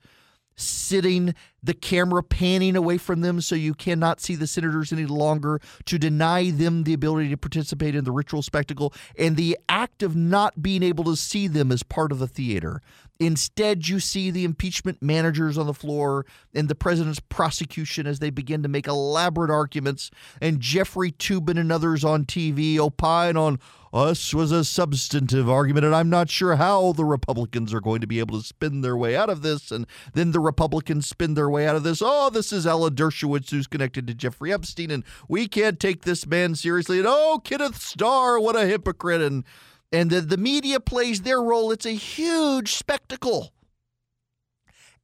sitting 0.56 1.35
the 1.62 1.74
camera 1.74 2.22
panning 2.22 2.76
away 2.76 2.98
from 2.98 3.22
them 3.22 3.40
so 3.40 3.55
you 3.55 3.74
cannot 3.74 4.20
see 4.20 4.35
the 4.35 4.47
senators 4.47 4.93
any 4.93 5.06
longer, 5.06 5.60
to 5.86 5.98
deny 5.98 6.51
them 6.51 6.85
the 6.85 6.93
ability 6.93 7.31
to 7.31 7.36
participate 7.36 7.94
in 7.94 8.05
the 8.05 8.12
ritual 8.12 8.43
spectacle, 8.43 8.93
and 9.18 9.36
the 9.36 9.56
act 9.68 10.02
of 10.02 10.14
not 10.14 10.62
being 10.62 10.82
able 10.82 11.05
to 11.05 11.16
see 11.16 11.48
them 11.48 11.72
as 11.72 11.82
part 11.82 12.12
of 12.12 12.18
the 12.18 12.28
theater. 12.28 12.81
Instead, 13.20 13.89
you 13.89 14.01
see 14.01 14.31
the 14.31 14.44
impeachment 14.44 15.01
managers 15.01 15.56
on 15.56 15.66
the 15.66 15.74
floor 15.74 16.26
and 16.52 16.68
the 16.68 16.74
president's 16.74 17.20
prosecution 17.20 18.06
as 18.06 18.18
they 18.18 18.31
begin 18.31 18.62
to 18.62 18.68
make 18.68 18.86
elaborate 18.86 19.51
arguments, 19.51 20.10
and 20.40 20.60
Jeffrey 20.60 21.12
Toobin 21.12 21.59
and 21.59 21.72
others 21.72 22.05
on 22.05 22.24
TV 22.24 22.76
opine 22.78 23.36
on 23.36 23.59
us 23.94 24.34
was 24.34 24.50
a 24.50 24.64
substantive 24.64 25.48
argument, 25.48 25.86
and 25.86 25.94
I'm 25.94 26.10
not 26.10 26.28
sure 26.28 26.56
how 26.56 26.92
the 26.92 27.04
Republicans 27.04 27.72
are 27.72 27.80
going 27.80 28.00
to 28.00 28.06
be 28.06 28.18
able 28.18 28.38
to 28.38 28.44
spin 28.44 28.80
their 28.80 28.96
way 28.96 29.14
out 29.14 29.30
of 29.30 29.42
this. 29.42 29.70
And 29.70 29.86
then 30.12 30.32
the 30.32 30.40
Republicans 30.40 31.06
spin 31.06 31.34
their 31.34 31.48
way 31.48 31.66
out 31.66 31.76
of 31.76 31.84
this. 31.84 32.02
Oh, 32.04 32.28
this 32.28 32.52
is 32.52 32.66
Alan 32.66 32.94
Dershowitz 32.94 33.50
who's 33.50 33.68
connected 33.68 34.06
to 34.08 34.14
Jeffrey 34.14 34.52
Epstein, 34.52 34.90
and 34.90 35.04
we 35.28 35.46
can't 35.46 35.78
take 35.78 36.02
this 36.02 36.26
man 36.26 36.56
seriously. 36.56 36.98
And 36.98 37.06
oh, 37.08 37.40
Kenneth 37.44 37.80
Starr, 37.80 38.40
what 38.40 38.56
a 38.56 38.66
hypocrite! 38.66 39.22
And 39.22 39.44
and 39.92 40.10
the, 40.10 40.20
the 40.20 40.36
media 40.36 40.80
plays 40.80 41.22
their 41.22 41.40
role. 41.40 41.70
It's 41.70 41.86
a 41.86 41.90
huge 41.90 42.72
spectacle. 42.72 43.52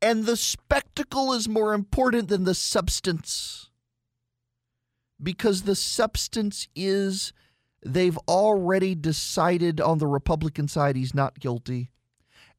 And 0.03 0.25
the 0.25 0.37
spectacle 0.37 1.33
is 1.33 1.49
more 1.49 1.75
important 1.75 2.29
than 2.29 2.43
the 2.43 2.55
substance. 2.55 3.71
Because 5.23 5.63
the 5.63 5.77
substance 5.77 6.67
is 6.75 7.33
they've 7.85 8.19
already 8.29 8.95
decided 8.95 9.81
on 9.81 9.99
the 9.99 10.07
Republican 10.07 10.69
side 10.69 10.97
he's 10.97 11.15
not 11.15 11.39
guilty. 11.41 11.91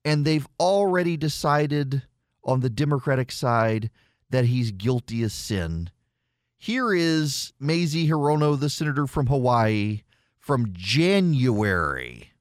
And 0.03 0.25
they've 0.25 0.47
already 0.59 1.15
decided 1.17 2.03
on 2.43 2.61
the 2.61 2.69
Democratic 2.69 3.31
side 3.31 3.91
that 4.29 4.45
he's 4.45 4.71
guilty 4.71 5.21
as 5.23 5.33
sin. 5.33 5.91
Here 6.57 6.93
is 6.93 7.53
Mazie 7.59 8.07
Hirono, 8.07 8.59
the 8.59 8.69
senator 8.69 9.07
from 9.07 9.27
Hawaii, 9.27 10.01
from 10.39 10.69
January. 10.73 12.31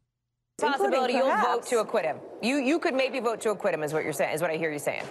Possibility 0.61 1.15
you'll 1.15 1.36
vote 1.36 1.66
to 1.66 1.81
acquit 1.81 2.05
him. 2.05 2.19
You 2.43 2.57
you 2.57 2.78
could 2.78 2.94
maybe 2.94 3.19
vote 3.20 3.40
to 3.43 3.51
acquit 3.51 3.73
him, 3.73 3.82
is 3.82 3.94
what 3.94 4.05
you're 4.05 4.12
saying, 4.12 4.35
is 4.35 4.43
what 4.43 4.51
I 4.51 4.57
hear 4.57 4.70
you 4.70 4.78
saying. 4.78 5.05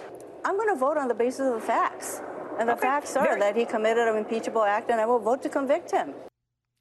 I'm 0.44 0.56
going 0.56 0.68
to 0.68 0.78
vote 0.78 0.96
on 0.96 1.08
the 1.08 1.14
basis 1.14 1.40
of 1.40 1.54
the 1.54 1.60
facts. 1.60 2.22
And 2.58 2.68
the 2.68 2.76
facts 2.76 3.16
are 3.16 3.38
that 3.38 3.56
he 3.56 3.64
committed 3.64 4.06
an 4.06 4.16
impeachable 4.16 4.62
act, 4.62 4.90
and 4.90 5.00
I 5.00 5.06
will 5.06 5.18
vote 5.18 5.42
to 5.42 5.48
convict 5.48 5.90
him. 5.90 6.14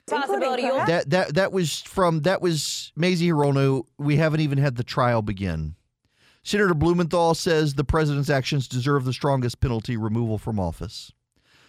Possibility 0.09 0.63
you'll 0.63 0.85
That 0.85 1.09
that 1.09 1.35
that 1.35 1.51
was 1.51 1.81
from 1.81 2.21
that 2.21 2.41
was 2.41 2.91
Mazie 2.95 3.29
Hirono. 3.29 3.85
We 3.97 4.17
haven't 4.17 4.41
even 4.41 4.57
had 4.57 4.75
the 4.75 4.83
trial 4.83 5.21
begin. 5.21 5.75
Senator 6.43 6.73
Blumenthal 6.73 7.35
says 7.35 7.73
the 7.75 7.83
president's 7.83 8.29
actions 8.29 8.67
deserve 8.67 9.05
the 9.05 9.13
strongest 9.13 9.59
penalty, 9.59 9.97
removal 9.97 10.37
from 10.37 10.59
office. 10.59 11.11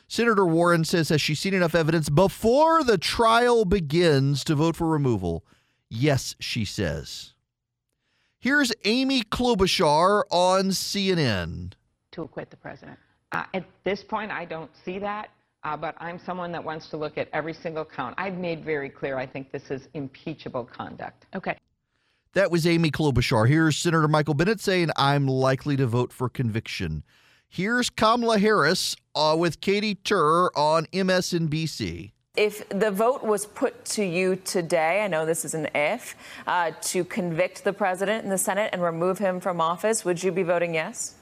Senator 0.09 0.47
Warren 0.47 0.85
says 0.85 1.09
has 1.11 1.21
she 1.21 1.35
seen 1.35 1.55
enough 1.55 1.75
evidence 1.75 2.09
before 2.09 2.83
the 2.83 2.99
trial 2.99 3.65
begins 3.65 4.43
to 4.45 4.55
vote 4.55 4.77
for 4.77 4.87
removal? 4.89 5.45
Yes, 5.89 6.35
she 6.41 6.65
says. 6.65 7.35
Here's 8.39 8.73
Amy 8.85 9.23
Klobuchar 9.23 10.23
on 10.31 10.71
CNN. 10.71 11.73
to 12.13 12.23
acquit 12.23 12.51
the 12.51 12.57
president. 12.57 12.99
Uh, 13.33 13.45
at 13.55 13.65
this 13.85 14.03
point, 14.03 14.31
I 14.33 14.45
don't 14.45 14.71
see 14.85 14.99
that, 14.99 15.31
uh, 15.63 15.77
but 15.77 15.95
I'm 15.99 16.19
someone 16.19 16.53
that 16.53 16.63
wants 16.63 16.89
to 16.91 16.97
look 16.97 17.19
at 17.19 17.29
every 17.33 17.55
single 17.55 17.85
count. 17.85 18.15
I've 18.19 18.39
made 18.39 18.65
very 18.65 18.89
clear 18.89 19.19
I 19.19 19.27
think 19.27 19.53
this 19.53 19.71
is 19.71 19.89
impeachable 19.95 20.65
conduct. 20.65 21.27
Okay. 21.35 21.57
That 22.33 22.51
was 22.51 22.67
Amy 22.67 22.91
Klobuchar. 22.91 23.49
Here's 23.49 23.77
Senator 23.77 24.07
Michael 24.07 24.35
Bennet 24.35 24.61
saying, 24.61 24.91
I'm 24.97 25.27
likely 25.27 25.77
to 25.77 25.87
vote 25.87 26.13
for 26.13 26.29
conviction. 26.29 27.03
Here's 27.49 27.91
Kamala 27.91 28.39
Harris 28.39 28.95
uh, 29.17 29.35
with 29.37 29.61
Katie 29.61 29.97
Tur 29.97 30.51
on 30.55 30.87
MSNBC. 30.93 32.13
If 32.37 32.69
the 32.69 32.93
vote 32.93 33.25
was 33.25 33.45
put 33.45 33.85
to 33.87 34.05
you 34.05 34.37
today, 34.37 35.03
I 35.03 35.09
know 35.09 35.27
this 35.27 35.45
is 35.45 35.55
an 35.55 35.69
if, 35.75 36.15
uh, 36.47 36.71
to 36.83 37.05
convict 37.05 37.65
the 37.65 37.73
president 37.73 38.23
in 38.23 38.31
the 38.31 38.39
Senate 38.39 38.71
and 38.73 38.81
remove 38.81 39.19
him 39.19 39.41
from 39.41 39.61
office, 39.61 40.05
would 40.05 40.23
you 40.23 40.31
be 40.31 40.45
voting 40.45 40.75
yes? 40.75 41.17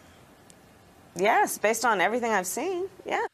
Yes, 1.17 1.57
based 1.57 1.87
on 1.87 2.03
everything 2.03 2.31
I've 2.31 2.47
seen. 2.47 2.89
Yeah. 3.07 3.25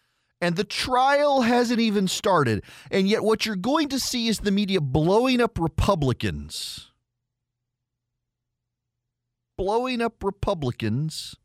And 0.44 0.56
the 0.56 0.64
trial 0.64 1.40
hasn't 1.40 1.80
even 1.80 2.06
started. 2.06 2.62
And 2.90 3.08
yet, 3.08 3.24
what 3.24 3.46
you're 3.46 3.56
going 3.56 3.88
to 3.88 3.98
see 3.98 4.28
is 4.28 4.40
the 4.40 4.50
media 4.50 4.78
blowing 4.78 5.40
up 5.40 5.58
Republicans. 5.58 6.92
Blowing 9.56 10.02
up 10.02 10.22
Republicans 10.22 11.36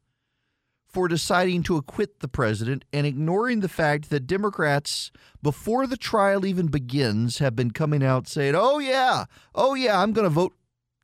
for 0.86 1.08
deciding 1.08 1.64
to 1.64 1.78
acquit 1.78 2.20
the 2.20 2.28
president 2.28 2.84
and 2.92 3.08
ignoring 3.08 3.62
the 3.62 3.70
fact 3.70 4.10
that 4.10 4.28
Democrats, 4.28 5.14
before 5.42 5.88
the 5.88 5.96
trial 5.96 6.46
even 6.46 6.68
begins, 6.68 7.38
have 7.38 7.56
been 7.56 7.72
coming 7.72 8.04
out 8.04 8.28
saying, 8.28 8.54
oh, 8.54 8.80
yeah, 8.80 9.24
oh, 9.56 9.76
yeah, 9.76 10.02
I'm 10.02 10.12
going 10.12 10.26
to 10.26 10.30
vote. 10.30 10.58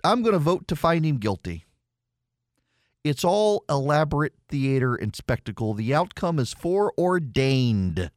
I'm 0.04 0.22
going 0.22 0.34
to 0.34 0.40
vote 0.40 0.68
to 0.68 0.76
find 0.76 1.06
him 1.06 1.16
guilty. 1.16 1.65
It's 3.06 3.23
all 3.23 3.64
elaborate 3.69 4.34
theater 4.49 4.95
and 4.95 5.15
spectacle. 5.15 5.76
The 5.76 5.94
outcome 5.94 6.40
is 6.40 6.53
foreordained. 6.53 8.10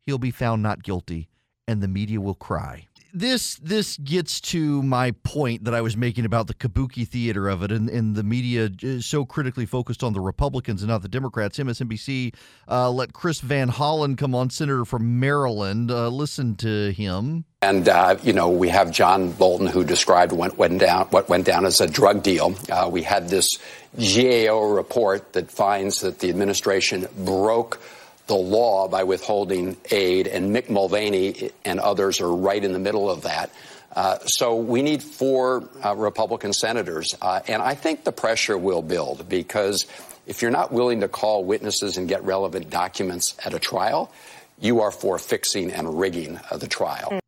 He'll 0.00 0.16
be 0.16 0.30
found 0.30 0.62
not 0.62 0.84
guilty, 0.84 1.28
and 1.66 1.82
the 1.82 1.88
media 1.88 2.20
will 2.20 2.36
cry. 2.36 2.86
This 3.16 3.54
this 3.62 3.96
gets 3.98 4.40
to 4.40 4.82
my 4.82 5.12
point 5.22 5.62
that 5.66 5.74
I 5.74 5.82
was 5.82 5.96
making 5.96 6.24
about 6.24 6.48
the 6.48 6.54
kabuki 6.54 7.06
theater 7.06 7.48
of 7.48 7.62
it, 7.62 7.70
and, 7.70 7.88
and 7.88 8.16
the 8.16 8.24
media 8.24 8.68
is 8.82 9.06
so 9.06 9.24
critically 9.24 9.66
focused 9.66 10.02
on 10.02 10.14
the 10.14 10.20
Republicans 10.20 10.82
and 10.82 10.90
not 10.90 11.02
the 11.02 11.08
Democrats. 11.08 11.58
MSNBC 11.58 12.34
uh, 12.68 12.90
let 12.90 13.12
Chris 13.12 13.38
Van 13.38 13.70
Hollen 13.70 14.18
come 14.18 14.34
on, 14.34 14.50
senator 14.50 14.84
from 14.84 15.20
Maryland. 15.20 15.92
Uh, 15.92 16.08
listen 16.08 16.56
to 16.56 16.90
him. 16.90 17.44
And 17.62 17.88
uh, 17.88 18.16
you 18.24 18.32
know, 18.32 18.50
we 18.50 18.68
have 18.70 18.90
John 18.90 19.30
Bolton 19.30 19.68
who 19.68 19.84
described 19.84 20.32
what 20.32 20.58
went 20.58 20.80
down 20.80 21.06
what 21.10 21.28
went 21.28 21.46
down 21.46 21.66
as 21.66 21.80
a 21.80 21.86
drug 21.86 22.24
deal. 22.24 22.56
Uh, 22.68 22.88
we 22.90 23.04
had 23.04 23.28
this 23.28 23.60
GAO 23.96 24.74
report 24.74 25.34
that 25.34 25.52
finds 25.52 26.00
that 26.00 26.18
the 26.18 26.30
administration 26.30 27.06
broke 27.16 27.80
the 28.26 28.34
law 28.34 28.88
by 28.88 29.04
withholding 29.04 29.76
aid, 29.90 30.26
and 30.26 30.54
Mick 30.54 30.70
Mulvaney 30.70 31.50
and 31.64 31.78
others 31.80 32.20
are 32.20 32.34
right 32.34 32.62
in 32.62 32.72
the 32.72 32.78
middle 32.78 33.10
of 33.10 33.22
that. 33.22 33.50
Uh, 33.94 34.18
so 34.20 34.56
we 34.56 34.82
need 34.82 35.02
four 35.02 35.68
uh, 35.84 35.94
Republican 35.94 36.52
senators, 36.52 37.14
uh, 37.22 37.40
and 37.46 37.62
I 37.62 37.74
think 37.74 38.04
the 38.04 38.12
pressure 38.12 38.58
will 38.58 38.82
build 38.82 39.28
because 39.28 39.86
if 40.26 40.42
you're 40.42 40.50
not 40.50 40.72
willing 40.72 41.00
to 41.00 41.08
call 41.08 41.44
witnesses 41.44 41.96
and 41.96 42.08
get 42.08 42.24
relevant 42.24 42.70
documents 42.70 43.36
at 43.44 43.54
a 43.54 43.58
trial, 43.58 44.10
you 44.58 44.80
are 44.80 44.90
for 44.90 45.18
fixing 45.18 45.70
and 45.70 45.98
rigging 45.98 46.40
uh, 46.50 46.56
the 46.56 46.66
trial. 46.66 47.20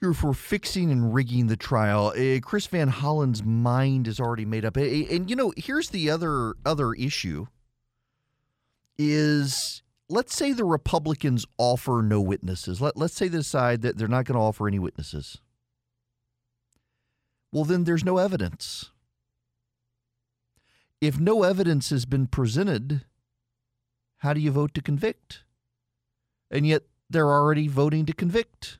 You're 0.00 0.14
for 0.14 0.32
fixing 0.32 0.90
and 0.90 1.12
rigging 1.12 1.48
the 1.48 1.58
trial. 1.58 2.14
Uh, 2.16 2.40
Chris 2.40 2.66
Van 2.66 2.88
Hollen's 2.88 3.44
mind 3.44 4.08
is 4.08 4.18
already 4.18 4.46
made 4.46 4.64
up. 4.64 4.78
Uh, 4.78 4.80
and 4.80 5.28
you 5.28 5.36
know, 5.36 5.52
here's 5.56 5.90
the 5.90 6.10
other 6.10 6.54
other 6.64 6.94
issue 6.94 7.46
is 9.02 9.82
let's 10.10 10.34
say 10.36 10.52
the 10.52 10.64
Republicans 10.64 11.46
offer 11.56 12.02
no 12.04 12.20
witnesses. 12.20 12.80
Let, 12.82 12.98
let's 12.98 13.14
say 13.14 13.28
they 13.28 13.38
decide 13.38 13.80
that 13.80 13.96
they're 13.96 14.08
not 14.08 14.26
going 14.26 14.34
to 14.34 14.42
offer 14.42 14.68
any 14.68 14.78
witnesses. 14.78 15.38
Well, 17.50 17.64
then 17.64 17.84
there's 17.84 18.04
no 18.04 18.18
evidence. 18.18 18.90
If 21.00 21.18
no 21.18 21.44
evidence 21.44 21.88
has 21.88 22.04
been 22.04 22.26
presented, 22.26 23.06
how 24.18 24.34
do 24.34 24.40
you 24.40 24.50
vote 24.50 24.74
to 24.74 24.82
convict? 24.82 25.44
And 26.50 26.66
yet 26.66 26.82
they're 27.08 27.30
already 27.30 27.68
voting 27.68 28.04
to 28.04 28.12
convict. 28.12 28.78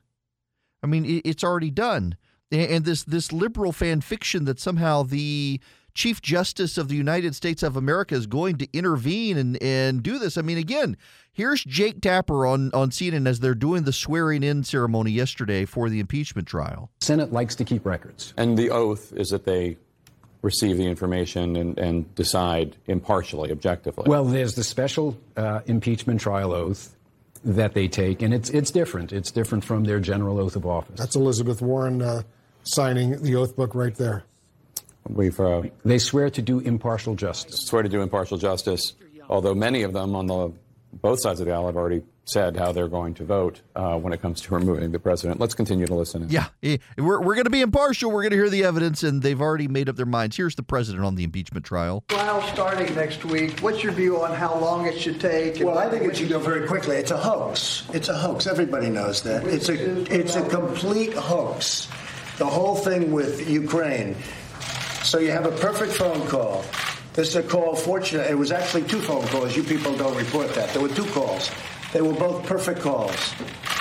I 0.83 0.87
mean, 0.87 1.03
it, 1.03 1.21
it's 1.25 1.43
already 1.43 1.71
done. 1.71 2.15
And 2.51 2.85
this 2.85 3.03
this 3.03 3.31
liberal 3.31 3.71
fan 3.71 4.01
fiction 4.01 4.43
that 4.45 4.59
somehow 4.59 5.03
the 5.03 5.61
Chief 5.93 6.21
Justice 6.21 6.77
of 6.77 6.87
the 6.87 6.95
United 6.95 7.35
States 7.35 7.63
of 7.63 7.75
America 7.75 8.15
is 8.15 8.27
going 8.27 8.57
to 8.57 8.67
intervene 8.73 9.37
and, 9.37 9.61
and 9.61 10.03
do 10.03 10.19
this. 10.19 10.37
I 10.37 10.41
mean, 10.41 10.57
again, 10.57 10.97
here's 11.33 11.63
Jake 11.63 12.01
Tapper 12.01 12.45
on, 12.45 12.71
on 12.73 12.89
CNN 12.89 13.27
as 13.27 13.39
they're 13.39 13.55
doing 13.55 13.83
the 13.83 13.93
swearing 13.93 14.43
in 14.43 14.63
ceremony 14.63 15.11
yesterday 15.11 15.65
for 15.65 15.89
the 15.89 15.99
impeachment 15.99 16.47
trial. 16.47 16.89
Senate 17.01 17.31
likes 17.31 17.55
to 17.55 17.65
keep 17.65 17.85
records. 17.85 18.33
And 18.37 18.57
the 18.57 18.69
oath 18.69 19.13
is 19.13 19.29
that 19.29 19.45
they 19.45 19.77
receive 20.41 20.77
the 20.77 20.85
information 20.85 21.55
and, 21.55 21.77
and 21.77 22.15
decide 22.15 22.75
impartially, 22.87 23.51
objectively. 23.51 24.05
Well, 24.07 24.25
there's 24.25 24.55
the 24.55 24.63
special 24.63 25.17
uh, 25.37 25.61
impeachment 25.65 26.21
trial 26.21 26.51
oath 26.53 26.95
that 27.43 27.73
they 27.73 27.87
take, 27.87 28.21
and 28.21 28.33
it's 28.33 28.49
it's 28.49 28.71
different. 28.71 29.11
It's 29.11 29.31
different 29.31 29.63
from 29.63 29.83
their 29.83 29.99
general 29.99 30.39
oath 30.39 30.55
of 30.55 30.65
office. 30.65 30.99
That's 30.99 31.15
Elizabeth 31.15 31.61
Warren 31.61 32.01
uh, 32.01 32.21
signing 32.63 33.21
the 33.21 33.35
oath 33.35 33.55
book 33.55 33.73
right 33.73 33.95
there. 33.95 34.23
We've, 35.07 35.39
uh, 35.39 35.63
they 35.83 35.97
swear 35.97 36.29
to 36.29 36.41
do 36.41 36.59
impartial 36.59 37.15
justice. 37.15 37.61
Swear 37.65 37.83
to 37.83 37.89
do 37.89 38.01
impartial 38.01 38.37
justice, 38.37 38.93
although 39.29 39.55
many 39.55 39.83
of 39.83 39.93
them 39.93 40.15
on 40.15 40.27
the 40.27 40.53
both 40.93 41.21
sides 41.21 41.39
of 41.39 41.45
the 41.45 41.53
aisle 41.53 41.67
have 41.67 41.77
already 41.77 42.03
said 42.25 42.55
how 42.55 42.71
they're 42.71 42.87
going 42.87 43.13
to 43.15 43.25
vote 43.25 43.61
uh, 43.75 43.97
when 43.97 44.13
it 44.13 44.21
comes 44.21 44.41
to 44.41 44.53
removing 44.53 44.91
the 44.91 44.99
president. 44.99 45.39
Let's 45.39 45.53
continue 45.53 45.87
to 45.87 45.95
listen. 45.95 46.27
Yeah, 46.29 46.47
eh, 46.63 46.77
we're, 46.97 47.19
we're 47.19 47.35
going 47.35 47.45
to 47.45 47.49
be 47.51 47.61
impartial. 47.61 48.11
We're 48.11 48.21
going 48.21 48.31
to 48.31 48.37
hear 48.37 48.49
the 48.49 48.63
evidence, 48.63 49.03
and 49.03 49.21
they've 49.21 49.41
already 49.41 49.67
made 49.67 49.89
up 49.89 49.95
their 49.95 50.05
minds. 50.05 50.37
Here's 50.37 50.55
the 50.55 50.63
president 50.63 51.03
on 51.03 51.15
the 51.15 51.23
impeachment 51.23 51.65
trial. 51.65 52.03
Trial 52.09 52.41
starting 52.53 52.93
next 52.95 53.25
week. 53.25 53.59
What's 53.59 53.83
your 53.83 53.91
view 53.93 54.21
on 54.21 54.33
how 54.33 54.57
long 54.59 54.85
it 54.85 54.99
should 54.99 55.19
take? 55.19 55.63
Well, 55.63 55.77
I 55.77 55.89
think 55.89 56.03
it 56.03 56.17
should 56.17 56.29
go 56.29 56.39
very 56.39 56.67
quickly. 56.67 56.97
It's 56.97 57.11
a 57.11 57.17
hoax. 57.17 57.83
It's 57.93 58.09
a 58.09 58.15
hoax. 58.15 58.47
Everybody 58.47 58.89
knows 58.89 59.21
that. 59.23 59.45
It's 59.45 59.69
a 59.69 60.13
it's 60.13 60.35
a 60.35 60.47
complete 60.47 61.13
hoax. 61.13 61.87
The 62.37 62.45
whole 62.45 62.75
thing 62.75 63.11
with 63.11 63.49
Ukraine. 63.49 64.15
So 65.03 65.17
you 65.19 65.31
have 65.31 65.45
a 65.45 65.51
perfect 65.51 65.93
phone 65.93 66.27
call. 66.27 66.63
This 67.13 67.29
is 67.29 67.35
a 67.35 67.43
call. 67.43 67.75
Fortunate, 67.75 68.29
it 68.29 68.37
was 68.37 68.51
actually 68.51 68.83
two 68.83 68.99
phone 68.99 69.25
calls. 69.27 69.57
You 69.57 69.63
people 69.63 69.95
don't 69.97 70.15
report 70.15 70.53
that. 70.53 70.69
There 70.69 70.81
were 70.81 70.89
two 70.89 71.05
calls. 71.07 71.51
They 71.91 72.01
were 72.01 72.13
both 72.13 72.45
perfect 72.45 72.81
calls. 72.81 73.33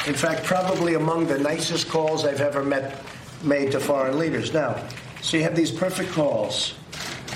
In 0.06 0.14
fact, 0.14 0.44
probably 0.44 0.94
among 0.94 1.26
the 1.26 1.38
nicest 1.38 1.88
calls 1.88 2.24
I've 2.24 2.40
ever 2.40 2.64
met 2.64 3.04
made 3.44 3.72
to 3.72 3.80
foreign 3.80 4.18
leaders. 4.18 4.52
Now, 4.52 4.82
so 5.20 5.36
you 5.36 5.42
have 5.42 5.54
these 5.54 5.70
perfect 5.70 6.10
calls, 6.12 6.74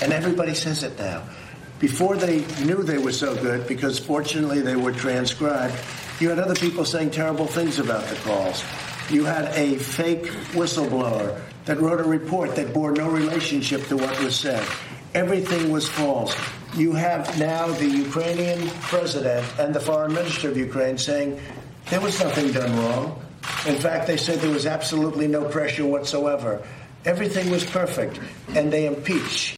and 0.02 0.12
everybody 0.12 0.54
says 0.54 0.82
it 0.82 0.98
now. 0.98 1.22
Before 1.78 2.16
they 2.16 2.38
knew 2.64 2.82
they 2.82 2.98
were 2.98 3.12
so 3.12 3.36
good, 3.36 3.68
because 3.68 3.98
fortunately 3.98 4.62
they 4.62 4.76
were 4.76 4.92
transcribed, 4.92 5.74
you 6.20 6.30
had 6.30 6.38
other 6.38 6.54
people 6.54 6.84
saying 6.84 7.10
terrible 7.10 7.46
things 7.46 7.78
about 7.78 8.04
the 8.06 8.16
calls. 8.16 8.64
You 9.10 9.24
had 9.24 9.44
a 9.56 9.76
fake 9.76 10.24
whistleblower 10.54 11.40
that 11.64 11.80
wrote 11.80 12.00
a 12.00 12.04
report 12.04 12.56
that 12.56 12.72
bore 12.74 12.92
no 12.92 13.08
relationship 13.08 13.86
to 13.88 13.96
what 13.96 14.18
was 14.22 14.38
said. 14.38 14.66
Everything 15.14 15.70
was 15.70 15.88
false. 15.88 16.34
You 16.74 16.92
have 16.92 17.38
now 17.38 17.68
the 17.68 17.86
Ukrainian 17.86 18.68
president 18.82 19.46
and 19.58 19.74
the 19.74 19.80
foreign 19.80 20.12
minister 20.12 20.48
of 20.50 20.56
Ukraine 20.56 20.98
saying 20.98 21.40
there 21.90 22.00
was 22.00 22.18
nothing 22.20 22.52
done 22.52 22.76
wrong. 22.76 23.22
In 23.66 23.76
fact, 23.76 24.06
they 24.06 24.16
said 24.16 24.40
there 24.40 24.50
was 24.50 24.66
absolutely 24.66 25.28
no 25.28 25.44
pressure 25.44 25.86
whatsoever. 25.86 26.62
Everything 27.04 27.50
was 27.50 27.64
perfect, 27.64 28.18
and 28.54 28.72
they 28.72 28.86
impeach. 28.86 29.56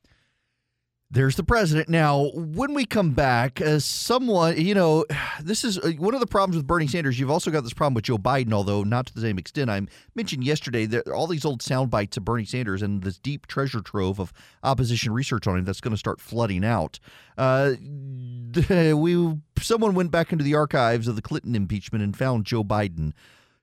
There's 1.08 1.36
the 1.36 1.44
president. 1.44 1.88
Now, 1.88 2.32
when 2.34 2.74
we 2.74 2.84
come 2.84 3.12
back, 3.12 3.60
as 3.60 3.84
someone, 3.84 4.60
you 4.60 4.74
know, 4.74 5.04
this 5.40 5.62
is 5.62 5.78
uh, 5.78 5.92
one 5.98 6.14
of 6.14 6.20
the 6.20 6.26
problems 6.26 6.56
with 6.56 6.66
Bernie 6.66 6.88
Sanders. 6.88 7.20
You've 7.20 7.30
also 7.30 7.52
got 7.52 7.62
this 7.62 7.72
problem 7.72 7.94
with 7.94 8.04
Joe 8.04 8.18
Biden, 8.18 8.52
although 8.52 8.82
not 8.82 9.06
to 9.06 9.14
the 9.14 9.20
same 9.20 9.38
extent. 9.38 9.70
I 9.70 9.82
mentioned 10.16 10.42
yesterday 10.42 10.84
that 10.86 11.06
all 11.06 11.28
these 11.28 11.44
old 11.44 11.62
sound 11.62 11.90
bites 11.90 12.16
of 12.16 12.24
Bernie 12.24 12.44
Sanders 12.44 12.82
and 12.82 13.04
this 13.04 13.18
deep 13.18 13.46
treasure 13.46 13.82
trove 13.82 14.18
of 14.18 14.32
opposition 14.64 15.12
research 15.12 15.46
on 15.46 15.58
him 15.58 15.64
that's 15.64 15.80
going 15.80 15.94
to 15.94 15.98
start 15.98 16.20
flooding 16.20 16.64
out. 16.64 16.98
Uh, 17.38 17.74
we 18.96 19.36
someone 19.60 19.94
went 19.94 20.10
back 20.10 20.32
into 20.32 20.42
the 20.42 20.56
archives 20.56 21.06
of 21.06 21.14
the 21.14 21.22
Clinton 21.22 21.54
impeachment 21.54 22.02
and 22.02 22.16
found 22.16 22.46
Joe 22.46 22.64
Biden 22.64 23.12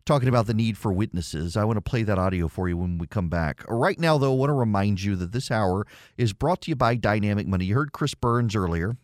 talking 0.05 0.29
about 0.29 0.47
the 0.47 0.53
need 0.53 0.77
for 0.77 0.91
witnesses. 0.91 1.55
I 1.55 1.63
want 1.63 1.77
to 1.77 1.81
play 1.81 2.03
that 2.03 2.19
audio 2.19 2.47
for 2.47 2.67
you 2.67 2.77
when 2.77 2.97
we 2.97 3.07
come 3.07 3.29
back. 3.29 3.63
Right 3.67 3.99
now, 3.99 4.17
though, 4.17 4.33
I 4.33 4.35
want 4.35 4.49
to 4.49 4.53
remind 4.53 5.01
you 5.01 5.15
that 5.15 5.31
this 5.31 5.49
hour 5.49 5.85
is 6.17 6.33
brought 6.33 6.61
to 6.61 6.71
you 6.71 6.75
by 6.75 6.95
Dynamic 6.95 7.47
Money. 7.47 7.65
You 7.65 7.75
heard 7.75 7.93
Chris 7.93 8.13
Burns 8.13 8.55
earlier 8.55 8.97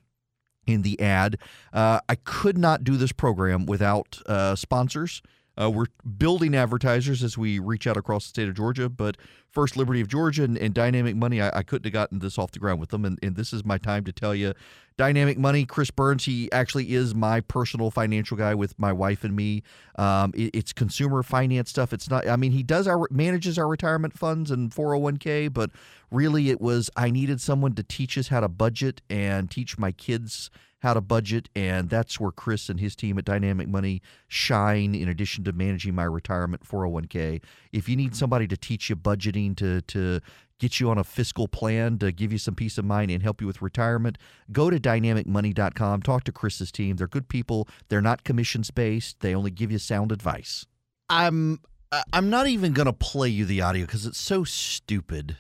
in 0.68 0.82
the 0.82 1.00
ad. 1.00 1.38
Uh, 1.74 2.00
I 2.08 2.16
could 2.16 2.58
not 2.58 2.84
do 2.84 2.98
this 2.98 3.12
program 3.12 3.66
without 3.66 4.20
uh, 4.26 4.56
sponsors. 4.56 5.22
Uh, 5.60 5.70
we're 5.70 5.88
building 6.18 6.56
advertisers 6.56 7.24
as 7.24 7.38
we 7.38 7.60
reach 7.60 7.86
out 7.86 7.98
across 7.98 8.26
the 8.26 8.30
state 8.30 8.48
of 8.48 8.56
Georgia, 8.56 8.88
but 8.88 9.18
First 9.50 9.76
Liberty 9.76 10.00
of 10.00 10.08
Georgia 10.08 10.44
and, 10.44 10.58
and 10.58 10.74
Dynamic 10.74 11.16
Money, 11.16 11.42
I, 11.42 11.50
I, 11.58 11.64
couldn't 11.64 11.86
have 11.86 11.94
gotten 11.94 12.20
this 12.20 12.38
off 12.38 12.52
the 12.52 12.60
ground 12.60 12.80
with 12.80 12.90
them. 12.90 13.04
And, 13.04 13.20
and 13.22 13.36
this 13.36 13.52
is 13.52 13.66
my 13.66 13.78
time 13.78 14.04
to 14.06 14.12
tell 14.12 14.34
you 14.34 14.54
Dynamic 14.96 15.38
Money, 15.38 15.66
Chris 15.66 15.92
Burns, 15.92 16.26
he 16.26 16.52
actually 16.52 16.94
is 16.94 17.16
my 17.16 17.42
personal 17.42 17.90
financial 17.90 18.38
guy 18.38 18.54
with 18.54 18.78
my 18.78 18.94
wife 18.94 19.24
and 19.24 19.36
me. 19.36 19.64
Um, 19.98 20.32
it, 20.36 20.52
it's 20.54 20.72
consumer 20.72 21.24
finance 21.24 21.70
stuff. 21.70 21.94
It's 21.94 22.10
not, 22.10 22.28
I 22.28 22.36
mean, 22.36 22.52
he 22.52 22.64
does 22.64 22.88
our, 22.88 23.08
manages 23.10 23.58
our 23.58 23.68
retirement 23.68 24.18
funds 24.18 24.52
and 24.52 24.72
401k, 24.72 25.52
but 25.52 25.72
really 26.12 26.50
it 26.50 26.62
was, 26.62 26.90
I 26.96 27.10
needed 27.12 27.42
someone 27.42 27.74
to 27.76 27.84
teach 27.84 28.18
us 28.18 28.28
how 28.28 28.40
to 28.40 28.48
budget 28.48 29.02
and 29.10 29.50
teach 29.50 29.78
my 29.78 29.92
kids 29.92 30.52
how 30.80 30.94
to 30.94 31.02
budget, 31.02 31.50
and 31.56 31.90
that's 31.90 32.20
where 32.20 32.32
Chris 32.32 32.70
and 32.70 32.80
his 32.80 32.96
team 32.96 33.18
at 33.18 33.26
Dynamic 33.26 33.68
Money 33.68 34.02
shine. 34.28 34.96
In 34.96 35.08
addition 35.10 35.44
to 35.46 35.54
managing 35.54 35.96
my 35.96 36.06
retirement 36.06 36.64
401k, 36.64 37.42
if 37.72 37.88
you 37.88 37.96
need 37.96 38.16
somebody 38.16 38.48
to 38.48 38.58
teach 38.58 38.90
you 38.90 38.96
budgeting, 38.96 39.56
to 39.58 39.82
to 39.82 40.20
get 40.60 40.80
you 40.80 40.90
on 40.90 40.98
a 40.98 41.04
fiscal 41.04 41.48
plan, 41.48 41.98
to 41.98 42.12
give 42.12 42.32
you 42.32 42.38
some 42.38 42.54
peace 42.54 42.78
of 42.78 42.86
mind 42.86 43.10
and 43.10 43.24
help 43.24 43.42
you 43.42 43.48
with 43.48 43.62
retirement, 43.62 44.18
go 44.52 44.70
to 44.70 44.80
dynamicmoney.com. 44.80 46.02
Talk 46.02 46.26
to 46.26 46.32
Chris's 46.32 46.72
team. 46.72 46.98
They're 46.98 47.08
good 47.08 47.30
people. 47.30 47.68
They're 47.88 48.02
not 48.02 48.24
commissions 48.24 48.70
based. 48.70 49.22
They 49.22 49.34
only 49.34 49.52
give 49.52 49.72
you 49.72 49.80
sound 49.80 50.12
advice. 50.12 50.66
I'm 51.10 51.60
I'm 52.14 52.30
not 52.30 52.48
even 52.48 52.74
going 52.74 52.86
to 52.86 52.94
play 52.94 53.30
you 53.30 53.46
the 53.46 53.62
audio 53.62 53.86
because 53.86 54.06
it's 54.06 54.20
so 54.20 54.44
stupid. 54.44 55.38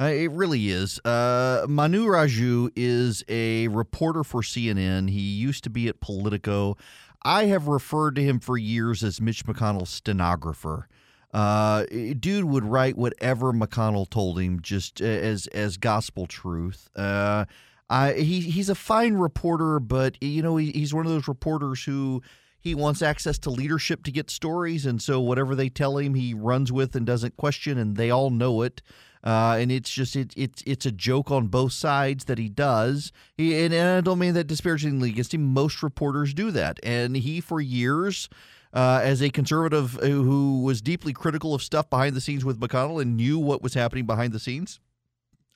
Uh, 0.00 0.04
it 0.04 0.30
really 0.30 0.68
is. 0.68 1.00
Uh, 1.04 1.66
Manu 1.68 2.06
Raju 2.06 2.70
is 2.76 3.24
a 3.28 3.66
reporter 3.68 4.22
for 4.22 4.42
CNN. 4.42 5.10
He 5.10 5.20
used 5.20 5.64
to 5.64 5.70
be 5.70 5.88
at 5.88 6.00
Politico. 6.00 6.76
I 7.22 7.46
have 7.46 7.66
referred 7.66 8.14
to 8.16 8.22
him 8.22 8.38
for 8.38 8.56
years 8.56 9.02
as 9.02 9.20
Mitch 9.20 9.44
McConnell's 9.44 9.90
stenographer. 9.90 10.88
Uh, 11.34 11.84
dude 12.18 12.44
would 12.44 12.64
write 12.64 12.96
whatever 12.96 13.52
McConnell 13.52 14.08
told 14.08 14.38
him, 14.38 14.60
just 14.62 15.00
as 15.00 15.46
as 15.48 15.76
gospel 15.76 16.26
truth. 16.26 16.88
Uh, 16.96 17.44
I, 17.90 18.12
he 18.12 18.40
he's 18.40 18.68
a 18.68 18.74
fine 18.74 19.14
reporter, 19.14 19.80
but 19.80 20.16
you 20.22 20.42
know 20.42 20.56
he, 20.56 20.70
he's 20.70 20.94
one 20.94 21.06
of 21.06 21.12
those 21.12 21.28
reporters 21.28 21.84
who 21.84 22.22
he 22.60 22.74
wants 22.74 23.02
access 23.02 23.38
to 23.40 23.50
leadership 23.50 24.04
to 24.04 24.10
get 24.10 24.30
stories, 24.30 24.86
and 24.86 25.02
so 25.02 25.20
whatever 25.20 25.54
they 25.54 25.68
tell 25.68 25.98
him, 25.98 26.14
he 26.14 26.32
runs 26.32 26.72
with 26.72 26.96
and 26.96 27.04
doesn't 27.04 27.36
question, 27.36 27.76
and 27.78 27.96
they 27.96 28.10
all 28.10 28.30
know 28.30 28.62
it. 28.62 28.80
Uh, 29.28 29.58
and 29.58 29.70
it's 29.70 29.90
just 29.90 30.16
it, 30.16 30.32
it's 30.38 30.62
it's 30.64 30.86
a 30.86 30.90
joke 30.90 31.30
on 31.30 31.48
both 31.48 31.72
sides 31.72 32.24
that 32.24 32.38
he 32.38 32.48
does. 32.48 33.12
He, 33.36 33.62
and, 33.62 33.74
and 33.74 33.98
I 33.98 34.00
don't 34.00 34.18
mean 34.18 34.32
that 34.32 34.46
disparagingly 34.46 35.10
against 35.10 35.34
him. 35.34 35.52
Most 35.52 35.82
reporters 35.82 36.32
do 36.32 36.50
that, 36.52 36.80
and 36.82 37.14
he 37.14 37.42
for 37.42 37.60
years. 37.60 38.30
Uh, 38.72 39.00
as 39.02 39.22
a 39.22 39.30
conservative 39.30 39.92
who 39.92 40.62
was 40.62 40.82
deeply 40.82 41.14
critical 41.14 41.54
of 41.54 41.62
stuff 41.62 41.88
behind 41.88 42.14
the 42.14 42.20
scenes 42.20 42.44
with 42.44 42.60
McConnell 42.60 43.00
and 43.00 43.16
knew 43.16 43.38
what 43.38 43.62
was 43.62 43.72
happening 43.72 44.04
behind 44.04 44.30
the 44.34 44.38
scenes, 44.38 44.78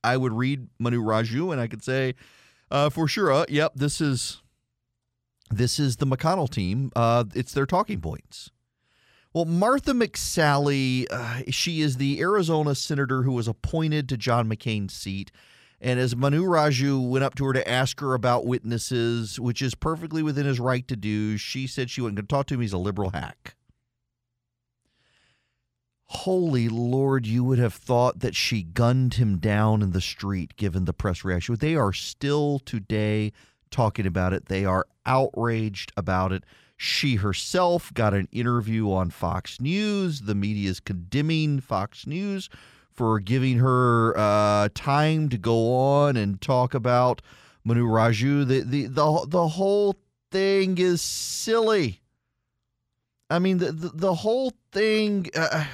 I 0.03 0.17
would 0.17 0.33
read 0.33 0.69
Manu 0.79 1.03
Raju 1.03 1.53
and 1.53 1.61
I 1.61 1.67
could 1.67 1.85
say 1.85 2.15
uh, 2.71 2.89
for 2.89 3.07
sure, 3.07 3.33
uh, 3.33 3.45
yep, 3.51 3.73
this 3.75 4.01
is 4.01 4.43
this 5.51 5.79
is 5.79 5.97
the 5.97 6.07
McConnell 6.07 6.49
team. 6.49 6.91
Uh, 6.97 7.25
it's 7.35 7.53
their 7.53 7.67
talking 7.67 8.01
points. 8.01 8.51
Well, 9.35 9.47
Martha 9.47 9.93
McSally, 9.93 11.07
uh, 11.11 11.43
she 11.51 11.81
is 11.81 11.97
the 11.97 12.21
Arizona 12.21 12.75
senator 12.75 13.23
who 13.23 13.33
was 13.33 13.49
appointed 13.49 14.09
to 14.11 14.19
John 14.19 14.47
McCain's 14.49 14.93
seat. 14.93 15.33
And 15.81 15.99
as 15.99 16.15
Manu 16.15 16.45
Raju 16.45 17.09
went 17.09 17.25
up 17.25 17.35
to 17.37 17.47
her 17.47 17.53
to 17.55 17.69
ask 17.69 17.99
her 18.01 18.13
about 18.13 18.45
witnesses, 18.45 19.41
which 19.41 19.63
is 19.63 19.75
perfectly 19.75 20.23
within 20.23 20.47
his 20.47 20.61
right 20.61 20.87
to 20.87 20.97
do, 20.97 21.39
she 21.39 21.67
said 21.67 21.89
she 21.89 22.03
wasn't 22.03 22.17
going 22.17 22.27
to 22.27 22.31
talk 22.31 22.47
to 22.47 22.55
him. 22.55 22.61
He's 22.61 22.75
a 22.75 22.79
liberal 22.79 23.11
hack. 23.11 23.57
Holy 26.05 26.69
Lord, 26.69 27.27
you 27.27 27.43
would 27.43 27.59
have 27.59 27.73
thought 27.73 28.21
that 28.21 28.37
she 28.37 28.63
gunned 28.63 29.15
him 29.15 29.39
down 29.39 29.81
in 29.81 29.93
the 29.93 30.01
street 30.03 30.57
given 30.57 30.85
the 30.85 30.93
press 30.93 31.25
reaction. 31.25 31.57
They 31.59 31.75
are 31.75 31.95
still 31.95 32.59
today 32.59 33.33
talking 33.71 34.07
about 34.07 34.35
it. 34.35 34.47
They 34.47 34.67
are 34.67 34.87
outraged 35.07 35.91
about 35.97 36.33
it. 36.33 36.45
She 36.85 37.15
herself 37.15 37.95
got 37.95 38.13
an 38.13 38.27
interview 38.33 38.91
on 38.91 39.11
Fox 39.11 39.61
News. 39.61 40.23
The 40.23 40.35
media 40.35 40.69
is 40.69 40.81
condemning 40.81 41.61
Fox 41.61 42.09
News 42.09 42.51
for 42.91 43.21
giving 43.21 43.59
her 43.59 44.19
uh, 44.19 44.69
time 44.75 45.29
to 45.29 45.39
go 45.39 45.77
on 45.77 46.17
and 46.17 46.41
talk 46.41 46.75
about 46.75 47.23
Manu 47.63 47.87
Raju. 47.87 48.49
The, 48.49 48.61
the, 48.63 48.87
the, 48.87 49.27
the 49.29 49.47
whole 49.47 49.95
thing 50.33 50.77
is 50.77 51.01
silly. 51.01 52.01
I 53.31 53.39
mean, 53.39 53.59
the, 53.59 53.71
the, 53.71 53.89
the 53.91 54.15
whole 54.15 54.53
thing. 54.73 55.31
Uh, 55.37 55.65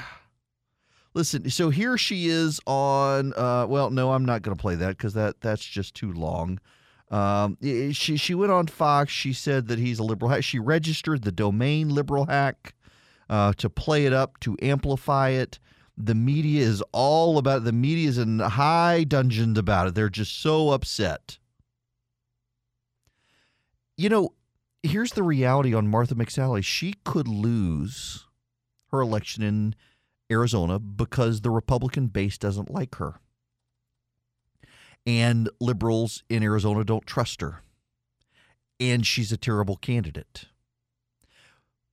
listen, 1.14 1.48
so 1.48 1.70
here 1.70 1.96
she 1.96 2.26
is 2.28 2.60
on. 2.66 3.32
Uh, 3.32 3.64
well, 3.66 3.88
no, 3.88 4.12
I'm 4.12 4.26
not 4.26 4.42
going 4.42 4.54
to 4.54 4.60
play 4.60 4.74
that 4.74 4.98
because 4.98 5.14
that 5.14 5.40
that's 5.40 5.64
just 5.64 5.94
too 5.94 6.12
long. 6.12 6.60
Um, 7.10 7.56
she 7.62 8.16
she 8.16 8.34
went 8.34 8.52
on 8.52 8.66
Fox. 8.66 9.12
She 9.12 9.32
said 9.32 9.68
that 9.68 9.78
he's 9.78 9.98
a 9.98 10.02
liberal 10.02 10.30
hack. 10.30 10.44
She 10.44 10.58
registered 10.58 11.22
the 11.22 11.32
domain 11.32 11.88
liberal 11.88 12.26
hack 12.26 12.74
uh, 13.30 13.52
to 13.54 13.70
play 13.70 14.04
it 14.06 14.12
up 14.12 14.38
to 14.40 14.56
amplify 14.60 15.30
it. 15.30 15.58
The 15.96 16.14
media 16.14 16.62
is 16.64 16.82
all 16.92 17.38
about 17.38 17.58
it. 17.58 17.64
the 17.64 17.72
media 17.72 18.08
is 18.08 18.18
in 18.18 18.38
high 18.38 19.04
dungeons 19.04 19.58
about 19.58 19.88
it. 19.88 19.94
They're 19.94 20.08
just 20.08 20.40
so 20.40 20.70
upset. 20.70 21.38
You 23.96 24.08
know, 24.08 24.34
here's 24.82 25.12
the 25.12 25.24
reality 25.24 25.74
on 25.74 25.88
Martha 25.88 26.14
McSally. 26.14 26.62
She 26.62 26.94
could 27.04 27.26
lose 27.26 28.26
her 28.92 29.00
election 29.00 29.42
in 29.42 29.74
Arizona 30.30 30.78
because 30.78 31.40
the 31.40 31.50
Republican 31.50 32.06
base 32.08 32.38
doesn't 32.38 32.70
like 32.70 32.96
her 32.96 33.20
and 35.08 35.48
liberals 35.58 36.22
in 36.28 36.42
Arizona 36.42 36.84
don't 36.84 37.06
trust 37.06 37.40
her. 37.40 37.62
And 38.78 39.06
she's 39.06 39.32
a 39.32 39.38
terrible 39.38 39.76
candidate. 39.76 40.44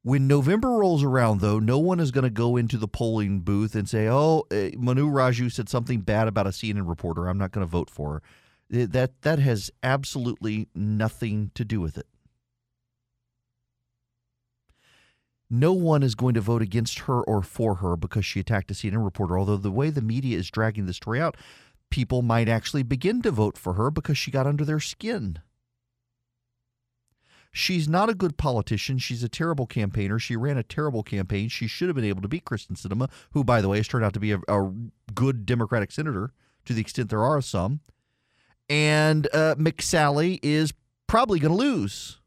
When 0.03 0.27
November 0.27 0.69
rolls 0.69 1.01
around, 1.01 1.39
though, 1.39 1.57
no 1.57 1.79
one 1.79 2.01
is 2.01 2.11
going 2.11 2.25
to 2.25 2.29
go 2.29 2.57
into 2.57 2.77
the 2.77 2.89
polling 2.89 3.39
booth 3.39 3.73
and 3.73 3.89
say, 3.89 4.07
"Oh, 4.07 4.43
uh, 4.51 4.69
Manu 4.77 5.09
Raju 5.09 5.49
said 5.51 5.69
something 5.69 6.01
bad 6.01 6.27
about 6.27 6.45
a 6.45 6.49
CNN 6.51 6.87
reporter. 6.87 7.27
I'm 7.27 7.37
not 7.37 7.51
going 7.51 7.65
to 7.65 7.71
vote 7.71 7.89
for 7.89 8.21
her." 8.69 8.81
Uh, 8.81 8.85
That 8.87 9.21
that 9.21 9.39
has 9.39 9.71
absolutely 9.81 10.67
nothing 10.75 11.51
to 11.55 11.63
do 11.63 11.79
with 11.79 11.97
it. 11.97 12.07
No 15.49 15.73
one 15.73 16.03
is 16.03 16.15
going 16.15 16.33
to 16.33 16.41
vote 16.41 16.61
against 16.61 16.99
her 16.99 17.21
or 17.21 17.41
for 17.41 17.75
her 17.75 17.95
because 17.95 18.25
she 18.25 18.39
attacked 18.39 18.69
a 18.71 18.73
CNN 18.73 19.03
reporter. 19.05 19.39
Although 19.39 19.57
the 19.57 19.71
way 19.71 19.89
the 19.89 20.01
media 20.01 20.37
is 20.37 20.51
dragging 20.51 20.85
the 20.85 20.93
story 20.93 21.21
out, 21.21 21.37
people 21.95 22.21
might 22.21 22.49
actually 22.49 22.83
begin 22.83 23.21
to 23.21 23.31
vote 23.31 23.57
for 23.57 23.75
her 23.75 23.89
because 23.89 24.17
she 24.17 24.29
got 24.29 24.45
under 24.45 24.65
their 24.65 24.81
skin. 24.81 25.39
She's 27.53 27.87
not 27.87 28.09
a 28.09 28.13
good 28.13 28.35
politician. 28.35 28.97
She's 28.97 29.23
a 29.23 29.29
terrible 29.29 29.65
campaigner. 29.65 30.19
She 30.19 30.35
ran 30.35 30.57
a 30.57 30.63
terrible 30.63 31.03
campaign. 31.03 31.47
She 31.47 31.67
should 31.67 31.87
have 31.87 31.95
been 31.95 32.03
able 32.03 32.21
to 32.21 32.27
beat 32.27 32.43
Kyrsten 32.43 32.75
Sinema, 32.75 33.09
who, 33.31 33.45
by 33.45 33.61
the 33.61 33.69
way, 33.69 33.77
has 33.77 33.87
turned 33.87 34.03
out 34.03 34.13
to 34.13 34.19
be 34.19 34.33
a, 34.33 34.39
a 34.49 34.73
good 35.13 35.45
Democratic 35.45 35.89
senator 35.89 36.33
to 36.65 36.73
the 36.73 36.81
extent 36.81 37.09
there 37.09 37.23
are 37.23 37.41
some. 37.41 37.79
And 38.67 39.29
uh, 39.33 39.55
McSally 39.55 40.41
is 40.43 40.73
probably 41.07 41.39
going 41.39 41.57
to 41.57 41.57
lose. 41.57 42.19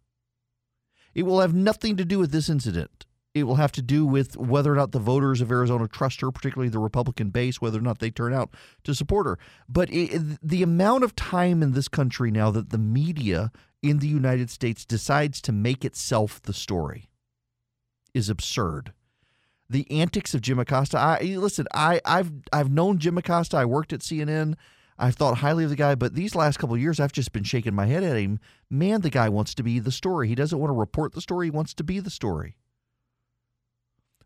It 1.14 1.24
will 1.24 1.40
have 1.40 1.52
nothing 1.52 1.98
to 1.98 2.06
do 2.06 2.18
with 2.18 2.32
this 2.32 2.48
incident. 2.48 3.04
It 3.34 3.44
will 3.44 3.56
have 3.56 3.72
to 3.72 3.82
do 3.82 4.06
with 4.06 4.36
whether 4.36 4.72
or 4.72 4.76
not 4.76 4.92
the 4.92 4.98
voters 4.98 5.40
of 5.40 5.50
Arizona 5.52 5.86
trust 5.86 6.20
her, 6.22 6.30
particularly 6.30 6.70
the 6.70 6.78
Republican 6.78 7.30
base, 7.30 7.60
whether 7.60 7.78
or 7.78 7.82
not 7.82 7.98
they 7.98 8.10
turn 8.10 8.32
out 8.32 8.50
to 8.84 8.94
support 8.94 9.26
her. 9.26 9.38
But 9.68 9.92
it, 9.92 10.38
the 10.42 10.62
amount 10.62 11.04
of 11.04 11.14
time 11.14 11.62
in 11.62 11.72
this 11.72 11.88
country 11.88 12.30
now 12.30 12.50
that 12.50 12.70
the 12.70 12.78
media 12.78 13.52
in 13.82 13.98
the 13.98 14.08
United 14.08 14.50
States 14.50 14.84
decides 14.84 15.40
to 15.42 15.52
make 15.52 15.84
itself 15.84 16.42
the 16.42 16.52
story 16.52 17.08
is 18.14 18.28
absurd. 18.28 18.92
The 19.70 19.88
antics 19.90 20.34
of 20.34 20.40
Jim 20.40 20.58
Acosta. 20.58 20.98
I 20.98 21.20
listen. 21.36 21.66
I, 21.74 22.00
I've 22.04 22.32
I've 22.52 22.70
known 22.70 22.98
Jim 22.98 23.18
Acosta. 23.18 23.58
I 23.58 23.66
worked 23.66 23.92
at 23.92 24.00
CNN. 24.00 24.54
I've 24.98 25.14
thought 25.14 25.38
highly 25.38 25.64
of 25.64 25.70
the 25.70 25.76
guy, 25.76 25.94
but 25.94 26.14
these 26.14 26.34
last 26.34 26.58
couple 26.58 26.74
of 26.74 26.80
years, 26.80 26.98
I've 26.98 27.12
just 27.12 27.32
been 27.32 27.44
shaking 27.44 27.74
my 27.74 27.86
head 27.86 28.02
at 28.02 28.16
him. 28.16 28.40
Man, 28.68 29.02
the 29.02 29.10
guy 29.10 29.28
wants 29.28 29.54
to 29.54 29.62
be 29.62 29.78
the 29.78 29.92
story. 29.92 30.26
He 30.26 30.34
doesn't 30.34 30.58
want 30.58 30.70
to 30.70 30.74
report 30.74 31.12
the 31.12 31.20
story. 31.20 31.46
He 31.46 31.50
wants 31.50 31.72
to 31.74 31.84
be 31.84 32.00
the 32.00 32.10
story. 32.10 32.56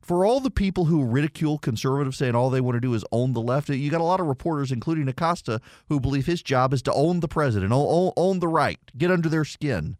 For 0.02 0.26
all 0.26 0.40
the 0.40 0.50
people 0.50 0.86
who 0.86 1.04
ridicule 1.04 1.58
conservatives 1.58 2.18
saying 2.18 2.34
all 2.34 2.50
they 2.50 2.60
want 2.60 2.74
to 2.74 2.80
do 2.80 2.92
is 2.92 3.04
own 3.12 3.34
the 3.34 3.40
left, 3.40 3.68
you 3.68 3.88
got 3.88 4.00
a 4.00 4.04
lot 4.04 4.18
of 4.18 4.26
reporters, 4.26 4.72
including 4.72 5.06
Acosta, 5.06 5.60
who 5.88 6.00
believe 6.00 6.26
his 6.26 6.42
job 6.42 6.74
is 6.74 6.82
to 6.82 6.92
own 6.92 7.20
the 7.20 7.28
president, 7.28 7.72
own, 7.72 8.12
own 8.16 8.40
the 8.40 8.48
right, 8.48 8.80
get 8.98 9.12
under 9.12 9.28
their 9.28 9.44
skin, 9.44 9.96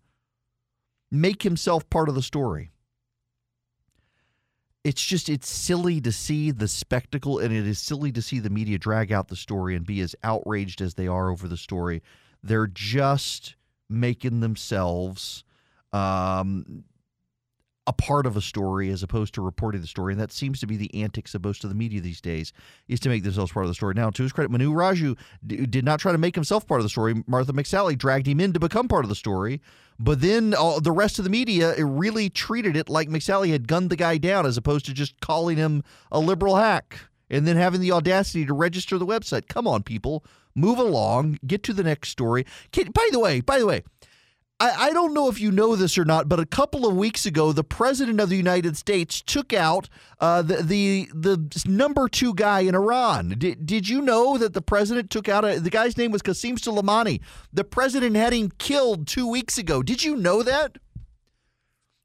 make 1.10 1.44
himself 1.44 1.88
part 1.88 2.08
of 2.08 2.16
the 2.16 2.22
story. 2.22 2.72
It's 4.82 5.04
just 5.04 5.28
it's 5.28 5.48
silly 5.48 6.00
to 6.00 6.10
see 6.10 6.50
the 6.50 6.66
spectacle 6.66 7.38
and 7.38 7.54
it 7.54 7.64
is 7.64 7.78
silly 7.78 8.10
to 8.10 8.20
see 8.20 8.40
the 8.40 8.50
media 8.50 8.78
drag 8.78 9.12
out 9.12 9.28
the 9.28 9.36
story 9.36 9.76
and 9.76 9.86
be 9.86 10.00
as 10.00 10.16
outraged 10.24 10.80
as 10.80 10.94
they 10.94 11.06
are 11.06 11.30
over 11.30 11.46
the 11.46 11.56
story. 11.56 12.02
They're 12.42 12.66
just 12.66 13.54
making 13.88 14.40
themselves 14.40 15.44
um, 15.92 16.82
a 17.86 17.92
part 17.92 18.26
of 18.26 18.36
a 18.36 18.40
story 18.40 18.90
as 18.90 19.02
opposed 19.02 19.34
to 19.34 19.42
reporting 19.42 19.80
the 19.80 19.86
story 19.86 20.12
and 20.12 20.20
that 20.20 20.30
seems 20.30 20.60
to 20.60 20.66
be 20.66 20.76
the 20.76 21.02
antics 21.02 21.34
of 21.34 21.42
most 21.42 21.64
of 21.64 21.70
the 21.70 21.74
media 21.74 22.00
these 22.00 22.20
days 22.20 22.52
is 22.86 23.00
to 23.00 23.08
make 23.08 23.24
themselves 23.24 23.50
part 23.50 23.64
of 23.64 23.70
the 23.70 23.74
story. 23.74 23.94
Now 23.94 24.10
to 24.10 24.22
his 24.22 24.32
credit 24.32 24.50
manu 24.50 24.72
raju 24.72 25.18
d- 25.44 25.66
did 25.66 25.84
not 25.84 25.98
try 25.98 26.12
to 26.12 26.18
make 26.18 26.34
himself 26.34 26.66
part 26.66 26.80
of 26.80 26.84
the 26.84 26.90
story. 26.90 27.24
Martha 27.26 27.52
mcsally 27.52 27.98
dragged 27.98 28.28
him 28.28 28.40
in 28.40 28.52
to 28.52 28.60
become 28.60 28.86
part 28.86 29.04
of 29.04 29.08
the 29.08 29.14
story 29.16 29.60
but 29.98 30.20
then 30.20 30.50
the 30.50 30.92
rest 30.92 31.18
of 31.18 31.24
the 31.24 31.30
media 31.30 31.74
really 31.84 32.30
treated 32.30 32.76
it 32.76 32.88
like 32.88 33.08
mcsally 33.08 33.50
had 33.50 33.66
gunned 33.66 33.90
the 33.90 33.96
guy 33.96 34.16
down 34.16 34.46
as 34.46 34.56
opposed 34.56 34.86
to 34.86 34.92
just 34.92 35.20
calling 35.20 35.56
him 35.56 35.82
a 36.12 36.20
liberal 36.20 36.56
hack 36.56 37.00
and 37.30 37.46
then 37.48 37.56
having 37.56 37.80
the 37.80 37.90
audacity 37.90 38.44
to 38.46 38.52
register 38.52 38.98
the 38.98 39.06
website. 39.06 39.48
Come 39.48 39.66
on 39.66 39.82
people. 39.82 40.24
Move 40.54 40.78
along. 40.78 41.38
Get 41.46 41.62
to 41.64 41.72
the 41.72 41.82
next 41.82 42.10
story. 42.10 42.44
Can, 42.72 42.90
by 42.92 43.08
the 43.10 43.18
way 43.18 43.40
by 43.40 43.58
the 43.58 43.66
way 43.66 43.82
I, 44.62 44.90
I 44.90 44.92
don't 44.92 45.12
know 45.12 45.28
if 45.28 45.40
you 45.40 45.50
know 45.50 45.74
this 45.74 45.98
or 45.98 46.04
not, 46.04 46.28
but 46.28 46.38
a 46.38 46.46
couple 46.46 46.86
of 46.86 46.96
weeks 46.96 47.26
ago, 47.26 47.52
the 47.52 47.64
president 47.64 48.20
of 48.20 48.28
the 48.28 48.36
United 48.36 48.76
States 48.76 49.20
took 49.20 49.52
out 49.52 49.88
uh, 50.20 50.42
the, 50.42 50.62
the 50.62 51.08
the 51.12 51.64
number 51.66 52.08
two 52.08 52.32
guy 52.32 52.60
in 52.60 52.76
Iran. 52.76 53.34
Did, 53.36 53.66
did 53.66 53.88
you 53.88 54.00
know 54.00 54.38
that 54.38 54.54
the 54.54 54.62
president 54.62 55.10
took 55.10 55.28
out 55.28 55.44
a, 55.44 55.58
the 55.58 55.68
guy's 55.68 55.96
name 55.96 56.12
was 56.12 56.22
Qasem 56.22 56.60
Soleimani? 56.60 57.20
The 57.52 57.64
president 57.64 58.14
had 58.14 58.32
him 58.32 58.52
killed 58.58 59.08
two 59.08 59.26
weeks 59.26 59.58
ago. 59.58 59.82
Did 59.82 60.04
you 60.04 60.14
know 60.14 60.44
that? 60.44 60.78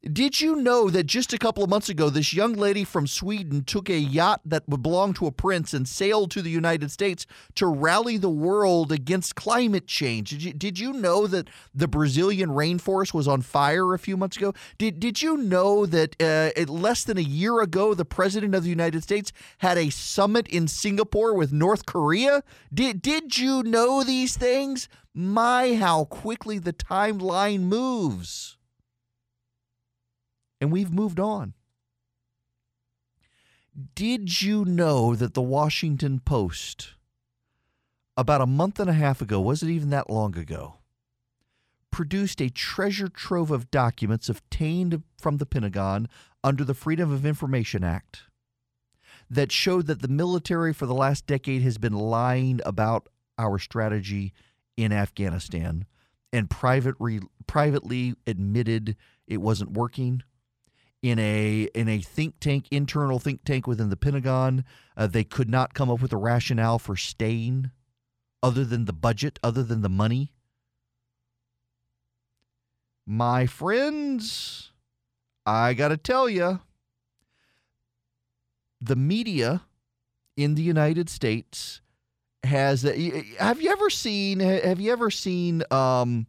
Did 0.04 0.40
you 0.40 0.56
know 0.56 0.92
that 0.92 1.06
just 1.06 1.34
a 1.34 1.40
couple 1.40 1.64
of 1.64 1.72
months 1.72 1.90
ago, 1.90 2.12
this 2.12 2.32
young 2.32 2.54
lady 2.54 2.84
from 2.84 3.08
Sweden 3.08 3.64
took 3.64 3.90
a 3.90 3.98
yacht 3.98 4.42
that 4.46 4.70
belonged 4.70 5.16
to 5.16 5.26
a 5.26 5.32
prince 5.32 5.74
and 5.74 5.88
sailed 5.88 6.30
to 6.32 6.44
the 6.44 6.52
United 6.52 6.92
States 6.92 7.26
to 7.56 7.66
rally 7.66 8.18
the 8.18 8.30
world 8.30 8.92
against 8.92 9.36
climate 9.36 9.88
change? 9.88 10.30
Did 10.30 10.44
you, 10.44 10.54
did 10.54 10.78
you 10.78 10.94
know 10.94 11.26
that 11.26 11.50
the 11.74 11.88
Brazilian 11.88 12.52
rainforest 12.52 13.12
was 13.12 13.28
on 13.28 13.42
fire 13.42 13.96
a 13.96 14.00
few 14.00 14.16
months 14.16 14.38
ago? 14.38 14.54
Did, 14.78 15.00
did 15.00 15.24
you 15.24 15.36
know 15.36 15.88
that 15.88 16.16
uh, 16.22 16.52
less 16.72 17.04
than 17.04 17.18
a 17.18 17.22
year 17.22 17.60
ago, 17.62 17.96
the 17.96 18.06
president 18.06 18.54
of 18.54 18.64
the 18.64 18.70
United 18.70 19.02
States 19.02 19.34
had 19.58 19.80
a 19.80 19.90
summit 19.90 20.48
in 20.48 20.68
Singapore 20.68 21.34
with 21.34 21.52
North 21.52 21.88
Korea? 21.88 22.44
Did, 22.72 23.02
did 23.02 23.40
you 23.40 23.64
know 23.64 24.04
these 24.04 24.38
things? 24.38 24.90
My, 25.16 25.74
how 25.74 26.06
quickly 26.06 26.60
the 26.60 26.74
timeline 26.74 27.62
moves 27.62 28.57
and 30.60 30.72
we've 30.72 30.92
moved 30.92 31.20
on. 31.20 31.54
Did 33.96 34.42
you 34.42 34.66
know 34.66 35.16
that 35.16 35.34
the 35.36 35.42
Washington 35.42 36.20
Post, 36.20 36.94
about 38.16 38.42
a 38.42 38.48
month 38.48 38.80
and 38.80 38.90
a 38.90 38.94
half 38.94 39.22
ago, 39.22 39.40
wasn't 39.40 39.72
even 39.72 39.92
that 39.92 40.10
long 40.10 40.36
ago, 40.36 40.76
produced 41.92 42.42
a 42.42 42.50
treasure 42.50 43.08
trove 43.08 43.52
of 43.52 43.70
documents 43.70 44.30
obtained 44.30 45.04
from 45.20 45.38
the 45.38 45.46
Pentagon 45.46 46.08
under 46.44 46.64
the 46.64 46.74
Freedom 46.74 47.12
of 47.12 47.26
Information 47.26 47.84
Act 47.84 48.24
that 49.30 49.52
showed 49.52 49.88
that 49.88 50.02
the 50.02 50.08
military 50.08 50.74
for 50.74 50.86
the 50.86 50.94
last 50.94 51.28
decade 51.28 51.62
has 51.62 51.78
been 51.78 51.94
lying 51.94 52.62
about 52.66 53.10
our 53.38 53.60
strategy 53.60 54.34
in 54.76 54.92
Afghanistan 54.92 55.86
and 56.32 56.50
private 56.50 56.96
re, 57.00 57.20
privately 57.46 58.16
admitted 58.26 58.96
it 59.28 59.38
wasn't 59.38 59.72
working 59.72 60.24
in 61.02 61.20
a 61.20 61.68
in 61.74 61.88
a 61.88 62.00
think 62.00 62.40
tank 62.40 62.68
internal 62.72 63.20
think 63.20 63.44
tank 63.44 63.68
within 63.68 63.90
the 63.90 63.98
Pentagon. 63.98 64.66
Uh, 64.96 65.08
they 65.08 65.24
could 65.24 65.50
not 65.50 65.74
come 65.74 65.90
up 65.90 66.02
with 66.02 66.14
a 66.14 66.18
rationale 66.18 66.80
for 66.80 66.96
staying, 66.96 67.72
other 68.42 68.66
than 68.66 68.86
the 68.86 68.94
budget, 68.94 69.40
other 69.44 69.64
than 69.64 69.82
the 69.82 69.90
money. 69.90 70.34
My 73.06 73.46
friends, 73.46 74.72
I 75.46 75.74
got 75.74 75.90
to 75.90 75.98
tell 75.98 76.28
you, 76.28 76.60
the 78.82 78.96
media 78.98 79.62
in 80.36 80.56
the 80.56 80.64
United 80.64 81.10
States 81.10 81.82
has. 82.44 82.82
Have 82.82 83.62
you 83.62 83.72
ever 83.72 83.90
seen? 83.90 84.40
Have 84.40 84.82
you 84.82 84.92
ever 84.92 85.10
seen 85.10 85.64
um, 85.72 86.28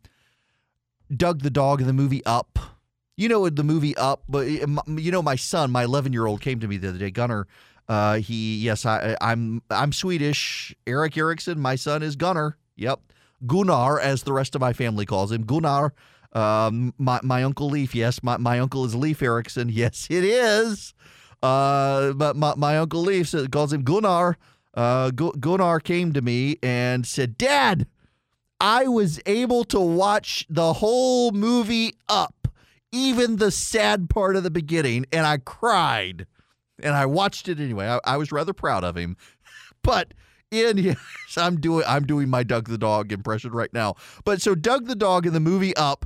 Doug 1.15 1.41
the 1.43 1.51
dog 1.51 1.81
in 1.81 1.87
the 1.87 1.93
movie 1.93 2.25
Up? 2.25 2.78
You 3.19 3.29
know 3.29 3.49
the 3.49 3.65
movie 3.65 3.97
Up, 3.97 4.23
but 4.29 4.47
you 4.47 5.11
know 5.11 5.23
my 5.23 5.35
son, 5.35 5.73
my 5.73 5.83
11 5.83 6.13
year 6.13 6.27
old, 6.27 6.41
came 6.41 6.61
to 6.61 6.69
me 6.69 6.77
the 6.77 6.91
other 6.91 6.99
day. 6.99 7.11
Gunner, 7.11 7.49
uh, 7.89 8.19
he 8.19 8.59
yes, 8.59 8.87
I, 8.87 9.17
I'm 9.21 9.61
I'm 9.71 9.93
Swedish. 9.93 10.73
Erick 10.87 11.17
Erickson, 11.17 11.59
my 11.59 11.75
son 11.75 12.05
is 12.05 12.15
Gunner. 12.15 12.57
Yep, 12.77 13.01
Gunnar, 13.45 13.99
as 13.99 14.23
the 14.23 14.33
rest 14.33 14.55
of 14.55 14.61
my 14.61 14.73
family 14.73 15.05
calls 15.05 15.33
him, 15.33 15.43
Gunnar. 15.43 15.93
Um, 16.33 16.95
my 16.97 17.19
my 17.25 17.43
uncle 17.43 17.69
Leif, 17.69 17.93
yes, 17.93 18.23
my, 18.23 18.37
my 18.37 18.61
uncle 18.61 18.85
is 18.85 18.95
Leif 18.95 19.21
Erickson. 19.21 19.69
Yes, 19.73 20.07
it 20.11 20.23
is. 20.23 20.95
Uh, 21.43 22.13
but 22.13 22.37
my, 22.37 22.55
my 22.57 22.79
uncle 22.79 23.03
Leif 23.03 23.35
calls 23.51 23.73
him 23.73 23.83
Gunnar. 23.83 24.37
Uh, 24.75 25.11
Gunnar 25.11 25.81
came 25.81 26.13
to 26.13 26.23
me 26.23 26.59
and 26.63 27.05
said, 27.05 27.37
"Dad, 27.37 27.89
I 28.61 28.87
was 28.87 29.21
able 29.27 29.65
to 29.65 29.81
watch 29.81 30.47
the 30.49 30.75
whole 30.75 31.33
movie 31.33 31.97
Up." 32.09 32.38
Even 32.93 33.37
the 33.37 33.51
sad 33.51 34.11
part 34.11 34.37
of 34.37 34.43
the 34.43 34.51
beginning, 34.51 35.07
and 35.13 35.27
I 35.27 35.39
cried. 35.39 36.27
And 36.81 36.95
I 36.95 37.07
watched 37.07 37.49
it 37.49 37.59
anyway. 37.59 37.89
I, 37.89 38.01
I 38.05 38.17
was 38.17 38.31
rather 38.33 38.53
proud 38.53 38.85
of 38.85 38.97
him. 38.97 39.17
But 39.81 40.13
in 40.51 40.77
yes, 40.79 40.99
I'm 41.37 41.61
doing 41.61 41.85
I'm 41.87 42.05
doing 42.05 42.29
my 42.29 42.43
Doug 42.43 42.69
the 42.69 42.79
dog 42.79 43.13
impression 43.13 43.53
right 43.53 43.73
now. 43.73 43.95
But 44.25 44.43
so 44.43 44.55
Doug 44.55 44.87
the 44.87 44.97
dog 44.97 45.25
in 45.25 45.33
the 45.33 45.41
movie 45.41 45.75
Up 45.77 46.05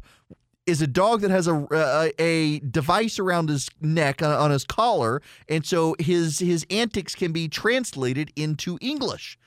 is 0.67 0.81
a 0.81 0.87
dog 0.87 1.21
that 1.23 1.31
has 1.31 1.47
a 1.47 1.67
a, 1.73 2.13
a 2.23 2.59
device 2.61 3.19
around 3.19 3.49
his 3.49 3.69
neck 3.81 4.23
on, 4.23 4.31
on 4.31 4.51
his 4.51 4.65
collar, 4.65 5.23
and 5.49 5.65
so 5.65 5.97
his 5.99 6.39
his 6.39 6.67
antics 6.71 7.15
can 7.15 7.33
be 7.33 7.49
translated 7.49 8.33
into 8.37 8.79
English. 8.81 9.39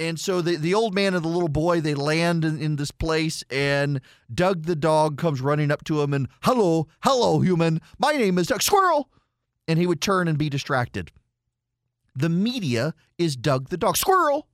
And 0.00 0.18
so 0.18 0.40
the, 0.40 0.56
the 0.56 0.72
old 0.72 0.94
man 0.94 1.14
and 1.14 1.22
the 1.22 1.28
little 1.28 1.50
boy, 1.50 1.82
they 1.82 1.94
land 1.94 2.42
in, 2.42 2.58
in 2.58 2.76
this 2.76 2.90
place, 2.90 3.44
and 3.50 4.00
Doug 4.34 4.64
the 4.64 4.74
dog 4.74 5.18
comes 5.18 5.42
running 5.42 5.70
up 5.70 5.84
to 5.84 6.00
him 6.00 6.14
and, 6.14 6.26
hello, 6.42 6.88
hello, 7.02 7.40
human. 7.40 7.82
My 7.98 8.12
name 8.12 8.38
is 8.38 8.46
Doug 8.46 8.62
Squirrel. 8.62 9.10
And 9.68 9.78
he 9.78 9.86
would 9.86 10.00
turn 10.00 10.26
and 10.26 10.38
be 10.38 10.48
distracted. 10.48 11.12
The 12.16 12.30
media 12.30 12.94
is 13.18 13.36
Doug 13.36 13.68
the 13.68 13.76
dog 13.76 13.98
Squirrel, 13.98 14.48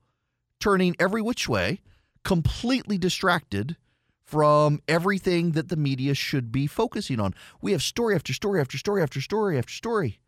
turning 0.58 0.96
every 0.98 1.22
which 1.22 1.48
way, 1.48 1.80
completely 2.24 2.98
distracted 2.98 3.76
from 4.24 4.82
everything 4.88 5.52
that 5.52 5.68
the 5.68 5.76
media 5.76 6.14
should 6.14 6.50
be 6.50 6.66
focusing 6.66 7.20
on. 7.20 7.34
We 7.62 7.70
have 7.70 7.82
story 7.84 8.16
after 8.16 8.32
story 8.32 8.60
after 8.60 8.76
story 8.76 9.00
after 9.00 9.20
story 9.20 9.56
after 9.56 9.72
story. 9.72 10.18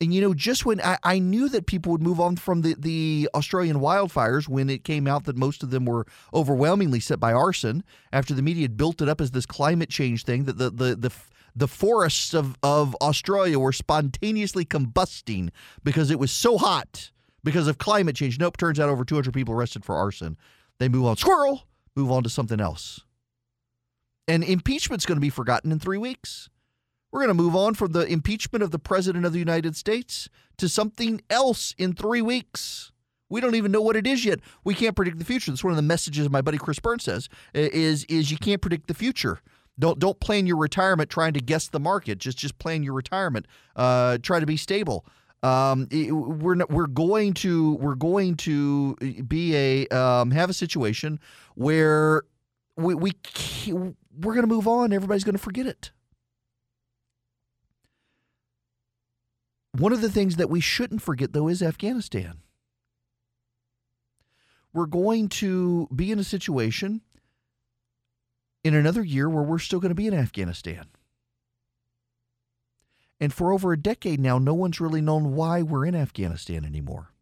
And 0.00 0.14
you 0.14 0.20
know, 0.20 0.32
just 0.32 0.64
when 0.64 0.80
I, 0.80 0.96
I 1.02 1.18
knew 1.18 1.48
that 1.48 1.66
people 1.66 1.90
would 1.90 2.02
move 2.02 2.20
on 2.20 2.36
from 2.36 2.62
the, 2.62 2.76
the 2.78 3.28
Australian 3.34 3.80
wildfires 3.80 4.48
when 4.48 4.70
it 4.70 4.84
came 4.84 5.08
out 5.08 5.24
that 5.24 5.36
most 5.36 5.62
of 5.64 5.70
them 5.70 5.84
were 5.84 6.06
overwhelmingly 6.32 7.00
set 7.00 7.18
by 7.18 7.32
arson, 7.32 7.82
after 8.12 8.32
the 8.32 8.42
media 8.42 8.62
had 8.62 8.76
built 8.76 9.02
it 9.02 9.08
up 9.08 9.20
as 9.20 9.32
this 9.32 9.46
climate 9.46 9.90
change 9.90 10.24
thing, 10.24 10.44
that 10.44 10.58
the 10.58 10.70
the 10.70 10.94
the 10.94 11.12
the 11.56 11.66
forests 11.66 12.34
of, 12.34 12.56
of 12.62 12.94
Australia 12.96 13.58
were 13.58 13.72
spontaneously 13.72 14.64
combusting 14.64 15.50
because 15.82 16.10
it 16.10 16.18
was 16.20 16.30
so 16.30 16.56
hot 16.56 17.10
because 17.42 17.66
of 17.66 17.78
climate 17.78 18.14
change. 18.14 18.38
Nope, 18.38 18.56
turns 18.56 18.78
out 18.78 18.88
over 18.88 19.04
200 19.04 19.34
people 19.34 19.54
arrested 19.54 19.84
for 19.84 19.96
arson. 19.96 20.36
They 20.78 20.88
move 20.88 21.06
on. 21.06 21.16
Squirrel! 21.16 21.64
Move 21.96 22.12
on 22.12 22.22
to 22.22 22.28
something 22.30 22.60
else. 22.60 23.00
And 24.28 24.44
impeachment's 24.44 25.04
going 25.06 25.16
to 25.16 25.20
be 25.20 25.30
forgotten 25.30 25.72
in 25.72 25.80
three 25.80 25.98
weeks. 25.98 26.48
We're 27.10 27.20
going 27.20 27.28
to 27.28 27.42
move 27.42 27.56
on 27.56 27.74
from 27.74 27.92
the 27.92 28.06
impeachment 28.06 28.62
of 28.62 28.70
the 28.70 28.78
President 28.78 29.24
of 29.24 29.32
the 29.32 29.38
United 29.38 29.76
States 29.76 30.28
to 30.58 30.68
something 30.68 31.22
else 31.30 31.74
in 31.78 31.94
three 31.94 32.20
weeks. 32.20 32.92
We 33.30 33.40
don't 33.40 33.54
even 33.54 33.72
know 33.72 33.80
what 33.80 33.96
it 33.96 34.06
is 34.06 34.24
yet. 34.24 34.40
We 34.64 34.74
can't 34.74 34.96
predict 34.96 35.18
the 35.18 35.24
future. 35.24 35.50
That's 35.50 35.64
one 35.64 35.72
of 35.72 35.76
the 35.76 35.82
messages 35.82 36.28
my 36.30 36.42
buddy 36.42 36.58
Chris 36.58 36.78
Burns 36.78 37.04
says 37.04 37.28
is 37.52 38.04
is 38.04 38.30
you 38.30 38.38
can't 38.38 38.60
predict 38.60 38.88
the 38.88 38.94
future. 38.94 39.40
Don't 39.78 39.98
don't 39.98 40.18
plan 40.18 40.46
your 40.46 40.56
retirement 40.56 41.10
trying 41.10 41.34
to 41.34 41.40
guess 41.40 41.68
the 41.68 41.80
market. 41.80 42.18
Just 42.18 42.38
just 42.38 42.58
plan 42.58 42.82
your 42.82 42.94
retirement. 42.94 43.46
Uh, 43.76 44.18
try 44.22 44.40
to 44.40 44.46
be 44.46 44.56
stable. 44.56 45.04
Um, 45.42 45.86
we're 45.92 46.56
not, 46.56 46.70
we're 46.70 46.88
going 46.88 47.34
to 47.34 47.74
we're 47.74 47.94
going 47.94 48.36
to 48.38 48.96
be 48.96 49.54
a 49.54 49.88
um, 49.88 50.30
have 50.30 50.50
a 50.50 50.54
situation 50.54 51.20
where 51.54 52.22
we 52.76 52.94
we 52.94 53.12
we're 53.70 54.34
going 54.34 54.42
to 54.42 54.46
move 54.46 54.66
on. 54.66 54.92
Everybody's 54.92 55.24
going 55.24 55.36
to 55.36 55.42
forget 55.42 55.66
it. 55.66 55.92
One 59.78 59.92
of 59.92 60.00
the 60.00 60.10
things 60.10 60.36
that 60.36 60.50
we 60.50 60.60
shouldn't 60.60 61.02
forget, 61.02 61.32
though, 61.32 61.46
is 61.46 61.62
Afghanistan. 61.62 62.38
We're 64.72 64.86
going 64.86 65.28
to 65.30 65.88
be 65.94 66.10
in 66.10 66.18
a 66.18 66.24
situation 66.24 67.00
in 68.64 68.74
another 68.74 69.04
year 69.04 69.28
where 69.28 69.44
we're 69.44 69.60
still 69.60 69.78
going 69.78 69.90
to 69.90 69.94
be 69.94 70.08
in 70.08 70.14
Afghanistan. 70.14 70.86
And 73.20 73.32
for 73.32 73.52
over 73.52 73.72
a 73.72 73.80
decade 73.80 74.20
now, 74.20 74.38
no 74.38 74.54
one's 74.54 74.80
really 74.80 75.00
known 75.00 75.34
why 75.34 75.62
we're 75.62 75.86
in 75.86 75.94
Afghanistan 75.94 76.64
anymore. 76.64 77.12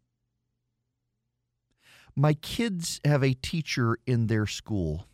My 2.15 2.33
kids 2.33 2.99
have 3.05 3.23
a 3.23 3.35
teacher 3.35 3.99
in 4.07 4.27
their 4.27 4.47
school. 4.47 5.07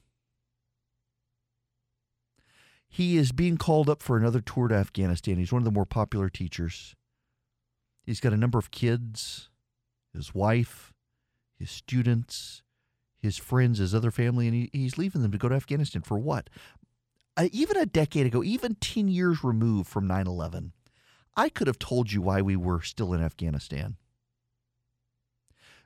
He 2.87 3.17
is 3.17 3.33
being 3.33 3.57
called 3.57 3.89
up 3.89 4.01
for 4.01 4.15
another 4.15 4.39
tour 4.39 4.69
to 4.69 4.75
Afghanistan. 4.75 5.37
He's 5.37 5.51
one 5.51 5.61
of 5.61 5.65
the 5.65 5.71
more 5.71 5.85
popular 5.85 6.29
teachers. 6.29 6.95
He's 8.05 8.19
got 8.19 8.33
a 8.33 8.37
number 8.37 8.59
of 8.59 8.71
kids, 8.71 9.49
his 10.13 10.35
wife, 10.35 10.93
his 11.57 11.71
students, 11.71 12.61
his 13.17 13.37
friends, 13.37 13.79
his 13.79 13.95
other 13.95 14.11
family, 14.11 14.47
and 14.47 14.55
he, 14.55 14.69
he's 14.73 14.97
leaving 14.97 15.21
them 15.21 15.31
to 15.31 15.37
go 15.37 15.47
to 15.47 15.55
Afghanistan 15.55 16.01
for 16.01 16.17
what? 16.17 16.49
Uh, 17.37 17.47
even 17.51 17.77
a 17.77 17.85
decade 17.85 18.25
ago, 18.25 18.43
even 18.43 18.75
10 18.75 19.07
years 19.07 19.43
removed 19.43 19.89
from 19.89 20.05
9 20.05 20.27
11, 20.27 20.73
I 21.35 21.49
could 21.49 21.67
have 21.67 21.79
told 21.79 22.11
you 22.11 22.21
why 22.21 22.41
we 22.41 22.55
were 22.55 22.81
still 22.81 23.13
in 23.13 23.23
Afghanistan. 23.23 23.95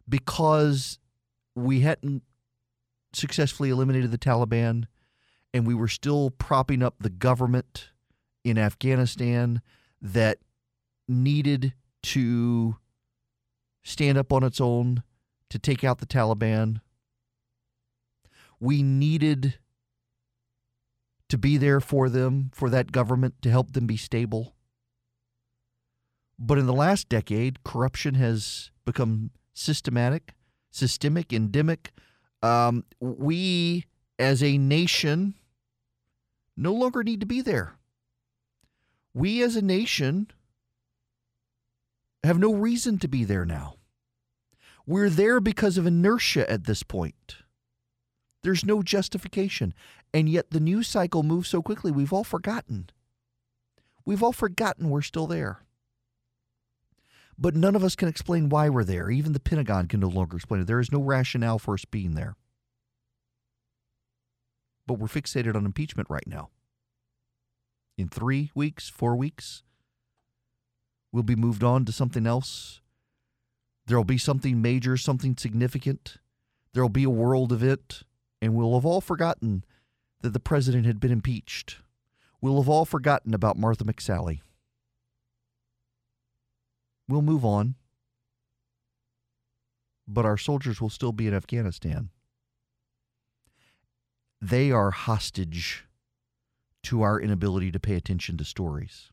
Because 0.09 0.99
we 1.55 1.81
hadn't 1.81 2.23
successfully 3.13 3.69
eliminated 3.69 4.11
the 4.11 4.17
Taliban 4.17 4.85
and 5.53 5.65
we 5.65 5.73
were 5.73 5.87
still 5.87 6.29
propping 6.29 6.83
up 6.83 6.95
the 6.99 7.09
government 7.09 7.89
in 8.43 8.57
Afghanistan 8.57 9.61
that 10.01 10.39
needed 11.07 11.73
to 12.07 12.77
stand 13.83 14.17
up 14.17 14.31
on 14.31 14.43
its 14.43 14.61
own 14.61 15.03
to 15.49 15.59
take 15.59 15.83
out 15.83 15.99
the 15.99 16.05
Taliban. 16.05 16.79
We 18.59 18.81
needed 18.81 19.55
to 21.29 21.37
be 21.37 21.57
there 21.57 21.81
for 21.81 22.09
them, 22.09 22.51
for 22.53 22.69
that 22.69 22.93
government, 22.93 23.41
to 23.41 23.49
help 23.49 23.73
them 23.73 23.87
be 23.87 23.97
stable. 23.97 24.55
But 26.39 26.57
in 26.57 26.65
the 26.65 26.73
last 26.73 27.09
decade, 27.09 27.63
corruption 27.63 28.15
has 28.15 28.71
become 28.85 29.31
systematic, 29.53 30.33
systemic, 30.71 31.33
endemic. 31.33 31.91
Um, 32.41 32.85
we, 33.01 33.85
as 34.17 34.41
a 34.41 34.57
nation, 34.57 35.35
no 36.55 36.73
longer 36.73 37.03
need 37.03 37.19
to 37.19 37.25
be 37.25 37.41
there. 37.41 37.73
We, 39.13 39.41
as 39.41 39.55
a 39.55 39.61
nation, 39.61 40.31
have 42.23 42.39
no 42.39 42.53
reason 42.53 42.97
to 42.99 43.07
be 43.07 43.23
there 43.23 43.45
now. 43.45 43.75
We're 44.85 45.09
there 45.09 45.39
because 45.39 45.77
of 45.77 45.85
inertia 45.85 46.49
at 46.49 46.65
this 46.65 46.83
point. 46.83 47.37
There's 48.43 48.65
no 48.65 48.81
justification. 48.81 49.73
And 50.13 50.29
yet 50.29 50.51
the 50.51 50.59
news 50.59 50.87
cycle 50.87 51.23
moves 51.23 51.49
so 51.49 51.61
quickly, 51.61 51.91
we've 51.91 52.13
all 52.13 52.23
forgotten. 52.23 52.89
We've 54.05 54.23
all 54.23 54.31
forgotten 54.31 54.89
we're 54.89 55.01
still 55.01 55.27
there. 55.27 55.59
But 57.37 57.55
none 57.55 57.75
of 57.75 57.83
us 57.83 57.95
can 57.95 58.07
explain 58.07 58.49
why 58.49 58.69
we're 58.69 58.85
there. 58.85 59.09
Even 59.11 59.33
the 59.33 59.39
Pentagon 59.39 59.87
can 59.87 59.99
no 59.99 60.07
longer 60.07 60.37
explain 60.37 60.61
it. 60.61 60.67
There 60.67 60.79
is 60.79 60.91
no 60.91 61.01
rationale 61.01 61.59
for 61.59 61.73
us 61.73 61.85
being 61.85 62.15
there. 62.15 62.35
But 64.87 64.95
we're 64.95 65.07
fixated 65.07 65.55
on 65.55 65.65
impeachment 65.65 66.09
right 66.09 66.25
now. 66.25 66.49
In 67.97 68.07
three 68.07 68.51
weeks, 68.55 68.89
four 68.89 69.15
weeks, 69.15 69.63
we'll 71.11 71.23
be 71.23 71.35
moved 71.35 71.63
on 71.63 71.85
to 71.85 71.91
something 71.91 72.27
else. 72.27 72.81
There'll 73.85 74.03
be 74.03 74.17
something 74.17 74.61
major, 74.61 74.97
something 74.97 75.37
significant. 75.37 76.17
There'll 76.73 76.89
be 76.89 77.05
a 77.05 77.09
world 77.09 77.51
event, 77.53 78.03
and 78.41 78.53
we'll 78.53 78.73
have 78.73 78.85
all 78.85 79.01
forgotten 79.01 79.63
that 80.21 80.33
the 80.33 80.39
president 80.39 80.85
had 80.85 80.99
been 80.99 81.11
impeached. 81.11 81.77
We'll 82.41 82.57
have 82.57 82.69
all 82.69 82.85
forgotten 82.85 83.33
about 83.33 83.57
Martha 83.57 83.83
McSally. 83.83 84.41
We'll 87.07 87.21
move 87.21 87.45
on, 87.45 87.75
but 90.07 90.25
our 90.25 90.37
soldiers 90.37 90.81
will 90.81 90.89
still 90.89 91.13
be 91.13 91.27
in 91.27 91.33
Afghanistan. 91.33 92.09
They 94.41 94.71
are 94.71 94.91
hostage 94.91 95.85
to 96.83 97.01
our 97.01 97.19
inability 97.19 97.71
to 97.71 97.79
pay 97.79 97.95
attention 97.95 98.37
to 98.37 98.43
stories. 98.43 99.11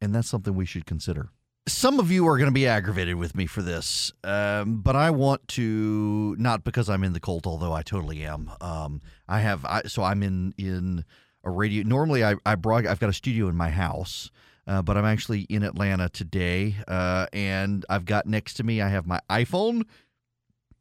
And 0.00 0.14
that's 0.14 0.28
something 0.28 0.54
we 0.54 0.66
should 0.66 0.86
consider. 0.86 1.30
Some 1.68 2.00
of 2.00 2.10
you 2.10 2.26
are 2.26 2.38
going 2.38 2.48
to 2.48 2.52
be 2.52 2.66
aggravated 2.66 3.16
with 3.16 3.34
me 3.34 3.44
for 3.44 3.60
this, 3.60 4.10
um, 4.24 4.80
but 4.80 4.96
I 4.96 5.10
want 5.10 5.46
to 5.48 6.34
not 6.38 6.64
because 6.64 6.88
I'm 6.88 7.04
in 7.04 7.12
the 7.12 7.20
cult, 7.20 7.46
although 7.46 7.74
I 7.74 7.82
totally 7.82 8.24
am. 8.24 8.50
Um, 8.62 9.02
I 9.28 9.40
have 9.40 9.66
I, 9.66 9.82
so 9.82 10.02
I'm 10.02 10.22
in 10.22 10.54
in 10.56 11.04
a 11.44 11.50
radio. 11.50 11.84
Normally, 11.84 12.24
I 12.24 12.36
I 12.46 12.54
broad, 12.54 12.86
I've 12.86 13.00
got 13.00 13.10
a 13.10 13.12
studio 13.12 13.48
in 13.48 13.56
my 13.56 13.68
house, 13.68 14.30
uh, 14.66 14.80
but 14.80 14.96
I'm 14.96 15.04
actually 15.04 15.42
in 15.42 15.62
Atlanta 15.62 16.08
today, 16.08 16.76
uh, 16.88 17.26
and 17.34 17.84
I've 17.90 18.06
got 18.06 18.24
next 18.24 18.54
to 18.54 18.64
me 18.64 18.80
I 18.80 18.88
have 18.88 19.06
my 19.06 19.20
iPhone. 19.28 19.82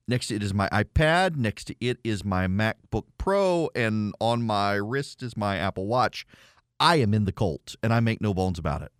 Next 0.08 0.28
to 0.28 0.36
it 0.36 0.44
is 0.44 0.54
my 0.54 0.70
iPad. 0.70 1.36
Next 1.36 1.66
to 1.66 1.76
it 1.82 1.98
is 2.02 2.24
my 2.24 2.48
MacBook 2.48 3.08
Pro, 3.18 3.70
and 3.76 4.14
on 4.22 4.42
my 4.42 4.76
wrist 4.76 5.22
is 5.22 5.36
my 5.36 5.58
Apple 5.58 5.86
Watch. 5.86 6.26
I 6.80 6.98
am 6.98 7.14
in 7.14 7.26
the 7.26 7.34
cult, 7.34 7.76
and 7.84 7.94
I 7.94 8.00
make 8.00 8.22
no 8.22 8.34
bones 8.34 8.58
about 8.58 8.84
it 8.84 8.92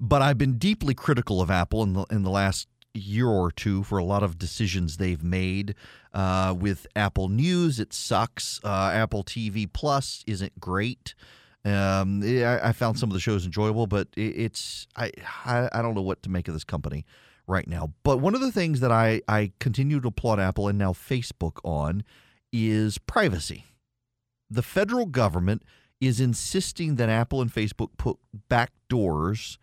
but 0.00 0.22
I've 0.22 0.38
been 0.38 0.58
deeply 0.58 0.94
critical 0.94 1.40
of 1.40 1.50
Apple 1.50 1.82
in 1.82 1.92
the 1.92 2.04
in 2.10 2.22
the 2.22 2.30
last 2.30 2.68
year 2.94 3.28
or 3.28 3.52
two 3.52 3.82
for 3.82 3.98
a 3.98 4.04
lot 4.04 4.22
of 4.22 4.38
decisions 4.38 4.96
they've 4.96 5.22
made 5.22 5.74
uh, 6.12 6.54
with 6.58 6.86
Apple 6.96 7.28
News. 7.28 7.78
It 7.78 7.92
sucks. 7.92 8.60
Uh, 8.64 8.90
Apple 8.92 9.22
TV 9.22 9.70
Plus 9.72 10.24
isn't 10.26 10.58
great. 10.58 11.14
Um, 11.64 12.22
I, 12.22 12.68
I, 12.68 12.72
found 12.72 12.98
some 12.98 13.10
of 13.10 13.14
the 13.14 13.20
shows 13.20 13.44
enjoyable, 13.44 13.86
but 13.86 14.08
it, 14.16 14.34
it's 14.36 14.86
I, 14.96 15.12
I 15.44 15.68
I 15.72 15.82
don't 15.82 15.94
know 15.94 16.02
what 16.02 16.22
to 16.22 16.30
make 16.30 16.48
of 16.48 16.54
this 16.54 16.64
company 16.64 17.04
right 17.46 17.68
now. 17.68 17.92
But 18.02 18.18
one 18.18 18.34
of 18.34 18.40
the 18.40 18.50
things 18.50 18.80
that 18.80 18.90
I 18.90 19.20
I 19.28 19.52
continue 19.60 20.00
to 20.00 20.08
applaud 20.08 20.40
Apple 20.40 20.68
and 20.68 20.78
now 20.78 20.92
Facebook 20.92 21.58
on 21.62 22.02
is 22.50 22.96
privacy. 22.96 23.66
The 24.48 24.62
federal 24.62 25.04
government 25.04 25.62
is 26.00 26.18
insisting 26.18 26.96
that 26.96 27.10
Apple 27.10 27.42
and 27.42 27.52
Facebook 27.52 27.90
put 27.98 28.16
back 28.48 28.72
doors 28.88 29.58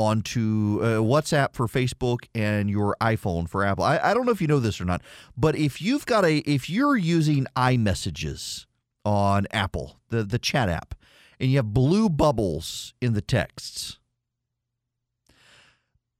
onto 0.00 0.80
uh, 0.80 0.86
WhatsApp 0.96 1.54
for 1.54 1.66
Facebook 1.66 2.24
and 2.34 2.70
your 2.70 2.96
iPhone 3.02 3.46
for 3.46 3.62
Apple. 3.62 3.84
I, 3.84 3.98
I 3.98 4.14
don't 4.14 4.24
know 4.24 4.32
if 4.32 4.40
you 4.40 4.46
know 4.46 4.58
this 4.58 4.80
or 4.80 4.86
not, 4.86 5.02
but 5.36 5.54
if 5.56 5.82
you've 5.82 6.06
got 6.06 6.24
a 6.24 6.38
if 6.38 6.70
you're 6.70 6.96
using 6.96 7.46
iMessages 7.54 8.64
on 9.04 9.46
Apple, 9.52 10.00
the 10.08 10.24
the 10.24 10.38
chat 10.38 10.70
app, 10.70 10.94
and 11.38 11.50
you 11.50 11.58
have 11.58 11.74
blue 11.74 12.08
bubbles 12.08 12.94
in 13.02 13.12
the 13.12 13.20
texts, 13.20 13.98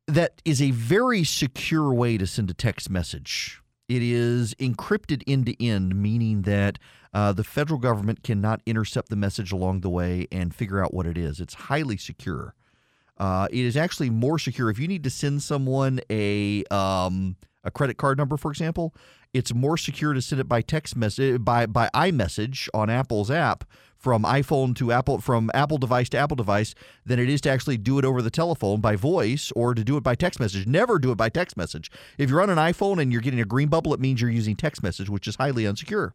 that 0.07 0.43
is 0.44 0.61
a 0.61 0.73
very 0.73 1.24
secure 1.24 1.94
way 1.94 2.19
to 2.19 2.27
send 2.27 2.51
a 2.51 2.55
text 2.55 2.90
message. 2.90 3.62
It 3.89 4.02
is 4.02 4.55
encrypted 4.57 5.23
end 5.27 5.47
to 5.47 5.65
end, 5.65 5.97
meaning 5.97 6.43
that 6.43 6.78
uh, 7.15 7.32
the 7.32 7.44
federal 7.44 7.81
government 7.81 8.23
cannot 8.23 8.61
intercept 8.66 9.09
the 9.09 9.16
message 9.16 9.52
along 9.52 9.81
the 9.81 9.90
way 9.90 10.27
and 10.31 10.55
figure 10.55 10.85
out 10.85 10.93
what 10.93 11.07
it 11.07 11.16
is. 11.16 11.40
It's 11.40 11.55
highly 11.55 11.97
secure. 11.97 12.55
Uh, 13.20 13.47
it 13.51 13.59
is 13.59 13.76
actually 13.76 14.09
more 14.09 14.38
secure 14.38 14.70
if 14.70 14.78
you 14.78 14.88
need 14.88 15.05
to 15.05 15.10
send 15.10 15.42
someone 15.42 16.01
a 16.09 16.64
um, 16.70 17.36
a 17.62 17.70
credit 17.70 17.98
card 17.98 18.16
number, 18.16 18.38
for 18.38 18.51
example. 18.51 18.94
It's 19.34 19.55
more 19.55 19.76
secure 19.76 20.14
to 20.14 20.22
send 20.22 20.40
it 20.40 20.48
by 20.48 20.62
text 20.62 20.97
message 20.97 21.44
by 21.44 21.66
by 21.66 21.90
iMessage 21.94 22.68
on 22.72 22.88
Apple's 22.88 23.30
app 23.30 23.64
from 23.94 24.22
iPhone 24.22 24.74
to 24.76 24.90
Apple 24.90 25.20
from 25.20 25.51
Apple 25.52 25.76
device 25.76 26.09
to 26.09 26.18
Apple 26.18 26.34
device 26.34 26.74
than 27.05 27.18
it 27.18 27.28
is 27.28 27.42
to 27.42 27.51
actually 27.51 27.76
do 27.76 27.98
it 27.98 28.06
over 28.06 28.22
the 28.22 28.30
telephone 28.30 28.80
by 28.80 28.97
voice 28.97 29.52
or 29.55 29.74
to 29.74 29.84
do 29.84 29.98
it 29.98 30.02
by 30.02 30.14
text 30.14 30.40
message. 30.40 30.66
Never 30.66 30.98
do 30.98 31.12
it 31.12 31.16
by 31.16 31.28
text 31.28 31.59
message. 31.59 31.90
If 32.16 32.30
you're 32.30 32.40
on 32.40 32.48
an 32.48 32.56
iPhone 32.56 33.01
and 33.01 33.12
you're 33.12 33.20
getting 33.20 33.40
a 33.40 33.44
green 33.44 33.68
bubble, 33.68 33.92
it 33.92 34.01
means 34.01 34.22
you're 34.22 34.30
using 34.30 34.56
text 34.56 34.82
message, 34.82 35.10
which 35.10 35.28
is 35.28 35.36
highly 35.36 35.64
unsecure. 35.64 36.12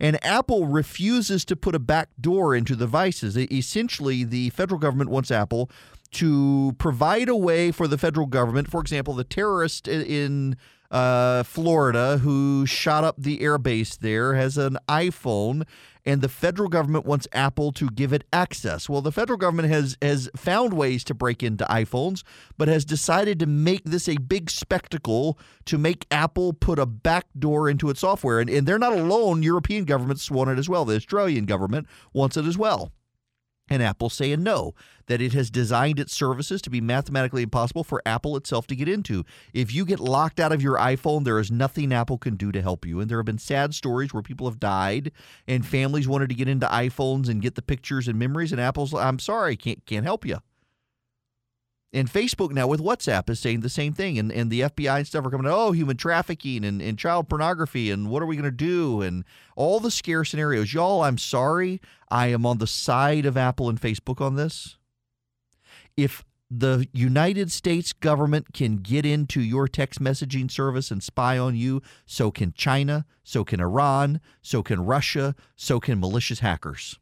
And 0.00 0.22
Apple 0.24 0.66
refuses 0.66 1.44
to 1.44 1.56
put 1.56 1.74
a 1.74 1.78
back 1.78 2.08
door 2.20 2.54
into 2.54 2.74
the 2.74 2.86
devices. 2.86 3.36
Essentially, 3.36 4.24
the 4.24 4.50
federal 4.50 4.80
government 4.80 5.10
wants 5.10 5.30
Apple 5.30 5.70
to 6.14 6.74
provide 6.78 7.28
a 7.28 7.36
way 7.36 7.70
for 7.70 7.86
the 7.86 7.98
federal 7.98 8.26
government, 8.26 8.70
for 8.70 8.80
example, 8.80 9.14
the 9.14 9.24
terrorist 9.24 9.86
in 9.88 10.56
uh, 10.90 11.42
Florida 11.42 12.18
who 12.18 12.64
shot 12.66 13.02
up 13.02 13.16
the 13.18 13.38
airbase 13.38 13.98
there 13.98 14.34
has 14.34 14.56
an 14.56 14.78
iPhone, 14.88 15.64
and 16.06 16.20
the 16.20 16.28
federal 16.28 16.68
government 16.68 17.04
wants 17.04 17.26
Apple 17.32 17.72
to 17.72 17.88
give 17.88 18.12
it 18.12 18.24
access. 18.32 18.88
Well, 18.88 19.00
the 19.00 19.10
federal 19.10 19.36
government 19.36 19.70
has 19.70 19.96
has 20.00 20.30
found 20.36 20.74
ways 20.74 21.02
to 21.04 21.14
break 21.14 21.42
into 21.42 21.64
iPhones, 21.64 22.22
but 22.56 22.68
has 22.68 22.84
decided 22.84 23.40
to 23.40 23.46
make 23.46 23.82
this 23.84 24.08
a 24.08 24.16
big 24.18 24.50
spectacle 24.50 25.36
to 25.64 25.78
make 25.78 26.06
Apple 26.12 26.52
put 26.52 26.78
a 26.78 26.86
backdoor 26.86 27.68
into 27.68 27.90
its 27.90 28.00
software. 28.00 28.38
And, 28.38 28.48
and 28.48 28.66
they're 28.66 28.78
not 28.78 28.92
alone. 28.92 29.42
European 29.42 29.86
governments 29.86 30.30
want 30.30 30.50
it 30.50 30.58
as 30.58 30.68
well. 30.68 30.84
The 30.84 30.96
Australian 30.96 31.46
government 31.46 31.88
wants 32.12 32.36
it 32.36 32.44
as 32.44 32.56
well. 32.56 32.92
And 33.68 33.82
Apple 33.82 34.10
saying 34.10 34.42
no, 34.42 34.74
that 35.06 35.22
it 35.22 35.32
has 35.32 35.50
designed 35.50 35.98
its 35.98 36.14
services 36.14 36.60
to 36.62 36.70
be 36.70 36.80
mathematically 36.82 37.42
impossible 37.42 37.82
for 37.82 38.02
Apple 38.04 38.36
itself 38.36 38.66
to 38.66 38.76
get 38.76 38.88
into. 38.88 39.24
If 39.54 39.74
you 39.74 39.86
get 39.86 40.00
locked 40.00 40.38
out 40.38 40.52
of 40.52 40.62
your 40.62 40.76
iPhone, 40.76 41.24
there 41.24 41.38
is 41.38 41.50
nothing 41.50 41.92
Apple 41.92 42.18
can 42.18 42.36
do 42.36 42.52
to 42.52 42.60
help 42.60 42.84
you. 42.84 43.00
And 43.00 43.10
there 43.10 43.18
have 43.18 43.26
been 43.26 43.38
sad 43.38 43.74
stories 43.74 44.12
where 44.12 44.22
people 44.22 44.46
have 44.48 44.60
died 44.60 45.12
and 45.48 45.64
families 45.66 46.06
wanted 46.06 46.28
to 46.28 46.34
get 46.34 46.48
into 46.48 46.66
iPhones 46.66 47.28
and 47.28 47.40
get 47.40 47.54
the 47.54 47.62
pictures 47.62 48.06
and 48.06 48.18
memories, 48.18 48.52
and 48.52 48.60
Apple's, 48.60 48.92
I'm 48.92 49.18
sorry, 49.18 49.56
can't 49.56 49.84
can't 49.86 50.04
help 50.04 50.26
you. 50.26 50.38
And 51.94 52.10
Facebook 52.10 52.50
now 52.50 52.66
with 52.66 52.80
WhatsApp 52.80 53.30
is 53.30 53.38
saying 53.38 53.60
the 53.60 53.68
same 53.68 53.92
thing. 53.92 54.18
And, 54.18 54.32
and 54.32 54.50
the 54.50 54.62
FBI 54.62 54.98
and 54.98 55.06
stuff 55.06 55.24
are 55.24 55.30
coming, 55.30 55.46
oh, 55.48 55.70
human 55.70 55.96
trafficking 55.96 56.64
and, 56.64 56.82
and 56.82 56.98
child 56.98 57.28
pornography. 57.28 57.88
And 57.92 58.10
what 58.10 58.20
are 58.20 58.26
we 58.26 58.34
going 58.34 58.44
to 58.44 58.50
do? 58.50 59.00
And 59.00 59.24
all 59.54 59.78
the 59.78 59.92
scare 59.92 60.24
scenarios. 60.24 60.74
Y'all, 60.74 61.04
I'm 61.04 61.18
sorry. 61.18 61.80
I 62.10 62.26
am 62.26 62.44
on 62.44 62.58
the 62.58 62.66
side 62.66 63.26
of 63.26 63.36
Apple 63.36 63.68
and 63.68 63.80
Facebook 63.80 64.20
on 64.20 64.34
this. 64.34 64.76
If 65.96 66.24
the 66.50 66.88
United 66.92 67.52
States 67.52 67.92
government 67.92 68.52
can 68.52 68.78
get 68.78 69.06
into 69.06 69.40
your 69.40 69.68
text 69.68 70.02
messaging 70.02 70.50
service 70.50 70.90
and 70.90 71.00
spy 71.00 71.38
on 71.38 71.54
you, 71.54 71.80
so 72.06 72.32
can 72.32 72.52
China, 72.54 73.06
so 73.22 73.44
can 73.44 73.60
Iran, 73.60 74.20
so 74.42 74.64
can 74.64 74.84
Russia, 74.84 75.36
so 75.54 75.78
can 75.78 76.00
malicious 76.00 76.40
hackers. 76.40 76.98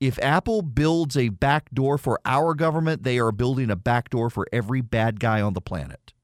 If 0.00 0.18
Apple 0.20 0.62
builds 0.62 1.14
a 1.16 1.28
backdoor 1.28 1.98
for 1.98 2.18
our 2.24 2.54
government, 2.54 3.02
they 3.02 3.18
are 3.18 3.32
building 3.32 3.70
a 3.70 3.76
backdoor 3.76 4.30
for 4.30 4.46
every 4.50 4.80
bad 4.80 5.20
guy 5.20 5.42
on 5.42 5.52
the 5.52 5.60
planet. 5.60 6.14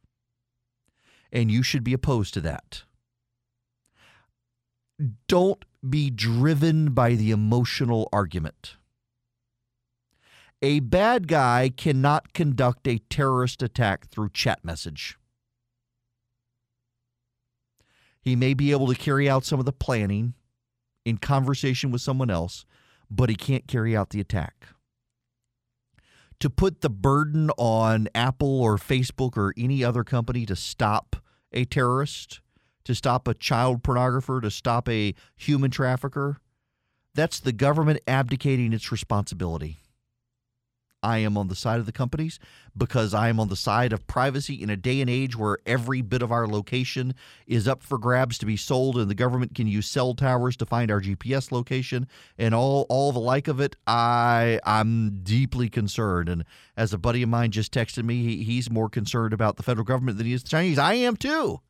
And 1.31 1.51
you 1.51 1.63
should 1.63 1.85
be 1.85 1.93
opposed 1.93 2.33
to 2.35 2.41
that. 2.41 2.85
Don't 5.29 5.63
be 5.87 6.09
driven 6.09 6.93
by 6.93 7.15
the 7.15 7.31
emotional 7.31 8.09
argument. 8.13 8.77
A 10.63 10.81
bad 10.81 11.29
guy 11.29 11.71
cannot 11.77 12.33
conduct 12.33 12.89
a 12.89 12.99
terrorist 13.11 13.63
attack 13.63 14.09
through 14.09 14.31
chat 14.31 14.65
message. 14.65 15.19
He 18.23 18.35
may 18.35 18.55
be 18.55 18.71
able 18.71 18.87
to 18.87 18.95
carry 18.95 19.29
out 19.29 19.45
some 19.45 19.61
of 19.61 19.67
the 19.67 19.73
planning 19.73 20.33
in 21.05 21.19
conversation 21.19 21.91
with 21.91 22.01
someone 22.01 22.31
else, 22.31 22.65
but 23.11 23.29
he 23.29 23.37
can't 23.37 23.67
carry 23.67 23.97
out 23.97 24.11
the 24.11 24.21
attack. 24.21 24.67
To 26.41 26.51
put 26.51 26.83
the 26.83 26.91
burden 26.91 27.51
on 27.57 28.09
Apple 28.15 28.61
or 28.61 28.77
Facebook 28.77 29.37
or 29.37 29.55
any 29.57 29.83
other 29.83 30.05
company 30.05 30.45
to 30.47 30.57
stop 30.57 31.17
a 31.53 31.65
terrorist, 31.65 32.41
to 32.85 32.95
stop 32.95 33.27
a 33.27 33.35
child 33.35 33.83
pornographer, 33.83 34.43
to 34.43 34.51
stop 34.51 34.89
a 34.89 35.15
human 35.37 35.71
trafficker, 35.71 36.39
that's 37.15 37.41
the 37.41 37.53
government 37.53 38.01
abdicating 38.07 38.75
its 38.75 38.93
responsibility. 38.93 39.79
I 41.07 41.19
am 41.19 41.39
on 41.39 41.47
the 41.47 41.55
side 41.55 41.79
of 41.79 41.87
the 41.87 41.93
companies 41.93 42.41
because 42.77 43.15
I 43.15 43.29
am 43.29 43.39
on 43.39 43.49
the 43.49 43.55
side 43.55 43.93
of 43.93 44.09
privacy 44.09 44.61
in 44.61 44.71
a 44.71 44.77
day 44.77 45.01
and 45.01 45.09
age 45.09 45.37
where 45.37 45.59
every 45.65 46.03
bit 46.03 46.21
of 46.21 46.33
our 46.33 46.49
location 46.49 47.15
is 47.47 47.69
up 47.69 47.85
for 47.85 47.97
grabs 47.97 48.39
to 48.39 48.47
be 48.47 48.57
sold 48.57 48.97
and 48.97 49.09
the 49.09 49.15
government 49.15 49.55
can 49.55 49.69
use 49.69 49.87
cell 49.87 50.15
towers 50.15 50.57
to 50.57 50.67
find 50.67 50.91
our 50.91 51.01
GPS 51.01 51.53
location 51.53 52.09
and 52.39 52.57
all 52.57 52.87
all 52.89 53.13
the 53.13 53.21
like 53.21 53.47
of 53.47 53.61
it. 53.61 53.77
I 53.87 54.59
I'm 54.65 55.21
deeply 55.23 55.69
concerned 55.69 56.29
and 56.29 56.45
as 56.77 56.93
a 56.93 56.99
buddy 56.99 57.23
of 57.23 57.29
mine 57.29 57.53
just 57.53 57.73
texted 57.73 58.05
me, 58.05 58.25
he, 58.25 58.43
he's 58.43 58.69
more 58.69 58.89
concerned 58.89 59.33
about 59.33 59.57
the 59.57 59.63
federal 59.63 59.85
government 59.85 60.19
than 60.19 60.27
he 60.27 60.33
is 60.33 60.43
the 60.43 60.49
Chinese. 60.49 60.79
I 60.79 60.95
am 60.95 61.17
too. 61.17 61.61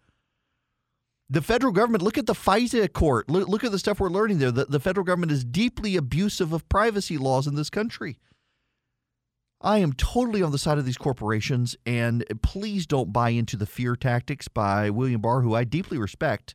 The 1.28 1.42
federal 1.42 1.72
government, 1.72 2.02
look 2.02 2.16
at 2.18 2.26
the 2.26 2.34
FISA 2.34 2.92
court. 2.92 3.28
Look, 3.28 3.48
look 3.48 3.64
at 3.64 3.72
the 3.72 3.80
stuff 3.80 3.98
we're 3.98 4.08
learning 4.08 4.38
there. 4.38 4.52
The, 4.52 4.64
the 4.64 4.78
federal 4.78 5.04
government 5.04 5.32
is 5.32 5.44
deeply 5.44 5.96
abusive 5.96 6.52
of 6.52 6.68
privacy 6.68 7.18
laws 7.18 7.48
in 7.48 7.56
this 7.56 7.68
country. 7.68 8.18
I 9.60 9.78
am 9.78 9.94
totally 9.94 10.42
on 10.42 10.52
the 10.52 10.58
side 10.58 10.78
of 10.78 10.84
these 10.84 10.98
corporations, 10.98 11.76
and 11.86 12.24
please 12.42 12.86
don't 12.86 13.12
buy 13.12 13.30
into 13.30 13.56
the 13.56 13.66
fear 13.66 13.96
tactics 13.96 14.48
by 14.48 14.90
William 14.90 15.20
Barr, 15.20 15.40
who 15.40 15.54
I 15.54 15.64
deeply 15.64 15.98
respect. 15.98 16.54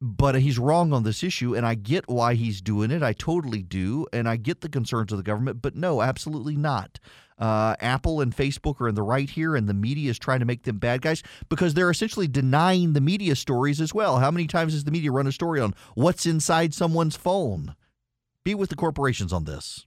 But 0.00 0.36
he's 0.36 0.58
wrong 0.58 0.94
on 0.94 1.02
this 1.02 1.22
issue, 1.22 1.54
and 1.54 1.66
I 1.66 1.74
get 1.74 2.08
why 2.08 2.32
he's 2.34 2.62
doing 2.62 2.90
it. 2.90 3.02
I 3.02 3.12
totally 3.12 3.62
do, 3.62 4.06
and 4.14 4.26
I 4.26 4.36
get 4.36 4.62
the 4.62 4.70
concerns 4.70 5.12
of 5.12 5.18
the 5.18 5.22
government, 5.22 5.60
but 5.60 5.76
no, 5.76 6.00
absolutely 6.00 6.56
not. 6.56 6.98
Uh, 7.38 7.76
Apple 7.80 8.22
and 8.22 8.34
Facebook 8.34 8.80
are 8.80 8.88
in 8.88 8.94
the 8.94 9.02
right 9.02 9.28
here, 9.28 9.54
and 9.54 9.68
the 9.68 9.74
media 9.74 10.10
is 10.10 10.18
trying 10.18 10.40
to 10.40 10.46
make 10.46 10.62
them 10.62 10.78
bad 10.78 11.02
guys 11.02 11.22
because 11.50 11.74
they're 11.74 11.90
essentially 11.90 12.28
denying 12.28 12.94
the 12.94 13.00
media 13.02 13.36
stories 13.36 13.80
as 13.80 13.92
well. 13.92 14.18
How 14.18 14.30
many 14.30 14.46
times 14.46 14.72
has 14.72 14.84
the 14.84 14.90
media 14.90 15.12
run 15.12 15.26
a 15.26 15.32
story 15.32 15.60
on 15.60 15.74
what's 15.94 16.24
inside 16.24 16.72
someone's 16.72 17.16
phone? 17.16 17.76
Be 18.44 18.54
with 18.54 18.70
the 18.70 18.76
corporations 18.76 19.34
on 19.34 19.44
this. 19.44 19.86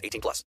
18 0.03 0.21
plus. 0.21 0.45